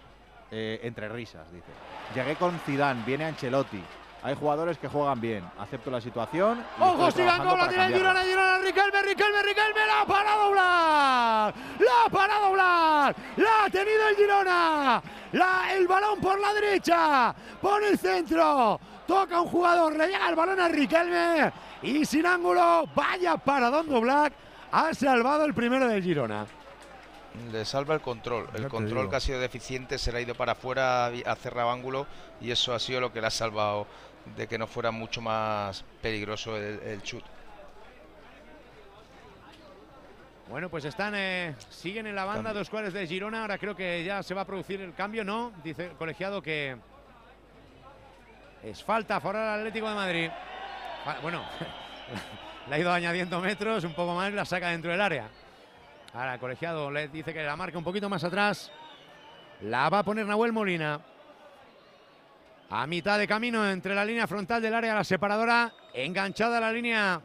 Eh, 0.51 0.81
entre 0.83 1.09
risas, 1.09 1.51
dice. 1.53 1.71
Llegué 2.15 2.37
con 2.37 2.59
Zidane, 2.61 3.03
viene 3.05 3.25
Ancelotti. 3.25 3.83
Hay 4.23 4.35
jugadores 4.37 4.79
que 4.79 4.89
juegan 4.89 5.21
bien. 5.21 5.45
Acepto 5.59 5.91
la 5.91 6.01
situación. 6.01 6.65
¡Ojo, 6.81 7.11
sigan 7.11 7.37
con 7.39 7.49
la 7.49 7.55
para 7.57 7.69
tiene 7.69 7.85
el 7.87 7.93
cambiarla". 7.93 8.23
Girona, 8.23 8.23
Girona, 8.23 8.59
Riquelme, 8.59 9.03
Riquelme, 9.03 9.43
Riquelme, 9.43 9.87
la 9.87 10.01
ha 10.01 10.07
parado 10.07 10.51
Black, 10.51 11.55
la 11.81 12.05
ha 12.07 12.09
parado 12.11 12.53
Black, 12.53 13.17
la 13.37 13.65
ha 13.65 13.71
tenido 13.71 14.09
el 14.09 14.17
Girona, 14.17 15.03
la, 15.33 15.75
el 15.75 15.87
balón 15.87 16.21
por 16.21 16.41
la 16.41 16.55
derecha, 16.55 17.35
por 17.61 17.85
el 17.85 17.99
centro, 17.99 18.81
toca 19.07 19.43
un 19.43 19.49
jugador, 19.49 19.95
le 19.95 20.07
llega 20.07 20.31
el 20.31 20.37
balón 20.37 20.59
a 20.59 20.69
Riquelme 20.69 21.53
y 21.83 22.07
sin 22.07 22.25
ángulo, 22.25 22.89
vaya 22.95 23.37
paradón 23.37 23.89
Black, 24.01 24.33
ha 24.73 24.95
salvado 24.95 25.45
el 25.45 25.53
primero 25.53 25.87
del 25.87 26.03
Girona. 26.03 26.47
Le 27.51 27.65
salva 27.65 27.95
el 27.95 28.01
control. 28.01 28.49
El 28.55 28.69
control 28.69 29.11
que 29.11 29.17
ha 29.17 29.21
sido 29.21 29.41
deficiente 29.41 29.99
se 29.99 30.13
le 30.13 30.19
ha 30.19 30.21
ido 30.21 30.35
para 30.35 30.53
afuera, 30.53 31.07
ha 31.07 31.37
cerrado 31.37 31.71
ángulo 31.71 32.07
y 32.41 32.51
eso 32.51 32.73
ha 32.75 32.79
sido 32.79 33.01
lo 33.01 33.13
que 33.13 33.21
le 33.21 33.27
ha 33.27 33.31
salvado 33.31 33.87
de 34.37 34.47
que 34.47 34.57
no 34.57 34.67
fuera 34.67 34.91
mucho 34.91 35.21
más 35.21 35.85
peligroso 36.01 36.57
el, 36.57 36.81
el 36.81 37.03
chut. 37.03 37.25
Bueno, 40.49 40.69
pues 40.69 40.85
están, 40.85 41.15
eh, 41.17 41.57
siguen 41.71 42.07
en 42.07 42.15
la 42.15 42.25
banda 42.25 42.45
Cambio. 42.45 42.61
dos 42.61 42.71
cuadros 42.71 42.93
de 42.93 43.07
Girona. 43.07 43.41
Ahora 43.41 43.59
creo 43.59 43.75
que 43.75 44.05
ya 44.05 44.23
se 44.23 44.35
va 44.35 44.43
a 44.43 44.47
producir 44.47 44.81
el 44.81 44.95
cambio, 44.95 45.25
¿no? 45.25 45.53
Dice 45.65 45.87
el 45.87 45.93
colegiado 45.93 46.43
que 46.43 46.77
es 48.63 48.85
falta 48.85 49.17
a 49.17 49.21
favor 49.21 49.37
del 49.37 49.49
Atlético 49.49 49.89
de 49.89 49.95
Madrid. 49.95 50.31
Bueno, 51.23 51.43
le 52.69 52.75
ha 52.75 52.79
ido 52.79 52.93
añadiendo 52.93 53.41
metros, 53.41 53.85
un 53.85 53.95
poco 53.95 54.15
más, 54.15 54.33
la 54.33 54.45
saca 54.45 54.69
dentro 54.69 54.91
del 54.91 55.01
área. 55.01 55.29
Ahora 56.15 56.39
colegiado 56.39 56.93
le 56.93 57.09
dice 57.09 57.35
que 57.35 57.43
la 57.43 57.57
marca 57.57 57.77
un 57.77 57.83
poquito 57.83 58.09
más 58.09 58.23
atrás. 58.23 58.71
La 59.63 59.89
va 59.91 59.99
a 59.99 60.05
poner 60.05 60.25
Nahuel 60.25 60.53
Molina. 60.53 61.01
A 62.71 62.87
mitad 62.87 63.19
de 63.19 63.27
camino 63.27 63.69
entre 63.69 63.97
la 63.97 64.05
línea 64.05 64.29
frontal 64.29 64.63
del 64.63 64.75
área, 64.75 64.95
la 64.95 65.03
separadora, 65.03 65.73
enganchada 65.93 66.59
a 66.59 66.61
la 66.61 66.73
línea 66.73 67.21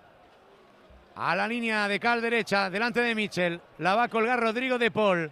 a 1.15 1.35
la 1.35 1.47
línea 1.47 1.87
de 1.87 1.99
cal 1.99 2.21
derecha, 2.21 2.69
delante 2.69 3.01
de 3.01 3.13
Michel. 3.13 3.61
La 3.77 3.93
va 3.93 4.03
a 4.03 4.07
colgar 4.07 4.39
Rodrigo 4.39 4.79
de 4.79 4.89
Paul. 4.89 5.31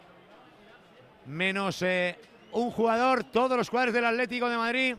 Menos 1.25 1.81
eh, 1.81 2.19
un 2.51 2.69
jugador, 2.69 3.23
todos 3.23 3.57
los 3.57 3.69
cuadros 3.69 3.93
del 3.93 4.05
Atlético 4.05 4.49
de 4.49 4.57
Madrid. 4.57 4.95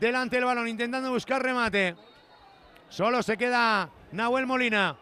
Delante 0.00 0.36
del 0.36 0.46
balón, 0.46 0.66
intentando 0.66 1.12
buscar 1.12 1.42
remate. 1.42 1.94
Solo 2.88 3.22
se 3.22 3.36
queda 3.36 3.88
Nahuel 4.12 4.46
Molina. 4.46 4.96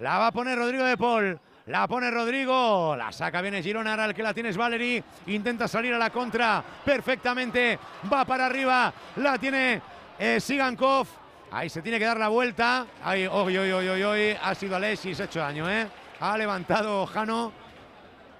La 0.00 0.18
va 0.18 0.28
a 0.28 0.32
poner 0.32 0.58
Rodrigo 0.58 0.84
de 0.84 0.96
Paul. 0.96 1.40
La 1.66 1.88
pone 1.88 2.10
Rodrigo. 2.10 2.94
La 2.96 3.10
saca 3.10 3.42
bien 3.42 3.60
Girona. 3.62 3.92
Ahora 3.92 4.04
el 4.06 4.14
que 4.14 4.22
la 4.22 4.32
tiene 4.32 4.50
es 4.50 4.56
Valery. 4.56 5.02
Intenta 5.26 5.66
salir 5.66 5.92
a 5.94 5.98
la 5.98 6.10
contra 6.10 6.62
perfectamente. 6.84 7.78
Va 8.12 8.24
para 8.24 8.46
arriba. 8.46 8.92
La 9.16 9.36
tiene 9.36 9.82
eh, 10.18 10.40
Sigankov. 10.40 11.08
Ahí 11.50 11.68
se 11.68 11.82
tiene 11.82 11.98
que 11.98 12.04
dar 12.04 12.18
la 12.18 12.28
vuelta. 12.28 12.86
Ahí, 13.02 13.26
hoy, 13.26 13.56
hoy, 13.56 13.72
hoy, 13.72 13.88
hoy, 13.88 14.02
hoy. 14.02 14.36
Ha 14.40 14.54
sido 14.54 14.76
Alexis, 14.76 15.20
ha 15.20 15.24
hecho 15.24 15.40
daño, 15.40 15.68
¿eh? 15.68 15.88
Ha 16.20 16.38
levantado 16.38 17.04
Jano. 17.06 17.52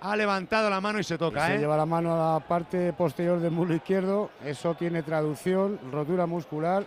Ha 0.00 0.14
levantado 0.14 0.70
la 0.70 0.80
mano 0.80 1.00
y 1.00 1.04
se 1.04 1.18
toca, 1.18 1.46
Se 1.46 1.54
¿eh? 1.56 1.58
lleva 1.58 1.76
la 1.76 1.86
mano 1.86 2.14
a 2.14 2.34
la 2.34 2.40
parte 2.40 2.92
posterior 2.92 3.40
del 3.40 3.50
muslo 3.50 3.74
izquierdo. 3.74 4.30
Eso 4.44 4.74
tiene 4.74 5.02
traducción, 5.02 5.80
rotura 5.90 6.26
muscular. 6.26 6.84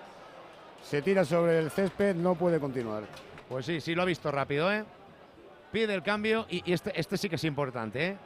Se 0.82 1.02
tira 1.02 1.26
sobre 1.26 1.60
el 1.60 1.70
césped, 1.72 2.16
no 2.16 2.36
puede 2.36 2.60
continuar. 2.60 3.04
Pues 3.50 3.66
sí, 3.66 3.82
sí 3.82 3.94
lo 3.94 4.04
ha 4.04 4.06
visto 4.06 4.32
rápido, 4.32 4.72
¿eh? 4.72 4.86
Pide 5.72 5.94
el 5.94 6.02
cambio 6.04 6.46
y, 6.50 6.68
y 6.70 6.74
este, 6.74 6.98
este 7.00 7.18
sí 7.18 7.30
que 7.30 7.36
es 7.36 7.44
importante, 7.44 8.08
¿eh? 8.08 8.18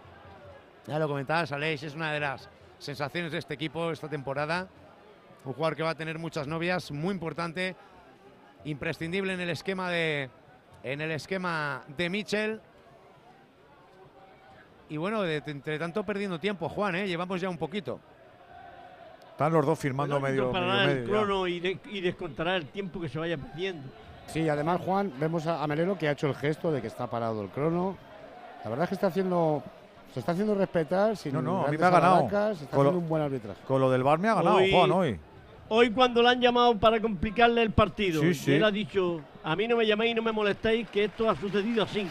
Ya 0.87 0.99
lo 0.99 1.07
comentabas, 1.07 1.51
Aleix, 1.51 1.83
es 1.83 1.95
una 1.95 2.11
de 2.11 2.19
las 2.19 2.49
sensaciones 2.77 3.31
de 3.31 3.37
este 3.37 3.53
equipo 3.53 3.91
esta 3.91 4.09
temporada. 4.09 4.67
Un 5.45 5.53
jugador 5.53 5.75
que 5.75 5.83
va 5.83 5.89
a 5.91 5.95
tener 5.95 6.19
muchas 6.19 6.47
novias, 6.47 6.91
muy 6.91 7.11
importante, 7.13 7.75
imprescindible 8.65 9.33
en 9.33 9.41
el 9.41 9.49
esquema 9.49 9.89
de, 9.89 10.29
en 10.83 11.01
el 11.01 11.11
esquema 11.11 11.83
de 11.97 12.09
Mitchell. 12.09 12.61
Y 14.89 14.97
bueno, 14.97 15.21
de- 15.23 15.41
entre 15.45 15.79
tanto 15.79 16.03
perdiendo 16.03 16.39
tiempo, 16.39 16.69
Juan, 16.69 16.95
¿eh? 16.95 17.07
llevamos 17.07 17.41
ya 17.41 17.49
un 17.49 17.57
poquito. 17.57 17.99
Están 19.31 19.51
los 19.51 19.65
dos 19.65 19.79
firmando 19.79 20.17
El 20.17 20.21
medio, 20.23 20.51
medio, 20.51 20.65
el 20.71 20.87
medio 20.87 21.03
ya. 21.05 21.09
crono 21.09 21.47
y, 21.47 21.59
de- 21.59 21.79
y 21.91 22.01
descontará 22.01 22.55
el 22.55 22.67
tiempo 22.67 23.01
que 23.01 23.09
se 23.09 23.19
vaya 23.19 23.37
perdiendo. 23.37 23.89
Sí, 24.27 24.47
además, 24.49 24.81
Juan, 24.83 25.11
vemos 25.19 25.45
a, 25.47 25.65
Melero 25.67 25.97
que 25.97 26.07
ha 26.07 26.11
hecho 26.11 26.27
el 26.27 26.35
gesto 26.35 26.71
de 26.71 26.81
que 26.81 26.87
está 26.87 27.07
parado 27.07 27.41
el 27.41 27.49
crono. 27.49 27.95
La 28.63 28.69
verdad 28.69 28.83
es 28.85 28.89
que 28.89 28.95
está 28.95 29.07
haciendo, 29.07 29.61
se 30.13 30.19
está 30.21 30.31
haciendo 30.31 30.55
respetar 30.55 31.15
sin 31.17 31.33
No, 31.33 31.41
no, 31.41 31.65
a 31.65 31.69
mí 31.69 31.77
grandes 31.77 31.79
me 31.81 31.85
ha 31.85 31.89
ganado. 31.89 32.15
alharacas, 32.27 32.61
está 32.61 32.75
Con 32.75 32.83
lo- 32.85 32.89
haciendo 32.89 33.03
un 33.03 33.09
buen 33.09 33.21
arbitraje. 33.21 33.59
Con 33.67 33.81
lo 33.81 33.91
del 33.91 34.03
bar 34.03 34.19
me 34.19 34.29
ha 34.29 34.33
ganado, 34.35 34.55
Hoy- 34.57 34.71
Juan, 34.71 34.91
hoy. 34.91 35.19
Hoy 35.69 35.91
cuando 35.91 36.21
le 36.21 36.29
han 36.29 36.41
llamado 36.41 36.77
para 36.77 36.99
complicarle 37.01 37.61
el 37.61 37.71
partido, 37.71 38.21
Sí, 38.21 38.27
y 38.27 38.33
sí. 38.33 38.53
él 38.53 38.63
ha 38.63 38.71
dicho, 38.71 39.21
a 39.43 39.55
mí 39.55 39.67
no 39.67 39.77
me 39.77 39.85
llaméis 39.87 40.11
y 40.11 40.15
no 40.15 40.21
me 40.21 40.31
molestéis, 40.31 40.87
que 40.89 41.05
esto 41.05 41.29
ha 41.29 41.35
sucedido 41.35 41.83
así. 41.83 42.07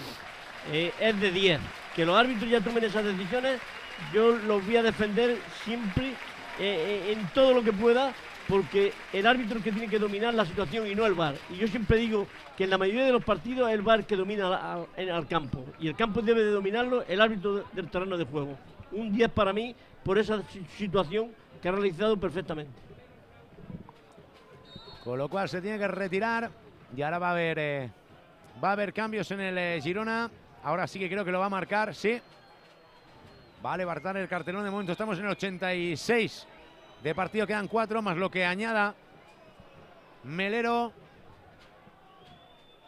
Eh, 0.72 0.92
es 1.00 1.20
de 1.20 1.30
10. 1.30 1.60
Que 1.94 2.04
los 2.06 2.16
árbitros 2.16 2.50
ya 2.50 2.60
tomen 2.60 2.84
esas 2.84 3.04
decisiones, 3.04 3.60
yo 4.12 4.36
los 4.36 4.64
voy 4.64 4.76
a 4.76 4.82
defender 4.82 5.36
siempre 5.64 6.10
eh, 6.10 6.14
eh, 7.08 7.12
en 7.12 7.26
todo 7.34 7.54
lo 7.54 7.62
que 7.62 7.72
pueda, 7.72 8.12
porque 8.52 8.92
el 9.14 9.26
árbitro 9.26 9.56
es 9.56 9.64
que 9.64 9.72
tiene 9.72 9.88
que 9.88 9.98
dominar 9.98 10.34
la 10.34 10.44
situación 10.44 10.86
y 10.86 10.94
no 10.94 11.06
el 11.06 11.14
VAR. 11.14 11.36
Y 11.48 11.56
yo 11.56 11.66
siempre 11.68 11.96
digo 11.96 12.26
que 12.54 12.64
en 12.64 12.68
la 12.70 12.76
mayoría 12.76 13.06
de 13.06 13.12
los 13.12 13.24
partidos 13.24 13.66
es 13.70 13.74
el 13.74 13.80
VAR 13.80 14.04
que 14.04 14.14
domina 14.14 14.74
al, 14.74 15.26
campo. 15.26 15.64
Y 15.80 15.88
el 15.88 15.96
campo 15.96 16.20
debe 16.20 16.44
de 16.44 16.50
dominarlo 16.50 17.02
el 17.08 17.22
árbitro 17.22 17.54
de- 17.54 17.62
del 17.72 17.88
terreno 17.88 18.18
de 18.18 18.26
juego. 18.26 18.58
Un 18.90 19.10
10 19.10 19.30
para 19.30 19.54
mí 19.54 19.74
por 20.04 20.18
esa 20.18 20.42
si- 20.50 20.62
situación 20.76 21.30
que 21.62 21.68
ha 21.70 21.72
realizado 21.72 22.14
perfectamente. 22.18 22.74
Con 25.02 25.16
lo 25.16 25.30
cual 25.30 25.48
se 25.48 25.62
tiene 25.62 25.78
que 25.78 25.88
retirar 25.88 26.50
y 26.94 27.00
ahora 27.00 27.18
va 27.18 27.28
a 27.28 27.32
haber, 27.32 27.58
eh, 27.58 27.90
va 28.62 28.68
a 28.68 28.72
haber 28.72 28.92
cambios 28.92 29.30
en 29.30 29.40
el 29.40 29.56
eh, 29.56 29.80
Girona. 29.82 30.30
Ahora 30.62 30.86
sí 30.86 30.98
que 30.98 31.08
creo 31.08 31.24
que 31.24 31.32
lo 31.32 31.40
va 31.40 31.46
a 31.46 31.48
marcar, 31.48 31.94
sí. 31.94 32.20
Va 33.64 33.72
a 33.72 33.76
el 34.18 34.28
cartelón 34.28 34.62
de 34.62 34.70
momento. 34.70 34.92
Estamos 34.92 35.18
en 35.18 35.24
el 35.24 35.30
86 35.30 36.46
de 37.02 37.14
partido, 37.14 37.46
quedan 37.46 37.68
cuatro, 37.68 38.00
más 38.02 38.16
lo 38.16 38.30
que 38.30 38.44
añada 38.44 38.94
Melero. 40.24 40.92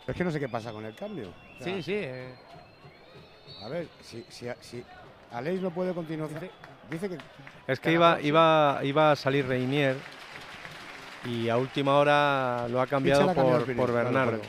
Es 0.07 0.15
que 0.15 0.24
no 0.24 0.31
sé 0.31 0.39
qué 0.39 0.49
pasa 0.49 0.70
con 0.73 0.85
el 0.85 0.95
cambio. 0.95 1.28
O 1.28 1.62
sea, 1.62 1.74
Sí, 1.74 1.82
sí. 1.82 1.95
eh, 1.97 2.35
A 3.65 3.69
ver, 3.69 3.89
si, 4.03 4.24
si, 4.28 4.47
si 4.61 4.85
Aleix 5.32 5.61
no 5.61 5.70
puede 5.70 5.93
continuar. 5.95 6.28
Dice 6.91 7.09
que. 7.09 7.19
Es 7.66 7.81
que 7.81 7.93
iba, 7.93 8.20
iba, 8.20 8.81
iba 8.82 9.12
a 9.12 9.16
salir 9.16 9.47
Reinier 9.49 9.97
y 11.24 11.49
a 11.49 11.57
última 11.57 11.97
hora 11.97 12.69
lo 12.69 12.81
ha 12.81 12.86
cambiado 12.86 13.32
por, 13.35 13.74
por 13.74 13.93
Bernardo. 13.93 14.41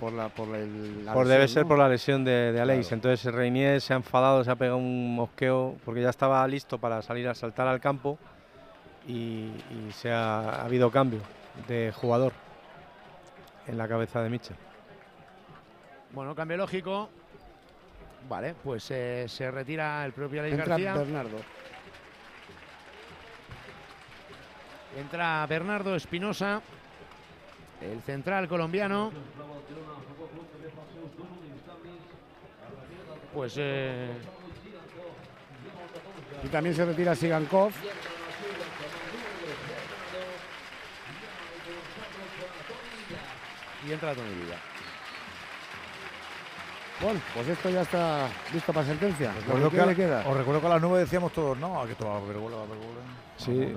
Por 0.00 0.12
la, 0.12 0.28
por 0.28 0.54
el, 0.54 1.06
la 1.06 1.14
Por 1.14 1.26
debe 1.26 1.48
ser 1.48 1.62
¿no? 1.62 1.68
por 1.68 1.78
la 1.78 1.88
lesión 1.88 2.22
de, 2.24 2.52
de 2.52 2.60
Aleix. 2.60 2.88
Claro. 2.88 2.96
Entonces 2.96 3.32
Reinier 3.32 3.80
se 3.80 3.94
ha 3.94 3.96
enfadado, 3.96 4.44
se 4.44 4.50
ha 4.50 4.56
pegado 4.56 4.76
un 4.76 5.14
mosqueo 5.14 5.76
porque 5.86 6.02
ya 6.02 6.10
estaba 6.10 6.46
listo 6.48 6.76
para 6.78 7.00
salir 7.00 7.26
a 7.28 7.34
saltar 7.34 7.66
al 7.68 7.80
campo 7.80 8.18
y, 9.06 9.50
y 9.70 9.92
se 9.92 10.10
ha, 10.10 10.40
ha 10.40 10.64
habido 10.64 10.90
cambio 10.90 11.20
de 11.68 11.92
jugador 11.94 12.32
en 13.66 13.78
la 13.78 13.88
cabeza 13.88 14.22
de 14.22 14.30
Mitchell. 14.30 14.56
Bueno, 16.12 16.34
cambio 16.34 16.56
lógico. 16.56 17.08
Vale, 18.28 18.54
pues 18.62 18.90
eh, 18.90 19.26
se 19.28 19.50
retira 19.50 20.04
el 20.04 20.12
propio 20.12 20.40
Alex 20.40 20.54
Entra 20.54 20.68
García. 20.68 20.94
Bernardo. 20.94 21.38
Entra 24.98 25.46
Bernardo 25.46 25.94
Espinosa, 25.94 26.60
el 27.80 28.00
central 28.00 28.48
colombiano. 28.48 29.12
Pues 33.34 33.54
eh, 33.58 34.08
Y 36.42 36.48
también 36.48 36.74
se 36.74 36.84
retira 36.86 37.14
Sigankov. 37.14 37.72
Y 43.86 43.92
entra 43.92 44.14
Tony 44.14 44.28
Villa. 44.42 44.56
Bueno, 47.00 47.20
pues 47.34 47.46
esto 47.48 47.68
ya 47.68 47.82
está 47.82 48.26
listo 48.54 48.72
para 48.72 48.86
sentencia. 48.86 49.30
Recuerdo 49.34 49.70
que 49.70 49.80
a- 49.80 49.86
le 49.86 49.94
queda. 49.94 50.24
Os 50.26 50.34
recuerdo 50.36 50.60
que 50.62 50.66
a 50.66 50.70
las 50.70 50.80
9 50.82 50.98
decíamos 51.00 51.30
todos, 51.32 51.58
no, 51.58 51.84
que 51.84 51.92
esto 51.92 52.06
va 52.06 52.14
a 52.14 52.18
haber 52.18 52.38
gol, 52.38 52.52
va 52.54 52.60
a 52.60 52.62
haber 52.62 52.78
gol. 52.78 52.86
Sí, 53.36 53.74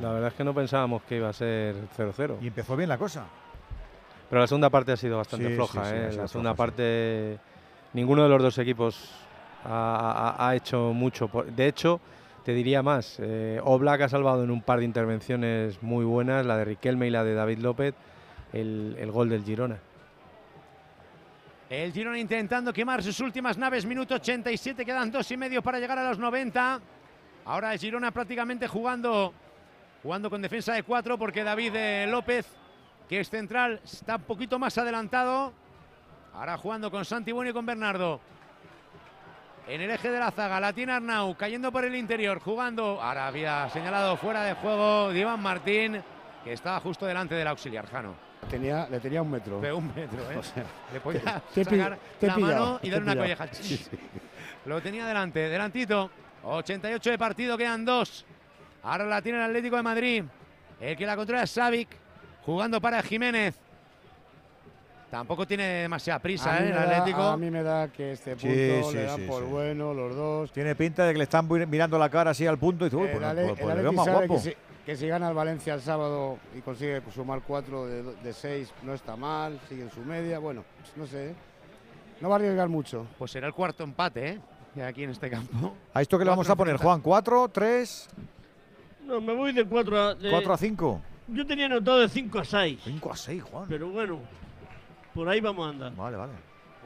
la 0.00 0.12
verdad 0.12 0.28
es 0.28 0.34
que 0.34 0.44
no 0.44 0.54
pensábamos 0.54 1.02
que 1.02 1.16
iba 1.16 1.28
a 1.28 1.32
ser 1.34 1.74
0-0. 1.94 2.38
Y 2.40 2.46
empezó 2.46 2.74
bien 2.74 2.88
la 2.88 2.96
cosa. 2.96 3.24
Pero 4.30 4.40
la 4.40 4.46
segunda 4.46 4.70
parte 4.70 4.92
ha 4.92 4.96
sido 4.96 5.18
bastante 5.18 5.48
Sí, 5.48 5.54
floja. 5.54 5.84
sí, 5.84 5.90
sí, 5.90 5.96
¿eh? 5.96 6.12
La 6.16 6.28
segunda 6.28 6.54
floja, 6.54 6.54
sí. 6.54 6.56
parte, 6.56 7.38
ninguno 7.92 8.22
de 8.22 8.28
los 8.30 8.42
dos 8.42 8.56
equipos 8.58 9.10
ha, 9.64 10.34
ha- 10.38 10.48
ha 10.48 10.56
hecho 10.56 10.92
mucho. 10.94 11.28
por- 11.28 11.46
De 11.52 11.66
hecho, 11.66 12.00
te 12.44 12.52
diría 12.54 12.82
más. 12.82 13.16
Eh, 13.20 13.60
Oblak 13.62 14.00
ha 14.02 14.08
salvado 14.08 14.42
en 14.44 14.50
un 14.50 14.62
par 14.62 14.78
de 14.78 14.86
intervenciones 14.86 15.82
muy 15.82 16.06
buenas, 16.06 16.46
la 16.46 16.56
de 16.56 16.64
Riquelme 16.64 17.06
y 17.08 17.10
la 17.10 17.24
de 17.24 17.34
David 17.34 17.58
López, 17.58 17.94
el, 18.52 18.96
el 18.98 19.10
gol 19.10 19.28
del 19.28 19.44
Girona. 19.44 19.78
El 21.70 21.92
Girona 21.92 22.18
intentando 22.18 22.72
quemar 22.72 23.02
sus 23.02 23.20
últimas 23.20 23.58
naves, 23.58 23.84
minuto 23.84 24.14
87, 24.14 24.86
quedan 24.86 25.10
dos 25.10 25.30
y 25.30 25.36
medio 25.36 25.62
para 25.62 25.78
llegar 25.78 25.98
a 25.98 26.08
los 26.08 26.18
90. 26.18 26.80
Ahora 27.44 27.74
es 27.74 27.80
Girona 27.82 28.10
prácticamente 28.10 28.66
jugando, 28.66 29.34
jugando 30.02 30.30
con 30.30 30.40
defensa 30.40 30.72
de 30.72 30.82
cuatro 30.82 31.18
porque 31.18 31.44
David 31.44 31.74
eh, 31.74 32.06
López, 32.08 32.46
que 33.06 33.20
es 33.20 33.28
central, 33.28 33.80
está 33.84 34.16
un 34.16 34.22
poquito 34.22 34.58
más 34.58 34.78
adelantado. 34.78 35.52
Ahora 36.32 36.56
jugando 36.56 36.90
con 36.90 37.04
Santi 37.04 37.32
Bueno 37.32 37.50
y 37.50 37.52
con 37.52 37.66
Bernardo. 37.66 38.20
En 39.66 39.82
el 39.82 39.90
eje 39.90 40.10
de 40.10 40.18
la 40.18 40.30
zaga, 40.30 40.60
la 40.60 40.68
Arnau, 40.68 41.36
cayendo 41.36 41.70
por 41.70 41.84
el 41.84 41.94
interior, 41.94 42.40
jugando. 42.40 43.02
Ahora 43.02 43.26
había 43.26 43.68
señalado 43.68 44.16
fuera 44.16 44.42
de 44.42 44.54
juego 44.54 45.12
Iván 45.12 45.42
Martín, 45.42 46.02
que 46.42 46.54
estaba 46.54 46.80
justo 46.80 47.04
delante 47.04 47.34
del 47.34 47.48
auxiliar 47.48 47.86
Jano. 47.86 48.27
Tenía, 48.50 48.86
le 48.90 49.00
tenía 49.00 49.20
un 49.22 49.30
metro. 49.30 49.60
De 49.60 49.72
un 49.72 49.86
metro, 49.94 50.18
¿eh? 50.30 50.36
O 50.38 50.42
sea, 50.42 50.64
le 50.92 51.00
podía 51.00 51.42
te 51.54 51.64
sacar 51.64 51.98
te 52.18 52.26
la 52.26 52.34
pillado, 52.34 52.64
mano 52.66 52.80
y 52.82 52.90
dar 52.90 53.02
una 53.02 53.16
colleja. 53.16 53.46
Sí, 53.52 53.76
sí. 53.76 53.98
Lo 54.64 54.80
tenía 54.80 55.06
delante, 55.06 55.40
delantito. 55.48 56.10
88 56.44 57.10
de 57.10 57.18
partido, 57.18 57.58
quedan 57.58 57.84
dos. 57.84 58.24
Ahora 58.82 59.04
la 59.04 59.20
tiene 59.20 59.38
el 59.38 59.44
Atlético 59.44 59.76
de 59.76 59.82
Madrid. 59.82 60.24
El 60.80 60.96
que 60.96 61.04
la 61.04 61.16
controla 61.16 61.42
es 61.42 61.50
Savic, 61.50 61.88
jugando 62.44 62.80
para 62.80 63.02
Jiménez. 63.02 63.56
Tampoco 65.10 65.46
tiene 65.46 65.64
demasiada 65.66 66.18
prisa, 66.18 66.58
¿eh? 66.62 66.68
El 66.68 66.74
da, 66.74 66.82
Atlético. 66.82 67.22
a 67.22 67.36
mí 67.36 67.50
me 67.50 67.62
da 67.62 67.88
que 67.88 68.12
este 68.12 68.32
punto 68.36 68.46
Sí, 68.46 68.82
sí, 68.90 68.94
le 68.94 69.02
dan 69.04 69.16
sí, 69.16 69.22
por 69.26 69.42
sí. 69.42 69.48
bueno 69.50 69.94
los 69.94 70.14
dos. 70.14 70.52
Tiene 70.52 70.74
pinta 70.74 71.06
de 71.06 71.12
que 71.12 71.18
le 71.18 71.24
están 71.24 71.48
mirando 71.48 71.98
la 71.98 72.10
cara 72.10 72.30
así 72.32 72.46
al 72.46 72.58
punto 72.58 72.84
y 72.84 72.90
dice, 72.90 72.96
uy, 72.96 73.08
El 73.08 73.18
pues, 73.18 73.24
pues- 73.34 73.38
el 73.38 73.56
pues 73.56 73.58
le 73.74 73.82
veo 73.82 73.90
Atleti 73.90 73.96
más 73.96 74.08
guapo. 74.08 74.42
Que 74.88 74.96
si, 74.96 75.06
gana 75.06 75.28
el 75.28 75.34
Valencia 75.34 75.74
el 75.74 75.82
sábado 75.82 76.38
y 76.56 76.62
consigue 76.62 77.02
sumar 77.14 77.42
cuatro 77.46 77.84
de, 77.84 78.02
de 78.02 78.32
seis, 78.32 78.72
no 78.82 78.94
está 78.94 79.16
mal, 79.16 79.60
sigue 79.68 79.82
en 79.82 79.90
su 79.90 80.00
media. 80.00 80.38
Bueno, 80.38 80.64
pues 80.78 80.96
no 80.96 81.06
sé. 81.06 81.32
¿eh? 81.32 81.34
No 82.22 82.30
va 82.30 82.36
a 82.36 82.38
arriesgar 82.38 82.70
mucho. 82.70 83.06
Pues 83.18 83.30
será 83.32 83.48
el 83.48 83.52
cuarto 83.52 83.84
empate, 83.84 84.28
¿eh? 84.30 84.40
De 84.74 84.82
aquí 84.82 85.02
en 85.02 85.10
este 85.10 85.28
campo. 85.28 85.74
¿A 85.92 86.00
esto 86.00 86.18
que 86.18 86.24
le 86.24 86.30
vamos 86.30 86.48
a 86.48 86.56
poner, 86.56 86.78
Juan? 86.78 87.02
¿4, 87.02 87.50
3, 87.52 88.08
No, 89.04 89.20
me 89.20 89.34
voy 89.34 89.52
de 89.52 89.66
4 89.66 90.00
a. 90.00 90.14
de- 90.14 90.30
4 90.30 90.54
a 90.54 90.56
5? 90.56 91.00
Yo 91.34 91.46
tenía 91.46 91.66
anotado 91.66 91.98
de 91.98 92.08
5 92.08 92.38
a 92.38 92.44
6. 92.46 92.80
5 92.84 93.12
a 93.12 93.16
6, 93.16 93.42
Juan. 93.42 93.66
Pero 93.68 93.90
bueno, 93.90 94.20
por 95.12 95.28
ahí 95.28 95.42
vamos 95.42 95.66
a 95.66 95.68
andar. 95.68 95.94
Vale, 95.96 96.16
vale. 96.16 96.32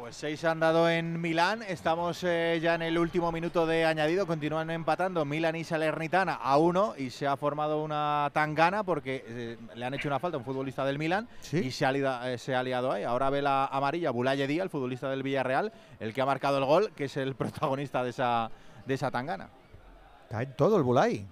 Pues 0.02 0.16
seis 0.16 0.44
han 0.44 0.58
dado 0.58 0.90
en 0.90 1.20
Milán. 1.20 1.62
Estamos 1.62 2.24
eh, 2.24 2.58
ya 2.60 2.74
en 2.74 2.82
el 2.82 2.98
último 2.98 3.30
minuto 3.30 3.66
de 3.66 3.84
añadido. 3.84 4.26
Continúan 4.26 4.68
empatando 4.70 5.24
Milán 5.24 5.54
y 5.54 5.62
Salernitana 5.62 6.34
a 6.34 6.56
uno. 6.58 6.94
Y 6.98 7.10
se 7.10 7.28
ha 7.28 7.36
formado 7.36 7.84
una 7.84 8.28
tangana 8.32 8.82
porque 8.82 9.24
eh, 9.24 9.56
le 9.76 9.84
han 9.84 9.94
hecho 9.94 10.08
una 10.08 10.18
falta 10.18 10.36
a 10.36 10.40
un 10.40 10.44
futbolista 10.44 10.84
del 10.84 10.98
Milán. 10.98 11.28
Y 11.52 11.70
se 11.70 11.86
ha, 11.86 11.92
liado, 11.92 12.26
eh, 12.26 12.36
se 12.36 12.52
ha 12.52 12.64
liado 12.64 12.90
ahí. 12.90 13.04
Ahora 13.04 13.30
ve 13.30 13.42
la 13.42 13.66
amarilla 13.66 14.10
Bulaye 14.10 14.48
Díaz, 14.48 14.64
el 14.64 14.70
futbolista 14.70 15.08
del 15.08 15.22
Villarreal, 15.22 15.72
el 16.00 16.12
que 16.12 16.20
ha 16.20 16.26
marcado 16.26 16.58
el 16.58 16.64
gol, 16.64 16.90
que 16.96 17.04
es 17.04 17.16
el 17.16 17.34
protagonista 17.36 18.02
de 18.02 18.10
esa, 18.10 18.50
de 18.84 18.94
esa 18.94 19.08
tangana. 19.12 19.50
Está 20.24 20.42
en 20.42 20.56
todo 20.56 20.78
el 20.78 20.82
Bulay. 20.82 21.24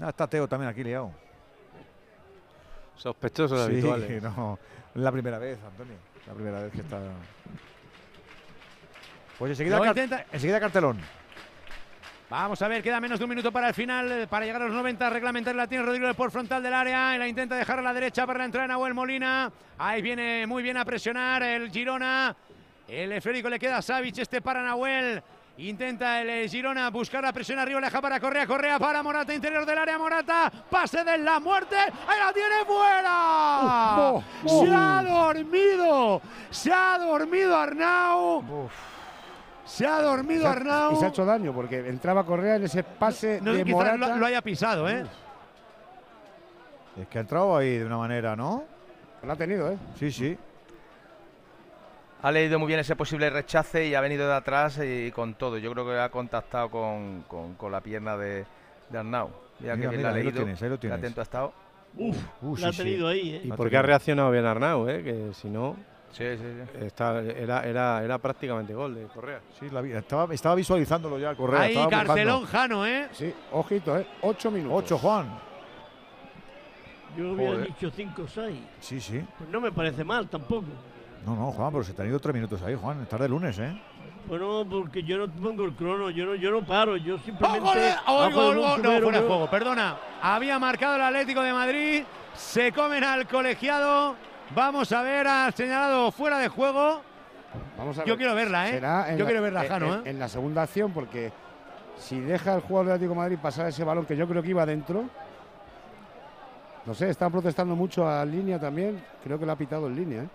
Ah, 0.00 0.10
está 0.10 0.28
Teo 0.28 0.46
también 0.46 0.70
aquí 0.70 0.84
liado. 0.84 1.10
Sospechosos 2.94 3.58
Sí, 3.58 3.72
habituales. 3.72 4.22
no, 4.36 4.56
es 4.94 5.02
la 5.02 5.10
primera 5.10 5.40
vez, 5.40 5.58
Antonio. 5.66 6.09
La 6.30 6.34
primera 6.34 6.60
vez 6.62 6.72
que 6.72 6.80
está. 6.80 7.00
Pues 9.36 9.50
enseguida, 9.50 9.78
car- 9.80 9.88
intenta- 9.88 10.26
enseguida 10.32 10.60
cartelón. 10.60 10.98
Vamos 12.28 12.62
a 12.62 12.68
ver, 12.68 12.80
queda 12.84 13.00
menos 13.00 13.18
de 13.18 13.24
un 13.24 13.30
minuto 13.30 13.50
para 13.50 13.68
el 13.68 13.74
final, 13.74 14.12
eh, 14.12 14.26
para 14.28 14.46
llegar 14.46 14.62
a 14.62 14.66
los 14.66 14.74
90. 14.74 15.10
Reglamentario 15.10 15.56
la 15.56 15.66
tiene 15.66 15.84
Rodrigo 15.84 16.14
por 16.14 16.30
frontal 16.30 16.62
del 16.62 16.72
área. 16.72 17.16
Y 17.16 17.18
la 17.18 17.26
intenta 17.26 17.56
dejar 17.56 17.80
a 17.80 17.82
la 17.82 17.92
derecha 17.92 18.24
para 18.26 18.38
la 18.38 18.44
entrada 18.44 18.68
de 18.68 18.68
Nahuel 18.68 18.94
Molina. 18.94 19.50
Ahí 19.78 20.00
viene 20.00 20.46
muy 20.46 20.62
bien 20.62 20.76
a 20.76 20.84
presionar 20.84 21.42
el 21.42 21.68
Girona. 21.72 22.36
El 22.86 23.10
esférico 23.12 23.48
le 23.50 23.58
queda 23.58 23.78
a 23.78 23.82
Savic, 23.82 24.18
este 24.18 24.40
para 24.40 24.62
Nahuel. 24.62 25.20
Intenta 25.58 26.22
el 26.22 26.30
eh, 26.30 26.48
Girona 26.48 26.88
buscar 26.88 27.22
la 27.22 27.32
presión 27.34 27.58
arriba, 27.58 27.80
le 27.80 27.86
deja 27.86 28.00
para 28.00 28.18
Correa, 28.18 28.46
Correa 28.46 28.78
para 28.78 29.02
Morata, 29.02 29.34
interior 29.34 29.66
del 29.66 29.76
área, 29.76 29.98
Morata, 29.98 30.50
pase 30.70 31.04
de 31.04 31.18
la 31.18 31.38
muerte, 31.38 31.76
ahí 31.76 32.18
la 32.18 32.32
tiene 32.32 32.64
fuera. 32.66 34.10
Uf, 34.14 34.24
uf, 34.44 34.64
Se 34.68 34.74
ha 34.74 35.02
dormido, 35.02 36.22
se 36.50 36.72
ha 36.72 36.98
dormido 36.98 37.56
Arnau. 37.56 38.70
Se 39.66 39.86
ha 39.86 40.00
dormido 40.00 40.42
Se 40.42 40.48
ha- 40.48 40.52
Arnau. 40.52 40.92
Y 40.92 40.96
se 40.96 41.04
ha 41.04 41.08
hecho 41.08 41.24
daño 41.26 41.52
porque 41.52 41.86
entraba 41.88 42.24
Correa 42.24 42.56
en 42.56 42.64
ese 42.64 42.82
pase 42.82 43.40
No 43.42 43.52
de 43.52 43.62
quizás 43.62 43.76
Morata. 43.76 43.96
lo, 43.98 44.16
lo 44.16 44.26
haya 44.26 44.40
pisado, 44.40 44.88
¿eh? 44.88 45.04
Es 47.00 47.06
que 47.08 47.18
ha 47.18 47.20
entrado 47.20 47.54
ahí 47.56 47.76
de 47.78 47.84
una 47.84 47.98
manera, 47.98 48.34
¿no? 48.34 48.64
Lo 49.22 49.32
ha 49.32 49.36
tenido, 49.36 49.70
¿eh? 49.70 49.76
Sí, 49.98 50.10
sí. 50.10 50.38
Ha 52.22 52.30
leído 52.30 52.58
muy 52.58 52.68
bien 52.68 52.80
ese 52.80 52.96
posible 52.96 53.30
rechace 53.30 53.86
y 53.86 53.94
ha 53.94 54.00
venido 54.00 54.26
de 54.28 54.34
atrás 54.34 54.78
y 54.84 55.10
con 55.10 55.34
todo. 55.34 55.56
Yo 55.58 55.72
creo 55.72 55.86
que 55.86 55.98
ha 55.98 56.10
contactado 56.10 56.70
con, 56.70 57.22
con- 57.26 57.54
con 57.54 57.72
la 57.72 57.80
pierna 57.80 58.16
de, 58.16 58.44
de 58.90 58.98
Arnau. 58.98 59.30
Mira, 59.60 59.72
que 59.74 59.78
Mira, 59.78 59.90
bien 59.90 60.00
mira, 60.00 60.10
la 60.10 60.14
ha 60.14 60.18
ahí 60.18 60.24
lo 60.24 60.30
leído. 60.30 60.42
tienes, 60.44 60.62
ahí 60.62 60.68
lo 60.68 60.78
tienes. 60.78 60.98
atento 60.98 61.20
ha 61.20 61.22
estado. 61.22 61.52
Uf, 61.96 62.16
Uh, 62.42 62.56
la 62.58 62.68
ha 62.68 62.72
sí. 62.72 62.78
tenido 62.78 63.08
ahí, 63.08 63.34
¿eh? 63.36 63.40
Y 63.44 63.48
porque 63.52 63.76
ha 63.76 63.82
reaccionado 63.82 64.30
bien 64.30 64.44
Arnau, 64.44 64.88
¿eh? 64.88 65.02
que 65.02 65.30
si 65.34 65.48
no, 65.48 65.76
Sí, 66.12 66.24
sí, 66.36 66.42
sí. 66.78 66.84
está- 66.84 67.20
era, 67.22 67.62
era, 67.66 68.04
era 68.04 68.18
prácticamente 68.18 68.74
gol 68.74 68.94
de 68.94 69.04
Correa. 69.06 69.40
Sí, 69.58 69.68
la 69.70 69.80
estaba, 69.80 70.32
estaba 70.34 70.54
visualizándolo 70.56 71.18
ya, 71.18 71.34
Correa. 71.34 71.62
Ahí 71.62 71.76
estaba 71.76 72.04
buscando. 72.04 72.46
Jano, 72.46 72.86
¿eh? 72.86 73.08
Sí, 73.12 73.32
ojito, 73.52 73.96
¿eh? 73.98 74.06
Ocho 74.22 74.50
minutos. 74.50 74.78
Ocho, 74.84 74.98
Juan. 74.98 75.26
Yo 77.16 77.32
hubiera 77.32 77.52
Joder. 77.54 77.66
dicho 77.68 77.90
5 77.90 78.22
o 78.22 78.28
6. 78.28 78.56
Sí, 78.78 79.00
sí. 79.00 79.24
Pues 79.38 79.50
no 79.50 79.60
me 79.60 79.72
parece 79.72 80.04
mal 80.04 80.28
tampoco. 80.28 80.66
No, 81.26 81.36
no, 81.36 81.52
Juan, 81.52 81.70
pero 81.72 81.84
se 81.84 81.92
te 81.92 82.02
han 82.02 82.08
ido 82.08 82.18
tres 82.18 82.34
minutos 82.34 82.62
ahí, 82.62 82.74
Juan. 82.80 83.02
Estar 83.02 83.20
de 83.20 83.28
lunes, 83.28 83.58
¿eh? 83.58 83.78
Bueno, 84.26 84.64
porque 84.68 85.02
yo 85.02 85.18
no 85.18 85.28
pongo 85.28 85.64
el 85.64 85.74
crono, 85.74 86.10
yo 86.10 86.24
no, 86.26 86.34
yo 86.34 86.50
no 86.50 86.64
paro, 86.64 86.96
yo 86.96 87.16
¡Oh, 87.16 87.18
simplemente. 87.18 87.94
¡Oh, 88.06 88.18
bajo 88.18 88.34
gol! 88.34 88.56
No, 88.56 88.76
fuera 88.76 89.00
de 89.00 89.20
yo- 89.22 89.26
juego, 89.26 89.50
perdona. 89.50 89.96
Había 90.22 90.58
marcado 90.58 90.96
el 90.96 91.02
Atlético 91.02 91.42
de 91.42 91.52
Madrid. 91.52 92.02
Se 92.34 92.72
comen 92.72 93.02
al 93.04 93.26
colegiado. 93.26 94.14
Vamos 94.54 94.90
a 94.92 95.02
ver 95.02 95.26
al 95.26 95.52
señalado 95.54 96.10
fuera 96.10 96.38
de 96.38 96.48
juego. 96.48 97.00
Vamos 97.76 97.98
a 97.98 98.04
Yo 98.04 98.12
ver. 98.12 98.18
quiero 98.18 98.34
verla, 98.34 98.68
¿eh? 98.68 98.72
Será 98.72 99.12
Yo 99.12 99.18
la- 99.18 99.24
quiero 99.26 99.42
verla, 99.42 99.62
en- 99.64 99.68
Jano, 99.68 99.94
en, 99.94 100.06
¿eh? 100.06 100.10
en 100.10 100.18
la 100.18 100.28
segunda 100.28 100.62
acción, 100.62 100.92
porque 100.92 101.32
si 101.98 102.20
deja 102.20 102.54
el 102.54 102.60
jugador 102.60 102.86
del 102.86 102.94
Atlético 102.96 103.14
de 103.14 103.20
Madrid 103.20 103.38
pasar 103.42 103.66
ese 103.68 103.84
balón, 103.84 104.06
que 104.06 104.16
yo 104.16 104.26
creo 104.28 104.42
que 104.42 104.50
iba 104.50 104.64
dentro. 104.66 105.04
No 106.86 106.94
sé, 106.94 107.10
están 107.10 107.30
protestando 107.30 107.74
mucho 107.76 108.08
a 108.08 108.24
línea 108.24 108.58
también. 108.58 109.02
Creo 109.22 109.38
que 109.38 109.46
lo 109.46 109.52
ha 109.52 109.56
pitado 109.56 109.86
en 109.86 109.96
línea, 109.96 110.22
¿eh? 110.22 110.28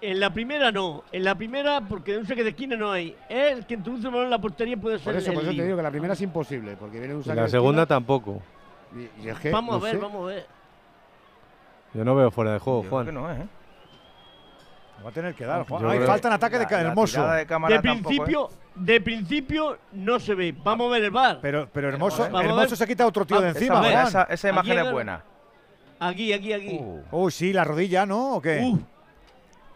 En 0.00 0.20
la 0.20 0.30
primera 0.32 0.70
no, 0.70 1.02
en 1.10 1.24
la 1.24 1.34
primera 1.34 1.80
porque 1.80 2.12
de 2.12 2.18
un 2.18 2.26
saque 2.26 2.44
de 2.44 2.50
esquina 2.50 2.76
no 2.76 2.92
hay. 2.92 3.16
El 3.28 3.66
que 3.66 3.74
introduce 3.74 4.06
el 4.06 4.10
balón 4.12 4.26
en 4.26 4.30
la 4.30 4.40
portería 4.40 4.76
puede 4.76 4.98
ser 4.98 5.04
Por 5.06 5.16
eso, 5.16 5.30
el 5.30 5.34
por 5.34 5.42
eso 5.44 5.52
te 5.56 5.64
digo 5.64 5.76
que 5.76 5.82
la 5.82 5.90
primera 5.90 6.14
es 6.14 6.20
imposible, 6.20 6.76
porque 6.76 6.98
viene 7.00 7.14
un 7.14 7.20
Y 7.20 7.24
saque 7.24 7.36
la 7.36 7.42
de 7.42 7.48
segunda 7.48 7.82
esquina 7.82 7.96
tampoco. 7.96 8.40
y, 8.94 9.26
y 9.26 9.28
es 9.28 9.38
que, 9.40 9.50
Vamos 9.50 9.72
no 9.74 9.80
a 9.80 9.84
ver, 9.84 9.96
sé. 9.96 10.00
vamos 10.00 10.22
a 10.22 10.26
ver. 10.34 10.46
Yo 11.94 12.04
no 12.04 12.14
veo 12.14 12.30
fuera 12.30 12.52
de 12.52 12.58
juego, 12.60 12.84
Yo 12.84 12.90
Juan. 12.90 13.06
creo 13.06 13.22
que 13.24 13.28
no, 13.28 13.42
¿eh? 13.42 13.46
Va 15.04 15.08
a 15.10 15.12
tener 15.12 15.34
que 15.34 15.44
dar, 15.46 15.66
Juan. 15.66 15.86
Hay 15.86 16.00
falta 16.00 16.28
en 16.28 16.34
ataque 16.34 16.58
de 16.58 16.66
La- 16.70 16.80
Hermoso. 16.80 17.26
de 17.28 17.36
De 17.38 17.46
tampoco, 17.46 17.72
¿eh? 17.72 17.80
principio, 18.04 18.50
de 18.76 19.00
principio 19.00 19.78
no 19.92 20.18
se 20.20 20.34
ve. 20.34 20.54
Vamos 20.62 20.88
a 20.88 20.90
ver 20.92 21.04
el 21.04 21.10
bar. 21.10 21.38
Pero, 21.42 21.68
pero 21.72 21.88
Hermoso, 21.88 22.22
Vamos. 22.24 22.42
Hermoso 22.44 22.76
se 22.76 22.86
quita 22.86 23.06
otro 23.06 23.24
tío 23.24 23.40
de 23.40 23.46
Ah, 23.48 23.50
encima, 23.50 23.80
Esa, 23.80 23.90
Juan. 23.92 24.06
esa, 24.06 24.22
esa 24.24 24.48
imagen 24.50 24.78
Aquí 24.78 24.86
es 24.86 24.92
buena. 24.92 25.24
Aquí, 26.00 26.32
aquí, 26.32 26.52
aquí. 26.52 26.80
Uy, 27.10 27.30
sí, 27.32 27.52
la 27.52 27.64
rodilla, 27.64 28.06
¿no? 28.06 28.34
¿O 28.36 28.42
qué? 28.42 28.60
Uf. 28.64 28.80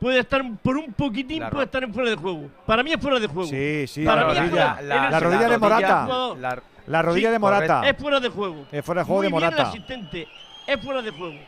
Puede 0.03 0.19
estar 0.19 0.43
por 0.61 0.77
un 0.77 0.93
poquitín, 0.95 1.39
La 1.41 1.49
puede 1.51 1.65
estar 1.66 1.85
en 1.85 1.95
fuera 1.95 2.11
de 2.11 2.16
juego. 2.16 2.51
Para 2.66 2.83
mí 2.83 2.93
es 2.93 3.01
fuera 3.01 3.20
de 3.20 3.29
juego. 3.29 3.49
Sí, 3.49 3.87
sí, 3.87 4.05
Para 4.05 4.23
la 4.23 4.27
mí 4.27 4.33
es 4.33 4.39
rodilla. 4.51 4.74
fuera. 4.74 4.83
La, 4.83 5.16
el- 5.16 5.23
rodilla 5.23 5.49
de 5.49 5.59
Morata. 5.59 6.07
La- 6.41 6.62
La 6.89 7.03
rodilla 7.03 7.29
Sí, 7.29 7.33
de 7.33 7.39
Morata. 7.39 7.89
Es 7.89 7.97
fuera 7.97 8.19
de 8.19 8.29
juego. 8.29 8.66
Es 8.73 8.85
fuera 8.85 9.01
de 9.03 9.07
juego 9.07 9.20
Muy 9.23 9.27
de 9.29 9.33
bien 9.33 9.43
el 9.45 9.51
Morata. 9.53 9.69
asistente. 9.70 10.29
Es 10.66 10.85
fuera 10.85 11.03
de 11.03 11.11
juego. 11.12 11.39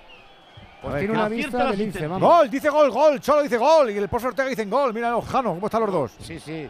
Pues 0.82 0.98
tiene 0.98 1.14
una 1.14 1.28
vista 1.28 1.58
la 1.64 1.70
de 1.72 1.76
lince, 1.78 2.06
vamos. 2.06 2.28
Gol, 2.28 2.50
dice 2.50 2.68
gol, 2.68 2.90
gol. 2.90 3.20
Solo 3.22 3.42
dice 3.42 3.56
gol. 3.56 3.90
Y 3.90 3.96
el 3.96 4.08
profesor 4.08 4.30
Ortega 4.30 4.48
dicen 4.50 4.70
gol. 4.70 4.94
Mira, 4.94 5.20
Jano, 5.22 5.54
¿cómo 5.54 5.66
están 5.66 5.80
los 5.80 5.90
dos? 5.92 6.12
Sí, 6.20 6.38
sí. 6.38 6.68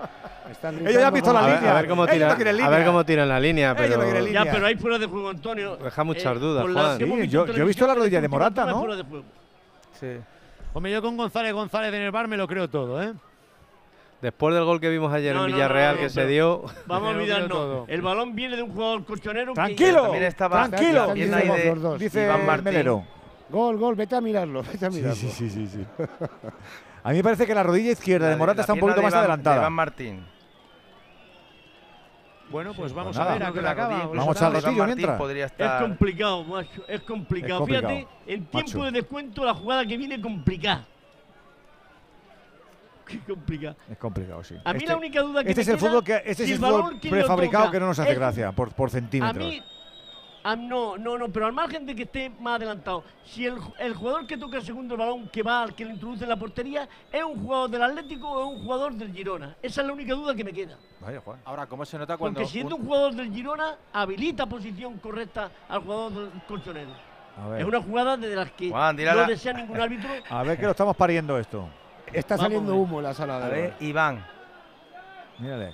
Están 0.51 0.79
Ellos 0.87 1.01
ya 1.03 1.09
han 1.09 1.15
visto 1.15 1.33
la 1.33 1.41
A 1.41 1.47
ver, 1.47 1.57
línea. 1.57 1.71
a 1.71 1.75
ver 1.75 1.89
cómo 1.89 2.05
Ellos 2.05 2.15
tira, 2.15 2.27
no 2.27 2.33
a 2.33 2.69
ver 2.71 2.85
cómo 2.87 3.03
la 3.03 3.41
línea, 3.41 3.69
no 3.71 3.77
pero 3.77 4.21
línea. 4.21 4.45
Ya, 4.45 4.51
pero 4.53 4.67
hay 4.67 4.77
fuera 4.77 4.99
de 4.99 5.07
juego, 5.07 5.29
Antonio. 5.31 5.77
Deja 5.77 6.05
muchas 6.05 6.41
dudas, 6.41 6.63
por 6.63 6.71
las 6.71 6.97
Juan. 6.97 7.21
Sí, 7.23 7.29
yo- 7.29 7.47
he 7.47 7.65
visto 7.65 7.87
la 7.87 7.95
rodilla 7.95 8.21
de 8.23 8.29
Morata, 8.29 8.63
es 8.63 8.69
¿no? 8.69 8.79
fuera 8.79 8.97
de 8.97 9.03
juego. 9.03 9.25
Sí. 10.01 10.07
Hombre, 10.75 10.93
yo 10.93 11.01
con 11.01 11.17
González 11.17 11.53
González 11.55 11.95
en 11.95 12.03
el 12.03 12.11
bar 12.11 12.29
me 12.29 12.37
lo 12.37 12.47
creo 12.47 12.69
todo, 12.69 13.03
¿eh? 13.03 13.13
Después 14.21 14.55
del 14.55 14.65
gol 14.65 14.81
que 14.81 14.89
vimos 14.89 15.13
ayer 15.13 15.35
No, 15.35 15.45
en 15.45 15.51
no, 15.51 15.57
Villarreal 15.57 15.95
no, 15.97 16.01
que 16.01 16.09
se 16.11 16.27
dio, 16.27 16.65
Vamos 16.87 17.09
a 17.09 17.13
olvidarnos. 17.19 17.89
El 17.89 18.03
balón 18.03 18.35
viene 18.35 18.57
de 18.57 18.63
un 18.63 18.71
jugador 18.73 19.05
colchonero. 19.05 19.53
que- 19.53 19.57
Tranquilo, 19.61 20.03
también 20.03 20.23
estaba- 20.25 20.69
tranquilo. 20.69 21.13
Bien 21.15 21.33
ahí 21.35 21.49
de 21.49 21.65
los 21.67 21.83
dos. 21.83 22.01
Dice 22.01 22.25
Iván 22.25 22.45
Martín. 22.47 22.65
Melero. 22.65 23.05
Gol, 23.51 23.77
gol, 23.77 23.95
vete 23.95 24.17
a 24.17 24.21
mirarlo, 24.21 24.63
vete 24.63 24.87
a 24.87 24.91
Sí, 24.91 24.97
mirarlo. 24.97 25.17
sí, 25.17 25.29
sí, 25.31 25.51
sí, 25.51 25.67
sí. 25.69 25.87
A 27.03 27.11
mí 27.11 27.17
me 27.19 27.23
parece 27.23 27.47
que 27.47 27.55
la 27.55 27.63
rodilla 27.63 27.93
izquierda 27.93 28.27
La 28.27 28.33
de 28.33 28.37
Morata 28.39 28.63
está 28.63 28.73
un 28.73 28.81
poquito 28.81 28.97
de 28.97 29.03
más 29.03 29.13
Iván- 29.13 29.21
de 29.21 29.25
adelantada. 29.27 29.57
Iván 29.59 29.73
Martín. 29.75 30.27
Bueno, 32.51 32.73
pues 32.75 32.93
vamos 32.93 33.17
nada. 33.17 33.31
a 33.31 33.33
ver 33.35 33.43
a 33.45 33.53
qué 33.53 33.67
acaba. 33.69 34.07
Vamos 34.07 34.43
al 34.43 34.53
Iván 34.53 34.63
ratillo 34.63 34.85
mientras. 34.87 35.19
podría 35.19 35.47
Es 35.47 35.53
complicado, 35.81 36.45
macho. 36.45 36.85
Es 36.89 37.01
complicado. 37.01 37.55
Es 37.55 37.59
complicado, 37.59 37.67
Fíjate, 37.67 38.07
en 38.27 38.41
macho. 38.53 38.65
tiempo 38.65 38.85
de 38.85 38.91
descuento 38.93 39.45
la 39.45 39.55
jugada 39.55 39.87
que 39.87 39.97
viene 39.97 40.21
complicada. 40.21 40.85
Qué 43.07 43.19
complicado. 43.21 43.77
Es 43.91 43.99
complicado, 43.99 44.45
sí. 44.45 44.55
A 44.65 44.73
mí 44.73 44.79
Este- 44.79 44.89
la 44.91 44.97
única 44.97 45.21
duda 45.23 45.45
que 45.45 45.51
Este 45.51 45.61
me 45.61 45.63
es 45.63 45.69
el 45.69 45.77
queda, 45.79 45.89
fútbol, 45.89 46.05
que, 46.05 46.17
este 46.25 46.35
si 46.35 46.43
es 46.43 46.49
el 46.49 46.53
el 46.53 46.59
fútbol 46.71 46.83
balón, 46.83 46.99
¿quién 47.01 47.15
lo 47.15 47.21
prefabricado 47.21 47.71
que 47.71 47.81
no 47.81 47.87
nos 47.87 47.99
hace 47.99 48.11
Es- 48.13 48.19
gracia, 48.19 48.53
por, 48.53 48.73
por 48.75 48.89
A 48.89 48.93
centímetros. 48.93 49.47
mí, 49.47 49.63
a- 50.45 50.55
no, 50.55 50.97
no, 50.97 51.19
no, 51.19 51.29
pero 51.31 51.47
al 51.47 51.53
margen 51.53 51.85
de 51.87 51.97
que 51.97 52.03
esté 52.05 52.31
más 52.39 52.57
adelantado, 52.57 53.03
si 53.25 53.47
el, 53.47 53.57
el 53.79 53.95
jugador 53.95 54.27
que 54.27 54.37
toca 54.37 54.59
el 54.59 54.63
segundo 54.65 54.97
balón, 54.97 55.29
que 55.31 55.43
va, 55.43 55.63
al 55.63 55.75
que 55.75 55.85
lo 55.85 55.91
introduce 55.91 56.23
en 56.23 56.29
la 56.31 56.37
portería, 56.37 56.89
es 57.11 57.23
un 57.25 57.43
jugador 57.43 57.71
del 57.71 57.83
Atlético 57.83 58.31
o 58.31 58.41
es 58.53 58.57
un 58.59 58.63
jugador 58.65 58.93
del 58.95 59.13
Girona. 59.13 59.57
Esa 59.63 59.81
es 59.81 59.87
la 59.87 59.93
única 59.93 60.15
duda 60.15 60.35
que 60.35 60.45
me 60.45 60.53
queda. 60.53 60.77
Vaya, 61.01 61.21
Juan. 61.21 61.41
Ahora, 61.45 61.67
¿cómo 61.67 61.85
se 61.85 61.99
nota 61.99 62.17
cuando 62.17 62.39
Porque 62.41 62.53
siendo 62.53 62.77
un 62.77 62.85
jugador 62.85 63.15
del 63.15 63.33
Girona, 63.33 63.77
habilita 63.93 64.47
posición 64.47 64.99
correcta 64.99 65.51
al 65.69 65.81
jugador 65.81 66.13
del 66.13 66.43
colchonero. 66.47 66.91
A 67.43 67.49
ver. 67.49 67.61
Es 67.63 67.67
una 67.67 67.83
jugada 67.83 68.17
de 68.17 68.37
las 68.37 68.53
que 68.53 68.71
Juan, 68.71 68.95
no 68.97 69.03
la- 69.03 69.27
desea 69.27 69.53
ningún 69.55 69.81
árbitro. 69.81 70.09
A 70.31 70.43
ver 70.45 70.57
que 70.57 70.65
lo 70.67 70.71
estamos 70.71 70.95
pariendo 70.97 71.37
esto. 71.39 71.69
Está 72.13 72.37
Vamos 72.37 72.45
saliendo 72.53 72.77
humo 72.77 72.99
en 72.99 73.05
la 73.05 73.15
sala 73.15 73.41
de 73.41 73.45
A 73.45 73.49
ver, 73.49 73.75
Iván. 73.81 74.25
Mírale. 75.39 75.73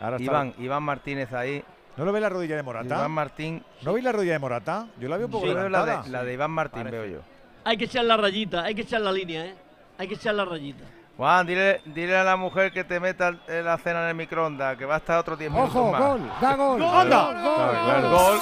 Ahora 0.00 0.16
está- 0.16 0.24
Iván, 0.24 0.54
Iván 0.58 0.82
Martínez 0.82 1.32
ahí. 1.32 1.62
¿No 1.96 2.04
lo 2.04 2.12
ve 2.12 2.20
la 2.20 2.28
rodilla 2.28 2.56
de 2.56 2.62
Morata? 2.62 2.96
Iván 2.96 3.10
Martín. 3.10 3.62
¿No 3.82 3.92
veis 3.92 4.04
la 4.04 4.12
rodilla 4.12 4.32
de 4.32 4.38
Morata? 4.38 4.86
Yo 4.98 5.08
la 5.08 5.16
veo 5.18 5.26
un 5.26 5.32
poco 5.32 5.46
Yo 5.46 5.54
veo 5.54 5.68
la 5.68 5.84
de, 6.02 6.08
la 6.10 6.24
de 6.24 6.32
Iván 6.32 6.50
Martín, 6.50 6.84
veo 6.90 7.04
yo. 7.04 7.18
Hay 7.64 7.76
que 7.76 7.84
echar 7.84 8.04
la 8.04 8.16
rayita, 8.16 8.62
hay 8.64 8.74
que 8.74 8.82
echar 8.82 9.00
la 9.02 9.12
línea, 9.12 9.44
¿eh? 9.44 9.54
Hay 9.98 10.08
que 10.08 10.14
echar 10.14 10.34
la 10.34 10.44
rayita. 10.44 10.84
Juan, 11.16 11.46
dile, 11.46 11.82
dile 11.84 12.16
a 12.16 12.24
la 12.24 12.36
mujer 12.36 12.72
que 12.72 12.82
te 12.84 12.98
meta 12.98 13.30
la 13.46 13.76
cena 13.78 14.02
en 14.04 14.08
el 14.08 14.14
microondas, 14.14 14.76
que 14.78 14.86
va 14.86 14.94
a 14.94 14.98
estar 14.98 15.18
otro 15.18 15.36
10 15.36 15.50
minutos 15.50 15.76
Ojo, 15.76 15.92
más. 15.92 16.00
gol, 16.00 16.30
da 16.40 16.54
gol. 16.56 16.80
Gol, 16.80 16.96
¡Anda! 16.96 17.24
gol, 17.24 17.34
gol, 17.42 18.10
gol. 18.10 18.38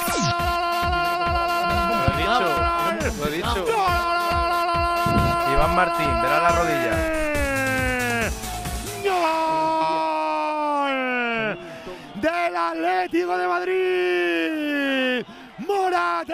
Lo 1.99 2.15
he 2.15 2.19
dicho, 2.19 3.19
lo 3.19 3.27
he 3.27 3.37
dicho. 3.37 3.65
Iván 5.53 5.75
Martín, 5.75 6.23
verá 6.23 6.41
la 6.43 6.49
rodilla. 6.51 7.20
Del 12.21 12.55
Atlético 12.55 13.39
de 13.39 13.47
Madrid. 13.49 15.25
Morata. 15.67 16.33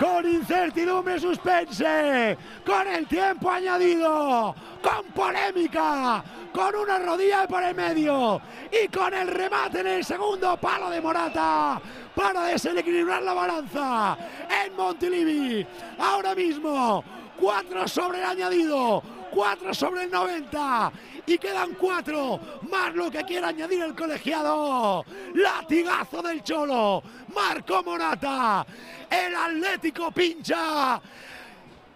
Con 0.00 0.28
incertidumbre 0.28 1.20
suspense. 1.20 2.36
Con 2.64 2.88
el 2.88 3.06
tiempo 3.06 3.48
añadido. 3.50 4.52
Con 4.82 5.04
polémica. 5.14 6.24
Con 6.52 6.74
una 6.74 6.98
rodilla 6.98 7.46
por 7.46 7.62
el 7.62 7.76
medio. 7.76 8.40
Y 8.72 8.88
con 8.88 9.14
el 9.14 9.28
remate 9.28 9.78
en 9.80 9.86
el 9.86 10.04
segundo 10.04 10.56
palo 10.56 10.90
de 10.90 11.00
Morata. 11.00 11.80
Para 12.14 12.46
desequilibrar 12.46 13.22
la 13.22 13.34
balanza. 13.34 14.18
En 14.64 14.74
Montilivi. 14.74 15.64
Ahora 15.98 16.34
mismo. 16.34 17.04
4 17.38 17.86
sobre 17.86 18.18
el 18.18 18.24
añadido. 18.24 19.02
4 19.30 19.74
sobre 19.74 20.04
el 20.04 20.10
90 20.10 20.92
y 21.26 21.38
quedan 21.38 21.74
4 21.74 22.40
más 22.70 22.94
lo 22.94 23.10
que 23.10 23.24
quiera 23.24 23.48
añadir 23.48 23.82
el 23.82 23.94
colegiado. 23.94 25.04
Latigazo 25.34 26.22
del 26.22 26.42
Cholo, 26.42 27.02
Marco 27.34 27.82
Morata, 27.82 28.66
el 29.10 29.34
Atlético 29.34 30.10
pincha. 30.10 31.00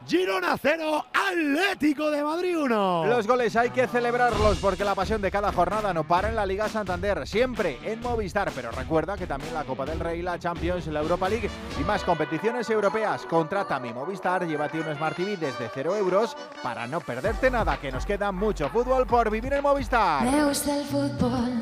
Girona 0.06 0.56
0, 0.60 1.06
Atlético 1.12 2.10
de 2.10 2.24
Madrid 2.24 2.58
1. 2.58 3.06
Los 3.06 3.26
goles 3.26 3.54
hay 3.54 3.70
que 3.70 3.86
celebrarlos 3.86 4.58
porque 4.58 4.84
la 4.84 4.94
pasión 4.94 5.20
de 5.20 5.30
cada 5.30 5.52
jornada 5.52 5.92
no 5.94 6.04
para 6.04 6.28
en 6.28 6.36
la 6.36 6.46
Liga 6.46 6.68
Santander, 6.68 7.26
siempre 7.28 7.78
en 7.84 8.00
Movistar. 8.00 8.50
Pero 8.54 8.70
recuerda 8.72 9.16
que 9.16 9.26
también 9.26 9.54
la 9.54 9.64
Copa 9.64 9.84
del 9.84 10.00
Rey, 10.00 10.22
la 10.22 10.38
Champions, 10.38 10.86
la 10.88 11.00
Europa 11.00 11.28
League 11.28 11.50
y 11.78 11.84
más 11.84 12.02
competiciones 12.02 12.68
europeas. 12.70 13.26
Contrata 13.26 13.78
mi 13.78 13.92
Movistar, 13.92 14.46
llévate 14.46 14.80
un 14.80 14.94
Smart 14.96 15.16
TV 15.16 15.36
desde 15.36 15.70
0 15.72 15.96
euros 15.96 16.36
para 16.62 16.86
no 16.86 17.00
perderte 17.00 17.50
nada, 17.50 17.78
que 17.78 17.92
nos 17.92 18.06
queda 18.06 18.32
mucho 18.32 18.68
fútbol 18.70 19.06
por 19.06 19.30
vivir 19.30 19.52
en 19.52 19.62
Movistar. 19.62 20.24
Me 20.24 20.44
gusta 20.44 20.76
el 20.76 20.84
fútbol, 20.86 21.52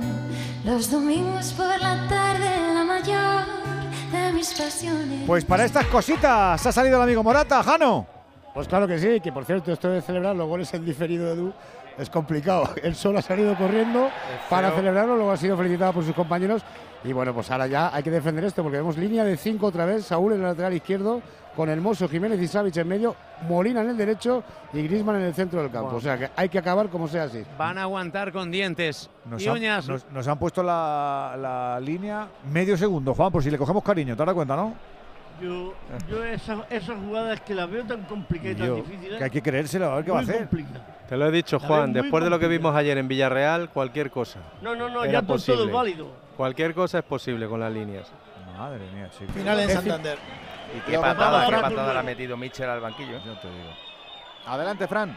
los 0.65 0.91
domingos 0.91 1.53
por 1.53 1.79
la 1.81 2.09
tarde, 2.09 2.75
la 2.75 2.85
mayor 2.85 3.45
de 4.13 4.33
mis 4.33 4.55
pasiones. 4.55 5.27
Pues 5.27 5.45
para 5.45 5.65
estas 5.65 5.87
cositas 5.87 6.65
ha 6.65 6.73
salido 6.73 6.97
el 6.97 7.03
amigo 7.03 7.23
Morata, 7.23 7.63
Jano. 7.63 8.18
Pues 8.55 8.67
claro 8.67 8.87
que 8.89 8.99
sí, 8.99 9.21
que 9.21 9.31
por 9.33 9.45
cierto, 9.45 9.73
esto 9.73 9.89
de 9.91 10.01
celebrar 10.03 10.35
los 10.35 10.49
goles 10.49 10.73
en 10.75 10.85
diferido 10.85 11.27
de 11.27 11.33
Edu 11.35 11.53
es 11.97 12.11
complicado. 12.11 12.69
Él 12.83 12.95
solo 12.95 13.19
ha 13.19 13.23
salido 13.23 13.55
corriendo 13.57 14.09
para 14.51 14.71
celebrarlo, 14.73 15.15
luego 15.17 15.31
ha 15.31 15.37
sido 15.37 15.57
felicitado 15.57 15.93
por 15.93 16.05
sus 16.05 16.15
compañeros. 16.15 16.63
Y 17.05 17.13
bueno, 17.13 17.33
pues 17.33 17.49
ahora 17.53 17.69
ya 17.69 17.95
hay 17.95 18.03
que 18.03 18.11
defender 18.11 18.45
esto, 18.45 18.63
porque 18.63 18.79
vemos 18.79 18.97
línea 18.97 19.23
de 19.25 19.37
5 19.37 19.65
otra 19.67 19.85
vez, 19.85 20.05
Saúl 20.07 20.33
en 20.33 20.39
el 20.41 20.45
lateral 20.47 20.73
izquierdo, 20.75 21.23
con 21.55 21.69
Hermoso, 21.69 22.09
Jiménez 22.09 22.41
y 22.41 22.49
Savic 22.49 22.77
en 22.77 22.89
medio, 22.89 23.15
Molina 23.49 23.83
en 23.83 23.91
el 23.91 23.97
derecho 23.97 24.43
y 24.73 24.83
Grisman 24.83 25.17
en 25.17 25.23
el 25.23 25.35
centro 25.35 25.61
del 25.63 25.71
campo. 25.71 25.91
Wow. 25.91 25.99
O 25.99 26.01
sea 26.01 26.19
que 26.19 26.31
hay 26.35 26.49
que 26.49 26.59
acabar 26.59 26.89
como 26.89 27.07
sea 27.07 27.25
así. 27.25 27.45
Van 27.57 27.79
a 27.79 27.83
aguantar 27.83 28.33
con 28.33 28.51
dientes 28.51 29.09
Nos, 29.27 29.41
y 29.43 29.47
han, 29.49 29.55
uñas. 29.55 29.89
nos- 29.89 30.07
nos 30.11 30.27
han 30.27 30.39
puesto 30.39 30.63
la, 30.65 31.37
la 31.39 31.81
línea 31.81 32.27
medio 32.53 32.77
segundo, 32.77 33.15
Juan, 33.15 33.31
por 33.31 33.43
si 33.45 33.51
le 33.51 33.59
cogemos 33.59 33.85
cariño. 33.85 34.17
¿Te 34.17 34.25
das 34.25 34.35
cuenta, 34.35 34.57
no? 34.57 34.75
Yo, 35.41 35.75
yo 36.11 36.25
esas, 36.25 36.59
esas 36.71 36.99
jugadas 36.99 37.41
que 37.43 37.55
las 37.55 37.71
veo 37.71 37.85
tan 37.85 38.03
complicadas 38.03 38.57
y 38.57 38.59
tan 38.59 38.67
Yo, 38.67 38.77
difíciles. 38.77 39.19
que 39.19 39.25
hay 39.25 39.31
que 39.31 39.43
creérselo, 39.43 39.93
a 39.93 39.97
ver 39.97 40.05
qué 40.05 40.11
va 40.11 40.19
a 40.19 40.23
hacer. 40.23 40.49
Te 41.09 41.17
lo 41.17 41.27
he 41.27 41.31
dicho, 41.31 41.59
Juan. 41.61 41.93
Después 41.93 42.25
de 42.25 42.31
lo 42.31 42.39
que 42.39 42.49
vimos 42.49 42.75
ayer 42.75 42.99
en 42.99 43.09
Villarreal, 43.09 43.71
cualquier 43.71 44.11
cosa. 44.11 44.41
No, 44.63 44.75
no, 44.75 44.89
no, 44.89 45.07
ya 45.07 45.23
todo, 45.23 45.39
todo 45.39 45.65
es 45.67 45.73
válido. 45.73 46.11
Cualquier 46.37 46.75
cosa 46.75 46.99
es 46.99 47.05
posible 47.05 47.47
con 47.47 47.61
las 47.61 47.73
líneas. 47.73 48.11
Madre 48.57 48.81
mía, 48.93 49.09
chico. 49.17 49.33
Final 49.33 49.61
en 49.61 49.71
Santander. 49.71 50.19
Y 50.77 50.91
qué 50.91 50.99
patada, 50.99 51.47
qué 51.49 51.57
patada 51.57 51.93
le 51.93 51.99
ha 52.01 52.03
metido 52.03 52.37
Mitchell 52.37 52.69
al 52.69 52.81
banquillo. 52.81 53.17
¿eh? 53.17 53.21
Adelante, 54.47 54.87
Fran. 54.89 55.17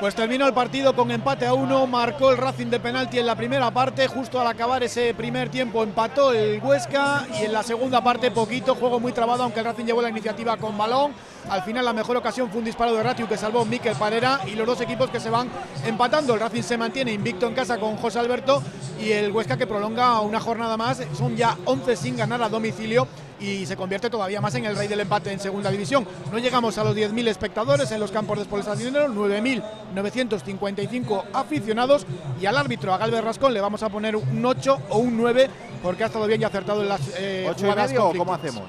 Pues 0.00 0.14
terminó 0.14 0.46
el 0.46 0.54
partido 0.54 0.94
con 0.94 1.10
empate 1.10 1.44
a 1.44 1.54
uno, 1.54 1.84
marcó 1.88 2.30
el 2.30 2.36
Racing 2.36 2.68
de 2.68 2.78
penalti 2.78 3.18
en 3.18 3.26
la 3.26 3.34
primera 3.34 3.72
parte, 3.72 4.06
justo 4.06 4.40
al 4.40 4.46
acabar 4.46 4.80
ese 4.84 5.12
primer 5.12 5.48
tiempo 5.48 5.82
empató 5.82 6.32
el 6.32 6.62
Huesca 6.62 7.26
y 7.40 7.46
en 7.46 7.52
la 7.52 7.64
segunda 7.64 8.00
parte 8.00 8.30
poquito, 8.30 8.76
juego 8.76 9.00
muy 9.00 9.10
trabado, 9.10 9.42
aunque 9.42 9.58
el 9.58 9.66
Racing 9.66 9.86
llevó 9.86 10.00
la 10.00 10.10
iniciativa 10.10 10.56
con 10.56 10.78
balón. 10.78 11.14
Al 11.50 11.62
final 11.64 11.84
la 11.84 11.92
mejor 11.92 12.16
ocasión 12.16 12.48
fue 12.48 12.60
un 12.60 12.66
disparo 12.66 12.94
de 12.94 13.02
Ratiu 13.02 13.26
que 13.26 13.36
salvó 13.36 13.64
Miquel 13.64 13.96
Parera 13.96 14.38
y 14.46 14.52
los 14.52 14.68
dos 14.68 14.80
equipos 14.80 15.10
que 15.10 15.18
se 15.18 15.30
van 15.30 15.48
empatando. 15.84 16.34
El 16.34 16.40
Racing 16.40 16.62
se 16.62 16.78
mantiene 16.78 17.12
invicto 17.12 17.48
en 17.48 17.54
casa 17.54 17.78
con 17.78 17.96
José 17.96 18.20
Alberto 18.20 18.62
y 19.00 19.10
el 19.10 19.32
Huesca 19.32 19.56
que 19.56 19.66
prolonga 19.66 20.20
una 20.20 20.38
jornada 20.38 20.76
más, 20.76 21.02
son 21.16 21.36
ya 21.36 21.56
11 21.64 21.96
sin 21.96 22.16
ganar 22.16 22.40
a 22.40 22.48
domicilio 22.48 23.08
y 23.40 23.66
se 23.66 23.76
convierte 23.76 24.08
todavía 24.10 24.40
más 24.40 24.54
en 24.54 24.64
el 24.64 24.76
rey 24.76 24.86
del 24.88 25.00
empate 25.00 25.32
en 25.32 25.40
segunda 25.40 25.70
división. 25.70 26.06
No 26.32 26.38
llegamos 26.38 26.78
a 26.78 26.84
los 26.84 26.96
10.000 26.96 27.28
espectadores 27.28 27.90
en 27.90 28.00
los 28.00 28.10
campos 28.10 28.38
de 28.38 28.42
Sport 28.42 28.68
Dinero, 28.76 29.08
9.955 29.08 31.24
aficionados 31.32 32.06
y 32.40 32.46
al 32.46 32.56
árbitro, 32.56 32.94
a 32.94 32.98
Galvez 32.98 33.22
Rascón, 33.22 33.54
le 33.54 33.60
vamos 33.60 33.82
a 33.82 33.88
poner 33.88 34.14
un 34.16 34.44
8 34.44 34.78
o 34.90 34.98
un 34.98 35.16
9 35.16 35.48
porque 35.82 36.04
ha 36.04 36.06
estado 36.06 36.26
bien 36.26 36.40
y 36.40 36.44
acertado 36.44 36.82
en 36.82 36.88
las 36.88 37.00
eh, 37.16 37.46
¿Ocho 37.48 37.66
y 37.66 37.74
medio 37.74 38.08
o 38.08 38.14
cómo 38.14 38.34
hacemos? 38.34 38.64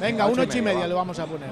Venga, 0.00 0.26
un 0.26 0.38
y 0.38 0.42
8 0.42 0.58
y 0.58 0.62
medio, 0.62 0.78
media 0.78 0.88
le 0.88 0.94
vamos 0.94 1.18
a 1.18 1.26
poner. 1.26 1.50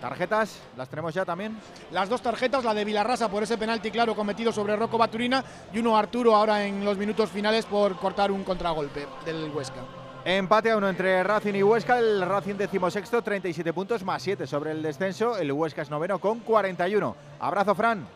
¿Tarjetas? 0.00 0.60
¿Las 0.76 0.88
tenemos 0.88 1.12
ya 1.12 1.24
también? 1.24 1.56
Las 1.90 2.08
dos 2.08 2.22
tarjetas, 2.22 2.64
la 2.64 2.72
de 2.72 2.84
Vilarrasa 2.84 3.28
por 3.28 3.42
ese 3.42 3.58
penalti 3.58 3.90
claro 3.90 4.14
cometido 4.14 4.52
sobre 4.52 4.76
Rocco 4.76 4.96
Baturina 4.96 5.44
y 5.72 5.78
uno 5.78 5.96
Arturo 5.96 6.36
ahora 6.36 6.64
en 6.64 6.84
los 6.84 6.96
minutos 6.96 7.30
finales 7.30 7.66
por 7.66 7.96
cortar 7.96 8.30
un 8.30 8.44
contragolpe 8.44 9.08
del 9.24 9.50
Huesca. 9.50 9.97
Empate 10.24 10.70
a 10.70 10.76
uno 10.76 10.88
entre 10.88 11.22
Racing 11.22 11.54
y 11.54 11.62
Huesca. 11.62 11.98
El 11.98 12.20
Racing 12.22 12.56
decimosexto, 12.56 13.22
37 13.22 13.72
puntos 13.72 14.04
más 14.04 14.22
7 14.22 14.46
sobre 14.46 14.72
el 14.72 14.82
descenso. 14.82 15.38
El 15.38 15.52
Huesca 15.52 15.82
es 15.82 15.90
noveno 15.90 16.18
con 16.18 16.40
41. 16.40 17.16
Abrazo, 17.40 17.74
Fran. 17.74 18.06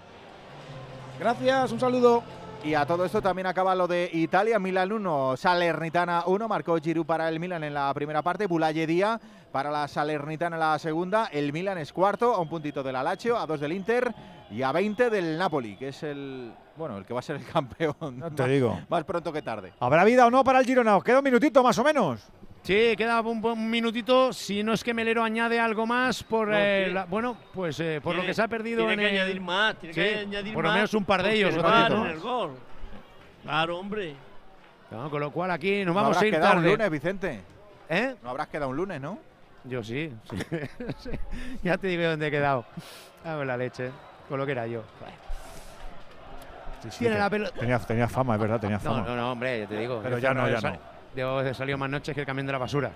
Gracias, 1.19 1.73
un 1.73 1.81
saludo. 1.81 2.23
Y 2.64 2.74
a 2.74 2.86
todo 2.86 3.05
esto 3.05 3.20
también 3.20 3.47
acaba 3.47 3.74
lo 3.74 3.89
de 3.89 4.09
Italia. 4.12 4.59
Milan 4.60 4.93
1, 4.93 5.36
Salernitana 5.36 6.22
1. 6.26 6.47
Marcó 6.48 6.76
Giroud 6.78 7.05
para 7.05 7.28
el 7.28 7.40
Milan 7.40 7.64
en 7.64 7.74
la 7.74 7.93
primera 7.93 8.22
parte. 8.22 8.47
Bulaye 8.47 8.86
Díaz 8.86 9.20
para 9.51 9.68
la 9.70 9.89
Salernitana 9.89 10.55
en 10.56 10.60
la 10.60 10.78
segunda. 10.78 11.26
El 11.32 11.52
Milan 11.52 11.78
es 11.78 11.93
cuarto, 11.93 12.32
a 12.32 12.39
un 12.40 12.48
puntito 12.48 12.82
del 12.84 12.93
Lazio, 12.93 13.36
a 13.36 13.47
dos 13.47 13.59
del 13.59 13.72
Inter 13.72 14.14
y 14.51 14.62
a 14.62 14.70
20 14.70 15.10
del 15.10 15.36
Napoli, 15.39 15.76
que 15.76 15.89
es 15.89 16.02
el 16.05 16.52
bueno 16.76 16.97
el 16.98 17.05
que 17.05 17.12
va 17.12 17.18
a 17.18 17.22
ser 17.22 17.36
el 17.36 17.44
campeón. 17.52 18.18
No 18.20 18.30
te 18.30 18.43
más- 18.43 18.51
digo. 18.51 18.78
Más 18.89 19.02
pronto 19.05 19.32
que 19.32 19.43
tarde. 19.43 19.72
¿Habrá 19.80 20.05
vida 20.05 20.24
o 20.26 20.30
no 20.30 20.44
para 20.44 20.60
el 20.60 20.64
Girona? 20.64 20.97
Os 20.97 21.02
queda 21.02 21.18
un 21.18 21.24
minutito 21.24 21.64
más 21.64 21.76
o 21.78 21.82
menos. 21.84 22.20
Sí, 22.62 22.94
queda 22.97 23.20
un, 23.22 23.44
un 23.44 23.70
minutito. 23.70 24.32
Si 24.32 24.62
no 24.62 24.72
es 24.72 24.84
que 24.84 24.94
Melero 24.94 25.24
añade 25.24 25.59
algo 25.59 25.84
más, 25.84 26.22
por 26.22 26.48
No, 26.48 26.56
eh, 26.56 26.90
la- 26.93 27.05
bueno, 27.06 27.36
pues 27.52 27.80
eh, 27.80 28.01
por 28.02 28.14
lo 28.14 28.22
que 28.24 28.32
se 28.34 28.40
ha 28.43 28.47
perdido 28.48 28.86
tiene 28.86 28.93
en 28.93 28.98
que 29.01 29.14
el- 29.16 29.20
añadir 29.22 29.40
más, 29.40 29.74
tiene 29.76 29.94
que 29.94 30.14
añadir 30.18 30.55
por 30.55 30.62
lo 30.62 30.68
más 30.68 30.76
menos 30.76 30.94
un 30.94 31.05
par 31.05 31.22
de 31.24 31.32
ellos. 31.34 31.55
el 31.55 32.20
gol. 32.20 32.52
Claro, 33.43 33.78
hombre. 33.78 34.14
No, 34.93 35.10
con 35.10 35.20
lo 35.20 35.32
cual 35.32 35.51
aquí 35.51 35.84
nos 35.84 35.94
No 35.94 36.01
vamos 36.02 36.16
a 36.18 36.24
ir 36.26 36.32
quedado 36.34 36.52
un 36.52 36.59
tarde. 36.62 36.70
lunes, 36.70 36.90
Vicente. 36.90 37.40
¿Eh? 37.89 38.14
No 38.22 38.30
habrás 38.30 38.47
quedado 38.48 38.70
un 38.70 38.76
lunes, 38.76 39.01
¿no? 39.01 39.18
Yo 39.64 39.82
sí. 39.82 40.12
sí. 40.30 40.36
Sí. 40.98 41.10
Ya 41.64 41.76
te 41.78 41.89
digo 41.89 42.05
dónde 42.05 42.28
he 42.28 42.30
quedado. 42.30 42.64
Dame 43.24 43.44
la 43.44 43.56
leche. 43.56 43.90
Con 44.28 44.39
lo 44.39 44.47
que 44.47 44.52
era 44.52 44.66
yo. 44.68 44.82
Sí, 46.82 46.89
sí, 46.90 46.98
Tiene 47.01 47.18
la 47.18 47.28
pelota. 47.30 47.59
Tenía, 47.59 47.78
tenía 47.80 48.09
fama, 48.09 48.34
es 48.34 48.40
verdad, 48.40 48.60
tenía 48.60 48.76
No, 48.78 48.82
fama. 48.82 49.05
no, 49.06 49.16
no, 49.16 49.32
hombre, 49.32 49.60
ya 49.60 49.66
te 49.66 49.78
digo. 49.78 50.01
Pero 50.02 50.18
ya 50.18 50.32
no, 50.34 50.48
ya 50.48 50.60
no. 50.60 50.91
Yo 51.16 51.40
he 51.43 51.55
salido 51.55 51.78
más 51.78 51.90
noches 51.90 52.14
que 52.14 52.20
el 52.20 52.26
camión 52.26 52.47
de 52.47 52.52
la 52.52 52.59
basura. 52.59 52.90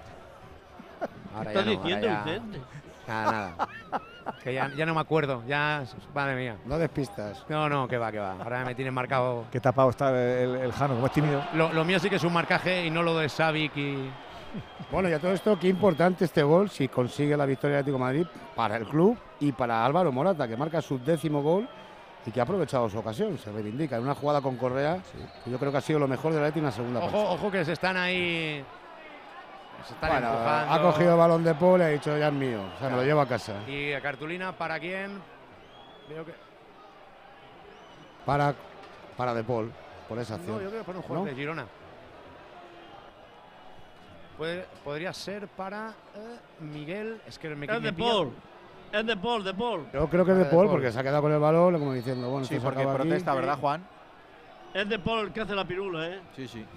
¿Qué 1.00 1.06
Ahora 1.36 1.50
estás 1.50 1.64
ya 1.66 1.70
no, 1.74 1.76
diciendo, 1.82 2.08
ahora 2.08 2.24
ya- 2.24 2.32
Vicente? 2.32 2.60
Nada, 3.06 3.32
nada. 3.32 3.68
Que 4.42 4.52
ya, 4.54 4.68
ya 4.74 4.84
no 4.84 4.92
me 4.92 5.00
acuerdo, 5.00 5.44
ya, 5.46 5.84
madre 6.12 6.34
mía. 6.34 6.56
No 6.66 6.78
despistas. 6.78 7.44
No, 7.48 7.68
no, 7.68 7.86
que 7.86 7.96
va, 7.96 8.10
que 8.10 8.18
va. 8.18 8.32
Ahora 8.32 8.64
me 8.64 8.74
tienen 8.74 8.92
marcado. 8.92 9.44
Qué 9.52 9.60
tapado 9.60 9.90
está 9.90 10.10
el, 10.10 10.56
el 10.56 10.72
Jano, 10.72 10.94
como 10.94 11.06
es 11.06 11.12
tímido. 11.12 11.44
Lo, 11.54 11.72
lo 11.72 11.84
mío 11.84 12.00
sí 12.00 12.10
que 12.10 12.16
es 12.16 12.24
un 12.24 12.32
marcaje 12.32 12.84
y 12.86 12.90
no 12.90 13.04
lo 13.04 13.16
de 13.16 13.28
Savic 13.28 13.76
y. 13.76 14.10
Bueno, 14.90 15.08
y 15.08 15.12
a 15.12 15.20
todo 15.20 15.30
esto, 15.32 15.56
qué 15.56 15.68
importante 15.68 16.24
este 16.24 16.42
gol 16.42 16.68
si 16.70 16.88
consigue 16.88 17.36
la 17.36 17.46
victoria 17.46 17.76
del 17.76 17.82
Atlético 17.82 17.98
de 17.98 18.04
Madrid 18.04 18.26
para 18.56 18.76
el 18.76 18.86
club 18.86 19.16
y 19.38 19.52
para 19.52 19.84
Álvaro 19.84 20.10
Morata, 20.10 20.48
que 20.48 20.56
marca 20.56 20.82
su 20.82 20.98
décimo 20.98 21.40
gol 21.40 21.68
y 22.26 22.30
que 22.32 22.40
ha 22.40 22.42
aprovechado 22.42 22.88
su 22.90 22.98
ocasión. 22.98 23.38
Se 23.38 23.50
reivindica 23.52 23.96
en 23.96 24.02
una 24.02 24.14
jugada 24.14 24.40
con 24.40 24.56
Correa, 24.56 24.98
que 25.44 25.50
yo 25.50 25.58
creo 25.58 25.70
que 25.72 25.78
ha 25.78 25.80
sido 25.80 25.98
lo 26.00 26.08
mejor 26.08 26.32
del 26.32 26.40
Atlético 26.42 26.58
en 26.60 26.64
la 26.66 26.72
segunda 26.72 27.00
Ojo, 27.00 27.10
parte. 27.12 27.34
ojo 27.34 27.50
que 27.50 27.64
se 27.64 27.72
están 27.72 27.96
ahí. 27.96 28.64
Se 29.86 29.94
están 29.94 30.10
Bueno, 30.10 30.28
empujando. 30.32 30.72
ha 30.74 30.82
cogido 30.82 31.12
el 31.12 31.18
balón 31.18 31.44
de 31.44 31.54
Paul 31.54 31.80
y 31.80 31.84
ha 31.84 31.88
dicho 31.88 32.16
ya 32.18 32.28
es 32.28 32.32
mío, 32.32 32.60
o 32.74 32.78
sea, 32.80 32.88
me 32.90 32.96
lo 32.96 33.02
llevo 33.04 33.20
a 33.20 33.28
casa. 33.28 33.54
Y 33.68 33.92
a 33.92 34.00
cartulina, 34.00 34.52
¿para 34.52 34.80
quién? 34.80 35.20
Veo 36.08 36.24
que. 36.24 36.34
Para, 38.24 38.54
para 39.16 39.32
De 39.34 39.44
Paul, 39.44 39.70
por 40.08 40.18
esa 40.18 40.34
acción. 40.34 40.56
No, 40.56 40.62
yo 40.62 40.68
creo 40.70 40.80
que 40.80 40.86
por 40.86 40.96
un 40.96 41.02
jugador 41.02 41.24
¿No? 41.28 41.30
de 41.32 41.36
Girona. 41.36 41.66
Puede- 44.36 44.66
podría 44.84 45.12
ser 45.12 45.48
para 45.48 45.94
eh, 46.14 46.38
Miguel. 46.60 47.20
Es 47.26 47.38
que 47.38 47.48
me 47.50 47.54
me 47.54 47.66
de 47.80 47.92
pilla- 47.92 48.10
Paul. 48.10 48.32
Es 48.92 49.06
de 49.06 49.16
Paul, 49.16 49.44
de 49.44 49.52
Paul. 49.54 49.86
Yo 49.92 50.08
creo 50.08 50.24
que 50.24 50.32
es 50.32 50.38
de 50.38 50.44
Paul, 50.46 50.68
porque 50.68 50.90
se 50.90 50.98
ha 50.98 51.02
quedado 51.02 51.22
con 51.22 51.32
el 51.32 51.38
balón, 51.38 51.78
como 51.78 51.92
diciendo, 51.92 52.30
bueno, 52.30 52.46
Sí, 52.46 52.58
porque 52.62 52.82
aquí. 52.82 52.90
protesta, 52.94 53.34
¿verdad, 53.34 53.58
Juan? 53.58 53.86
Es 54.72 54.88
de 54.88 54.98
Paul 54.98 55.26
el 55.26 55.32
que 55.32 55.40
hace 55.40 55.54
la 55.54 55.64
pirula, 55.64 56.08
¿eh? 56.08 56.20
Sí, 56.34 56.46
sí. 56.48 56.64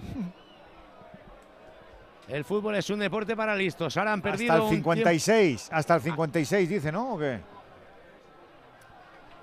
El 2.28 2.44
fútbol 2.44 2.76
es 2.76 2.88
un 2.90 3.00
deporte 3.00 3.34
para 3.34 3.56
listos. 3.56 3.96
Ahora 3.96 4.12
han 4.12 4.22
perdido. 4.22 4.52
Hasta 4.52 4.64
el 4.64 4.70
un 4.70 4.76
56, 4.76 5.68
hasta 5.72 5.96
el 5.96 6.00
56 6.00 6.68
dice, 6.68 6.92
¿no? 6.92 7.14
¿O 7.14 7.18
qué? 7.18 7.40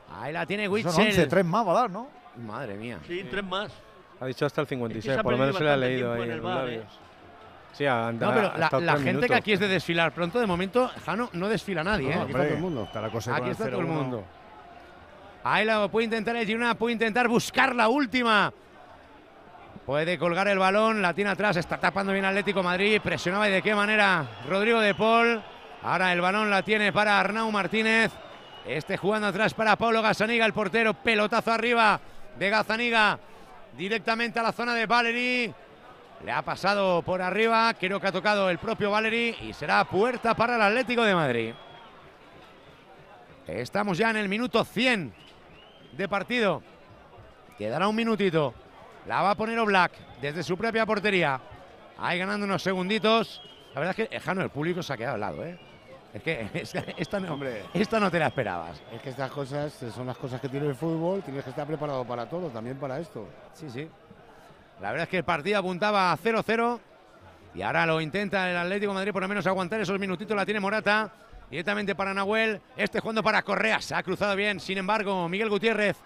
Ahí 0.09 0.31
la 0.31 0.45
tiene 0.45 0.65
Son 0.65 0.73
Witzel. 0.73 1.07
11, 1.07 1.27
3 1.27 1.45
más 1.45 1.67
va 1.67 1.71
a 1.71 1.75
dar, 1.81 1.89
¿no? 1.89 2.07
Madre 2.37 2.75
mía. 2.75 2.99
Sí, 3.05 3.25
tres 3.29 3.43
más. 3.43 3.71
Ha 4.19 4.25
dicho 4.25 4.45
hasta 4.45 4.61
el 4.61 4.65
Es 4.65 4.69
que 4.69 4.75
56, 4.75 5.03
se 5.13 5.19
ha 5.19 5.23
por 5.23 5.33
lo 5.33 5.37
menos 5.37 5.57
se 5.57 5.63
le 5.63 5.69
ha 5.69 5.77
leído 5.77 6.13
ahí 6.13 6.21
en 6.23 6.29
los 6.29 6.37
el 6.37 6.43
labios. 6.43 6.99
Sí, 7.77 7.85
No, 7.85 8.33
pero 8.33 8.79
la, 8.79 8.97
gente 8.97 9.27
que 9.27 9.35
aquí 9.35 9.53
es 9.53 9.59
de 9.59 9.67
desfilar 9.67 10.11
pronto, 10.11 10.39
de 10.39 10.47
momento, 10.47 10.89
Jano, 11.05 11.29
no 11.33 11.47
desfila 11.47 11.83
nadie. 11.83 12.15
No, 12.15 12.21
¿eh? 12.21 12.23
aquí 12.23 12.31
está 12.31 12.43
todo 12.43 12.53
el 12.55 12.61
mundo. 12.61 12.83
Está 12.85 13.01
la 13.01 13.09
cosa 13.09 13.35
Aquí 13.35 13.49
está 13.51 13.69
todo 13.69 13.81
el 13.81 13.85
0-1. 13.85 13.89
mundo. 13.89 14.25
Ahí 15.43 15.63
la 15.63 15.87
puede 15.87 16.05
intentar 16.05 16.35
el 16.35 16.47
Girona, 16.47 16.73
puede 16.73 16.93
intentar 16.93 17.27
buscar 17.27 17.75
la 17.75 17.87
última. 17.87 18.51
Puede 19.85 20.17
colgar 20.17 20.47
el 20.47 20.57
balón, 20.57 21.03
la 21.03 21.13
tiene 21.13 21.29
atrás, 21.29 21.55
está 21.55 21.77
tapando 21.77 22.11
bien 22.11 22.25
Atlético 22.25 22.63
Madrid, 22.63 22.99
presionaba 23.01 23.47
y 23.47 23.51
de 23.51 23.61
qué 23.61 23.75
manera 23.75 24.25
Rodrigo 24.49 24.81
de 24.81 24.95
Paul. 24.95 25.41
Ahora 25.83 26.11
el 26.11 26.19
balón 26.19 26.49
la 26.49 26.63
tiene 26.63 26.91
para 26.91 27.19
Arnau 27.19 27.51
Martínez. 27.51 28.11
Este 28.65 28.97
jugando 28.97 29.27
atrás 29.27 29.53
para 29.53 29.75
Pablo 29.75 30.01
Gazaniga, 30.01 30.45
el 30.45 30.51
portero, 30.51 30.95
pelotazo 30.95 31.51
arriba 31.51 32.01
de 32.37 32.49
Gazaniga, 32.49 33.19
directamente 33.77 34.39
a 34.39 34.43
la 34.43 34.51
zona 34.51 34.73
de 34.73 34.87
Valery. 34.87 35.53
Le 36.23 36.31
ha 36.31 36.41
pasado 36.41 37.01
por 37.03 37.21
arriba, 37.21 37.73
creo 37.79 37.99
que 37.99 38.07
ha 38.07 38.11
tocado 38.11 38.49
el 38.49 38.57
propio 38.57 38.89
Valery 38.89 39.35
y 39.41 39.53
será 39.53 39.83
puerta 39.85 40.35
para 40.35 40.55
el 40.55 40.61
Atlético 40.61 41.03
de 41.03 41.13
Madrid. 41.13 41.53
Estamos 43.45 43.97
ya 43.97 44.09
en 44.09 44.17
el 44.17 44.27
minuto 44.27 44.63
100 44.63 45.13
de 45.93 46.09
partido. 46.09 46.63
Quedará 47.57 47.87
un 47.87 47.95
minutito. 47.95 48.53
La 49.05 49.21
va 49.21 49.31
a 49.31 49.35
poner 49.35 49.57
Oblak 49.59 49.93
desde 50.19 50.43
su 50.43 50.57
propia 50.57 50.85
portería. 50.85 51.39
Ahí 51.97 52.19
ganando 52.19 52.45
unos 52.45 52.61
segunditos. 52.61 53.41
La 53.73 53.79
verdad 53.79 53.99
es 53.99 54.09
que, 54.09 54.15
eh, 54.15 54.19
Jano, 54.19 54.41
el 54.41 54.49
público 54.49 54.83
se 54.83 54.93
ha 54.93 54.97
quedado 54.97 55.15
al 55.15 55.21
lado, 55.21 55.45
¿eh? 55.45 55.57
Es 56.13 56.23
que 56.23 56.49
esta 56.97 57.19
no, 57.19 57.39
esta 57.73 57.99
no 57.99 58.11
te 58.11 58.19
la 58.19 58.27
esperabas. 58.27 58.81
Es 58.91 59.01
que 59.01 59.09
estas 59.11 59.31
cosas 59.31 59.73
son 59.93 60.07
las 60.07 60.17
cosas 60.17 60.41
que 60.41 60.49
tiene 60.49 60.67
el 60.67 60.75
fútbol, 60.75 61.21
tienes 61.21 61.43
que 61.43 61.51
estar 61.51 61.65
preparado 61.65 62.03
para 62.05 62.27
todo, 62.27 62.49
también 62.49 62.77
para 62.77 62.99
esto. 62.99 63.27
Sí, 63.53 63.69
sí. 63.69 63.87
La 64.81 64.91
verdad 64.91 65.03
es 65.03 65.09
que 65.09 65.17
el 65.17 65.23
partido 65.23 65.59
apuntaba 65.59 66.11
a 66.11 66.17
0-0 66.17 66.79
y 67.55 67.61
ahora 67.61 67.85
lo 67.85 67.99
intenta 67.99 68.49
el 68.51 68.57
Atlético 68.57 68.91
de 68.91 68.95
Madrid 68.95 69.11
por 69.11 69.21
lo 69.23 69.27
menos 69.27 69.47
aguantar 69.47 69.79
esos 69.81 69.99
minutitos. 69.99 70.35
La 70.37 70.45
tiene 70.45 70.59
Morata 70.59 71.11
directamente 71.49 71.95
para 71.95 72.13
Nahuel. 72.13 72.61
Este 72.75 72.99
jugando 72.99 73.23
para 73.23 73.41
Correa. 73.41 73.81
Se 73.81 73.95
ha 73.95 74.03
cruzado 74.03 74.35
bien. 74.35 74.59
Sin 74.59 74.77
embargo, 74.77 75.27
Miguel 75.27 75.49
Gutiérrez 75.49 75.97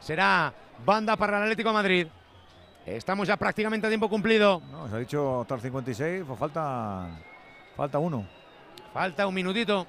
será 0.00 0.52
banda 0.84 1.16
para 1.16 1.36
el 1.38 1.42
Atlético 1.44 1.70
de 1.70 1.74
Madrid. 1.74 2.06
Estamos 2.86 3.26
ya 3.28 3.36
prácticamente 3.36 3.86
a 3.86 3.90
tiempo 3.90 4.08
cumplido. 4.08 4.60
No, 4.70 4.88
se 4.88 4.96
ha 4.96 4.98
dicho 4.98 5.40
hasta 5.42 5.54
el 5.56 5.60
56, 5.60 6.24
pues 6.26 6.38
falta, 6.38 7.08
falta 7.76 7.98
uno. 7.98 8.24
Falta 8.92 9.26
un 9.26 9.34
minutito. 9.34 9.86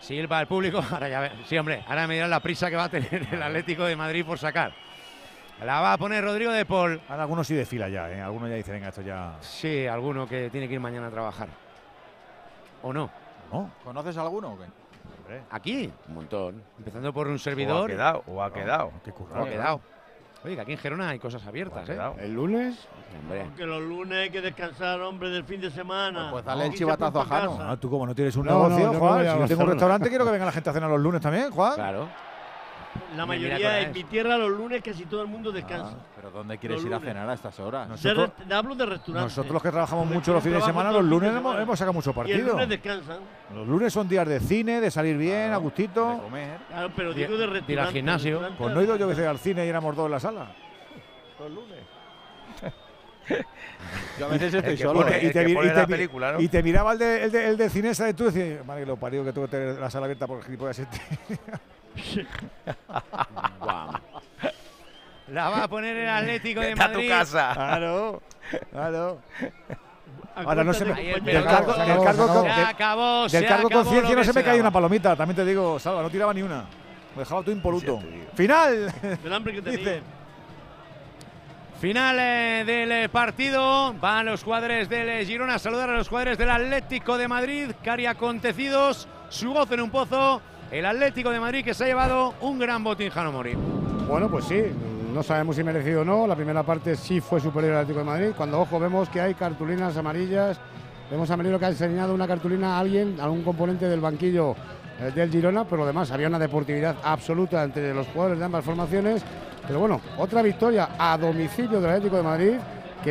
Silva 0.00 0.40
el 0.40 0.46
público. 0.46 0.82
Ahora 0.90 1.08
ya 1.08 1.20
ve- 1.20 1.32
Sí, 1.46 1.56
hombre, 1.58 1.82
ahora 1.86 2.06
me 2.06 2.14
dirán 2.14 2.30
la 2.30 2.40
prisa 2.40 2.70
que 2.70 2.76
va 2.76 2.84
a 2.84 2.88
tener 2.88 3.26
el 3.32 3.42
Atlético 3.42 3.84
de 3.84 3.96
Madrid 3.96 4.24
por 4.24 4.38
sacar. 4.38 4.72
La 5.64 5.80
va 5.80 5.94
a 5.94 5.98
poner 5.98 6.22
Rodrigo 6.22 6.52
de 6.52 6.66
Paul. 6.66 7.00
Ahora 7.08 7.22
algunos 7.22 7.46
sí 7.46 7.54
desfila 7.54 7.88
ya, 7.88 8.10
¿eh? 8.10 8.20
Algunos 8.20 8.50
ya 8.50 8.56
dicen, 8.56 8.74
venga, 8.74 8.88
esto 8.88 9.00
ya... 9.02 9.36
Sí, 9.40 9.86
alguno 9.86 10.26
que 10.26 10.50
tiene 10.50 10.68
que 10.68 10.74
ir 10.74 10.80
mañana 10.80 11.06
a 11.06 11.10
trabajar. 11.10 11.48
¿O 12.82 12.92
no? 12.92 13.10
¿No? 13.52 13.70
¿Conoces 13.82 14.16
alguno 14.18 14.52
o 14.52 14.58
qué? 14.58 14.66
Aquí, 15.50 15.90
un 16.08 16.14
montón. 16.14 16.62
Empezando 16.78 17.12
por 17.12 17.26
un 17.26 17.38
servidor. 17.38 17.80
O 17.80 17.84
ha 17.84 17.88
quedado, 17.88 18.22
o 18.26 18.42
ha 18.42 18.52
quedado. 18.52 18.92
Qué 19.04 19.10
O 19.10 19.42
ha 19.42 19.48
quedado. 19.48 19.80
Oye, 20.44 20.54
que 20.54 20.60
aquí 20.60 20.72
en 20.72 20.78
Gerona 20.78 21.08
hay 21.08 21.18
cosas 21.18 21.44
abiertas, 21.46 21.88
¿eh? 21.88 21.98
El 22.18 22.34
lunes, 22.34 22.86
Hombre. 23.20 23.46
Que 23.56 23.64
los 23.64 23.82
lunes 23.82 24.18
hay 24.18 24.30
que 24.30 24.40
descansar, 24.40 25.00
hombre, 25.00 25.30
del 25.30 25.44
fin 25.44 25.60
de 25.60 25.70
semana. 25.70 26.28
Pues 26.30 26.44
dale 26.44 26.66
el 26.66 26.74
chivatazo 26.74 27.20
a 27.20 27.24
Jano. 27.24 27.58
Ah, 27.60 27.76
tú 27.76 27.90
como 27.90 28.06
no 28.06 28.14
tienes 28.14 28.36
un 28.36 28.46
No, 28.46 28.68
no, 28.68 28.76
negocio, 28.76 28.92
me 28.92 28.98
Juan, 28.98 29.20
si 29.20 29.38
yo 29.38 29.48
tengo 29.48 29.62
un 29.62 29.68
restaurante, 29.70 30.08
quiero 30.08 30.24
que 30.24 30.30
venga 30.30 30.44
la 30.44 30.52
gente 30.52 30.70
a 30.70 30.72
cenar 30.72 30.90
los 30.90 31.00
lunes 31.00 31.20
también, 31.20 31.50
Juan. 31.50 31.74
Claro. 31.74 32.08
La 33.16 33.26
mayoría 33.26 33.80
en 33.80 33.92
mi 33.92 34.04
tierra 34.04 34.36
los 34.36 34.50
lunes 34.50 34.82
casi 34.82 35.04
todo 35.06 35.22
el 35.22 35.28
mundo 35.28 35.50
descansa. 35.52 35.94
Ah, 35.96 36.06
¿Pero 36.16 36.30
dónde 36.30 36.58
quieres 36.58 36.78
Los 36.78 36.86
ir 36.86 36.94
a 36.94 37.00
cenar 37.00 37.28
a 37.28 37.34
estas 37.34 37.58
horas? 37.60 37.88
Nosotros, 37.88 38.30
hablo 38.50 38.74
de 38.74 38.86
restaurantes. 38.86 39.36
nosotros 39.36 39.52
los 39.54 39.62
que 39.62 39.70
trabajamos 39.70 40.06
mucho 40.06 40.32
los 40.32 40.42
fines 40.42 40.58
de 40.60 40.64
semana, 40.66 40.90
los 40.92 41.00
el 41.02 41.10
lunes 41.10 41.30
hemos, 41.30 41.40
semana. 41.42 41.62
hemos 41.62 41.78
sacado 41.78 41.92
mucho 41.94 42.10
Y 42.10 42.12
el 42.12 42.14
partido. 42.16 42.48
lunes 42.52 42.68
descansan. 42.68 43.18
Los 43.54 43.66
lunes 43.66 43.92
son 43.92 44.08
días 44.08 44.26
de 44.28 44.40
cine, 44.40 44.80
de 44.80 44.90
salir 44.90 45.16
bien, 45.16 45.52
a 45.52 45.56
gustito. 45.56 46.10
De 46.10 46.18
comer. 46.18 46.58
Claro, 46.68 46.90
pero 46.94 47.12
digo 47.14 47.36
de 47.36 47.46
de 47.60 47.72
ir 47.72 47.80
al 47.80 47.92
gimnasio. 47.92 48.40
Pues 48.58 48.74
no 48.74 48.80
he 48.80 48.84
ido 48.84 48.96
yo 48.96 49.08
que 49.08 49.14
sea 49.14 49.30
al 49.30 49.38
cine 49.38 49.64
y 49.64 49.68
éramos 49.68 49.94
dos 49.96 50.06
en 50.06 50.12
la 50.12 50.20
sala. 50.20 50.46
Los 51.38 51.50
lunes. 51.50 51.78
Yo 54.18 54.26
a 54.26 54.28
veces 54.28 54.54
estoy 54.54 54.72
El 54.74 54.78
solo. 54.78 55.00
pone- 55.02 55.18
el 55.26 55.32
que 55.32 55.44
vi- 55.44 55.54
pone 55.54 55.68
te 55.70 55.74
la 55.74 55.84
vi- 55.86 55.92
película, 55.92 56.32
¿no? 56.32 56.40
y 56.40 56.48
te 56.48 56.62
miraba 56.62 56.92
el 56.92 56.98
de, 56.98 57.24
el 57.24 57.32
de, 57.32 57.48
el 57.48 57.56
de 57.56 57.68
cinesa 57.70 58.08
y 58.08 58.14
tú 58.14 58.24
decías, 58.26 58.64
madre 58.64 58.82
que 58.82 58.86
lo 58.86 58.96
parido 58.96 59.24
que 59.24 59.32
tuve 59.32 59.46
que 59.46 59.50
tener 59.50 59.78
la 59.80 59.90
sala 59.90 60.04
abierta 60.06 60.26
por 60.28 60.42
gilipollas 60.44 60.78
este. 60.78 61.00
Guau. 63.60 63.90
La 65.28 65.48
va 65.50 65.64
a 65.64 65.68
poner 65.68 65.96
el 65.96 66.08
Atlético 66.08 66.60
de 66.60 66.72
a 66.72 66.74
tu 66.74 66.78
Madrid. 66.78 67.08
casa. 67.08 67.50
Claro, 67.54 68.22
claro. 68.70 69.18
Ahora 70.36 70.62
no 70.64 70.72
se 70.74 70.84
me, 70.84 70.94
del 70.94 71.44
cargo, 71.44 71.72
del 71.72 71.82
acabó, 71.82 72.04
cargo, 72.04 72.26
se 72.26 72.30
acabó. 72.30 72.42
con- 72.42 72.50
Se 72.50 72.56
del- 72.56 72.66
acabó, 72.66 73.28
se 73.28 73.36
del 73.40 73.48
cargo 73.48 73.66
acabó 73.66 73.82
conciencia 73.82 74.10
lo 74.10 74.16
no 74.16 74.20
que 74.20 74.26
se 74.26 74.32
me 74.32 74.40
caía 74.42 74.52
daba. 74.52 74.60
una 74.60 74.70
palomita, 74.72 75.16
también 75.16 75.36
te 75.36 75.44
digo, 75.44 75.78
Salva, 75.80 76.02
no 76.02 76.10
tiraba 76.10 76.32
ni 76.34 76.42
una. 76.42 76.64
Lo 77.14 77.20
dejaba 77.20 77.40
todo 77.40 77.50
impoluto. 77.52 78.00
Final. 78.34 78.92
Del 79.22 79.32
hambre 79.32 79.54
que 79.54 79.62
tenía. 79.62 79.78
Dicen. 79.78 80.02
Final 81.80 82.16
eh, 82.20 82.64
del 82.66 82.92
eh, 82.92 83.08
partido. 83.08 83.94
Van 83.94 84.26
los 84.26 84.42
jugadores 84.44 84.88
del 84.88 85.08
eh, 85.08 85.24
Girona 85.26 85.54
a 85.54 85.58
saludar 85.58 85.90
a 85.90 85.94
los 85.96 86.08
jugadores 86.08 86.38
del 86.38 86.50
Atlético 86.50 87.18
de 87.18 87.28
Madrid. 87.28 87.70
Cari 87.82 88.06
acontecidos. 88.06 89.08
Su 89.30 89.52
voz 89.54 89.70
en 89.72 89.80
un 89.80 89.90
pozo. 89.90 90.40
El 90.70 90.84
Atlético 90.84 91.30
de 91.30 91.38
Madrid 91.38 91.64
que 91.64 91.74
se 91.74 91.84
ha 91.84 91.86
llevado 91.86 92.34
un 92.40 92.58
gran 92.58 92.82
botín, 92.82 93.10
Jano 93.10 93.30
Mori. 93.30 93.54
bueno, 94.08 94.28
pues 94.28 94.46
sí, 94.46 94.62
no 95.14 95.22
sabemos 95.22 95.56
si 95.56 95.62
merecido 95.62 96.02
o 96.02 96.04
no. 96.04 96.26
La 96.26 96.34
primera 96.34 96.62
parte 96.64 96.96
sí 96.96 97.20
fue 97.20 97.40
superior 97.40 97.74
al 97.74 97.78
Atlético 97.80 98.00
de 98.00 98.04
Madrid. 98.04 98.30
Cuando, 98.36 98.60
ojo, 98.60 98.80
vemos 98.80 99.08
que 99.08 99.20
hay 99.20 99.34
cartulinas 99.34 99.96
amarillas. 99.96 100.58
Vemos 101.10 101.30
a 101.30 101.36
Melero 101.36 101.58
que 101.58 101.66
ha 101.66 101.68
enseñado 101.68 102.12
una 102.12 102.26
cartulina 102.26 102.76
a 102.76 102.80
alguien, 102.80 103.20
a 103.20 103.24
algún 103.24 103.44
componente 103.44 103.86
del 103.86 104.00
banquillo 104.00 104.56
eh, 105.00 105.12
del 105.14 105.30
Girona, 105.30 105.64
pero 105.64 105.78
lo 105.78 105.86
demás 105.86 106.10
había 106.10 106.26
una 106.26 106.38
deportividad 106.38 106.96
absoluta 107.04 107.62
entre 107.62 107.94
los 107.94 108.08
jugadores 108.08 108.40
de 108.40 108.44
ambas 108.44 108.64
formaciones. 108.64 109.22
Pero 109.68 109.78
bueno, 109.78 110.00
otra 110.18 110.42
victoria 110.42 110.90
a 110.98 111.16
domicilio 111.16 111.80
del 111.80 111.90
Atlético 111.90 112.16
de 112.16 112.22
Madrid, 112.22 112.54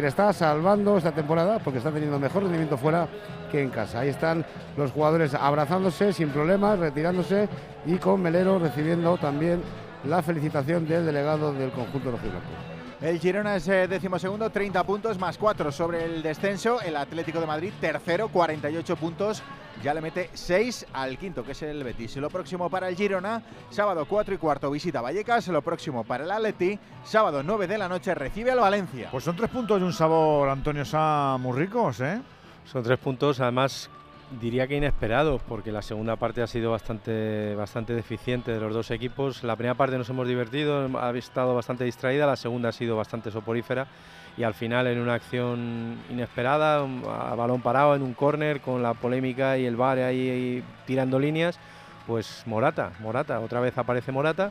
le 0.01 0.07
está 0.07 0.33
salvando 0.33 0.97
esta 0.97 1.11
temporada 1.11 1.59
porque 1.59 1.77
está 1.77 1.91
teniendo 1.91 2.19
mejor 2.19 2.43
rendimiento 2.43 2.77
fuera 2.77 3.07
que 3.51 3.61
en 3.61 3.69
casa. 3.69 3.99
Ahí 3.99 4.09
están 4.09 4.45
los 4.77 4.91
jugadores 4.91 5.33
abrazándose 5.33 6.13
sin 6.13 6.29
problemas, 6.29 6.79
retirándose 6.79 7.47
y 7.85 7.95
con 7.97 8.21
Melero 8.21 8.59
recibiendo 8.59 9.17
también 9.17 9.61
la 10.05 10.21
felicitación 10.21 10.87
del 10.87 11.05
delegado 11.05 11.53
del 11.53 11.71
conjunto 11.71 12.07
de 12.07 12.11
los 12.11 12.21
Blancos. 12.21 12.75
El 13.01 13.19
Girona 13.19 13.57
es 13.57 13.67
eh, 13.67 13.87
decimosegundo, 13.87 14.49
30 14.49 14.83
puntos 14.85 15.19
más 15.19 15.37
4 15.37 15.71
sobre 15.71 16.05
el 16.05 16.23
descenso. 16.23 16.81
El 16.81 16.95
Atlético 16.95 17.41
de 17.41 17.45
Madrid, 17.45 17.73
tercero, 17.79 18.29
48 18.29 18.95
puntos. 18.95 19.43
Ya 19.83 19.93
le 19.93 19.99
mete 19.99 20.29
6 20.33 20.87
al 20.93 21.17
quinto, 21.17 21.43
que 21.43 21.51
es 21.51 21.61
el 21.61 21.83
Betis. 21.83 22.15
Lo 22.15 22.29
próximo 22.29 22.69
para 22.69 22.87
el 22.87 22.95
Girona, 22.95 23.43
sábado 23.69 24.05
4 24.07 24.35
y 24.35 24.37
cuarto 24.37 24.71
visita 24.71 25.01
Vallecas. 25.01 25.49
Lo 25.49 25.61
próximo 25.61 26.05
para 26.05 26.23
el 26.23 26.31
Atleti, 26.31 26.79
sábado 27.03 27.43
9 27.43 27.67
de 27.67 27.77
la 27.77 27.89
noche 27.89 28.15
recibe 28.15 28.51
al 28.51 28.59
Valencia. 28.59 29.09
Pues 29.11 29.25
son 29.25 29.35
tres 29.35 29.49
puntos 29.49 29.79
de 29.79 29.85
un 29.85 29.93
sabor, 29.93 30.47
Antonio 30.47 30.85
Sá, 30.85 31.37
muy 31.39 31.59
ricos, 31.59 31.99
¿eh? 31.99 32.21
Son 32.65 32.83
tres 32.83 32.99
puntos, 32.99 33.39
además 33.39 33.89
Diría 34.41 34.65
que 34.65 34.75
inesperados, 34.75 35.41
porque 35.47 35.71
la 35.71 35.83
segunda 35.83 36.15
parte 36.15 36.41
ha 36.41 36.47
sido 36.47 36.71
bastante, 36.71 37.53
bastante 37.53 37.93
deficiente 37.93 38.51
de 38.51 38.59
los 38.59 38.73
dos 38.73 38.89
equipos. 38.89 39.43
La 39.43 39.55
primera 39.55 39.75
parte 39.75 39.99
nos 39.99 40.09
hemos 40.09 40.27
divertido, 40.27 40.89
ha 40.99 41.11
estado 41.11 41.53
bastante 41.53 41.83
distraída, 41.83 42.25
la 42.25 42.35
segunda 42.35 42.69
ha 42.69 42.71
sido 42.71 42.97
bastante 42.97 43.29
soporífera 43.29 43.85
y 44.35 44.41
al 44.41 44.55
final 44.55 44.87
en 44.87 44.99
una 44.99 45.13
acción 45.13 45.95
inesperada, 46.09 46.79
a 46.79 47.35
balón 47.35 47.61
parado 47.61 47.95
en 47.95 48.01
un 48.01 48.15
córner 48.15 48.61
con 48.61 48.81
la 48.81 48.95
polémica 48.95 49.59
y 49.59 49.65
el 49.67 49.75
bar 49.75 49.99
ahí, 49.99 50.63
tirando 50.87 51.19
líneas, 51.19 51.59
pues 52.07 52.43
Morata, 52.47 52.93
Morata, 53.01 53.39
otra 53.41 53.59
vez 53.59 53.77
aparece 53.77 54.11
Morata 54.11 54.49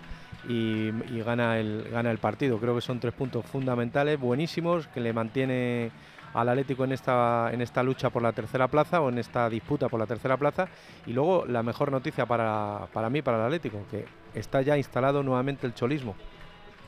y, 0.48 0.88
y 1.12 1.22
gana, 1.26 1.58
el, 1.58 1.88
gana 1.90 2.12
el 2.12 2.18
partido. 2.18 2.58
Creo 2.58 2.76
que 2.76 2.80
son 2.80 3.00
tres 3.00 3.12
puntos 3.12 3.44
fundamentales, 3.44 4.20
buenísimos, 4.20 4.86
que 4.86 5.00
le 5.00 5.12
mantiene 5.12 5.90
al 6.34 6.48
Atlético 6.48 6.84
en 6.84 6.92
esta, 6.92 7.50
en 7.52 7.62
esta 7.62 7.82
lucha 7.82 8.10
por 8.10 8.22
la 8.22 8.32
tercera 8.32 8.68
plaza 8.68 9.00
o 9.00 9.08
en 9.08 9.18
esta 9.18 9.48
disputa 9.48 9.88
por 9.88 10.00
la 10.00 10.06
tercera 10.06 10.36
plaza. 10.36 10.68
Y 11.06 11.12
luego 11.12 11.46
la 11.46 11.62
mejor 11.62 11.90
noticia 11.90 12.26
para, 12.26 12.88
para 12.92 13.08
mí, 13.08 13.22
para 13.22 13.38
el 13.38 13.44
Atlético, 13.44 13.78
que 13.90 14.04
está 14.34 14.60
ya 14.62 14.76
instalado 14.76 15.22
nuevamente 15.22 15.66
el 15.66 15.74
cholismo. 15.74 16.14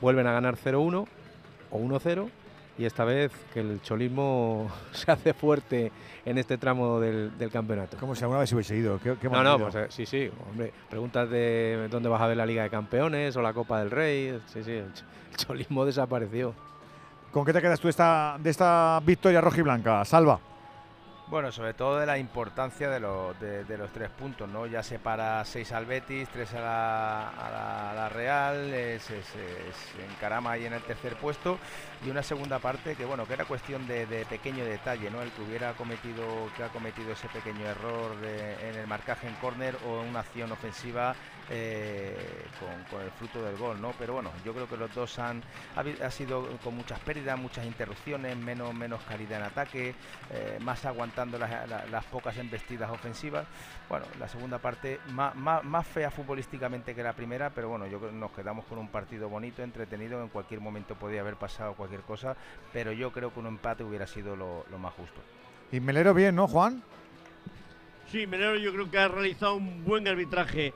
Vuelven 0.01 0.27
a 0.27 0.33
ganar 0.33 0.57
0-1 0.57 1.07
o 1.71 1.79
1-0 1.79 2.29
y 2.77 2.85
esta 2.85 3.05
vez 3.05 3.31
que 3.53 3.61
el 3.61 3.81
cholismo 3.81 4.69
se 4.91 5.11
hace 5.11 5.33
fuerte 5.33 5.91
en 6.25 6.37
este 6.37 6.57
tramo 6.57 6.99
del, 6.99 7.37
del 7.37 7.49
campeonato. 7.49 7.97
Como 7.97 8.15
si 8.15 8.23
alguna 8.23 8.41
vez 8.41 8.51
hubiese 8.53 8.75
ido. 8.75 8.99
¿Qué, 8.99 9.15
qué 9.19 9.29
No, 9.29 9.43
no, 9.43 9.57
pues 9.57 9.75
eh, 9.75 9.87
sí, 9.89 10.05
sí, 10.05 10.29
hombre, 10.49 10.71
preguntas 10.89 11.29
de 11.29 11.87
dónde 11.89 12.09
vas 12.09 12.21
a 12.21 12.27
ver 12.27 12.37
la 12.37 12.45
Liga 12.45 12.63
de 12.63 12.69
Campeones 12.69 13.35
o 13.35 13.41
la 13.41 13.53
Copa 13.53 13.79
del 13.79 13.91
Rey, 13.91 14.39
sí, 14.47 14.63
sí, 14.63 14.71
el 14.71 14.91
cholismo 15.35 15.85
desapareció. 15.85 16.53
¿Con 17.37 17.45
qué 17.45 17.53
te 17.53 17.61
quedas 17.61 17.79
tú 17.79 17.87
de 17.87 18.49
esta 18.49 18.99
victoria 19.03 19.39
roja 19.41 19.59
y 19.59 19.61
blanca? 19.61 20.03
Salva. 20.05 20.39
Bueno, 21.27 21.51
sobre 21.51 21.75
todo 21.75 21.99
de 21.99 22.07
la 22.07 22.17
importancia 22.17 22.89
de, 22.89 22.99
los 22.99 23.91
tres 23.93 24.09
puntos, 24.09 24.49
¿no? 24.49 24.65
Ya 24.65 24.81
separa 24.81 25.45
seis 25.45 25.71
al 25.71 25.85
Betis, 25.85 26.27
tres 26.29 26.55
a 26.55 26.61
la, 26.61 27.29
a 27.29 27.93
la- 27.93 28.09
Real, 28.09 28.71
eh, 28.73 28.99
se, 28.99 29.21
encarama 30.15 30.53
ahí 30.53 30.65
en 30.65 30.73
el 30.73 30.81
tercer 30.81 31.15
puesto 31.17 31.59
y 32.03 32.09
una 32.09 32.23
segunda 32.23 32.57
parte 32.57 32.95
que, 32.95 33.05
bueno, 33.05 33.27
que 33.27 33.33
era 33.33 33.45
cuestión 33.45 33.85
de, 33.85 34.07
de 34.07 34.25
pequeño 34.25 34.65
detalle, 34.65 35.11
¿no? 35.11 35.21
El 35.21 35.29
que 35.29 35.43
hubiera 35.43 35.73
cometido, 35.73 36.25
que 36.57 36.63
ha 36.63 36.69
cometido 36.69 37.11
ese 37.11 37.27
pequeño 37.27 37.67
error 37.67 38.15
en 38.23 38.75
el 38.75 38.87
marcaje 38.87 39.27
en 39.27 39.35
córner 39.35 39.77
o 39.87 40.01
en 40.01 40.09
una 40.09 40.21
acción 40.21 40.51
ofensiva 40.51 41.13
eh, 41.49 42.45
con, 42.59 43.01
el 43.01 43.11
fruto 43.11 43.43
del 43.43 43.55
gol, 43.57 43.81
¿no? 43.81 43.93
Pero 43.97 44.13
bueno, 44.13 44.31
yo 44.43 44.53
creo 44.53 44.67
que 44.67 44.77
los 44.77 44.93
dos 44.93 45.19
han 45.19 45.41
ha, 45.75 46.11
sido 46.11 46.57
con 46.63 46.75
muchas 46.75 46.99
pérdidas, 46.99 47.37
muchas 47.37 47.65
interrupciones, 47.65 48.35
menos 48.35 48.73
menos 48.73 49.01
calidad 49.03 49.39
en 49.39 49.43
ataque, 49.43 49.95
eh, 50.31 50.57
más 50.61 50.85
aguantando 50.85 51.37
las, 51.37 51.67
la- 51.69 51.85
las 51.85 52.03
pocas 52.05 52.37
embestidas 52.37 52.89
ofensivas. 52.89 53.45
Bueno, 53.89 54.05
la 54.19 54.27
segunda 54.27 54.57
parte 54.59 54.99
más, 55.09 55.33
más, 55.35 55.87
fea 55.87 56.11
futbolísticamente 56.11 56.93
que 56.93 57.03
la 57.03 57.13
primera, 57.13 57.49
pero 57.51 57.69
bueno, 57.69 57.87
yo 57.87 57.99
nos 58.11 58.31
quedamos 58.31 58.65
con 58.65 58.77
un 58.77 58.89
partido 58.89 59.29
bonito, 59.29 59.63
entretenido, 59.63 60.21
en 60.21 60.29
cualquier 60.29 60.59
momento 60.59 60.95
podía 60.95 61.21
haber 61.21 61.35
pasado 61.35 61.73
cualquier 61.73 62.01
cosa, 62.01 62.35
pero 62.73 62.91
yo 62.91 63.11
creo 63.11 63.31
que 63.31 63.39
un 63.39 63.47
empate 63.47 63.83
hubiera 63.83 64.07
sido 64.07 64.35
lo, 64.35 64.65
lo 64.69 64.77
más 64.77 64.93
justo. 64.93 65.21
Y 65.71 65.79
Melero 65.79 66.13
bien, 66.13 66.35
¿no, 66.35 66.47
Juan? 66.47 66.81
Sí, 68.11 68.25
Melero 68.27 68.55
yo 68.55 68.71
creo 68.71 68.89
que 68.89 68.97
ha 68.97 69.07
realizado 69.07 69.55
un 69.55 69.83
buen 69.83 70.07
arbitraje. 70.07 70.73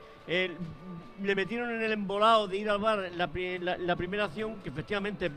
Le 1.22 1.34
metieron 1.36 1.70
en 1.70 1.82
el 1.82 1.92
embolado 1.92 2.48
de 2.48 2.56
ir 2.56 2.68
al 2.68 2.78
bar 2.78 3.10
la, 3.14 3.28
la- 3.78 3.96
primera 3.96 4.24
acción, 4.24 4.56
que 4.62 4.70
efectivamente 4.70 5.30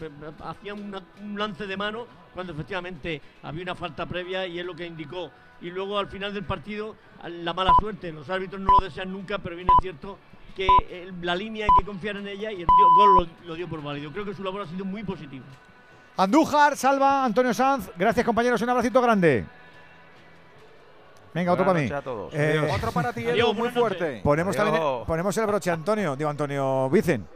hacía 0.44 0.74
un 0.74 1.38
lance 1.38 1.68
de 1.68 1.78
mano, 1.78 2.08
cuando 2.34 2.54
efectivamente 2.54 3.22
había 3.44 3.62
una 3.64 3.76
falta 3.76 4.06
previa 4.06 4.48
y 4.48 4.60
es 4.60 4.66
lo 4.66 4.76
que 4.76 4.86
indicó. 4.88 5.30
Y 5.62 5.70
luego 5.70 5.98
al 6.00 6.08
final 6.08 6.34
del 6.34 6.44
partido, 6.44 6.96
la 7.28 7.54
mala 7.54 7.72
suerte. 7.80 8.12
Los 8.12 8.30
árbitros 8.30 8.60
no 8.62 8.72
lo 8.80 8.86
desean 8.86 9.12
nunca, 9.12 9.38
pero 9.38 9.56
bien 9.56 9.68
es 9.68 9.76
cierto 9.82 10.18
que 10.56 10.68
eh, 10.90 11.12
la 11.22 11.36
línea 11.36 11.66
hay 11.66 11.80
que 11.80 11.86
confiar 11.86 12.18
en 12.18 12.28
ella 12.28 12.52
y 12.52 12.62
el 12.62 12.68
gol 12.98 13.16
lo, 13.44 13.48
lo 13.48 13.56
dio 13.56 13.68
por 13.68 13.82
válido. 13.84 14.12
Creo 14.12 14.26
que 14.26 14.34
su 14.34 14.44
labor 14.44 14.62
ha 14.62 14.68
sido 14.68 14.86
muy 14.86 15.04
positiva. 15.04 15.46
Andújar, 16.18 16.76
Salva, 16.78 17.26
Antonio 17.26 17.54
Sanz. 17.54 17.90
Gracias, 17.98 18.26
compañeros. 18.26 18.62
Un 18.62 18.70
abracito 18.70 19.02
grande. 19.02 19.46
Venga, 21.36 21.52
otro 21.52 21.66
para 21.66 21.82
mí. 21.82 21.92
a 21.92 22.02
todos. 22.02 22.34
Eh. 22.34 22.72
Otro 22.74 22.94
para 22.94 23.12
ti, 23.12 23.28
Edu, 23.28 23.54
muy 23.54 23.70
fuerte. 23.70 24.22
ponemos, 24.24 24.56
también, 24.56 24.82
ponemos 25.06 25.38
el 25.38 25.46
broche, 25.46 25.70
Antonio. 25.70 26.16
Digo, 26.16 26.30
Antonio 26.30 26.90
Vicen. 26.90 27.28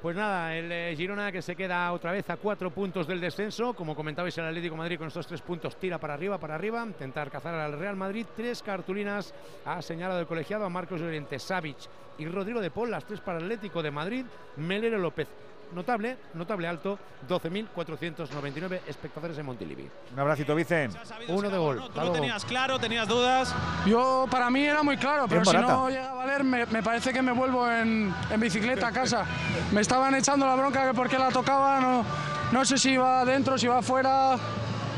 Pues 0.00 0.16
nada, 0.16 0.54
el 0.54 0.72
eh, 0.72 0.94
Girona 0.96 1.30
que 1.30 1.42
se 1.42 1.54
queda 1.54 1.92
otra 1.92 2.12
vez 2.12 2.30
a 2.30 2.38
cuatro 2.38 2.70
puntos 2.70 3.06
del 3.06 3.20
descenso. 3.20 3.74
Como 3.74 3.94
comentabais, 3.94 4.38
el 4.38 4.46
Atlético 4.46 4.74
de 4.74 4.78
Madrid 4.78 4.98
con 4.98 5.08
estos 5.08 5.26
tres 5.26 5.42
puntos 5.42 5.76
tira 5.76 5.98
para 5.98 6.14
arriba, 6.14 6.38
para 6.38 6.54
arriba. 6.54 6.82
Intentar 6.82 7.30
cazar 7.30 7.54
al 7.54 7.78
Real 7.78 7.96
Madrid. 7.96 8.24
Tres 8.34 8.62
cartulinas 8.62 9.34
ha 9.66 9.82
señalado 9.82 10.20
el 10.20 10.26
colegiado 10.26 10.64
a 10.64 10.70
Marcos 10.70 11.00
Llorente, 11.00 11.38
Savic 11.38 11.76
y 12.16 12.26
Rodrigo 12.26 12.62
de 12.62 12.70
Paul. 12.70 12.90
Las 12.90 13.04
tres 13.04 13.20
para 13.20 13.38
el 13.38 13.44
Atlético 13.44 13.82
de 13.82 13.90
Madrid. 13.90 14.24
Melero 14.56 14.96
López. 14.96 15.28
Notable, 15.72 16.16
notable 16.34 16.68
alto. 16.68 16.98
12.499 17.28 18.80
espectadores 18.86 19.36
en 19.38 19.46
Montilivi. 19.46 19.88
Un 20.12 20.18
abracito, 20.20 20.54
Vicen. 20.54 20.90
Uno 21.28 21.50
de 21.50 21.58
gol. 21.58 21.76
¿no? 21.76 21.88
Tú 21.90 22.00
lo 22.00 22.12
tenías 22.12 22.44
claro, 22.44 22.78
tenías 22.78 23.08
dudas. 23.08 23.54
Yo, 23.84 24.26
para 24.30 24.48
mí 24.50 24.64
era 24.64 24.82
muy 24.82 24.96
claro, 24.96 25.26
pero 25.28 25.44
si 25.44 25.56
no 25.56 25.88
llega 25.90 26.10
a 26.10 26.14
valer, 26.14 26.44
me, 26.44 26.66
me 26.66 26.82
parece 26.82 27.12
que 27.12 27.20
me 27.22 27.32
vuelvo 27.32 27.70
en, 27.70 28.14
en 28.30 28.40
bicicleta 28.40 28.88
a 28.88 28.92
casa. 28.92 29.24
Me 29.72 29.80
estaban 29.80 30.14
echando 30.14 30.46
la 30.46 30.54
bronca 30.54 30.86
que 30.86 30.94
por 30.94 31.08
qué 31.08 31.18
la 31.18 31.30
tocaba, 31.30 31.80
no, 31.80 32.04
no 32.52 32.64
sé 32.64 32.78
si 32.78 32.92
iba 32.92 33.20
adentro, 33.20 33.58
si 33.58 33.66
iba 33.66 33.78
afuera. 33.78 34.36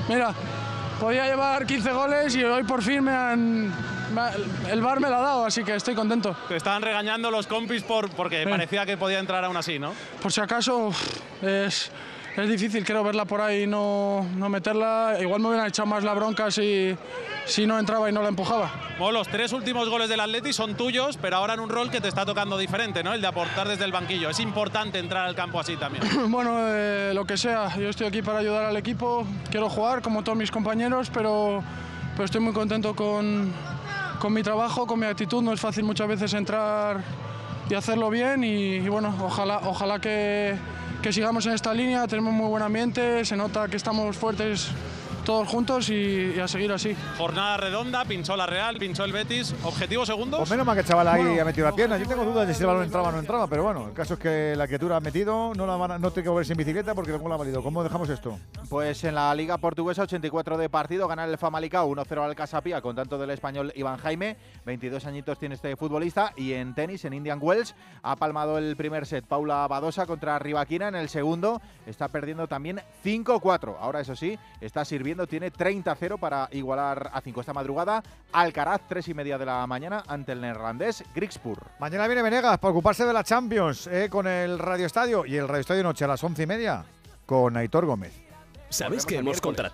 Mira, 0.08 0.32
podía 1.00 1.26
llevar 1.26 1.66
15 1.66 1.92
goles 1.92 2.34
y 2.36 2.44
hoy 2.44 2.64
por 2.64 2.82
fin 2.82 3.04
me 3.04 3.12
han, 3.12 3.72
el 4.70 4.80
bar 4.80 5.01
me 5.01 5.09
la 5.09 5.18
ha 5.18 5.22
dado, 5.22 5.44
así 5.44 5.64
que 5.64 5.74
estoy 5.74 5.94
contento. 5.94 6.36
Te 6.48 6.56
estaban 6.56 6.82
regañando 6.82 7.30
los 7.30 7.47
compis 7.47 7.82
por, 7.82 8.10
porque 8.10 8.47
parecía 8.48 8.86
que 8.86 8.97
podía 8.97 9.18
entrar 9.18 9.44
aún 9.44 9.56
así, 9.56 9.78
¿no? 9.78 9.93
Por 10.22 10.32
si 10.32 10.40
acaso, 10.40 10.90
es, 11.43 11.90
es 12.36 12.48
difícil, 12.48 12.85
creo, 12.85 13.02
verla 13.02 13.24
por 13.24 13.40
ahí 13.40 13.64
y 13.64 13.66
no, 13.66 14.26
no 14.36 14.48
meterla. 14.48 15.16
Igual 15.20 15.40
me 15.40 15.48
hubieran 15.48 15.66
echado 15.66 15.86
más 15.86 16.05
la 16.05 16.14
bronca 16.14 16.51
si, 16.51 16.97
si 17.47 17.66
no 17.66 17.78
entraba 17.78 18.09
y 18.09 18.12
no 18.12 18.22
la 18.22 18.28
empujaba. 18.28 18.70
Bueno, 18.98 19.18
los 19.18 19.28
tres 19.28 19.52
últimos 19.52 19.89
goles 19.89 20.09
del 20.09 20.20
Atleti 20.20 20.52
son 20.52 20.76
tuyos, 20.76 21.18
pero 21.20 21.36
ahora 21.36 21.55
en 21.55 21.60
un 21.60 21.68
rol 21.68 21.90
que 21.90 22.01
te 22.01 22.09
está 22.09 22.24
tocando 22.24 22.56
diferente, 22.56 23.02
¿no? 23.02 23.12
El 23.12 23.20
de 23.20 23.26
aportar 23.26 23.68
desde 23.68 23.85
el 23.85 23.93
banquillo. 23.93 24.30
Es 24.30 24.40
importante 24.40 24.98
entrar 24.98 25.26
al 25.26 25.35
campo 25.35 25.59
así 25.59 25.76
también. 25.76 26.05
Bueno, 26.39 26.59
eh, 26.60 27.12
lo 27.14 27.24
que 27.24 27.36
sea, 27.36 27.74
yo 27.76 27.89
estoy 27.89 28.06
aquí 28.06 28.22
para 28.22 28.39
ayudar 28.39 28.66
al 28.66 28.76
equipo, 28.76 29.26
quiero 29.51 29.68
jugar 29.68 30.02
como 30.02 30.22
todos 30.22 30.36
mis 30.39 30.51
compañeros, 30.51 31.10
pero, 31.12 31.64
pero 32.12 32.24
estoy 32.24 32.40
muy 32.40 32.52
contento 32.52 32.94
con, 32.94 33.52
con 34.18 34.32
mi 34.32 34.42
trabajo, 34.42 34.86
con 34.86 34.98
mi 34.98 35.06
actitud, 35.06 35.42
no 35.42 35.52
es 35.52 35.60
fácil 35.60 35.84
muchas 35.84 36.08
veces 36.08 36.34
entrar 36.34 37.02
y 37.70 37.74
hacerlo 37.74 38.10
bien 38.10 38.42
y, 38.44 38.88
bueno, 38.88 39.14
ojalá, 39.22 39.60
ojalá 39.64 40.00
que 40.00 40.58
sigamos 41.10 41.46
en 41.46 41.52
esta 41.52 41.72
línea, 41.72 42.06
tenemos 42.06 42.34
muy 42.34 42.48
buen 42.48 42.62
ambiente, 42.62 43.24
se 43.24 43.36
nota 43.36 43.66
que 43.68 43.76
estamos 43.76 44.16
fuertes 44.16 44.70
todos 45.28 45.46
juntos 45.46 45.90
y, 45.90 46.32
y 46.34 46.40
a 46.40 46.48
seguir 46.48 46.72
así. 46.72 46.96
Jornada 47.18 47.59
redonda, 47.59 48.02
pinchó 48.06 48.34
la 48.34 48.46
Real, 48.46 48.78
pinchó 48.78 49.05
el 49.05 49.12
Betis. 49.12 49.55
¿Objetivo 49.62 50.06
segundos? 50.06 50.38
Pues 50.40 50.48
menos 50.50 50.64
mal 50.64 50.74
que 50.74 50.80
el 50.80 50.86
chaval 50.86 51.06
ahí 51.06 51.22
Bueno, 51.22 51.42
ha 51.42 51.44
metido 51.44 51.66
la 51.68 51.76
pierna. 51.76 51.98
Yo 51.98 52.09
tengo 52.09 52.24
dudas 52.24 52.48
de 52.48 52.55
si 52.55 52.62
el 52.62 52.66
balón 52.66 52.84
entraba 52.84 53.10
o 53.10 53.12
no 53.12 53.18
entraba, 53.18 53.46
pero 53.46 53.62
bueno, 53.64 53.88
el 53.88 53.92
caso 53.92 54.14
es 54.14 54.20
que 54.20 54.55
la 54.56 54.66
criatura 54.66 54.96
ha 54.96 55.00
metido, 55.00 55.52
no, 55.55 55.66
la 55.66 55.76
van 55.76 55.90
a- 55.90 55.98
no 55.98 56.10
tiene 56.12 56.24
que 56.24 56.30
moverse 56.30 56.55
en 56.55 56.56
bicicleta 56.56 56.94
porque 56.94 57.10
luego 57.10 57.28
la 57.28 57.34
ha 57.34 57.38
valido. 57.38 57.62
¿Cómo 57.62 57.84
dejamos 57.84 58.09
esto? 58.09 58.38
Pues 58.70 59.05
en 59.05 59.16
la 59.16 59.34
Liga 59.34 59.59
Portuguesa, 59.59 60.00
84 60.05 60.56
de 60.56 60.70
partido, 60.70 61.06
gana 61.06 61.26
el 61.26 61.36
Famalicão 61.36 61.86
1-0 61.90 62.24
al 62.24 62.34
Casapía 62.34 62.80
con 62.80 62.96
tanto 62.96 63.18
del 63.18 63.28
español 63.28 63.70
Iván 63.76 63.98
Jaime. 63.98 64.38
22 64.64 65.05
añitos 65.05 65.38
tiene 65.38 65.56
este 65.56 65.76
futbolista. 65.76 66.32
Y 66.36 66.55
en 66.55 66.74
tenis, 66.74 67.05
en 67.05 67.12
Indian 67.12 67.38
Wells, 67.42 67.74
ha 68.02 68.16
palmado 68.16 68.56
el 68.56 68.76
primer 68.78 69.05
set 69.05 69.26
Paula 69.26 69.66
Badosa 69.68 70.06
contra 70.06 70.38
Rivaquina. 70.38 70.88
En 70.88 70.94
el 70.94 71.10
segundo 71.10 71.60
está 71.84 72.09
perdiendo 72.09 72.48
también 72.48 72.80
5-4. 73.05 73.76
Ahora, 73.78 74.00
eso 74.00 74.16
sí, 74.16 74.38
está 74.62 74.86
sirviendo, 74.86 75.17
tiene 75.26 75.52
30-0 75.52 76.18
para 76.18 76.48
igualar 76.52 77.10
a 77.12 77.20
5 77.20 77.40
esta 77.40 77.52
madrugada. 77.52 78.02
Alcaraz, 78.32 78.82
3 78.88 79.08
y 79.08 79.14
media 79.14 79.38
de 79.38 79.46
la 79.46 79.66
mañana 79.66 80.02
ante 80.06 80.32
el 80.32 80.40
neerlandés 80.40 81.04
Grigspur. 81.14 81.58
Mañana 81.78 82.06
viene 82.06 82.22
Venegas 82.22 82.58
para 82.58 82.72
ocuparse 82.72 83.04
de 83.04 83.12
la 83.12 83.24
Champions 83.24 83.86
eh, 83.86 84.08
con 84.10 84.26
el 84.26 84.58
Radio 84.58 84.86
Estadio 84.86 85.26
y 85.26 85.36
el 85.36 85.48
Radio 85.48 85.60
Estadio 85.60 85.82
Noche 85.82 86.04
a 86.04 86.08
las 86.08 86.22
once 86.22 86.42
y 86.42 86.46
media 86.46 86.84
con 87.26 87.56
Aitor 87.56 87.84
Gómez. 87.86 88.12
¿Sabes 88.70 89.06
que 89.06 89.16
hemos 89.16 89.40
contratado? 89.40 89.66